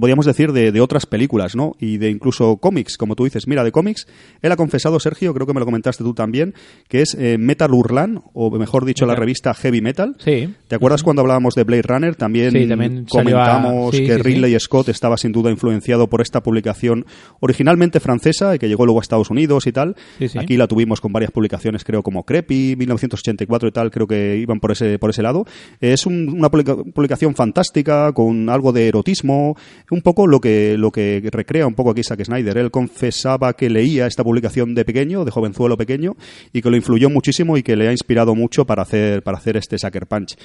podríamos 0.00 0.26
decir 0.26 0.52
de, 0.52 0.72
de 0.72 0.80
otras 0.80 1.06
películas, 1.06 1.54
¿no? 1.56 1.72
Y 1.78 1.98
de 1.98 2.10
incluso 2.10 2.56
cómics, 2.58 2.96
como 2.96 3.14
tú 3.16 3.24
dices. 3.24 3.46
Mira, 3.46 3.64
de 3.64 3.72
cómics, 3.72 4.06
él 4.42 4.52
ha 4.52 4.56
confesado, 4.56 4.98
Sergio, 5.00 5.32
creo 5.34 5.46
que 5.46 5.54
me 5.54 5.60
lo 5.60 5.66
comentaste 5.66 6.04
tú 6.04 6.14
también, 6.14 6.54
que 6.88 7.02
es 7.02 7.16
eh, 7.18 7.36
Metal 7.38 7.72
Urlan, 7.72 8.20
o 8.32 8.50
mejor 8.58 8.84
dicho, 8.84 9.06
la 9.06 9.14
revista 9.14 9.54
Heavy 9.54 9.80
Metal. 9.80 10.16
Sí. 10.18 10.54
¿Te 10.68 10.76
acuerdas 10.76 11.02
cuando 11.02 11.22
hablábamos 11.22 11.54
de 11.54 11.64
Blade 11.64 11.82
Runner? 11.82 12.14
También, 12.16 12.52
Sí, 12.52 12.66
también 12.68 13.04
a- 13.04 13.08
comentamos 13.08 13.94
sí, 13.94 14.06
que 14.06 14.16
sí. 14.16 14.22
Ridley 14.22 14.58
Scott 14.60 14.88
estaba 14.88 15.16
sin 15.16 15.32
duda 15.32 15.50
influenciado 15.50 16.08
por 16.08 16.20
esta 16.20 16.42
publicación 16.42 17.04
originalmente 17.40 18.00
francesa 18.00 18.54
y 18.54 18.58
que 18.58 18.68
llegó 18.68 18.84
luego 18.86 19.00
a 19.00 19.02
Estados 19.02 19.30
Unidos 19.30 19.66
y 19.66 19.72
tal. 19.72 19.96
Sí, 20.18 20.28
sí. 20.28 20.38
Aquí 20.38 20.56
la 20.56 20.66
tuvimos 20.66 21.00
con 21.00 21.12
varias 21.12 21.30
publicaciones, 21.30 21.84
creo, 21.84 22.02
como 22.02 22.24
Creepy, 22.24 22.76
1984 22.76 23.68
y 23.68 23.72
tal, 23.72 23.90
creo 23.90 24.06
que 24.06 24.36
iban 24.38 24.60
por 24.60 24.72
ese, 24.72 24.98
por 24.98 25.10
ese 25.10 25.22
lado. 25.22 25.44
Es 25.80 26.06
un- 26.06 26.28
una 26.30 26.50
publica- 26.50 26.76
publicación 26.76 27.34
fantástica 27.34 28.12
con 28.12 28.48
algo 28.48 28.72
de 28.72 28.88
erotismo, 28.88 29.56
un 29.90 30.00
poco 30.02 30.26
lo 30.26 30.40
que, 30.40 30.76
lo 30.78 30.90
que 30.90 31.22
recrea 31.30 31.66
un 31.66 31.74
poco 31.74 31.90
aquí 31.90 32.02
Zack 32.02 32.24
Snyder. 32.24 32.56
Él 32.58 32.70
confesaba 32.70 33.52
que 33.54 33.68
leía 33.68 34.06
esta 34.06 34.24
publicación 34.24 34.74
de 34.74 34.84
pequeño, 34.84 35.24
de 35.24 35.30
jovenzuelo 35.30 35.76
pequeño, 35.76 36.16
y 36.52 36.62
que 36.62 36.70
lo 36.70 36.76
influyó 36.76 37.10
muchísimo 37.10 37.56
y 37.56 37.62
que 37.62 37.76
le 37.76 37.88
ha 37.88 37.92
inspirado 37.92 38.34
mucho 38.34 38.64
para 38.64 38.82
hacer, 38.82 39.22
para 39.22 39.38
hacer 39.38 39.56
este 39.56 39.78
Sucker 39.78 40.06
Punch. 40.06 40.36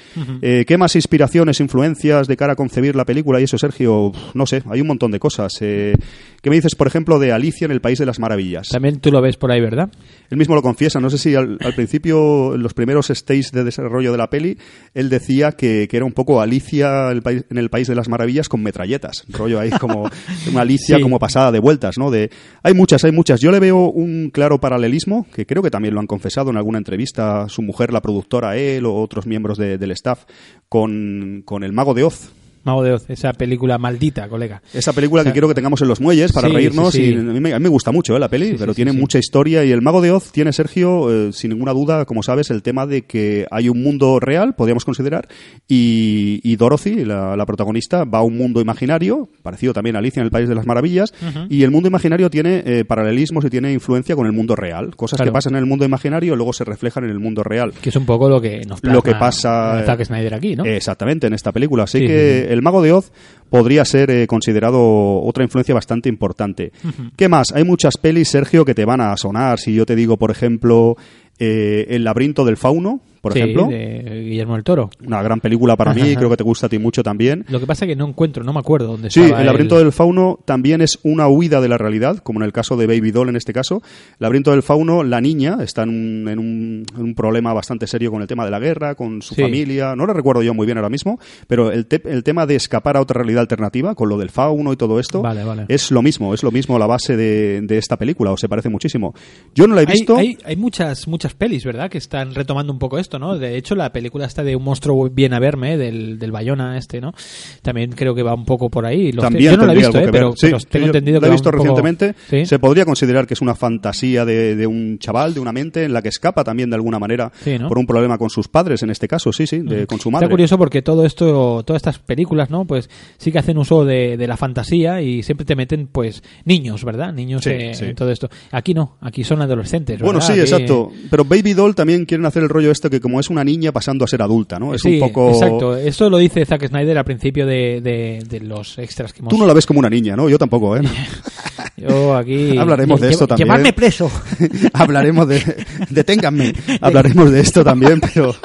Eh, 0.42 0.66
¿Qué 0.68 0.78
más 0.78 0.96
inspiraciones, 0.96 1.60
influencias 1.60 2.28
de 2.28 2.38
cara 2.38 2.54
a 2.54 2.56
concebir 2.56 2.96
la 2.96 3.06
película 3.06 3.40
y 3.40 3.44
eso, 3.44 3.58
Sergio? 3.58 4.12
No 4.34 4.46
sé, 4.46 4.64
hay 4.70 4.82
un 4.82 4.88
montón 4.88 5.12
de 5.12 5.20
cosas. 5.20 5.54
Eh, 5.62 5.94
¿Qué 6.42 6.50
me 6.50 6.56
dices, 6.56 6.76
por 6.76 6.88
ejemplo, 6.88 7.20
de 7.20 7.32
Alicia 7.32 7.66
en 7.66 7.72
el 7.72 7.82
País 7.82 8.00
de 8.00 8.06
las 8.06 8.20
Maravillas? 8.20 8.70
También 8.70 9.00
tú 9.00 9.12
lo 9.12 9.22
ves 9.22 9.38
por 9.38 9.52
ahí, 9.52 9.62
¿verdad? 9.62 9.90
Él 10.30 10.38
mismo 10.38 10.56
lo 10.56 10.62
confiesa, 10.62 11.00
no 11.00 11.10
sé 11.10 11.18
si 11.18 11.36
al, 11.36 11.58
al 11.62 11.74
principio, 11.76 12.56
en 12.56 12.64
los 12.64 12.74
primeros 12.74 13.08
stages 13.08 13.52
de 13.52 13.64
desarrollo 13.64 14.12
de 14.12 14.18
la 14.18 14.30
peli, 14.30 14.58
él 14.94 15.10
decía 15.10 15.52
que, 15.54 15.88
que 15.90 15.98
era 15.98 16.06
un 16.06 16.14
poco 16.14 16.42
Alicia 16.42 17.12
en 17.12 17.58
el 17.58 17.70
País 17.70 17.88
de 17.88 17.96
las 17.96 18.08
Maravillas 18.08 18.48
con 18.48 18.64
metralletas. 18.64 19.19
Rollo 19.28 19.60
ahí 19.60 19.70
como 19.72 20.10
una 20.52 20.62
Alicia 20.62 20.98
Sí. 20.98 21.02
como 21.02 21.20
pasada 21.20 21.52
de 21.52 21.60
vueltas, 21.60 21.98
¿no? 21.98 22.12
De, 22.12 22.30
hay 22.64 22.74
muchas, 22.74 23.04
hay 23.04 23.12
muchas. 23.12 23.42
Yo 23.42 23.52
le 23.52 23.60
veo 23.60 23.90
un 23.90 24.30
claro 24.32 24.60
paralelismo, 24.60 25.26
que 25.34 25.46
creo 25.46 25.62
que 25.64 25.72
también 25.72 25.94
lo 25.94 26.00
han 26.00 26.08
confesado 26.08 26.50
en 26.50 26.58
alguna 26.58 26.78
entrevista 26.78 27.48
su 27.50 27.62
mujer, 27.62 27.92
la 27.94 28.02
productora, 28.02 28.56
él 28.58 28.86
o 28.86 28.96
otros 28.96 29.26
miembros 29.26 29.58
de- 29.58 29.78
del 29.78 29.92
staff, 29.92 30.26
con, 30.68 31.42
con 31.46 31.64
El 31.64 31.74
Mago 31.74 31.94
de 31.94 32.04
Oz. 32.04 32.32
Mago 32.64 32.84
de 32.84 32.94
Oz, 32.94 33.10
esa 33.10 33.34
película 33.34 33.78
maldita, 33.78 34.28
colega. 34.28 34.62
Esa 34.74 34.94
película 34.94 35.22
O 35.22 35.24
sea, 35.24 35.32
que 35.32 35.34
quiero 35.34 35.48
que 35.48 35.54
tengamos 35.54 35.82
en 35.82 35.88
los 35.88 36.02
muelles 36.02 36.32
para 36.32 36.48
sí, 36.50 36.54
reírnos 36.54 36.92
sí, 36.94 37.06
sí. 37.06 37.12
y 37.12 37.16
a 37.18 37.22
mí, 37.22 37.40
me, 37.40 37.54
a 37.54 37.60
mí 37.60 37.64
me 37.64 37.70
gusta 37.70 37.92
mucho 37.92 38.16
¿eh? 38.16 38.20
la 38.20 38.28
peli, 38.30 38.56
pero 38.58 38.74
tiene 38.74 38.92
mucha 38.92 39.18
historia 39.20 39.64
y 39.66 39.72
el 39.72 39.82
Mago 39.82 40.02
de 40.02 40.12
Oz 40.12 40.32
tiene, 40.32 40.54
Sergio, 40.54 41.10
eh, 41.30 41.34
sin 41.34 41.52
ninguna 41.52 41.74
duda, 41.74 42.06
como 42.06 42.24
sabes, 42.24 42.50
el 42.50 42.62
tema 42.64 42.86
de 42.86 43.04
que 43.04 43.46
hay 43.52 43.70
un 43.70 43.82
mundo 43.82 44.20
real, 44.20 44.56
podríamos 44.56 44.86
considerar, 44.86 45.28
y, 45.68 46.40
y 46.44 46.56
Dorothy, 46.56 47.06
la, 47.06 47.36
la 47.36 47.46
protagonista, 47.46 48.04
va 48.04 48.20
a 48.20 48.24
un 48.24 48.38
mundo 48.38 48.60
imaginario, 48.62 49.30
parecido 49.44 49.74
también 49.74 49.96
a 49.96 50.00
Alicia 50.00 50.20
en 50.22 50.26
el 50.26 50.32
País 50.32 50.50
de 50.50 50.56
las 50.56 50.66
Maravillas, 50.66 51.14
y 51.50 51.64
el 51.64 51.72
mundo 51.72 51.88
imaginario 51.90 52.30
tiene 52.30 52.64
eh, 52.66 52.86
paralelismos 52.86 53.46
y 53.46 53.50
tiene 53.50 53.72
influencia 53.72 54.16
con 54.16 54.26
el 54.26 54.32
mundo 54.34 54.56
real. 54.56 54.96
Cosas 54.96 55.18
Claro. 55.18 55.32
que 55.32 55.34
pasan 55.34 55.54
en 55.54 55.60
el 55.60 55.66
mundo 55.66 55.86
imaginario 55.86 56.36
luego 56.36 56.54
se 56.54 56.64
reflejan 56.64 57.04
en 57.04 57.10
el 57.12 57.20
mundo 57.20 57.44
real. 57.44 57.74
Que 57.82 57.90
es 57.90 57.96
un 57.96 58.06
poco 58.06 58.30
lo 58.30 58.40
que 58.42 58.62
nos 58.66 58.84
Lo 58.84 59.02
que 59.02 59.16
pasa 59.16 59.84
Zack 59.86 60.06
Snyder 60.06 60.34
aquí, 60.34 60.56
¿no? 60.56 60.64
Exactamente, 60.66 61.28
en 61.28 61.34
esta 61.34 61.52
película. 61.52 61.84
Así 61.84 62.00
Sí, 62.00 62.08
que. 62.08 62.48
El 62.50 62.62
Mago 62.62 62.82
de 62.82 62.92
Oz 62.92 63.12
podría 63.50 63.86
ser 63.86 64.12
eh, 64.12 64.28
considerado 64.28 65.22
otra 65.22 65.44
influencia 65.44 65.74
bastante 65.76 66.10
importante. 66.10 66.72
¿Qué 67.16 67.30
más? 67.30 67.48
Hay 67.54 67.64
muchas 67.64 67.98
pelis, 67.98 68.30
Sergio, 68.30 68.66
que 68.66 68.76
te 68.76 68.86
van 68.86 69.02
a 69.02 69.16
sonar. 69.18 69.60
Si 69.60 69.74
yo 69.74 69.86
te 69.86 69.96
digo, 69.96 70.18
por 70.18 70.32
ejemplo, 70.32 70.98
eh, 71.40 71.86
El 71.90 72.04
laberinto 72.04 72.46
del 72.46 72.58
fauno, 72.58 73.02
por 73.22 73.34
Sí, 73.34 73.40
ejemplo. 73.40 73.68
de 73.68 74.24
Guillermo 74.30 74.56
del 74.56 74.64
Toro. 74.64 74.90
Una 75.06 75.22
gran 75.22 75.40
película 75.40 75.76
para 75.76 75.94
mí, 75.94 76.02
creo 76.16 76.30
que 76.30 76.38
te 76.38 76.44
gusta 76.44 76.68
a 76.68 76.70
ti 76.70 76.80
mucho 76.80 77.04
también. 77.04 77.46
Lo 77.50 77.60
que 77.60 77.66
pasa 77.68 77.86
es 77.86 77.90
que 77.90 77.96
no 77.96 78.08
encuentro, 78.08 78.44
no 78.44 78.54
me 78.54 78.60
acuerdo 78.60 78.88
dónde 78.88 79.10
Sí, 79.10 79.22
el 79.22 79.46
laberinto 79.46 79.78
el- 79.78 79.84
del 79.86 79.92
fauno 79.94 80.40
también 80.46 80.82
es 80.82 81.00
una 81.04 81.28
huida 81.28 81.62
de 81.62 81.70
la 81.70 81.78
realidad, 81.78 82.18
como 82.18 82.40
en 82.40 82.46
el 82.46 82.54
caso 82.54 82.78
de 82.78 82.88
Baby 82.88 83.12
Doll 83.12 83.30
en 83.30 83.36
este 83.36 83.54
caso. 83.54 83.82
El 84.12 84.18
laberinto 84.20 84.52
del 84.52 84.64
fauno, 84.64 85.04
la 85.04 85.22
niña 85.22 85.58
está 85.62 85.84
en 85.84 85.90
un, 85.90 86.28
en 86.30 86.40
un, 86.40 86.86
en 86.96 87.02
un 87.04 87.16
problema 87.16 87.54
bastante 87.54 87.88
serio 87.88 88.12
con 88.12 88.22
el 88.22 88.28
tema 88.28 88.46
de 88.46 88.52
la 88.52 88.60
guerra, 88.60 88.96
con 88.96 89.22
su 89.22 89.36
Sí. 89.36 89.42
familia. 89.42 89.96
No 89.96 90.06
lo 90.06 90.14
recuerdo 90.14 90.42
yo 90.44 90.54
muy 90.54 90.66
bien 90.66 90.78
ahora 90.78 90.90
mismo, 90.90 91.20
pero 91.48 91.72
el, 91.72 91.86
te- 91.86 92.02
el 92.10 92.24
tema 92.24 92.46
de 92.46 92.56
escapar 92.56 92.98
a 92.98 93.02
otra 93.02 93.20
realidad 93.20 93.42
alternativa, 93.42 93.96
con 93.96 94.10
lo 94.10 94.18
del 94.18 94.30
fauno 94.30 94.74
y 94.74 94.76
todo 94.78 95.00
esto, 95.00 95.22
Vale, 95.22 95.44
vale. 95.44 95.66
es 95.68 95.92
lo 95.92 96.02
mismo, 96.02 96.34
es 96.34 96.44
lo 96.44 96.52
mismo 96.52 96.78
la 96.80 96.88
base 96.88 97.18
de, 97.18 97.62
de 97.62 97.78
esta 97.78 97.98
película, 97.98 98.32
o 98.32 98.38
se 98.38 98.48
parece 98.50 98.70
muchísimo. 98.70 99.14
Yo 99.56 99.68
no 99.68 99.76
la 99.76 99.82
he 99.82 99.86
Hay, 99.88 99.94
visto. 99.94 100.16
hay, 100.18 100.38
hay 100.46 100.56
muchas 100.56 101.08
muchas 101.08 101.34
pelis, 101.34 101.64
¿verdad? 101.66 101.90
Que 101.90 101.98
están 101.98 102.34
retomando 102.36 102.72
un 102.74 102.80
poco 102.80 102.98
esto, 103.00 103.09
¿no? 103.18 103.38
De 103.38 103.58
hecho, 103.58 103.74
la 103.76 103.92
película 103.92 104.26
esta 104.26 104.44
de 104.44 104.56
Un 104.56 104.64
monstruo 104.64 105.10
viene 105.10 105.36
a 105.36 105.40
verme, 105.40 105.78
del, 105.78 106.20
del 106.20 106.32
Bayona 106.32 106.78
este, 106.78 107.02
¿no? 107.02 107.14
También 107.62 107.92
creo 107.94 108.14
que 108.14 108.22
va 108.24 108.34
un 108.36 108.46
poco 108.46 108.70
por 108.70 108.86
ahí. 108.86 109.12
Lo 109.12 109.22
También 109.24 109.54
yo 109.54 109.58
no 109.58 109.66
la 109.66 109.74
he 109.74 109.78
visto, 109.78 109.98
¿eh? 110.00 110.10
Pero, 110.12 110.34
Sí, 110.36 110.48
pero 110.48 110.60
sí, 110.60 110.68
tengo 110.70 110.86
entendido 110.88 111.20
que 111.20 111.26
la 111.26 111.30
he 111.30 111.32
visto 111.32 111.50
poco- 111.50 111.64
recientemente. 111.64 112.14
¿Sí? 112.30 112.46
Se 112.46 112.60
podría 112.60 112.86
considerar 112.86 113.26
que 113.26 113.34
es 113.34 113.42
una 113.42 113.56
fantasía 113.56 114.26
de, 114.26 114.56
de 114.56 114.68
un 114.68 115.00
chaval, 115.00 115.34
de 115.34 115.40
una 115.40 115.52
mente, 115.52 115.86
en 115.86 115.94
la 115.94 116.02
que 116.02 116.10
escapa 116.10 116.44
también 116.44 116.70
de 116.70 116.76
alguna 116.76 117.00
manera. 117.00 117.32
Mm. 117.46 117.68
por 117.68 117.78
un 117.78 117.86
problema 117.88 118.18
con 118.18 118.30
sus 118.30 118.48
padres, 118.48 118.84
en 118.84 118.90
este 118.90 119.08
caso, 119.08 119.32
sí, 119.32 119.48
sí, 119.48 119.60
de- 119.60 119.88
con 119.88 120.00
su 120.00 120.12
madre. 120.12 120.26
Está 120.26 120.32
curioso 120.32 120.58
porque 120.58 120.82
todo 120.82 121.06
esto, 121.06 121.64
todas 121.66 121.80
estas 121.80 122.00
películas, 122.00 122.50
¿no? 122.50 122.66
Pues 122.66 122.90
sí 123.18 123.32
que 123.32 123.40
hacen 123.40 123.58
uso 123.58 123.86
de, 123.86 124.18
de 124.18 124.28
la 124.28 124.36
fantasía 124.38 125.02
y 125.02 125.24
siempre 125.24 125.46
te 125.46 125.56
meten, 125.56 125.88
pues, 125.88 126.22
niños, 126.46 126.84
¿verdad? 126.84 127.14
Niños 127.14 127.46
eh, 127.48 127.72
en 127.80 127.96
todo 127.96 128.10
esto. 128.12 128.30
Aquí 128.52 128.74
no, 128.74 128.98
aquí 129.02 129.24
son 129.24 129.42
adolescentes, 129.42 130.00
Bueno, 130.02 130.20
sí, 130.22 130.34
Aquí- 130.34 130.42
exacto. 130.42 130.92
Pero 131.10 131.24
Baby 131.24 131.54
Doll 131.54 131.76
también 131.76 132.06
quieren 132.06 132.26
hacer 132.26 132.44
el 132.44 132.50
rollo 132.50 132.72
este 132.72 132.90
que 132.90 132.99
como 133.00 133.20
es 133.20 133.30
una 133.30 133.44
niña 133.44 133.72
pasando 133.72 134.06
a 134.06 134.08
ser 134.08 134.22
adulta, 134.22 134.60
¿no? 134.60 134.74
Es 134.74 134.82
sí, 134.82 135.00
un 135.00 135.08
poco... 135.08 135.30
exacto. 135.30 135.76
Esto 135.76 136.10
lo 136.10 136.18
dice 136.18 136.46
Zack 136.46 136.68
Snyder 136.68 136.98
al 136.98 137.06
principio 137.06 137.46
de, 137.46 137.82
de, 137.82 138.24
de 138.28 138.40
los 138.42 138.78
extras 138.78 139.14
que 139.14 139.20
hemos... 139.20 139.32
Tú 139.32 139.38
no 139.38 139.46
la 139.46 139.54
ves 139.54 139.66
como 139.66 139.80
una 139.80 139.90
niña, 139.90 140.16
¿no? 140.16 140.30
Yo 140.30 140.38
tampoco, 140.38 140.78
¿eh? 140.78 140.82
Yo 141.78 142.16
aquí... 142.16 142.58
Hablaremos 142.58 143.00
de 143.02 143.10
esto 143.10 143.28
también. 143.28 143.48
Llevarme 143.48 143.74
preso. 143.74 144.12
Hablaremos 144.74 145.28
de... 145.28 145.66
Deténganme. 145.90 146.54
Hablaremos 146.82 147.32
de 147.32 147.40
esto 147.42 147.64
también, 147.64 148.02
pero... 148.02 148.36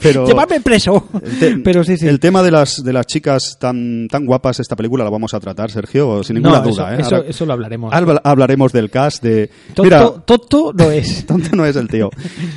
Pero 0.00 0.26
Llevarme 0.26 0.60
preso. 0.60 1.08
te- 1.40 1.56
Pero 1.58 1.82
sí, 1.82 1.96
sí. 1.96 2.06
El 2.06 2.20
tema 2.20 2.42
de 2.42 2.50
las, 2.52 2.84
de 2.84 2.92
las 2.92 3.06
chicas 3.06 3.56
tan, 3.60 4.06
tan 4.08 4.24
guapas, 4.24 4.60
esta 4.60 4.76
película 4.76 5.02
la 5.04 5.10
vamos 5.10 5.34
a 5.34 5.40
tratar, 5.40 5.70
Sergio, 5.70 6.22
sin 6.22 6.34
ninguna 6.34 6.60
no, 6.60 6.70
duda. 6.70 6.94
eso, 6.94 6.98
¿eh? 6.98 7.00
eso, 7.06 7.16
Ahora- 7.16 7.28
eso 7.28 7.46
lo 7.46 7.52
hablaremos. 7.52 7.92
habla- 7.92 8.20
hablaremos 8.22 8.72
del 8.72 8.90
cast 8.90 9.22
de... 9.22 9.50
Tonto, 9.74 9.82
Mira, 9.82 10.10
tonto 10.24 10.72
no 10.72 10.90
es. 10.90 11.26
tonto 11.26 11.56
no 11.56 11.66
es 11.66 11.74
el 11.76 11.88
tío. 11.88 12.10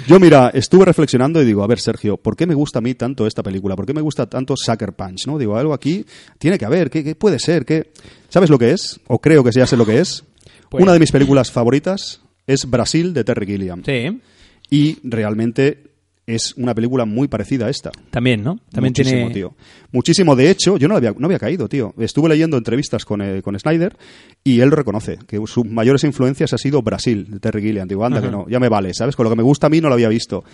Yo, 0.07 0.19
mira, 0.19 0.51
estuve 0.53 0.85
reflexionando 0.85 1.41
y 1.41 1.45
digo, 1.45 1.63
a 1.63 1.67
ver, 1.67 1.79
Sergio, 1.79 2.17
¿por 2.17 2.35
qué 2.35 2.45
me 2.45 2.53
gusta 2.53 2.79
a 2.79 2.81
mí 2.81 2.93
tanto 2.93 3.25
esta 3.25 3.41
película? 3.41 3.75
¿Por 3.75 3.85
qué 3.87 3.93
me 3.93 4.01
gusta 4.01 4.27
tanto 4.27 4.55
Sucker 4.55 4.93
Punch? 4.93 5.25
¿no? 5.25 5.37
Digo, 5.39 5.57
algo 5.57 5.73
aquí 5.73 6.05
tiene 6.37 6.57
que 6.59 6.65
haber. 6.65 6.89
¿Qué, 6.91 7.03
qué 7.03 7.15
puede 7.15 7.39
ser? 7.39 7.65
¿Qué... 7.65 7.91
¿Sabes 8.29 8.49
lo 8.49 8.57
que 8.57 8.71
es? 8.71 8.99
O 9.07 9.19
creo 9.19 9.43
que 9.43 9.51
ya 9.51 9.65
sé 9.65 9.75
lo 9.77 9.85
que 9.85 9.99
es. 9.99 10.23
Pues- 10.69 10.81
Una 10.83 10.93
de 10.93 10.99
mis 10.99 11.11
películas 11.11 11.51
favoritas 11.51 12.21
es 12.47 12.69
Brasil 12.69 13.13
de 13.13 13.23
Terry 13.23 13.45
Gilliam. 13.45 13.83
Sí, 13.85 14.21
Y 14.69 14.97
realmente 15.03 15.83
es 16.27 16.53
una 16.57 16.75
película 16.75 17.05
muy 17.05 17.27
parecida 17.27 17.65
a 17.65 17.69
esta. 17.71 17.89
también, 18.11 18.43
¿no? 18.43 18.59
También 18.71 18.91
Muchísimo, 18.91 19.17
tiene... 19.17 19.33
tío. 19.33 19.55
Muchísimo. 19.91 20.35
De 20.35 20.51
hecho, 20.51 20.77
yo 20.77 20.87
no 20.87 20.95
había, 20.95 21.11
no 21.17 21.25
había 21.25 21.39
caído, 21.39 21.67
tío. 21.67 21.95
Estuve 21.97 22.29
leyendo 22.29 22.55
entrevistas 22.55 23.03
con, 23.03 23.21
eh, 23.23 23.41
con 23.41 23.57
Snyder 23.59 23.97
y 24.43 24.59
él 24.59 24.69
reconoce 24.69 25.17
que 25.27 25.39
sus 25.47 25.65
mayores 25.65 26.03
influencias 26.03 26.53
ha 26.53 26.59
sido 26.59 26.83
Brasil, 26.83 27.25
de 27.31 27.39
Terry 27.39 27.63
Gilliam. 27.63 27.87
Digo, 27.87 28.05
anda, 28.05 28.21
que 28.21 28.29
no, 28.29 28.47
ya 28.47 28.59
me 28.59 28.69
vale, 28.69 28.93
¿sabes? 28.93 29.15
Con 29.15 29.23
lo 29.23 29.31
que 29.31 29.37
me 29.37 29.41
gusta 29.43 29.65
a 29.65 29.69
mí 29.71 29.81
no 29.81 29.87
lo 29.87 29.95
había 29.95 30.09
visto. 30.09 30.43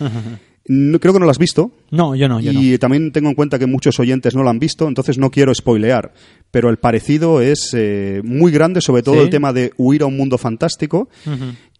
No- 0.68 0.98
creo 0.98 1.12
que 1.12 1.20
no 1.20 1.26
lo 1.26 1.30
has 1.30 1.38
visto. 1.38 1.70
No, 1.92 2.16
yo 2.16 2.26
no, 2.28 2.40
yo 2.40 2.52
no. 2.52 2.60
y 2.60 2.76
también 2.78 3.12
tengo 3.12 3.28
en 3.28 3.36
cuenta 3.36 3.56
que 3.56 3.66
muchos 3.66 4.00
oyentes 4.00 4.34
no 4.34 4.42
lo 4.42 4.50
han 4.50 4.58
visto, 4.58 4.88
entonces 4.88 5.16
no 5.16 5.30
quiero 5.30 5.54
spoilear. 5.54 6.12
Pero 6.56 6.70
el 6.70 6.78
parecido 6.78 7.42
es 7.42 7.74
eh, 7.74 8.22
muy 8.24 8.50
grande, 8.50 8.80
sobre 8.80 9.02
todo 9.02 9.16
Sí. 9.16 9.20
el 9.20 9.28
tema 9.28 9.52
de 9.52 9.74
huir 9.76 10.00
a 10.00 10.06
un 10.06 10.16
mundo 10.16 10.38
fantástico 10.38 11.10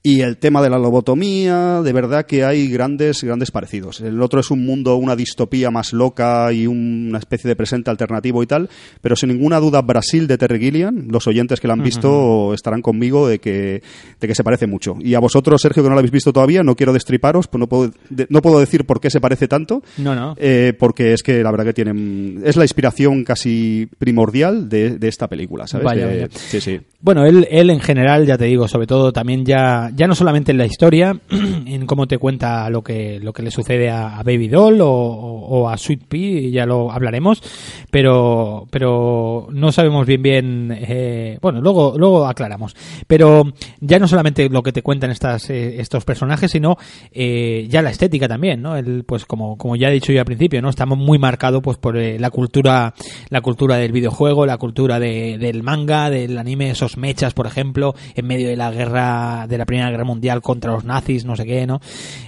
y 0.07 0.21
el 0.21 0.37
tema 0.37 0.63
de 0.63 0.71
la 0.71 0.79
lobotomía. 0.79 1.81
De 1.83 1.93
verdad 1.93 2.27
que 2.27 2.45
hay 2.45 2.69
grandes, 2.69 3.25
grandes 3.25 3.51
parecidos. 3.51 4.01
El 4.01 4.21
otro 4.23 4.41
es 4.41 4.51
un 4.51 4.65
mundo, 4.65 4.97
una 4.97 5.17
distopía 5.17 5.71
más 5.71 5.93
loca 5.93 6.53
y 6.53 6.67
un- 6.67 7.07
una 7.09 7.19
especie 7.19 7.49
de 7.49 7.57
presente 7.57 7.91
alternativo 7.91 8.43
y 8.43 8.47
tal. 8.47 8.69
Pero 9.01 9.17
sin 9.17 9.31
ninguna 9.31 9.59
duda, 9.61 9.83
Brasil 9.83 10.27
de 10.27 10.39
Terry 10.39 10.59
Gilliam, 10.61 11.09
los 11.09 11.27
oyentes 11.27 11.61
que 11.61 11.67
lo 11.67 11.73
han 11.73 11.81
visto 11.85 12.55
estarán 12.55 12.83
conmigo 12.83 13.27
de 13.29 13.39
que, 13.39 13.83
de 14.21 14.29
que 14.29 14.35
se 14.35 14.45
parece 14.45 14.67
mucho. 14.67 14.97
Y 15.01 15.15
a 15.15 15.19
vosotros, 15.21 15.61
Sergio, 15.63 15.83
que 15.83 15.89
no 15.89 15.95
lo 15.95 15.99
habéis 16.01 16.13
visto 16.13 16.33
todavía, 16.33 16.63
no 16.63 16.77
quiero 16.77 16.93
destriparos, 16.93 17.49
pues 17.49 17.59
no 17.61 17.67
puedo, 17.69 17.91
de- 18.11 18.27
no 18.31 18.43
puedo 18.43 18.61
decir 18.61 18.85
por 18.85 19.01
qué 19.01 19.11
se 19.11 19.21
parece 19.21 19.49
tanto. 19.49 19.83
No, 19.99 20.15
no. 20.15 20.35
Eh, 20.39 20.73
porque 20.79 21.13
es 21.15 21.23
que 21.23 21.43
la 21.43 21.51
verdad 21.51 21.65
que 21.65 21.73
tienen. 21.75 22.43
Es 22.45 22.57
la 22.57 22.65
inspiración 22.65 23.25
casi 23.25 23.89
primordial 23.99 24.69
de, 24.69 24.99
de 24.99 25.09
esta 25.09 25.29
película, 25.29 25.67
¿sabes? 25.67 25.85
Vaya, 25.85 26.07
vaya. 26.07 26.29
Sí, 26.33 26.61
sí. 26.61 26.81
Bueno, 27.01 27.25
él, 27.25 27.47
él 27.51 27.71
en 27.71 27.81
general, 27.81 28.27
ya 28.27 28.37
te 28.39 28.47
digo, 28.47 28.67
sobre 28.69 28.87
todo 28.87 29.13
también 29.13 29.45
ya, 29.45 29.91
ya 29.97 30.07
no 30.07 30.14
solamente 30.14 30.53
en 30.53 30.59
la 30.59 30.66
historia, 30.66 31.18
en 31.30 31.86
cómo 31.86 32.07
te 32.07 32.18
cuenta 32.18 32.68
lo 32.70 32.82
que, 32.82 33.18
lo 33.20 33.32
que 33.32 33.42
le 33.42 33.51
sucede 33.51 33.90
a, 33.90 34.22
Baby 34.22 34.49
Doll 34.49 34.78
o, 34.82 35.68
a 35.68 35.76
Sweet 35.76 36.05
Pea, 36.09 36.51
ya 36.51 36.66
lo 36.66 36.90
hablaremos, 36.92 37.42
pero, 37.90 38.66
pero 38.70 39.49
no 39.53 39.72
sabemos 39.72 40.07
bien 40.07 40.22
bien, 40.22 40.76
eh, 40.76 41.38
bueno, 41.40 41.61
luego, 41.61 41.94
luego 41.97 42.26
aclaramos, 42.26 42.74
pero 43.07 43.44
ya 43.80 43.99
no 43.99 44.09
solamente 44.09 44.49
lo 44.49 44.62
que 44.62 44.72
te 44.72 44.82
cuentan 44.82 45.11
estas, 45.11 45.49
eh, 45.51 45.80
estos 45.80 46.05
personajes, 46.05 46.51
sino 46.51 46.76
eh, 47.12 47.66
ya 47.70 47.82
la 47.82 47.90
estética 47.90 48.28
también, 48.28 48.62
¿no? 48.62 48.76
El, 48.76 49.05
pues 49.05 49.24
como, 49.24 49.57
como 49.57 49.76
ya 49.76 49.88
he 49.88 49.92
dicho 49.92 50.12
yo 50.12 50.20
al 50.20 50.26
principio, 50.26 50.61
¿no? 50.62 50.68
Estamos 50.68 50.99
muy 50.99 51.18
marcados 51.18 51.62
pues 51.62 51.76
por 51.78 51.97
eh, 51.97 52.18
la 52.18 52.30
cultura, 52.30 52.94
la 53.30 53.40
cultura 53.40 53.76
del 53.76 53.92
videojuego, 53.92 54.47
la 54.47 54.59
cultura 54.59 54.99
de- 54.99 55.38
del 55.38 55.62
manga, 55.62 56.11
del 56.11 56.36
anime, 56.38 56.70
esos 56.70 56.97
mechas, 56.97 57.34
por 57.34 57.47
ejemplo, 57.47 57.94
en 58.14 58.26
medio 58.26 58.49
de 58.49 58.57
la 58.57 58.70
guerra, 58.70 59.47
de 59.49 59.59
la 59.59 59.64
Primera 59.66 59.86
Guerra 59.91 60.05
Mundial 60.05 60.43
contra 60.43 60.72
los 60.72 60.84
nazis, 60.84 61.24
no 61.24 61.37
sé 61.37 61.45
qué, 61.45 61.66
¿no? 61.66 61.80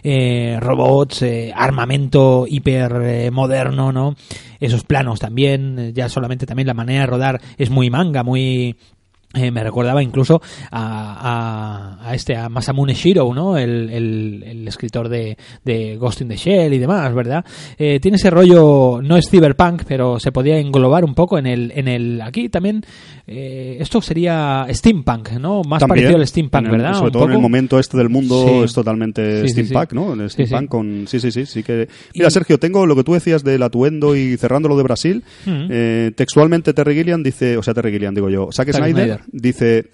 Eh, 0.02 0.58
robots, 0.60 1.22
eh, 1.22 1.52
armamento 1.54 2.46
hiper 2.48 2.92
eh, 3.02 3.30
moderno, 3.30 3.92
¿no? 3.92 4.14
Esos 4.60 4.84
planos 4.84 5.20
también, 5.20 5.92
ya 5.94 6.08
solamente 6.08 6.46
también 6.46 6.66
la 6.66 6.74
manera 6.74 7.00
de 7.00 7.06
rodar 7.06 7.40
es 7.56 7.70
muy 7.70 7.90
manga, 7.90 8.22
muy 8.22 8.76
eh, 9.34 9.50
me 9.50 9.62
recordaba 9.62 10.02
incluso 10.02 10.40
a, 10.70 11.98
a, 12.00 12.10
a 12.10 12.14
este 12.14 12.34
a 12.36 12.48
Masamune 12.48 12.94
Shiro, 12.94 13.34
¿no? 13.34 13.58
El, 13.58 13.90
el, 13.90 14.42
el 14.46 14.68
escritor 14.68 15.08
de, 15.08 15.36
de 15.64 15.96
Ghost 15.96 16.22
in 16.22 16.28
the 16.28 16.36
Shell 16.36 16.72
y 16.72 16.78
demás, 16.78 17.14
¿verdad? 17.14 17.44
Eh, 17.78 18.00
tiene 18.00 18.16
ese 18.16 18.30
rollo, 18.30 19.00
no 19.02 19.16
es 19.16 19.28
cyberpunk, 19.28 19.82
pero 19.86 20.18
se 20.18 20.32
podía 20.32 20.58
englobar 20.58 21.04
un 21.04 21.14
poco 21.14 21.38
en 21.38 21.46
el, 21.46 21.72
en 21.76 21.88
el 21.88 22.20
aquí 22.22 22.48
también. 22.48 22.82
eh, 23.26 23.76
esto 23.80 24.00
sería 24.00 24.66
steampunk, 24.70 25.32
¿no? 25.32 25.62
Más 25.62 25.80
También, 25.80 25.88
parecido 26.06 26.16
al 26.16 26.26
steampunk, 26.26 26.64
el- 26.64 26.70
¿verdad? 26.70 26.94
Sobre 26.94 27.10
todo 27.12 27.24
en 27.26 27.32
el 27.32 27.38
momento 27.40 27.78
este 27.78 27.98
del 27.98 28.08
mundo 28.08 28.44
Sí. 28.48 28.54
es 28.64 28.72
totalmente 28.72 29.42
Sí, 29.42 29.48
steampunk, 29.50 29.90
sí. 29.90 29.94
¿no? 29.96 30.12
El 30.14 30.30
steampunk 30.30 30.62
sí. 30.62 30.68
con... 30.68 31.04
Sí, 31.06 31.20
sí, 31.20 31.30
sí, 31.30 31.44
sí 31.44 31.62
que... 31.62 31.88
Mira, 32.14 32.30
Sergio, 32.30 32.58
tengo 32.58 32.86
lo 32.86 32.96
que 32.96 33.04
tú 33.04 33.12
decías 33.12 33.44
del 33.44 33.62
atuendo 33.62 34.16
y 34.16 34.36
cerrándolo 34.38 34.76
de 34.76 34.82
Brasil. 34.82 35.24
Mm. 35.44 35.66
Eh, 35.70 36.12
textualmente 36.16 36.72
Terry 36.72 36.94
Gilliam 36.94 37.22
dice... 37.22 37.56
O 37.58 37.62
sea, 37.62 37.74
Terry 37.74 37.92
Gilliam, 37.92 38.14
digo 38.14 38.30
yo. 38.30 38.48
Zack 38.52 38.72
Snyder, 38.72 39.17
Dice... 39.30 39.90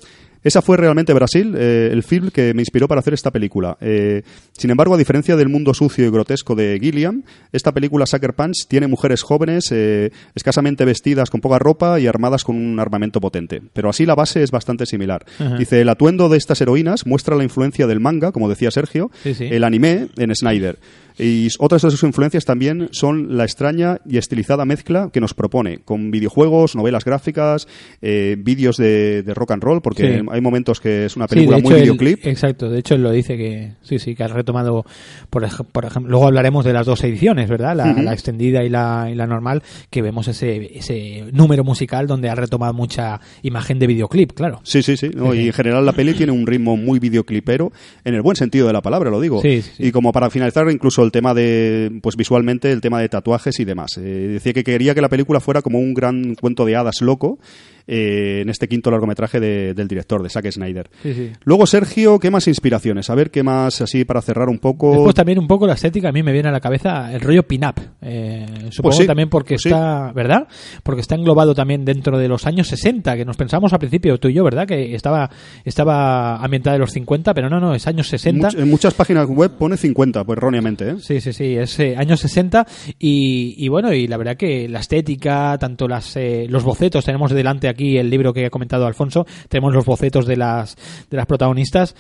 Esa 0.47 0.61
fue 0.61 0.77
realmente 0.77 1.15
Brasil, 1.15 1.55
eh, 1.57 1.89
el 1.91 2.03
film 2.03 2.29
que 2.29 2.53
me 2.53 2.61
inspiró 2.61 2.87
para 2.87 2.99
hacer 2.99 3.15
esta 3.15 3.31
película. 3.31 3.79
Eh, 3.81 4.21
sin 4.53 4.71
embargo, 4.71 4.95
a 4.95 4.99
diferencia 4.99 5.37
del 5.37 5.49
mundo 5.49 5.73
sucio 5.73 6.05
y 6.07 6.11
grotesco 6.11 6.55
de 6.55 6.79
Gilliam, 6.79 7.23
esta 7.51 7.73
película 7.73 8.05
Sucker 8.05 8.35
Punch 8.35 8.67
tiene 8.69 8.87
mujeres 8.87 9.23
jóvenes, 9.23 9.73
eh, 9.73 10.13
escasamente 10.35 10.85
vestidas 10.85 11.31
con 11.31 11.41
poca 11.41 11.59
ropa 11.59 11.99
y 11.99 12.07
armadas 12.07 12.45
con 12.45 12.57
un 12.57 12.79
armamento 12.79 13.23
potente. 13.23 13.63
Pero 13.73 13.89
así 13.89 14.05
la 14.05 14.15
base 14.15 14.43
es 14.43 14.51
bastante 14.51 14.85
similar. 14.85 15.25
Dice, 15.59 15.81
el 15.81 15.89
atuendo 15.89 16.29
de 16.29 16.37
estas 16.37 16.61
heroínas 16.61 17.07
muestra 17.07 17.37
la 17.37 17.45
influencia 17.45 17.87
del 17.87 18.01
manga, 18.01 18.31
como 18.31 18.51
decía 18.51 18.71
Sergio, 18.71 19.11
Sí, 19.23 19.33
sí. 19.33 19.49
el 19.51 19.65
anime 19.65 20.09
en 20.19 20.37
Snyder. 20.37 20.79
Y 21.19 21.49
otras 21.59 21.83
de 21.83 21.91
sus 21.91 22.03
influencias 22.03 22.45
también 22.45 22.89
son 22.91 23.37
la 23.37 23.45
extraña 23.45 23.99
y 24.09 24.17
estilizada 24.19 24.65
mezcla 24.65 25.11
que 25.13 25.21
nos 25.21 25.33
propone, 25.35 25.79
con 25.79 26.11
videojuegos, 26.11 26.75
novelas 26.75 27.05
gráficas, 27.05 27.69
eh, 28.03 28.37
vídeos 28.39 28.77
de, 28.77 29.23
de 29.23 29.35
rock 29.35 29.53
and 29.53 29.63
roll, 29.63 29.81
porque 29.81 30.19
Sí. 30.21 30.27
hay 30.31 30.41
momentos 30.41 30.81
que 30.81 31.05
es 31.05 31.17
una 31.17 31.27
película 31.29 31.59
muy 31.59 31.73
él- 31.75 31.83
videoclip. 31.83 32.27
exacto, 32.27 32.69
de 32.69 32.81
hecho 32.81 32.95
él 32.97 33.03
lo 33.03 33.13
dice 33.13 33.37
que 33.37 33.73
sí, 33.83 33.99
sí, 33.99 34.15
que 34.15 34.25
ha 34.25 34.29
retomado, 34.29 34.85
por, 35.31 35.45
ej- 35.45 35.65
por 35.71 35.85
ejemplo, 35.85 36.11
luego 36.11 36.27
hablaremos 36.27 36.65
de 36.65 36.73
las 36.73 36.87
dos 36.87 37.03
ediciones, 37.05 37.49
¿verdad? 37.49 37.77
La, 37.77 38.13
extendida 38.13 38.65
y 38.65 38.69
la, 38.69 39.09
y 39.11 39.15
la 39.15 39.27
normal, 39.27 39.63
que 39.91 40.03
vemos 40.03 40.27
ese, 40.29 40.77
ese 40.79 41.27
número 41.33 41.63
musical 41.65 42.07
donde 42.07 42.29
ha 42.29 42.35
retomado 42.35 42.75
mucha 42.75 43.21
imagen 43.43 43.79
de 43.79 43.87
videoclip, 43.87 44.33
claro. 44.33 44.61
Sí, 44.65 44.83
sí, 44.83 44.97
sí. 44.97 45.11
Y 45.35 45.47
en 45.47 45.53
general 45.53 45.87
la 45.87 45.93
peli 45.93 46.15
tiene 46.15 46.33
un 46.33 46.47
ritmo 46.47 46.77
muy 46.77 46.99
videoclipero, 46.99 47.73
en 48.05 48.15
el 48.15 48.23
buen 48.23 48.37
sentido 48.37 48.67
de 48.67 48.73
la 48.73 48.83
palabra, 48.83 49.11
lo 49.11 49.21
digo. 49.21 49.41
Sí. 49.43 49.63
Y 49.79 49.93
como 49.93 50.11
para 50.13 50.29
finalizar, 50.31 50.69
incluso 50.71 51.04
el 51.05 51.13
tema 51.13 51.35
de, 51.35 51.99
pues 52.03 52.17
visualmente, 52.17 52.73
el 52.73 52.81
tema 52.81 53.01
de 53.01 53.09
tatuajes 53.09 53.59
y 53.61 53.65
demás. 53.65 53.97
Eh, 53.99 54.01
decía 54.03 54.53
que 54.53 54.65
quería 54.65 54.95
que 54.95 55.01
la 55.03 55.09
película 55.09 55.41
fuera 55.41 55.63
como 55.63 55.79
un 55.79 55.95
gran 55.95 56.35
cuento 56.35 56.65
de 56.65 56.77
hadas 56.77 57.01
loco, 57.01 57.39
eh, 57.87 58.41
en 58.41 58.49
este 58.49 58.67
quinto 58.67 58.91
largometraje 58.91 59.41
de- 59.41 59.75
del 59.75 59.87
director, 59.89 60.23
de 60.23 60.31
Zack 60.31 60.51
Snyder. 60.51 60.89
Sí, 61.03 61.13
sí. 61.13 61.31
Luego, 61.45 61.67
Sergio, 61.67 62.19
¿qué 62.19 62.31
más 62.31 62.49
inspiraciones? 62.49 63.11
A 63.11 63.15
ver, 63.15 63.31
¿qué 63.31 63.43
más, 63.43 63.83
así 63.83 64.05
para 64.07 64.23
cerrar 64.23 64.49
un 64.49 64.59
poco? 64.59 64.91
Después 64.93 65.15
también 65.15 65.39
un 65.39 65.47
poco 65.47 65.67
la 65.67 65.75
estética, 65.75 66.09
a 66.09 66.13
mí 66.13 66.23
me 66.23 66.33
viene 66.33 66.49
a 66.49 66.53
la 66.53 66.61
cabeza 66.61 67.13
el 67.13 67.21
rollo 67.21 67.43
pin-up. 67.43 67.75
Eh, 68.01 68.47
supongo 68.71 68.97
sí, 68.97 69.07
también 69.07 69.29
porque 69.29 69.57
pues 69.57 69.67
está, 69.67 70.13
¿verdad? 70.15 70.49
Porque 70.83 71.03
está 71.03 71.15
englobado 71.15 71.55
también 71.55 71.85
dentro 71.85 72.19
de 72.19 72.27
los 72.27 72.47
años 72.47 72.69
60, 72.69 73.17
que 73.17 73.25
nos 73.27 73.37
pensamos 73.37 73.73
al 73.75 73.79
principio, 73.81 74.19
tú 74.19 74.29
y 74.29 74.35
yo, 74.35 74.45
¿verdad? 74.45 74.67
Que 74.67 74.95
estaba, 74.95 75.29
estaba 75.65 76.37
ambientada 76.43 76.77
en 76.77 76.81
los 76.81 76.93
50, 76.93 77.35
pero 77.35 77.51
no, 77.51 77.61
no, 77.61 77.75
es 77.75 77.87
años 77.87 78.09
60. 78.09 78.49
Much- 78.49 78.59
en 78.59 78.71
muchas 78.71 78.95
páginas 78.95 79.27
web 79.29 79.51
pone 79.59 79.77
50, 79.77 80.25
pues 80.25 80.37
erróneamente, 80.39 80.89
¿eh? 80.91 80.94
Sí, 81.01 81.21
sí, 81.21 81.33
sí, 81.33 81.57
es 81.57 81.79
eh, 81.81 81.95
años 81.97 82.21
60 82.21 82.67
y, 82.99 83.55
y 83.59 83.69
bueno, 83.69 83.93
y 83.93 84.07
la 84.07 84.17
verdad 84.17 84.37
que 84.37 84.69
la 84.69 84.81
estética, 84.81 85.57
tanto 85.59 85.89
las 85.89 86.17
eh, 86.17 86.47
los 86.49 86.65
bocetos, 86.65 87.05
tenemos 87.05 87.33
delante 87.33 87.69
aquí 87.69 87.97
el 87.99 88.11
libro 88.11 88.33
que 88.33 88.47
ha 88.47 88.51
comentado 88.51 88.87
Alfonso, 88.87 89.27
tenemos 89.49 89.73
los 89.75 89.85
bocetos 89.85 90.27
de 90.27 90.37
las 90.37 90.77
de 91.11 91.17
las 91.17 91.27
protagonistas 91.27 91.95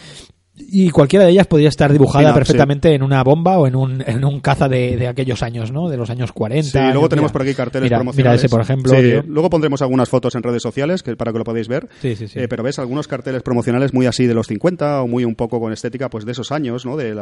y 0.56 0.90
cualquiera 0.90 1.24
de 1.24 1.32
ellas 1.32 1.48
podría 1.48 1.68
estar 1.68 1.90
dibujada 1.90 2.32
perfectamente 2.32 2.94
en 2.94 3.02
una 3.02 3.24
bomba 3.24 3.58
o 3.58 3.66
en 3.66 3.74
un, 3.74 4.04
en 4.06 4.24
un 4.24 4.38
caza 4.38 4.68
de, 4.68 4.96
de 4.96 5.08
aquellos 5.08 5.42
años, 5.42 5.72
¿no? 5.72 5.88
De 5.88 5.96
los 5.96 6.10
años 6.10 6.30
40. 6.30 6.70
Sí, 6.70 6.78
luego 6.78 6.98
Mira, 7.00 7.08
tenemos 7.08 7.32
por 7.32 7.42
aquí 7.42 7.54
carteles 7.54 7.86
mira, 7.86 7.98
promocionales. 7.98 8.40
Mira 8.40 8.46
ese, 8.46 8.48
por 8.48 8.60
ejemplo. 8.60 8.92
Sí, 8.94 9.26
luego 9.26 9.50
pondremos 9.50 9.82
algunas 9.82 10.08
fotos 10.08 10.36
en 10.36 10.44
redes 10.44 10.62
sociales 10.62 11.02
que, 11.02 11.16
para 11.16 11.32
que 11.32 11.38
lo 11.38 11.44
podáis 11.44 11.66
ver. 11.66 11.88
Sí, 12.00 12.14
sí, 12.14 12.28
sí. 12.28 12.38
Eh, 12.38 12.46
pero 12.46 12.62
ves 12.62 12.78
algunos 12.78 13.08
carteles 13.08 13.42
promocionales 13.42 13.92
muy 13.92 14.06
así 14.06 14.26
de 14.26 14.34
los 14.34 14.46
50 14.46 15.02
o 15.02 15.08
muy 15.08 15.24
un 15.24 15.34
poco 15.34 15.58
con 15.58 15.72
estética 15.72 16.08
pues 16.08 16.24
de 16.24 16.32
esos 16.32 16.52
años, 16.52 16.86
¿no? 16.86 16.96
De 16.96 17.14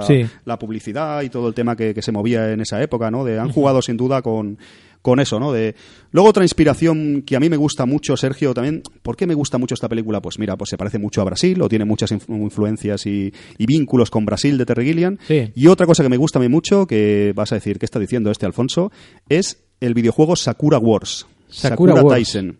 la 0.44 0.58
publicidad 0.58 1.22
y 1.22 1.30
todo 1.30 1.48
el 1.48 1.54
tema 1.54 1.74
que, 1.74 1.94
que 1.94 2.02
se 2.02 2.12
movía 2.12 2.52
en 2.52 2.60
esa 2.60 2.82
época, 2.82 3.10
¿no? 3.10 3.24
De, 3.24 3.38
han 3.38 3.50
jugado 3.50 3.80
sin 3.80 3.96
duda 3.96 4.20
con, 4.20 4.58
con 5.02 5.18
eso, 5.20 5.38
¿no? 5.40 5.52
De, 5.52 5.74
luego 6.12 6.28
otra 6.30 6.44
inspiración 6.44 7.22
que 7.26 7.34
a 7.36 7.40
mí 7.40 7.48
me 7.48 7.56
gusta 7.56 7.86
mucho, 7.86 8.16
Sergio, 8.16 8.54
también, 8.54 8.82
¿por 9.02 9.16
qué 9.16 9.26
me 9.26 9.34
gusta 9.34 9.58
mucho 9.58 9.74
esta 9.74 9.88
película? 9.88 10.22
Pues 10.22 10.38
mira, 10.38 10.56
pues 10.56 10.70
se 10.70 10.78
parece 10.78 10.98
mucho 10.98 11.20
a 11.20 11.24
Brasil 11.24 11.60
o 11.60 11.68
tiene 11.68 11.84
muchas 11.84 12.12
influ- 12.12 12.40
influencias 12.40 13.04
y, 13.06 13.32
y 13.58 13.66
vínculos 13.66 14.10
con 14.10 14.24
Brasil 14.24 14.56
de 14.56 14.64
Terry 14.64 14.84
Gilliam. 14.86 15.18
Sí. 15.26 15.50
Y 15.54 15.66
otra 15.66 15.86
cosa 15.86 16.02
que 16.02 16.08
me 16.08 16.16
gusta 16.16 16.38
a 16.38 16.42
mí 16.42 16.48
mucho, 16.48 16.86
que 16.86 17.32
vas 17.34 17.50
a 17.52 17.56
decir, 17.56 17.78
¿qué 17.78 17.84
está 17.86 17.98
diciendo 17.98 18.30
este 18.30 18.46
Alfonso? 18.46 18.92
Es 19.28 19.58
el 19.80 19.94
videojuego 19.94 20.36
Sakura 20.36 20.78
Wars. 20.78 21.26
Sakura 21.48 21.94
Wars. 21.96 22.16
Tyson. 22.18 22.56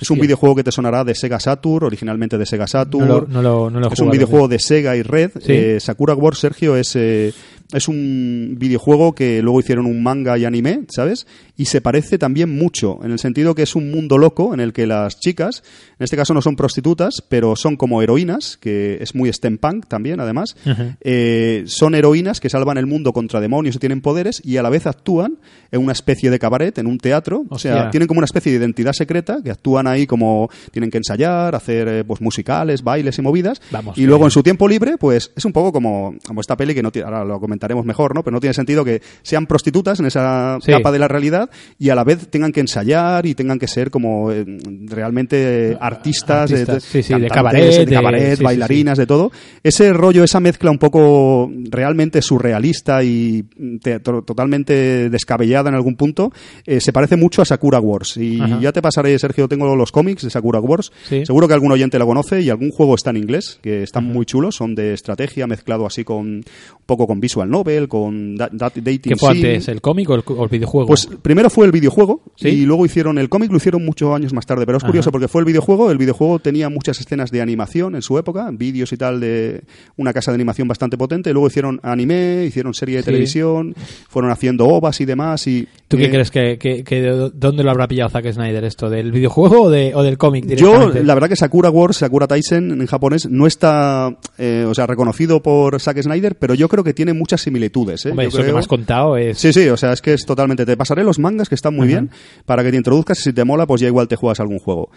Es 0.00 0.10
un 0.10 0.18
videojuego 0.18 0.56
que 0.56 0.64
te 0.64 0.72
sonará 0.72 1.04
de 1.04 1.14
Sega 1.14 1.38
Saturn, 1.38 1.84
originalmente 1.86 2.36
de 2.36 2.44
Sega 2.44 2.66
Saturn. 2.66 3.06
No 3.06 3.20
lo- 3.20 3.26
no 3.28 3.42
lo- 3.42 3.70
no 3.70 3.78
lo 3.78 3.92
es 3.92 4.00
un 4.00 4.10
videojuego 4.10 4.48
de 4.48 4.58
Sega 4.58 4.96
y 4.96 5.02
Red. 5.02 5.30
Sí. 5.40 5.52
Eh, 5.52 5.78
Sakura 5.80 6.14
Wars, 6.14 6.38
Sergio, 6.40 6.74
es, 6.76 6.96
eh, 6.96 7.32
es 7.72 7.88
un 7.88 8.56
videojuego 8.58 9.14
que 9.14 9.42
luego 9.42 9.60
hicieron 9.60 9.86
un 9.86 10.02
manga 10.02 10.36
y 10.38 10.44
anime, 10.44 10.84
¿sabes? 10.88 11.26
Y 11.56 11.66
se 11.66 11.80
parece 11.80 12.18
también 12.18 12.56
mucho, 12.56 13.00
en 13.02 13.12
el 13.12 13.18
sentido 13.18 13.54
que 13.54 13.62
es 13.62 13.74
un 13.74 13.90
mundo 13.90 14.18
loco 14.18 14.54
en 14.54 14.60
el 14.60 14.72
que 14.72 14.86
las 14.86 15.18
chicas, 15.20 15.62
en 15.98 16.04
este 16.04 16.16
caso 16.16 16.34
no 16.34 16.42
son 16.42 16.56
prostitutas, 16.56 17.22
pero 17.28 17.56
son 17.56 17.76
como 17.76 18.02
heroínas, 18.02 18.56
que 18.56 18.98
es 19.00 19.14
muy 19.14 19.32
steampunk 19.32 19.86
también, 19.86 20.20
además. 20.20 20.56
Eh, 21.00 21.64
son 21.66 21.94
heroínas 21.94 22.40
que 22.40 22.50
salvan 22.50 22.78
el 22.78 22.86
mundo 22.86 23.12
contra 23.12 23.40
demonios 23.40 23.76
y 23.76 23.78
tienen 23.78 24.00
poderes 24.00 24.42
y 24.44 24.56
a 24.56 24.62
la 24.62 24.70
vez 24.70 24.86
actúan 24.86 25.38
en 25.70 25.80
una 25.82 25.92
especie 25.92 26.30
de 26.30 26.38
cabaret, 26.38 26.76
en 26.78 26.86
un 26.86 26.98
teatro. 26.98 27.44
O 27.48 27.58
sea, 27.58 27.90
tienen 27.90 28.06
como 28.06 28.18
una 28.18 28.26
especie 28.26 28.52
de 28.52 28.58
identidad 28.58 28.92
secreta 28.92 29.38
que 29.42 29.50
actúan 29.50 29.86
ahí 29.86 30.06
como 30.06 30.50
tienen 30.70 30.90
que 30.90 30.98
ensayar, 30.98 31.54
hacer 31.54 31.88
eh, 31.88 32.04
pues 32.04 32.20
musicales, 32.20 32.82
bailes 32.82 33.18
y 33.18 33.22
movidas. 33.22 33.60
Vamos, 33.70 33.96
y 33.96 34.04
luego 34.04 34.24
en 34.24 34.30
su 34.30 34.42
tiempo 34.42 34.68
libre, 34.68 34.98
pues 34.98 35.32
es 35.34 35.44
un 35.44 35.52
poco 35.52 35.72
como, 35.72 36.14
como 36.26 36.40
esta 36.40 36.56
peli 36.56 36.74
que 36.74 36.82
no 36.82 36.90
tiene, 36.90 37.06
ahora 37.06 37.24
lo 37.24 37.40
comentaremos 37.62 37.84
mejor, 37.86 38.14
¿no? 38.14 38.22
Pero 38.24 38.34
no 38.34 38.40
tiene 38.40 38.54
sentido 38.54 38.84
que 38.84 39.00
sean 39.22 39.46
prostitutas 39.46 40.00
en 40.00 40.06
esa 40.06 40.58
Sí. 40.60 40.72
capa 40.72 40.90
de 40.90 40.98
la 40.98 41.06
realidad 41.08 41.48
y 41.78 41.90
a 41.90 41.94
la 41.94 42.02
vez 42.04 42.28
tengan 42.28 42.50
que 42.52 42.60
ensayar 42.60 43.24
y 43.26 43.34
tengan 43.34 43.58
que 43.58 43.68
ser 43.68 43.90
como 43.90 44.32
eh, 44.32 44.44
realmente 44.86 45.76
artistas, 45.80 46.50
eh, 46.50 46.64
Artistas, 46.68 46.82
sí, 46.84 47.14
de 47.14 47.28
cabaret, 47.28 47.86
de 47.86 47.94
cabaret, 47.94 48.40
bailarinas, 48.42 48.98
de 48.98 49.06
todo. 49.06 49.30
Ese 49.62 49.92
rollo, 49.92 50.24
esa 50.24 50.40
mezcla 50.40 50.70
un 50.70 50.78
poco 50.78 51.50
realmente 51.70 52.20
surrealista 52.22 53.02
y 53.04 53.44
te- 53.80 54.00
to- 54.00 54.22
totalmente 54.22 55.08
descabellada 55.10 55.68
en 55.68 55.74
algún 55.76 55.94
punto, 55.96 56.32
eh, 56.66 56.80
se 56.80 56.92
parece 56.92 57.16
mucho 57.16 57.42
a 57.42 57.44
Sakura 57.44 57.78
Wars. 57.80 58.16
Y 58.16 58.40
Ajá. 58.40 58.58
ya 58.60 58.72
te 58.72 58.82
pasaré, 58.82 59.16
Sergio, 59.18 59.46
tengo 59.48 59.74
los 59.76 59.92
cómics 59.92 60.22
de 60.22 60.30
Sakura 60.30 60.60
Wars. 60.60 60.92
Sí. 61.08 61.24
Seguro 61.26 61.46
que 61.48 61.54
algún 61.54 61.70
oyente 61.72 61.98
lo 61.98 62.06
conoce 62.06 62.40
y 62.40 62.50
algún 62.50 62.70
juego 62.70 62.94
está 62.94 63.10
en 63.10 63.18
inglés, 63.18 63.58
que 63.62 63.82
están 63.82 64.04
muy 64.04 64.26
chulos, 64.26 64.56
son 64.56 64.74
de 64.74 64.94
estrategia 64.94 65.46
mezclado 65.46 65.86
así 65.86 66.02
con 66.04 66.22
un 66.22 66.44
poco 66.86 67.06
con 67.06 67.20
visual 67.20 67.50
novel, 67.52 67.86
con 67.88 68.34
da- 68.34 68.48
da- 68.50 68.72
dating 68.74 69.00
¿Qué 69.12 69.16
fue 69.16 69.34
sim. 69.34 69.44
antes, 69.44 69.68
el 69.68 69.80
cómic 69.80 70.10
o 70.10 70.14
el, 70.16 70.22
o 70.26 70.42
el 70.44 70.50
videojuego? 70.50 70.88
Pues 70.88 71.08
primero 71.22 71.48
fue 71.50 71.66
el 71.66 71.72
videojuego 71.72 72.22
¿Sí? 72.34 72.48
y 72.48 72.66
luego 72.66 72.84
hicieron 72.84 73.18
el 73.18 73.28
cómic, 73.28 73.50
lo 73.52 73.58
hicieron 73.58 73.84
muchos 73.84 74.12
años 74.14 74.32
más 74.32 74.44
tarde, 74.46 74.66
pero 74.66 74.78
es 74.78 74.82
Ajá. 74.82 74.88
curioso 74.90 75.12
porque 75.12 75.28
fue 75.28 75.42
el 75.42 75.46
videojuego, 75.46 75.90
el 75.92 75.98
videojuego 75.98 76.38
tenía 76.40 76.68
muchas 76.68 76.98
escenas 76.98 77.30
de 77.30 77.40
animación 77.42 77.94
en 77.94 78.02
su 78.02 78.18
época, 78.18 78.48
vídeos 78.52 78.92
y 78.92 78.96
tal 78.96 79.20
de 79.20 79.62
una 79.96 80.12
casa 80.12 80.32
de 80.32 80.36
animación 80.36 80.66
bastante 80.66 80.96
potente, 80.98 81.32
luego 81.32 81.46
hicieron 81.46 81.78
anime, 81.84 82.44
hicieron 82.46 82.74
serie 82.74 82.96
de 82.96 83.02
Sí. 83.02 83.06
televisión, 83.06 83.74
fueron 84.08 84.30
haciendo 84.30 84.66
ovas 84.66 85.00
y 85.00 85.04
demás 85.04 85.46
y 85.46 85.68
¿Tú 85.88 85.98
qué 85.98 86.06
eh, 86.06 86.10
crees 86.10 86.30
que, 86.30 86.58
que- 86.58 86.82
que 86.84 87.02
de 87.02 87.30
dónde 87.34 87.62
lo 87.62 87.70
habrá 87.70 87.86
pillado 87.86 88.08
Zack 88.10 88.32
Snyder 88.32 88.64
esto? 88.64 88.88
¿Del 88.88 89.12
videojuego 89.12 89.62
o, 89.64 89.70
de- 89.70 89.94
o 89.94 90.02
del 90.02 90.16
cómic 90.16 90.46
Yo, 90.56 90.88
la 90.90 91.14
verdad 91.14 91.28
que 91.28 91.36
Sakura 91.36 91.68
Wars, 91.70 91.98
Sakura 91.98 92.26
Taisen 92.26 92.70
en 92.80 92.86
japonés, 92.86 93.28
no 93.28 93.46
está, 93.46 94.16
eh, 94.38 94.64
o 94.66 94.74
sea, 94.74 94.86
reconocido 94.86 95.42
por 95.42 95.78
Zack 95.80 96.00
Snyder, 96.02 96.36
pero 96.36 96.54
yo 96.54 96.68
creo 96.68 96.82
que 96.84 96.94
tiene 96.94 97.12
muchas 97.12 97.41
similitudes. 97.42 98.06
¿eh? 98.06 98.10
Hombre, 98.10 98.24
Yo 98.26 98.28
eso 98.28 98.36
que 98.38 98.42
creo- 98.44 98.54
me 98.54 98.60
has 98.60 98.66
contado 98.68 99.16
es... 99.16 99.38
Sí, 99.38 99.52
sí, 99.52 99.68
o 99.68 99.76
sea, 99.76 99.92
es 99.92 100.00
que 100.00 100.14
es 100.14 100.24
totalmente. 100.24 100.64
Te 100.66 100.76
pasaré 100.76 101.04
los 101.04 101.18
mangas 101.18 101.48
que 101.48 101.54
están 101.54 101.74
muy 101.76 101.86
bien 101.86 102.10
para 102.46 102.62
que 102.64 102.70
te 102.70 102.76
introduzcas 102.76 103.18
y 103.20 103.22
si 103.22 103.32
te 103.32 103.44
mola, 103.44 103.66
pues 103.66 103.80
ya 103.80 103.86
igual 103.88 104.08
te 104.08 104.16
juegas 104.16 104.40
algún 104.40 104.58
juego. 104.58 104.90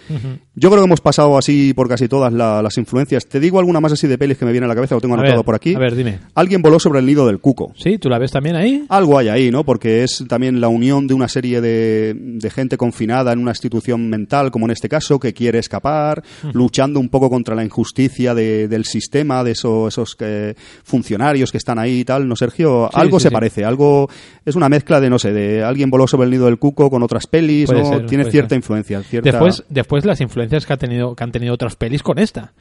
Yo 0.56 0.70
creo 0.70 0.82
que 0.82 0.86
hemos 0.88 1.02
pasado 1.02 1.38
así 1.38 1.74
por 1.74 1.88
casi 1.90 2.08
todas 2.08 2.32
la- 2.34 2.62
las 2.62 2.78
influencias. 2.78 3.26
Te 3.28 3.40
digo 3.40 3.60
alguna 3.60 3.80
más 3.82 3.92
así 3.92 4.08
de 4.08 4.18
pelis 4.18 4.38
que 4.38 4.46
me 4.46 4.52
viene 4.52 4.66
a 4.66 4.68
la 4.68 4.76
cabeza, 4.76 4.96
lo 4.96 5.02
tengo 5.02 5.16
A 5.16 5.18
anotado 5.20 5.40
ver, 5.40 5.46
por 5.46 5.56
aquí. 5.56 5.76
a 5.76 5.80
ver, 5.80 5.96
dime. 5.96 6.20
Alguien 6.36 6.62
voló 6.62 6.80
sobre 6.80 7.00
el 7.00 7.06
nido 7.06 7.28
del 7.28 7.40
cuco. 7.40 7.74
¿Sí? 7.78 7.98
¿Tú 7.98 8.10
la 8.10 8.20
ves 8.20 8.32
también 8.32 8.56
ahí? 8.56 8.86
Algo 8.90 9.18
hay 9.18 9.28
ahí, 9.30 9.52
¿no? 9.52 9.64
Porque 9.64 10.04
es 10.04 10.24
también 10.28 10.62
la 10.62 10.68
unión 10.68 11.08
de 11.08 11.14
una 11.14 11.28
serie 11.28 11.62
de, 11.62 12.14
de 12.16 12.50
gente 12.50 12.78
confinada 12.78 13.34
en 13.34 13.40
una 13.40 13.52
institución 13.52 14.10
mental, 14.10 14.52
como 14.52 14.66
en 14.66 14.72
este 14.72 14.90
caso, 14.90 15.20
que 15.20 15.34
quiere 15.34 15.60
escapar, 15.60 16.24
luchando 16.54 17.00
un 17.00 17.10
poco 17.10 17.30
contra 17.30 17.56
la 17.56 17.64
injusticia 17.64 18.34
de- 18.36 18.68
del 18.68 18.86
sistema, 18.86 19.44
de 19.44 19.52
esos, 19.52 19.94
esos 19.94 20.16
eh, 20.20 20.54
funcionarios 20.84 21.52
que 21.52 21.58
están 21.58 21.80
ahí 21.80 22.00
y 22.00 22.06
tal, 22.06 22.25
¿no, 22.28 22.36
Sergio? 22.36 22.90
Sí, 22.92 23.00
algo 23.00 23.20
sí, 23.20 23.24
se 23.24 23.30
sí. 23.30 23.34
parece, 23.34 23.66
algo 23.66 24.10
es 24.46 24.56
una 24.56 24.70
mezcla 24.70 25.00
de, 25.00 25.10
no 25.10 25.20
sé, 25.20 25.34
de 25.34 25.64
alguien 25.64 25.90
voló 25.90 26.08
sobre 26.08 26.26
el 26.26 26.32
nido 26.32 26.46
del 26.46 26.58
cuco 26.60 26.90
con 26.90 27.04
otras 27.04 27.28
pelis, 27.28 27.68
Puede 27.68 27.82
¿no? 27.84 27.90
ser, 27.90 28.06
Tiene 28.06 28.30
cierta 28.32 28.50
ser. 28.50 28.58
influencia, 28.58 29.02
cierta... 29.04 29.32
Después, 29.32 29.64
después 29.70 30.06
las 30.06 30.22
influencias 30.22 30.66
que, 30.66 30.74
ha 30.74 30.78
tenido, 30.78 31.16
que 31.16 31.24
han 31.24 31.32
tenido 31.32 31.54
otras 31.54 31.76
pelis 31.76 32.04
con 32.04 32.20
esta. 32.20 32.54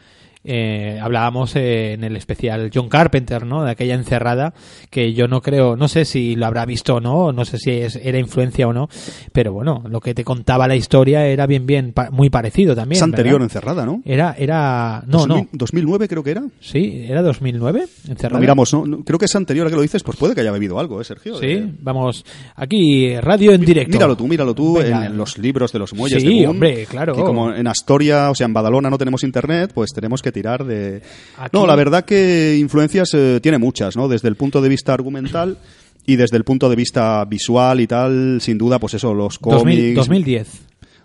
Eh, 0.45 0.99
hablábamos 1.01 1.57
eh, 1.57 1.95
en 1.95 2.05
el 2.05 2.17
especial 2.17 2.71
John 2.73 2.89
Carpenter, 2.91 3.47
¿no? 3.47 3.65
De 3.65 3.71
aquella 3.71 3.95
encerrada 3.95 4.53
que 4.91 5.15
yo 5.15 5.27
no 5.27 5.41
creo, 5.41 5.75
no 5.77 5.89
sé 5.89 6.05
si 6.05 6.37
lo 6.37 6.45
habrá 6.47 6.67
visto 6.67 6.97
o 6.97 7.01
no, 7.01 7.33
no 7.33 7.45
sé 7.47 7.57
si 7.59 7.71
es- 7.71 7.97
era 7.97 8.19
influencia 8.19 8.69
o 8.69 8.73
no, 8.73 8.89
pero 9.33 9.53
bueno, 9.55 9.83
lo 9.89 10.01
que 10.01 10.13
te 10.15 10.23
contaba 10.25 10.69
la 10.69 10.77
historia 10.77 11.27
era 11.27 11.47
bien, 11.47 11.65
bien, 11.67 11.93
pa- 11.93 12.11
muy 12.11 12.29
parecido 12.31 12.75
también. 12.77 12.97
es 12.99 13.03
anterior 13.03 13.35
¿verdad? 13.41 13.47
encerrada, 13.47 13.87
¿no? 13.87 14.03
Era, 14.05 14.35
era, 14.39 15.03
no, 15.07 15.19
2000 15.27 15.37
no, 15.45 15.49
2009 15.53 16.09
creo 16.09 16.23
que 16.23 16.31
era. 16.33 16.45
sí, 16.61 17.05
era 17.09 17.23
2009, 17.23 17.87
encerrada. 18.09 18.35
Lo 18.37 18.41
miramos, 18.41 18.73
¿no? 18.75 18.85
No, 18.87 19.05
Creo 19.05 19.19
que 19.19 19.25
es 19.25 19.35
anterior 19.37 19.67
a 19.67 19.71
que 19.71 19.77
lo 19.77 19.83
dices, 19.83 20.03
pues 20.03 20.17
puede 20.19 20.35
que 20.35 20.43
haya 20.43 20.53
bebido 20.53 20.79
algo, 20.79 21.01
¿eh, 21.01 21.05
Sergio? 21.05 21.37
Sí, 21.39 21.47
Eh, 21.47 21.73
vamos, 21.81 22.25
aquí 22.57 23.17
radio 23.21 23.53
en 23.53 23.63
directo. 23.63 23.93
Míralo 23.97 24.17
tú, 24.17 24.27
míralo 24.29 24.55
tú 24.55 24.79
en, 24.79 24.85
Venga. 24.85 25.07
en 25.07 25.17
los 25.17 25.39
libros 25.39 25.73
de 25.73 25.79
los 25.79 25.95
muelles 25.95 26.23
Sí, 26.23 26.29
de 26.41 26.47
Boom, 26.47 26.51
hombre, 26.57 26.87
claro. 26.87 27.15
Que 27.15 27.23
como 27.23 27.53
en 27.53 27.67
Astoria, 27.67 28.31
o 28.31 28.35
sea, 28.35 28.47
en 28.47 28.53
Badalona 28.53 28.91
no 28.91 28.99
tenemos 28.99 29.23
internet, 29.25 29.71
pues 29.75 29.91
tenemos 29.93 30.21
que 30.23 30.33
tirar 30.35 30.65
de... 30.67 31.01
Aquí- 31.39 31.57
No, 31.57 31.67
la 31.67 31.75
verdad 31.75 32.05
que 32.05 32.59
influencias 32.61 33.09
eh, 33.15 33.41
tiene 33.43 33.57
muchas, 33.57 33.97
¿no? 33.97 34.09
Desde 34.09 34.29
el 34.29 34.37
punto 34.37 34.61
de 34.61 34.69
vista 34.69 34.93
argumental 34.93 35.57
y 36.05 36.17
desde 36.17 36.37
el 36.37 36.45
punto 36.45 36.69
de 36.69 36.77
vista 36.77 37.25
visual 37.25 37.81
y 37.81 37.87
tal, 37.87 38.43
sin 38.43 38.59
duda, 38.59 38.79
pues 38.79 38.93
eso, 38.93 39.15
los 39.15 39.39
2000 39.41 39.95
cómics... 39.95 39.97
2010. 39.97 40.49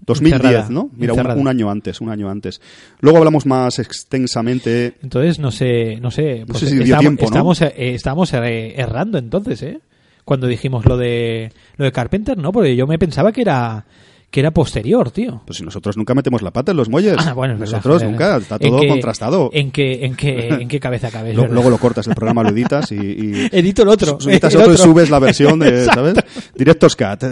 2010, 0.05 0.41
Encerrada, 0.41 0.69
¿no? 0.69 0.89
Mira, 0.95 1.13
un, 1.13 1.47
año 1.47 1.69
antes, 1.69 2.01
un 2.01 2.09
año 2.09 2.29
antes. 2.29 2.61
Luego 2.99 3.19
hablamos 3.19 3.45
más 3.45 3.79
extensamente... 3.79 4.95
Entonces, 5.03 5.39
no 5.39 5.51
sé, 5.51 5.99
no 6.01 6.09
sé. 6.09 6.39
No 6.39 6.47
pues 6.47 6.59
sé 6.59 6.67
si 6.67 6.75
dio 6.75 6.83
estamos, 6.83 7.01
tiempo, 7.01 7.21
¿no? 7.21 7.27
estamos, 7.27 7.61
eh, 7.61 7.73
estamos 7.77 8.33
eh, 8.33 8.73
errando 8.75 9.17
entonces, 9.17 9.61
¿eh? 9.63 9.79
Cuando 10.25 10.47
dijimos 10.47 10.85
lo 10.85 10.95
de 10.97 11.51
lo 11.77 11.85
de 11.85 11.91
Carpenter, 11.91 12.37
¿no? 12.37 12.51
Porque 12.51 12.75
yo 12.75 12.85
me 12.85 12.99
pensaba 12.99 13.31
que 13.31 13.41
era 13.41 13.85
que 14.31 14.41
era 14.41 14.51
posterior, 14.51 15.09
tío. 15.11 15.41
Pues 15.45 15.57
si 15.57 15.63
nosotros 15.63 15.97
nunca 15.97 16.13
metemos 16.13 16.41
la 16.43 16.51
pata 16.51 16.71
en 16.71 16.77
los 16.77 16.87
muelles. 16.87 17.15
Ah, 17.17 17.33
bueno, 17.33 17.55
nosotros 17.57 17.99
verdad. 18.01 18.11
nunca, 18.11 18.37
está 18.37 18.57
¿En 18.59 18.69
todo 18.71 18.87
contrastado. 18.87 19.49
¿En 19.53 19.71
qué, 19.71 20.05
en 20.05 20.15
qué, 20.15 20.47
en 20.61 20.67
qué 20.67 20.79
cabeza 20.79 21.09
cabe? 21.09 21.33
Verdad. 21.33 21.49
luego 21.51 21.69
lo 21.71 21.77
cortas 21.79 22.05
el 22.07 22.13
programa, 22.15 22.43
lo 22.43 22.49
editas 22.49 22.91
y... 22.91 22.95
y- 22.95 23.49
Edito 23.51 23.81
el 23.81 23.87
otro. 23.89 24.19
Editas 24.27 24.53
el 24.55 24.61
otro 24.61 24.73
y 24.73 24.77
subes 24.77 25.09
la 25.09 25.17
versión 25.19 25.57
de. 25.59 25.85
¿sabes? 25.85 26.13
Directos 26.55 26.95
Cat. 26.95 27.23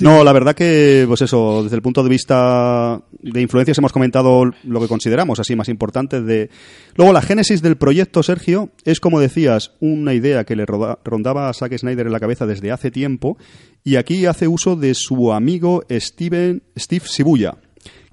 No, 0.00 0.24
la 0.24 0.32
verdad 0.32 0.54
que, 0.54 1.04
pues 1.06 1.22
eso, 1.22 1.62
desde 1.64 1.76
el 1.76 1.82
punto 1.82 2.02
de 2.02 2.08
vista 2.08 3.00
de 3.20 3.40
influencias 3.42 3.76
hemos 3.78 3.92
comentado 3.92 4.44
lo 4.64 4.80
que 4.80 4.88
consideramos 4.88 5.38
así 5.40 5.54
más 5.56 5.68
importante 5.68 6.22
de... 6.22 6.50
Luego, 6.94 7.12
la 7.12 7.20
génesis 7.22 7.60
del 7.60 7.76
proyecto, 7.76 8.22
Sergio, 8.22 8.70
es, 8.84 9.00
como 9.00 9.20
decías, 9.20 9.72
una 9.80 10.14
idea 10.14 10.44
que 10.44 10.56
le 10.56 10.64
roda- 10.64 10.98
rondaba 11.04 11.48
a 11.48 11.52
Zack 11.54 11.76
Snyder 11.76 12.06
en 12.06 12.12
la 12.12 12.20
cabeza 12.20 12.46
desde 12.46 12.72
hace 12.72 12.90
tiempo 12.90 13.36
y 13.86 13.94
aquí 13.94 14.26
hace 14.26 14.48
uso 14.48 14.74
de 14.74 14.94
su 14.94 15.32
amigo 15.32 15.84
Steven, 15.88 16.60
Steve 16.76 17.04
Shibuya. 17.06 17.56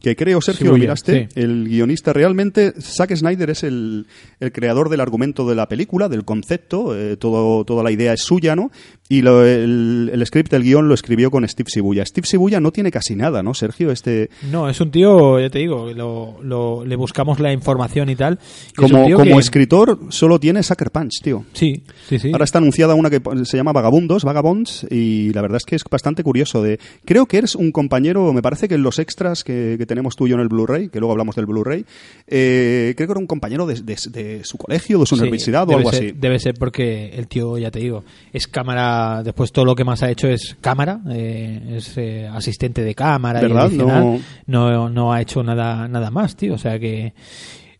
Que 0.03 0.17
creo, 0.17 0.41
Sergio, 0.41 0.71
lo 0.71 0.77
miraste, 0.77 1.29
sí. 1.33 1.39
el 1.39 1.69
guionista 1.69 2.11
realmente, 2.11 2.73
Zack 2.77 3.15
Snyder 3.15 3.49
es 3.49 3.63
el, 3.63 4.05
el 4.41 4.51
creador 4.51 4.89
del 4.89 4.99
argumento 4.99 5.47
de 5.47 5.55
la 5.55 5.69
película, 5.69 6.09
del 6.09 6.25
concepto, 6.25 6.93
eh, 6.95 7.15
todo, 7.15 7.63
toda 7.63 7.83
la 7.83 7.91
idea 7.91 8.11
es 8.11 8.19
suya, 8.21 8.53
¿no? 8.53 8.69
Y 9.07 9.21
lo- 9.21 9.45
el, 9.45 10.09
el 10.13 10.25
script, 10.27 10.51
el 10.53 10.63
guion 10.63 10.89
lo 10.89 10.93
escribió 10.93 11.31
con 11.31 11.47
Steve 11.47 11.69
Shibuya. 11.73 12.05
Steve 12.05 12.27
Shibuya 12.29 12.59
no 12.59 12.71
tiene 12.71 12.91
casi 12.91 13.15
nada, 13.15 13.41
¿no, 13.43 13.53
Sergio? 13.53 13.91
Este, 13.91 14.29
No, 14.51 14.67
es 14.67 14.81
un 14.81 14.91
tío, 14.91 15.39
ya 15.39 15.49
te 15.49 15.59
digo, 15.59 15.89
lo, 15.93 16.35
lo- 16.43 16.83
le 16.85 16.95
buscamos 16.97 17.39
la 17.39 17.53
información 17.53 18.09
y 18.09 18.17
tal. 18.17 18.39
y 18.41 18.67
es 18.67 18.73
como 18.91 19.05
tío 19.05 19.15
como 19.17 19.31
que- 19.35 19.39
escritor, 19.39 19.99
solo 20.09 20.37
tiene 20.37 20.63
Sucker 20.63 20.91
Punch, 20.91 21.21
tío. 21.23 21.45
Sí, 21.53 21.81
sí, 22.09 22.19
sí. 22.19 22.29
Ahora 22.33 22.43
está 22.43 22.57
anunciada 22.57 22.93
una 22.93 23.09
que 23.09 23.21
se 23.45 23.55
llama 23.55 23.71
Vagabundos, 23.71 24.25
Vagabonds, 24.25 24.85
y 24.91 25.31
la 25.31 25.41
verdad 25.41 25.57
es 25.57 25.63
que 25.65 25.77
es 25.77 25.83
bastante 25.89 26.23
curioso. 26.23 26.61
De, 26.61 26.77
creo 27.05 27.25
que 27.25 27.37
eres 27.37 27.55
un 27.55 27.71
compañero, 27.71 28.33
me 28.33 28.41
parece 28.41 28.67
que 28.67 28.75
en 28.75 28.83
los 28.83 28.99
extras 28.99 29.45
que, 29.45 29.75
que 29.77 29.85
tenemos 29.93 30.15
tú 30.15 30.27
y 30.27 30.31
yo 30.31 30.35
en 30.35 30.41
el 30.41 30.49
Blu-ray, 30.49 30.89
que 30.89 30.99
luego 30.99 31.11
hablamos 31.13 31.35
del 31.35 31.45
Blu-ray, 31.45 31.85
eh, 32.27 32.93
creo 32.95 33.07
que 33.07 33.11
era 33.11 33.19
un 33.19 33.27
compañero 33.27 33.65
de, 33.65 33.75
de- 33.75 33.97
de 34.11 34.43
su 34.43 34.57
colegio, 34.57 34.99
de 34.99 35.05
su 35.05 35.15
Sí, 35.15 35.21
universidad 35.21 35.69
o 35.69 35.77
algo 35.77 35.91
ser, 35.91 36.03
así. 36.03 36.11
Debe 36.17 36.39
ser 36.39 36.55
porque 36.55 37.09
el 37.13 37.27
tío, 37.27 37.57
ya 37.57 37.71
te 37.71 37.79
digo, 37.79 38.03
es 38.31 38.47
cámara, 38.47 39.21
después 39.23 39.51
todo 39.51 39.65
lo 39.65 39.75
que 39.75 39.83
más 39.83 40.03
ha 40.03 40.09
hecho 40.09 40.27
es 40.27 40.55
cámara, 40.61 40.99
eh, 41.11 41.75
es 41.77 41.97
eh, 41.97 42.27
asistente 42.31 42.83
de 42.83 42.95
cámara 42.95 43.39
y 43.39 43.43
¿Verdad? 43.43 43.65
adicional. 43.65 44.21
No... 44.47 44.89
no 44.89 45.13
ha 45.13 45.21
hecho 45.21 45.43
nada 45.43 45.87
nada 45.87 46.09
más, 46.11 46.35
tío, 46.35 46.55
o 46.55 46.57
sea 46.57 46.79
que 46.79 47.13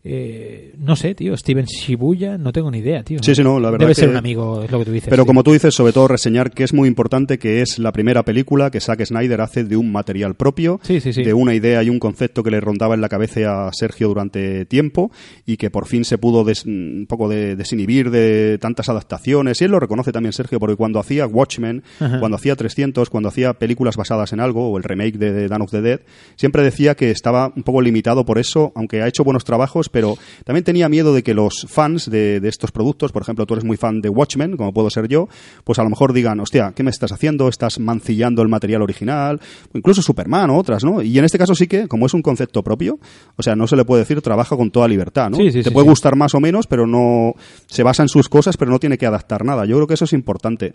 eh, 0.06 0.74
no 0.78 0.96
sé, 0.96 1.14
tío, 1.14 1.34
Steven 1.36 1.64
Shibuya, 1.64 2.36
no 2.36 2.52
tengo 2.52 2.70
ni 2.70 2.78
idea, 2.78 3.02
tío. 3.02 3.18
Sí, 3.22 3.34
sí, 3.34 3.42
no, 3.42 3.58
la 3.58 3.70
verdad 3.70 3.86
Debe 3.86 3.94
que- 3.94 4.00
ser 4.02 4.10
un 4.10 4.16
amigo, 4.16 4.62
es 4.62 4.70
lo 4.70 4.78
que 4.80 4.84
tú 4.84 4.92
dices. 4.92 5.08
Pero 5.08 5.22
sí. 5.22 5.26
como 5.26 5.42
tú 5.42 5.52
dices, 5.52 5.74
sobre 5.74 5.92
todo 5.94 6.08
reseñar 6.08 6.50
que 6.50 6.62
es 6.64 6.74
muy 6.74 6.88
importante 6.88 7.38
que 7.38 7.62
es 7.62 7.78
la 7.78 7.90
primera 7.90 8.22
película 8.22 8.70
que 8.70 8.80
Zack 8.80 9.02
Snyder 9.04 9.40
hace 9.40 9.64
de 9.64 9.76
un 9.78 9.90
material 9.92 10.34
propio, 10.34 10.78
Sí, 10.82 11.00
sí, 11.00 11.12
sí. 11.14 11.22
de 11.24 11.32
una 11.32 11.54
idea 11.54 11.82
y 11.82 11.88
un 11.88 11.98
concepto 11.98 12.42
que 12.42 12.50
le 12.50 12.60
rondaba 12.60 12.94
en 12.94 13.00
la 13.00 13.08
cabeza 13.08 13.66
a 13.68 13.72
Sergio 13.72 14.08
durante 14.08 14.66
tiempo 14.66 15.10
y 15.46 15.56
que 15.56 15.70
por 15.70 15.86
fin 15.86 16.04
se 16.04 16.18
pudo 16.18 16.44
des- 16.44 16.66
un 16.66 17.06
poco 17.08 17.28
de, 17.28 17.56
desinhibir 17.56 18.10
de 18.10 18.58
tantas 18.60 18.90
adaptaciones. 18.90 19.60
Y 19.60 19.64
él 19.64 19.70
lo 19.70 19.80
reconoce 19.80 20.12
también 20.12 20.32
Sergio, 20.34 20.60
porque 20.60 20.76
cuando 20.76 21.00
hacía 21.00 21.26
Watchmen, 21.26 21.82
Ajá. 21.98 22.20
cuando 22.20 22.36
hacía 22.36 22.56
300, 22.56 23.08
cuando 23.08 23.30
hacía 23.30 23.54
películas 23.54 23.96
basadas 23.96 24.32
en 24.34 24.40
algo, 24.40 24.68
o 24.70 24.76
el 24.76 24.84
remake 24.84 25.16
de, 25.16 25.32
de 25.32 25.48
Dawn 25.48 25.62
of 25.62 25.70
the 25.70 25.80
Dead, 25.80 26.00
siempre 26.36 26.62
decía 26.62 26.94
que 26.94 27.10
estaba 27.10 27.52
un 27.56 27.62
poco 27.62 27.80
limitado 27.80 28.26
por 28.26 28.38
eso, 28.38 28.72
aunque 28.74 29.00
ha 29.00 29.08
hecho 29.08 29.24
buenos 29.24 29.44
trabajos, 29.44 29.88
pero 29.94 30.18
también 30.44 30.64
tenía 30.64 30.88
miedo 30.88 31.14
de 31.14 31.22
que 31.22 31.32
los 31.34 31.66
fans 31.68 32.10
de, 32.10 32.40
de 32.40 32.48
estos 32.48 32.72
productos, 32.72 33.12
por 33.12 33.22
ejemplo, 33.22 33.46
tú 33.46 33.54
eres 33.54 33.64
muy 33.64 33.76
fan 33.76 34.00
de 34.00 34.08
Watchmen, 34.08 34.56
como 34.56 34.74
puedo 34.74 34.90
ser 34.90 35.08
yo, 35.08 35.28
pues 35.62 35.78
a 35.78 35.84
lo 35.84 35.88
mejor 35.88 36.12
digan, 36.12 36.40
hostia, 36.40 36.72
¿qué 36.74 36.82
me 36.82 36.90
estás 36.90 37.12
haciendo? 37.12 37.48
Estás 37.48 37.78
mancillando 37.78 38.42
el 38.42 38.48
material 38.48 38.82
original, 38.82 39.40
o 39.72 39.78
incluso 39.78 40.02
Superman 40.02 40.50
o 40.50 40.58
otras, 40.58 40.82
¿no? 40.82 41.00
Y 41.00 41.16
en 41.18 41.24
este 41.24 41.38
caso 41.38 41.54
sí 41.54 41.68
que, 41.68 41.86
como 41.86 42.06
es 42.06 42.14
un 42.14 42.22
concepto 42.22 42.62
propio, 42.64 42.98
o 43.36 43.42
sea, 43.42 43.54
no 43.54 43.66
se 43.68 43.76
le 43.76 43.84
puede 43.84 44.02
decir 44.02 44.20
trabaja 44.20 44.56
con 44.56 44.70
toda 44.70 44.88
libertad, 44.88 45.30
¿no? 45.30 45.36
Sí, 45.36 45.52
sí, 45.52 45.58
Te 45.58 45.68
sí, 45.68 45.70
puede 45.70 45.86
sí. 45.86 45.90
gustar 45.90 46.16
más 46.16 46.34
o 46.34 46.40
menos, 46.40 46.66
pero 46.66 46.86
no 46.86 47.34
se 47.66 47.84
basa 47.84 48.02
en 48.02 48.08
sus 48.08 48.28
cosas, 48.28 48.56
pero 48.56 48.70
no 48.70 48.80
tiene 48.80 48.98
que 48.98 49.06
adaptar 49.06 49.44
nada. 49.44 49.64
Yo 49.64 49.76
creo 49.76 49.86
que 49.86 49.94
eso 49.94 50.04
es 50.06 50.12
importante. 50.12 50.74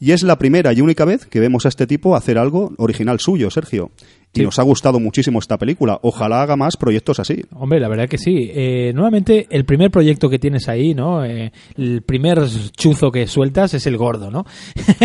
Y 0.00 0.10
es 0.10 0.24
la 0.24 0.38
primera 0.38 0.72
y 0.72 0.80
única 0.80 1.04
vez 1.04 1.26
que 1.26 1.38
vemos 1.38 1.66
a 1.66 1.68
este 1.68 1.86
tipo 1.86 2.16
hacer 2.16 2.36
algo 2.36 2.72
original 2.78 3.20
suyo, 3.20 3.50
Sergio. 3.50 3.90
Y 4.32 4.38
Sí. 4.40 4.44
nos 4.44 4.58
ha 4.60 4.62
gustado 4.62 5.00
muchísimo 5.00 5.40
esta 5.40 5.58
película. 5.58 5.98
Ojalá 6.02 6.42
haga 6.42 6.54
más 6.54 6.76
proyectos 6.76 7.18
así. 7.18 7.42
Hombre, 7.52 7.80
la 7.80 7.88
verdad 7.88 8.08
que 8.08 8.16
sí. 8.16 8.48
Eh, 8.54 8.92
nuevamente, 8.94 9.48
el 9.50 9.64
primer 9.64 9.90
proyecto 9.90 10.30
que 10.30 10.38
tienes 10.38 10.68
ahí, 10.68 10.94
¿no? 10.94 11.24
Eh, 11.24 11.50
el 11.76 12.02
primer 12.02 12.38
chuzo 12.76 13.10
que 13.10 13.26
sueltas 13.26 13.74
es 13.74 13.86
el 13.88 13.96
gordo, 13.96 14.30
¿no? 14.30 14.46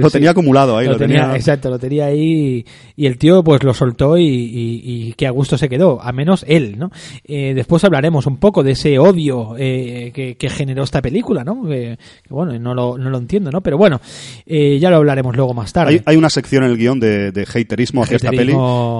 Lo 0.00 0.08
sí. 0.08 0.12
tenía 0.12 0.30
acumulado 0.30 0.76
ahí, 0.76 0.86
Lo 0.86 0.92
lo 0.92 0.98
tenía, 0.98 1.22
tenía- 1.22 1.36
exacto, 1.36 1.70
lo 1.70 1.78
tenía 1.78 2.06
ahí 2.06 2.64
y 2.96 3.06
el 3.06 3.18
tío 3.18 3.42
pues 3.42 3.62
lo 3.62 3.74
soltó 3.74 4.16
y, 4.16 4.24
y, 4.26 4.80
y 5.08 5.12
que 5.14 5.26
a 5.26 5.30
gusto 5.30 5.58
se 5.58 5.68
quedó, 5.68 6.00
a 6.02 6.12
menos 6.12 6.44
él, 6.48 6.78
¿no? 6.78 6.90
Eh, 7.24 7.52
después 7.54 7.84
hablaremos 7.84 8.26
un 8.26 8.38
poco 8.38 8.62
de 8.62 8.72
ese 8.72 8.98
odio 8.98 9.54
eh, 9.58 10.12
que, 10.14 10.36
que 10.36 10.48
generó 10.48 10.84
esta 10.84 11.02
película, 11.02 11.44
¿no? 11.44 11.62
Que, 11.68 11.98
que, 12.26 12.32
bueno, 12.34 12.58
no 12.58 12.74
lo, 12.74 12.96
no 12.98 13.10
lo 13.10 13.18
entiendo, 13.18 13.50
¿no? 13.50 13.60
Pero 13.60 13.76
bueno, 13.76 14.00
eh, 14.46 14.78
ya 14.78 14.90
lo 14.90 14.96
hablaremos 14.96 15.36
luego 15.36 15.54
más 15.54 15.72
tarde. 15.72 15.92
Hay, 15.94 16.00
hay 16.06 16.16
una 16.16 16.30
sección 16.30 16.64
en 16.64 16.70
el 16.70 16.76
guion 16.78 17.00
de, 17.00 17.32
de 17.32 17.46
haterismo 17.54 18.02
hacia 18.02 18.16
esta 18.16 18.30
peli 18.30 18.52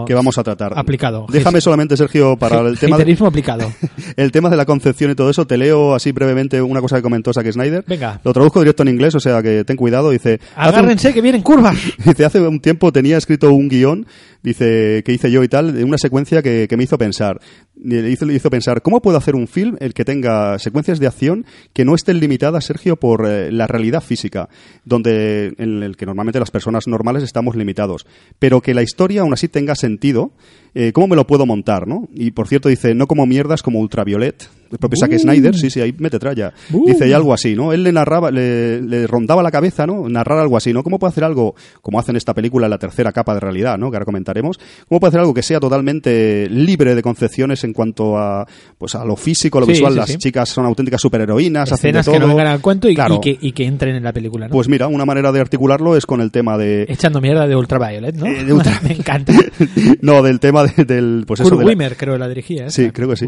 que 0.06 0.14
vamos 0.14 0.38
a 0.38 0.42
tratar. 0.42 0.72
aplicado. 0.76 1.26
Déjame 1.30 1.60
solamente, 1.60 1.96
Sergio, 1.96 2.36
para 2.36 2.60
el 2.60 2.78
tema, 2.78 2.96
de, 2.96 3.02
Haterismo 3.02 3.26
aplicado. 3.26 3.72
el 4.16 4.32
tema 4.32 4.50
de 4.50 4.56
la 4.56 4.64
concepción 4.64 5.10
y 5.10 5.14
todo 5.14 5.30
eso, 5.30 5.46
te 5.46 5.56
leo 5.56 5.94
así 5.94 6.12
brevemente 6.12 6.60
una 6.62 6.80
cosa 6.80 6.96
que 6.96 7.02
comentó 7.02 7.32
Zack 7.32 7.50
Snyder. 7.52 7.84
Venga. 7.86 8.20
Lo 8.24 8.32
traduzco 8.32 8.60
directo 8.60 8.82
en 8.82 8.88
inglés, 8.88 9.14
o 9.14 9.20
sea 9.20 9.42
que 9.42 9.64
ten 9.64 9.76
cuidado. 9.76 10.10
Dice, 10.10 10.40
un- 10.56 10.62
Agárrense 10.62 11.12
que 11.12 11.20
vienen 11.20 11.42
curvas. 11.42 11.76
Dice, 12.04 12.24
hace 12.24 12.40
un 12.40 12.60
tiempo 12.60 12.92
tenía 12.92 13.16
escrito 13.16 13.52
un 13.52 13.68
guion, 13.68 14.06
dice, 14.42 15.02
que 15.04 15.12
hice 15.12 15.30
yo 15.30 15.42
y 15.42 15.48
tal, 15.48 15.74
de 15.74 15.84
una 15.84 15.98
secuencia 15.98 16.42
que, 16.42 16.66
que 16.68 16.76
me 16.76 16.84
hizo 16.84 16.98
pensar. 16.98 17.40
Le 17.82 18.10
hizo, 18.10 18.50
pensar, 18.50 18.82
¿cómo 18.82 19.00
puedo 19.00 19.16
hacer 19.16 19.34
un 19.34 19.48
film 19.48 19.76
el 19.80 19.94
que 19.94 20.04
tenga 20.04 20.58
secuencias 20.58 20.98
de 20.98 21.06
acción 21.06 21.46
que 21.72 21.84
no 21.84 21.94
estén 21.94 22.20
limitadas, 22.20 22.64
Sergio, 22.64 22.96
por 22.96 23.26
eh, 23.26 23.50
la 23.50 23.66
realidad 23.66 24.02
física, 24.02 24.48
donde 24.84 25.54
en 25.56 25.82
el 25.82 25.96
que 25.96 26.06
normalmente 26.06 26.40
las 26.40 26.50
personas 26.50 26.86
normales 26.86 27.22
estamos 27.22 27.56
limitados, 27.56 28.06
pero 28.38 28.60
que 28.60 28.74
la 28.74 28.82
historia 28.82 29.22
aún 29.22 29.32
así 29.32 29.48
tenga 29.48 29.74
sentido? 29.74 30.32
Eh, 30.74 30.92
¿Cómo 30.92 31.08
me 31.08 31.16
lo 31.16 31.26
puedo 31.26 31.46
montar, 31.46 31.86
no? 31.88 32.08
Y 32.14 32.30
por 32.30 32.46
cierto 32.48 32.68
dice, 32.68 32.94
no 32.94 33.06
como 33.06 33.26
mierdas 33.26 33.62
como 33.62 33.80
Ultraviolet, 33.80 34.48
el 34.70 34.78
propio 34.78 34.98
Zack 35.00 35.18
Snyder, 35.18 35.56
sí, 35.56 35.68
sí, 35.68 35.80
ahí 35.80 35.92
mete 35.98 36.20
tralla. 36.20 36.52
Uh. 36.72 36.86
Dice, 36.86 37.08
y 37.08 37.12
algo 37.12 37.34
así, 37.34 37.56
¿no? 37.56 37.72
Él 37.72 37.82
le 37.82 37.90
narraba, 37.92 38.30
le, 38.30 38.80
le 38.80 39.06
rondaba 39.08 39.42
la 39.42 39.50
cabeza, 39.50 39.84
¿no? 39.84 40.08
Narrar 40.08 40.38
algo 40.38 40.56
así, 40.56 40.72
¿no? 40.72 40.84
¿Cómo 40.84 41.00
puede 41.00 41.10
hacer 41.10 41.24
algo, 41.24 41.56
como 41.82 41.98
hace 41.98 42.12
en 42.12 42.16
esta 42.16 42.34
película, 42.34 42.68
la 42.68 42.78
tercera 42.78 43.10
capa 43.10 43.34
de 43.34 43.40
realidad, 43.40 43.78
¿no? 43.78 43.90
Que 43.90 43.96
ahora 43.96 44.04
comentaremos. 44.04 44.58
¿Cómo 44.88 45.00
puede 45.00 45.08
hacer 45.08 45.20
algo 45.20 45.34
que 45.34 45.42
sea 45.42 45.58
totalmente 45.58 46.48
libre 46.48 46.94
de 46.94 47.02
concepciones 47.02 47.64
en 47.64 47.72
cuanto 47.72 48.16
a, 48.16 48.46
pues 48.78 48.94
a 48.94 49.04
lo 49.04 49.16
físico, 49.16 49.58
a 49.58 49.62
lo 49.62 49.66
Sí, 49.66 49.72
visual? 49.72 49.92
sí, 49.94 49.98
Las 49.98 50.08
sí. 50.10 50.18
chicas 50.18 50.48
son 50.48 50.66
auténticas 50.66 51.00
superheroínas, 51.00 51.72
hacen 51.72 51.92
de 51.92 51.98
Escenas 52.00 52.06
que 52.06 52.20
no 52.20 52.26
todo. 52.26 52.36
vengan 52.36 52.52
al 52.52 52.60
cuento 52.60 52.88
y, 52.88 52.94
Claro. 52.94 53.16
y 53.16 53.20
que, 53.20 53.38
y 53.40 53.50
que 53.52 53.64
entren 53.66 53.96
en 53.96 54.04
la 54.04 54.12
película, 54.12 54.46
¿no? 54.46 54.52
Pues 54.52 54.68
mira, 54.68 54.86
una 54.86 55.04
manera 55.04 55.32
de 55.32 55.40
articularlo 55.40 55.96
es 55.96 56.06
con 56.06 56.20
el 56.20 56.30
tema 56.30 56.56
de... 56.56 56.84
Echando 56.88 57.20
mierda 57.20 57.48
de 57.48 57.56
Ultraviolet, 57.56 58.14
¿no? 58.14 58.26
Eh, 58.26 58.44
de 58.44 58.52
Ultra- 58.52 58.80
Me 58.84 58.92
encanta. 58.92 59.32
no, 60.00 60.22
del 60.22 60.38
tema 60.38 60.59
de- 60.64 60.84
del... 60.84 61.24
Pues 61.26 61.40
eso, 61.40 61.50
Kurt 61.50 61.58
de 61.60 61.64
la- 61.64 61.68
Wimmer 61.70 61.96
creo 61.96 62.16
la 62.18 62.28
dirigía, 62.28 62.66
¿eh? 62.66 62.70
Sí, 62.70 62.90
creo 62.90 63.08
que 63.08 63.16
sí. 63.16 63.26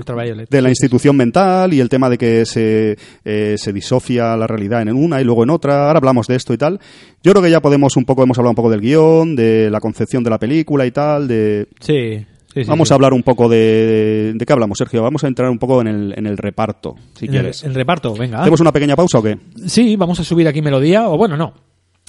De 0.51 0.63
la 0.63 0.69
institución 0.69 1.17
mental 1.17 1.73
y 1.75 1.81
el 1.81 1.89
tema 1.89 2.09
de 2.11 2.19
que 2.19 2.45
se, 2.47 2.97
eh, 3.25 3.55
se 3.59 3.73
disocia 3.73 4.37
la 4.37 4.47
realidad 4.47 4.83
en 4.83 4.93
una 4.95 5.21
y 5.21 5.25
luego 5.25 5.43
en 5.45 5.51
otra. 5.51 5.87
Ahora 5.87 5.99
hablamos 5.99 6.27
de 6.27 6.37
esto 6.37 6.53
y 6.55 6.59
tal. 6.59 6.81
Yo 7.23 7.33
creo 7.33 7.43
que 7.43 7.51
ya 7.51 7.61
podemos 7.61 7.97
un 7.97 8.05
poco, 8.05 8.23
hemos 8.23 8.39
hablado 8.39 8.51
un 8.51 8.57
poco 8.57 8.71
del 8.71 8.81
guion, 8.81 9.37
de 9.37 9.71
la 9.71 9.81
concepción 9.81 10.23
de 10.25 10.31
la 10.31 10.39
película 10.39 10.85
y 10.87 10.91
tal, 10.91 11.29
de... 11.29 11.69
Sí, 11.81 12.19
sí, 12.55 12.63
sí, 12.65 12.69
Vamos 12.69 12.89
sí. 12.89 12.93
a 12.93 12.97
hablar 12.97 13.13
un 13.13 13.23
poco 13.23 13.49
de... 13.49 14.33
¿De 14.35 14.45
qué 14.47 14.53
hablamos, 14.53 14.79
Sergio? 14.79 15.03
Vamos 15.03 15.25
a 15.25 15.29
entrar 15.29 15.49
un 15.51 15.59
poco 15.59 15.81
en 15.81 15.87
el, 15.89 16.15
en 16.17 16.27
el 16.27 16.37
reparto, 16.37 16.97
si 17.15 17.27
el, 17.27 17.31
quieres. 17.31 17.63
el 17.65 17.75
reparto, 17.75 18.15
venga. 18.15 18.41
¿Hacemos 18.41 18.61
una 18.61 18.73
pequeña 18.73 18.97
pausa 18.97 19.19
o 19.19 19.23
qué? 19.23 19.39
Sí, 19.67 19.97
vamos 19.97 20.19
a 20.21 20.25
subir 20.25 20.47
aquí 20.49 20.61
melodía, 20.63 21.09
o 21.09 21.17
bueno, 21.17 21.37
no. 21.37 21.55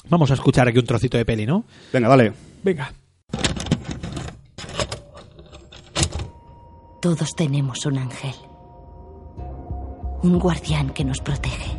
Vamos 0.08 0.30
a 0.30 0.34
escuchar 0.34 0.68
aquí 0.68 0.78
un 0.78 0.84
trocito 0.84 1.16
de 1.16 1.24
peli, 1.24 1.46
¿no? 1.46 1.64
Venga, 1.92 2.08
dale. 2.08 2.32
Venga. 2.62 2.92
Todos 7.04 7.34
tenemos 7.36 7.84
un 7.84 7.98
ángel. 7.98 8.34
Un 10.22 10.38
guardián 10.38 10.88
que 10.88 11.04
nos 11.04 11.20
protege. 11.20 11.76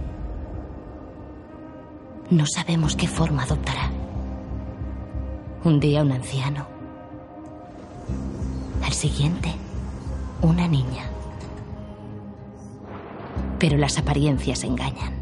No 2.29 2.45
sabemos 2.45 2.95
qué 2.95 3.07
forma 3.07 3.41
adoptará. 3.41 3.89
Un 5.63 5.79
día 5.79 6.03
un 6.03 6.11
anciano. 6.11 6.67
Al 8.83 8.93
siguiente, 8.93 9.51
una 10.43 10.67
niña. 10.67 11.09
Pero 13.57 13.79
las 13.79 13.97
apariencias 13.97 14.63
engañan. 14.63 15.15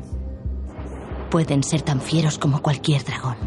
Pueden 1.32 1.64
ser 1.64 1.82
tan 1.82 2.02
fieros 2.02 2.38
como 2.38 2.62
cualquier 2.62 3.06
dragón. 3.06 3.38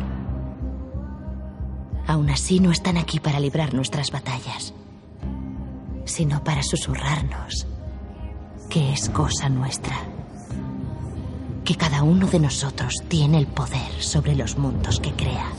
Aún 2.07 2.31
así 2.31 2.61
no 2.61 2.71
están 2.71 2.97
aquí 2.97 3.21
para 3.21 3.41
librar 3.41 3.75
nuestras 3.75 4.11
batallas 4.11 4.73
sino 6.07 6.43
para 6.43 6.63
susurrarnos 6.63 7.67
que 8.71 8.93
es 8.93 9.09
cosa 9.11 9.49
nuestra. 9.49 9.97
Que 11.65 11.77
cada 11.77 12.03
uno 12.03 12.27
de 12.27 12.41
nosotros 12.41 12.95
tiene 13.09 13.39
el 13.39 13.47
poder 13.47 14.01
sobre 14.01 14.35
los 14.35 14.57
mundos 14.57 15.01
que 15.01 15.13
crea. 15.13 15.51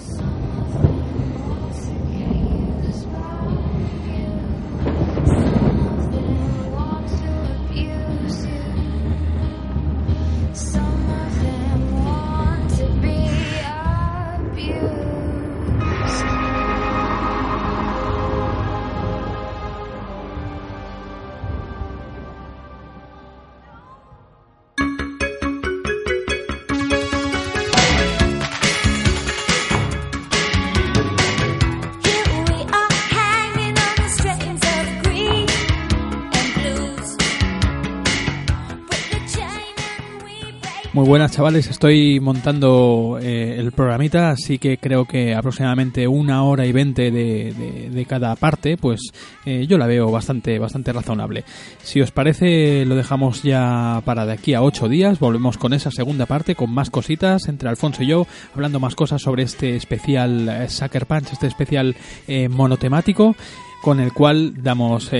Buenas, 41.07 41.31
chavales. 41.31 41.69
Estoy 41.69 42.19
montando 42.19 43.17
eh, 43.21 43.55
el 43.57 43.71
programita, 43.71 44.31
así 44.31 44.57
que 44.57 44.77
creo 44.77 45.05
que 45.05 45.33
aproximadamente 45.33 46.05
una 46.05 46.43
hora 46.43 46.65
y 46.65 46.73
veinte 46.73 47.11
de, 47.11 47.89
de- 47.91 48.05
cada 48.05 48.35
parte, 48.35 48.77
pues 48.77 48.99
eh, 49.45 49.65
yo 49.67 49.77
la 49.77 49.87
veo 49.87 50.11
bastante, 50.11 50.59
bastante 50.59 50.91
razonable. 50.91 51.45
Si 51.81 52.01
os 52.01 52.11
parece, 52.11 52.85
lo 52.85 52.95
dejamos 52.95 53.41
ya 53.43 54.01
para 54.05 54.25
de 54.25 54.33
aquí 54.33 54.53
a 54.53 54.61
ocho 54.61 54.89
días. 54.89 55.19
Volvemos 55.19 55.57
con 55.57 55.73
esa 55.73 55.91
segunda 55.91 56.25
parte, 56.25 56.55
con 56.55 56.73
más 56.73 56.89
cositas 56.89 57.47
entre 57.47 57.69
Alfonso 57.69 58.03
y 58.03 58.07
yo, 58.07 58.27
hablando 58.53 58.79
más 58.79 58.95
cosas 58.95 59.21
sobre 59.21 59.43
este 59.43 59.75
especial 59.77 60.49
eh, 60.49 60.69
Sucker 60.69 61.05
Punch, 61.05 61.31
este 61.31 61.47
especial 61.47 61.95
eh, 62.27 62.49
monotemático 62.49 63.35
con 63.81 63.99
el 63.99 64.11
cual 64.11 64.61
damos 64.63 65.11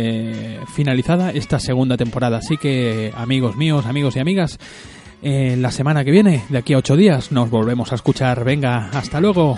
finalizada 0.73 1.31
esta 1.31 1.59
segunda 1.59 1.95
temporada. 1.95 2.39
Así 2.39 2.57
que, 2.57 3.13
amigos 3.15 3.55
míos, 3.55 3.85
amigos 3.85 4.15
y 4.15 4.19
amigas, 4.19 4.59
la 5.21 5.71
semana 5.71 6.03
que 6.03 6.11
viene, 6.11 6.43
de 6.49 6.57
aquí 6.57 6.73
a 6.73 6.77
ocho 6.77 6.95
días, 6.95 7.31
nos 7.31 7.49
volvemos 7.49 7.91
a 7.91 7.95
escuchar. 7.95 8.43
Venga, 8.43 8.89
hasta 8.93 9.19
luego. 9.19 9.57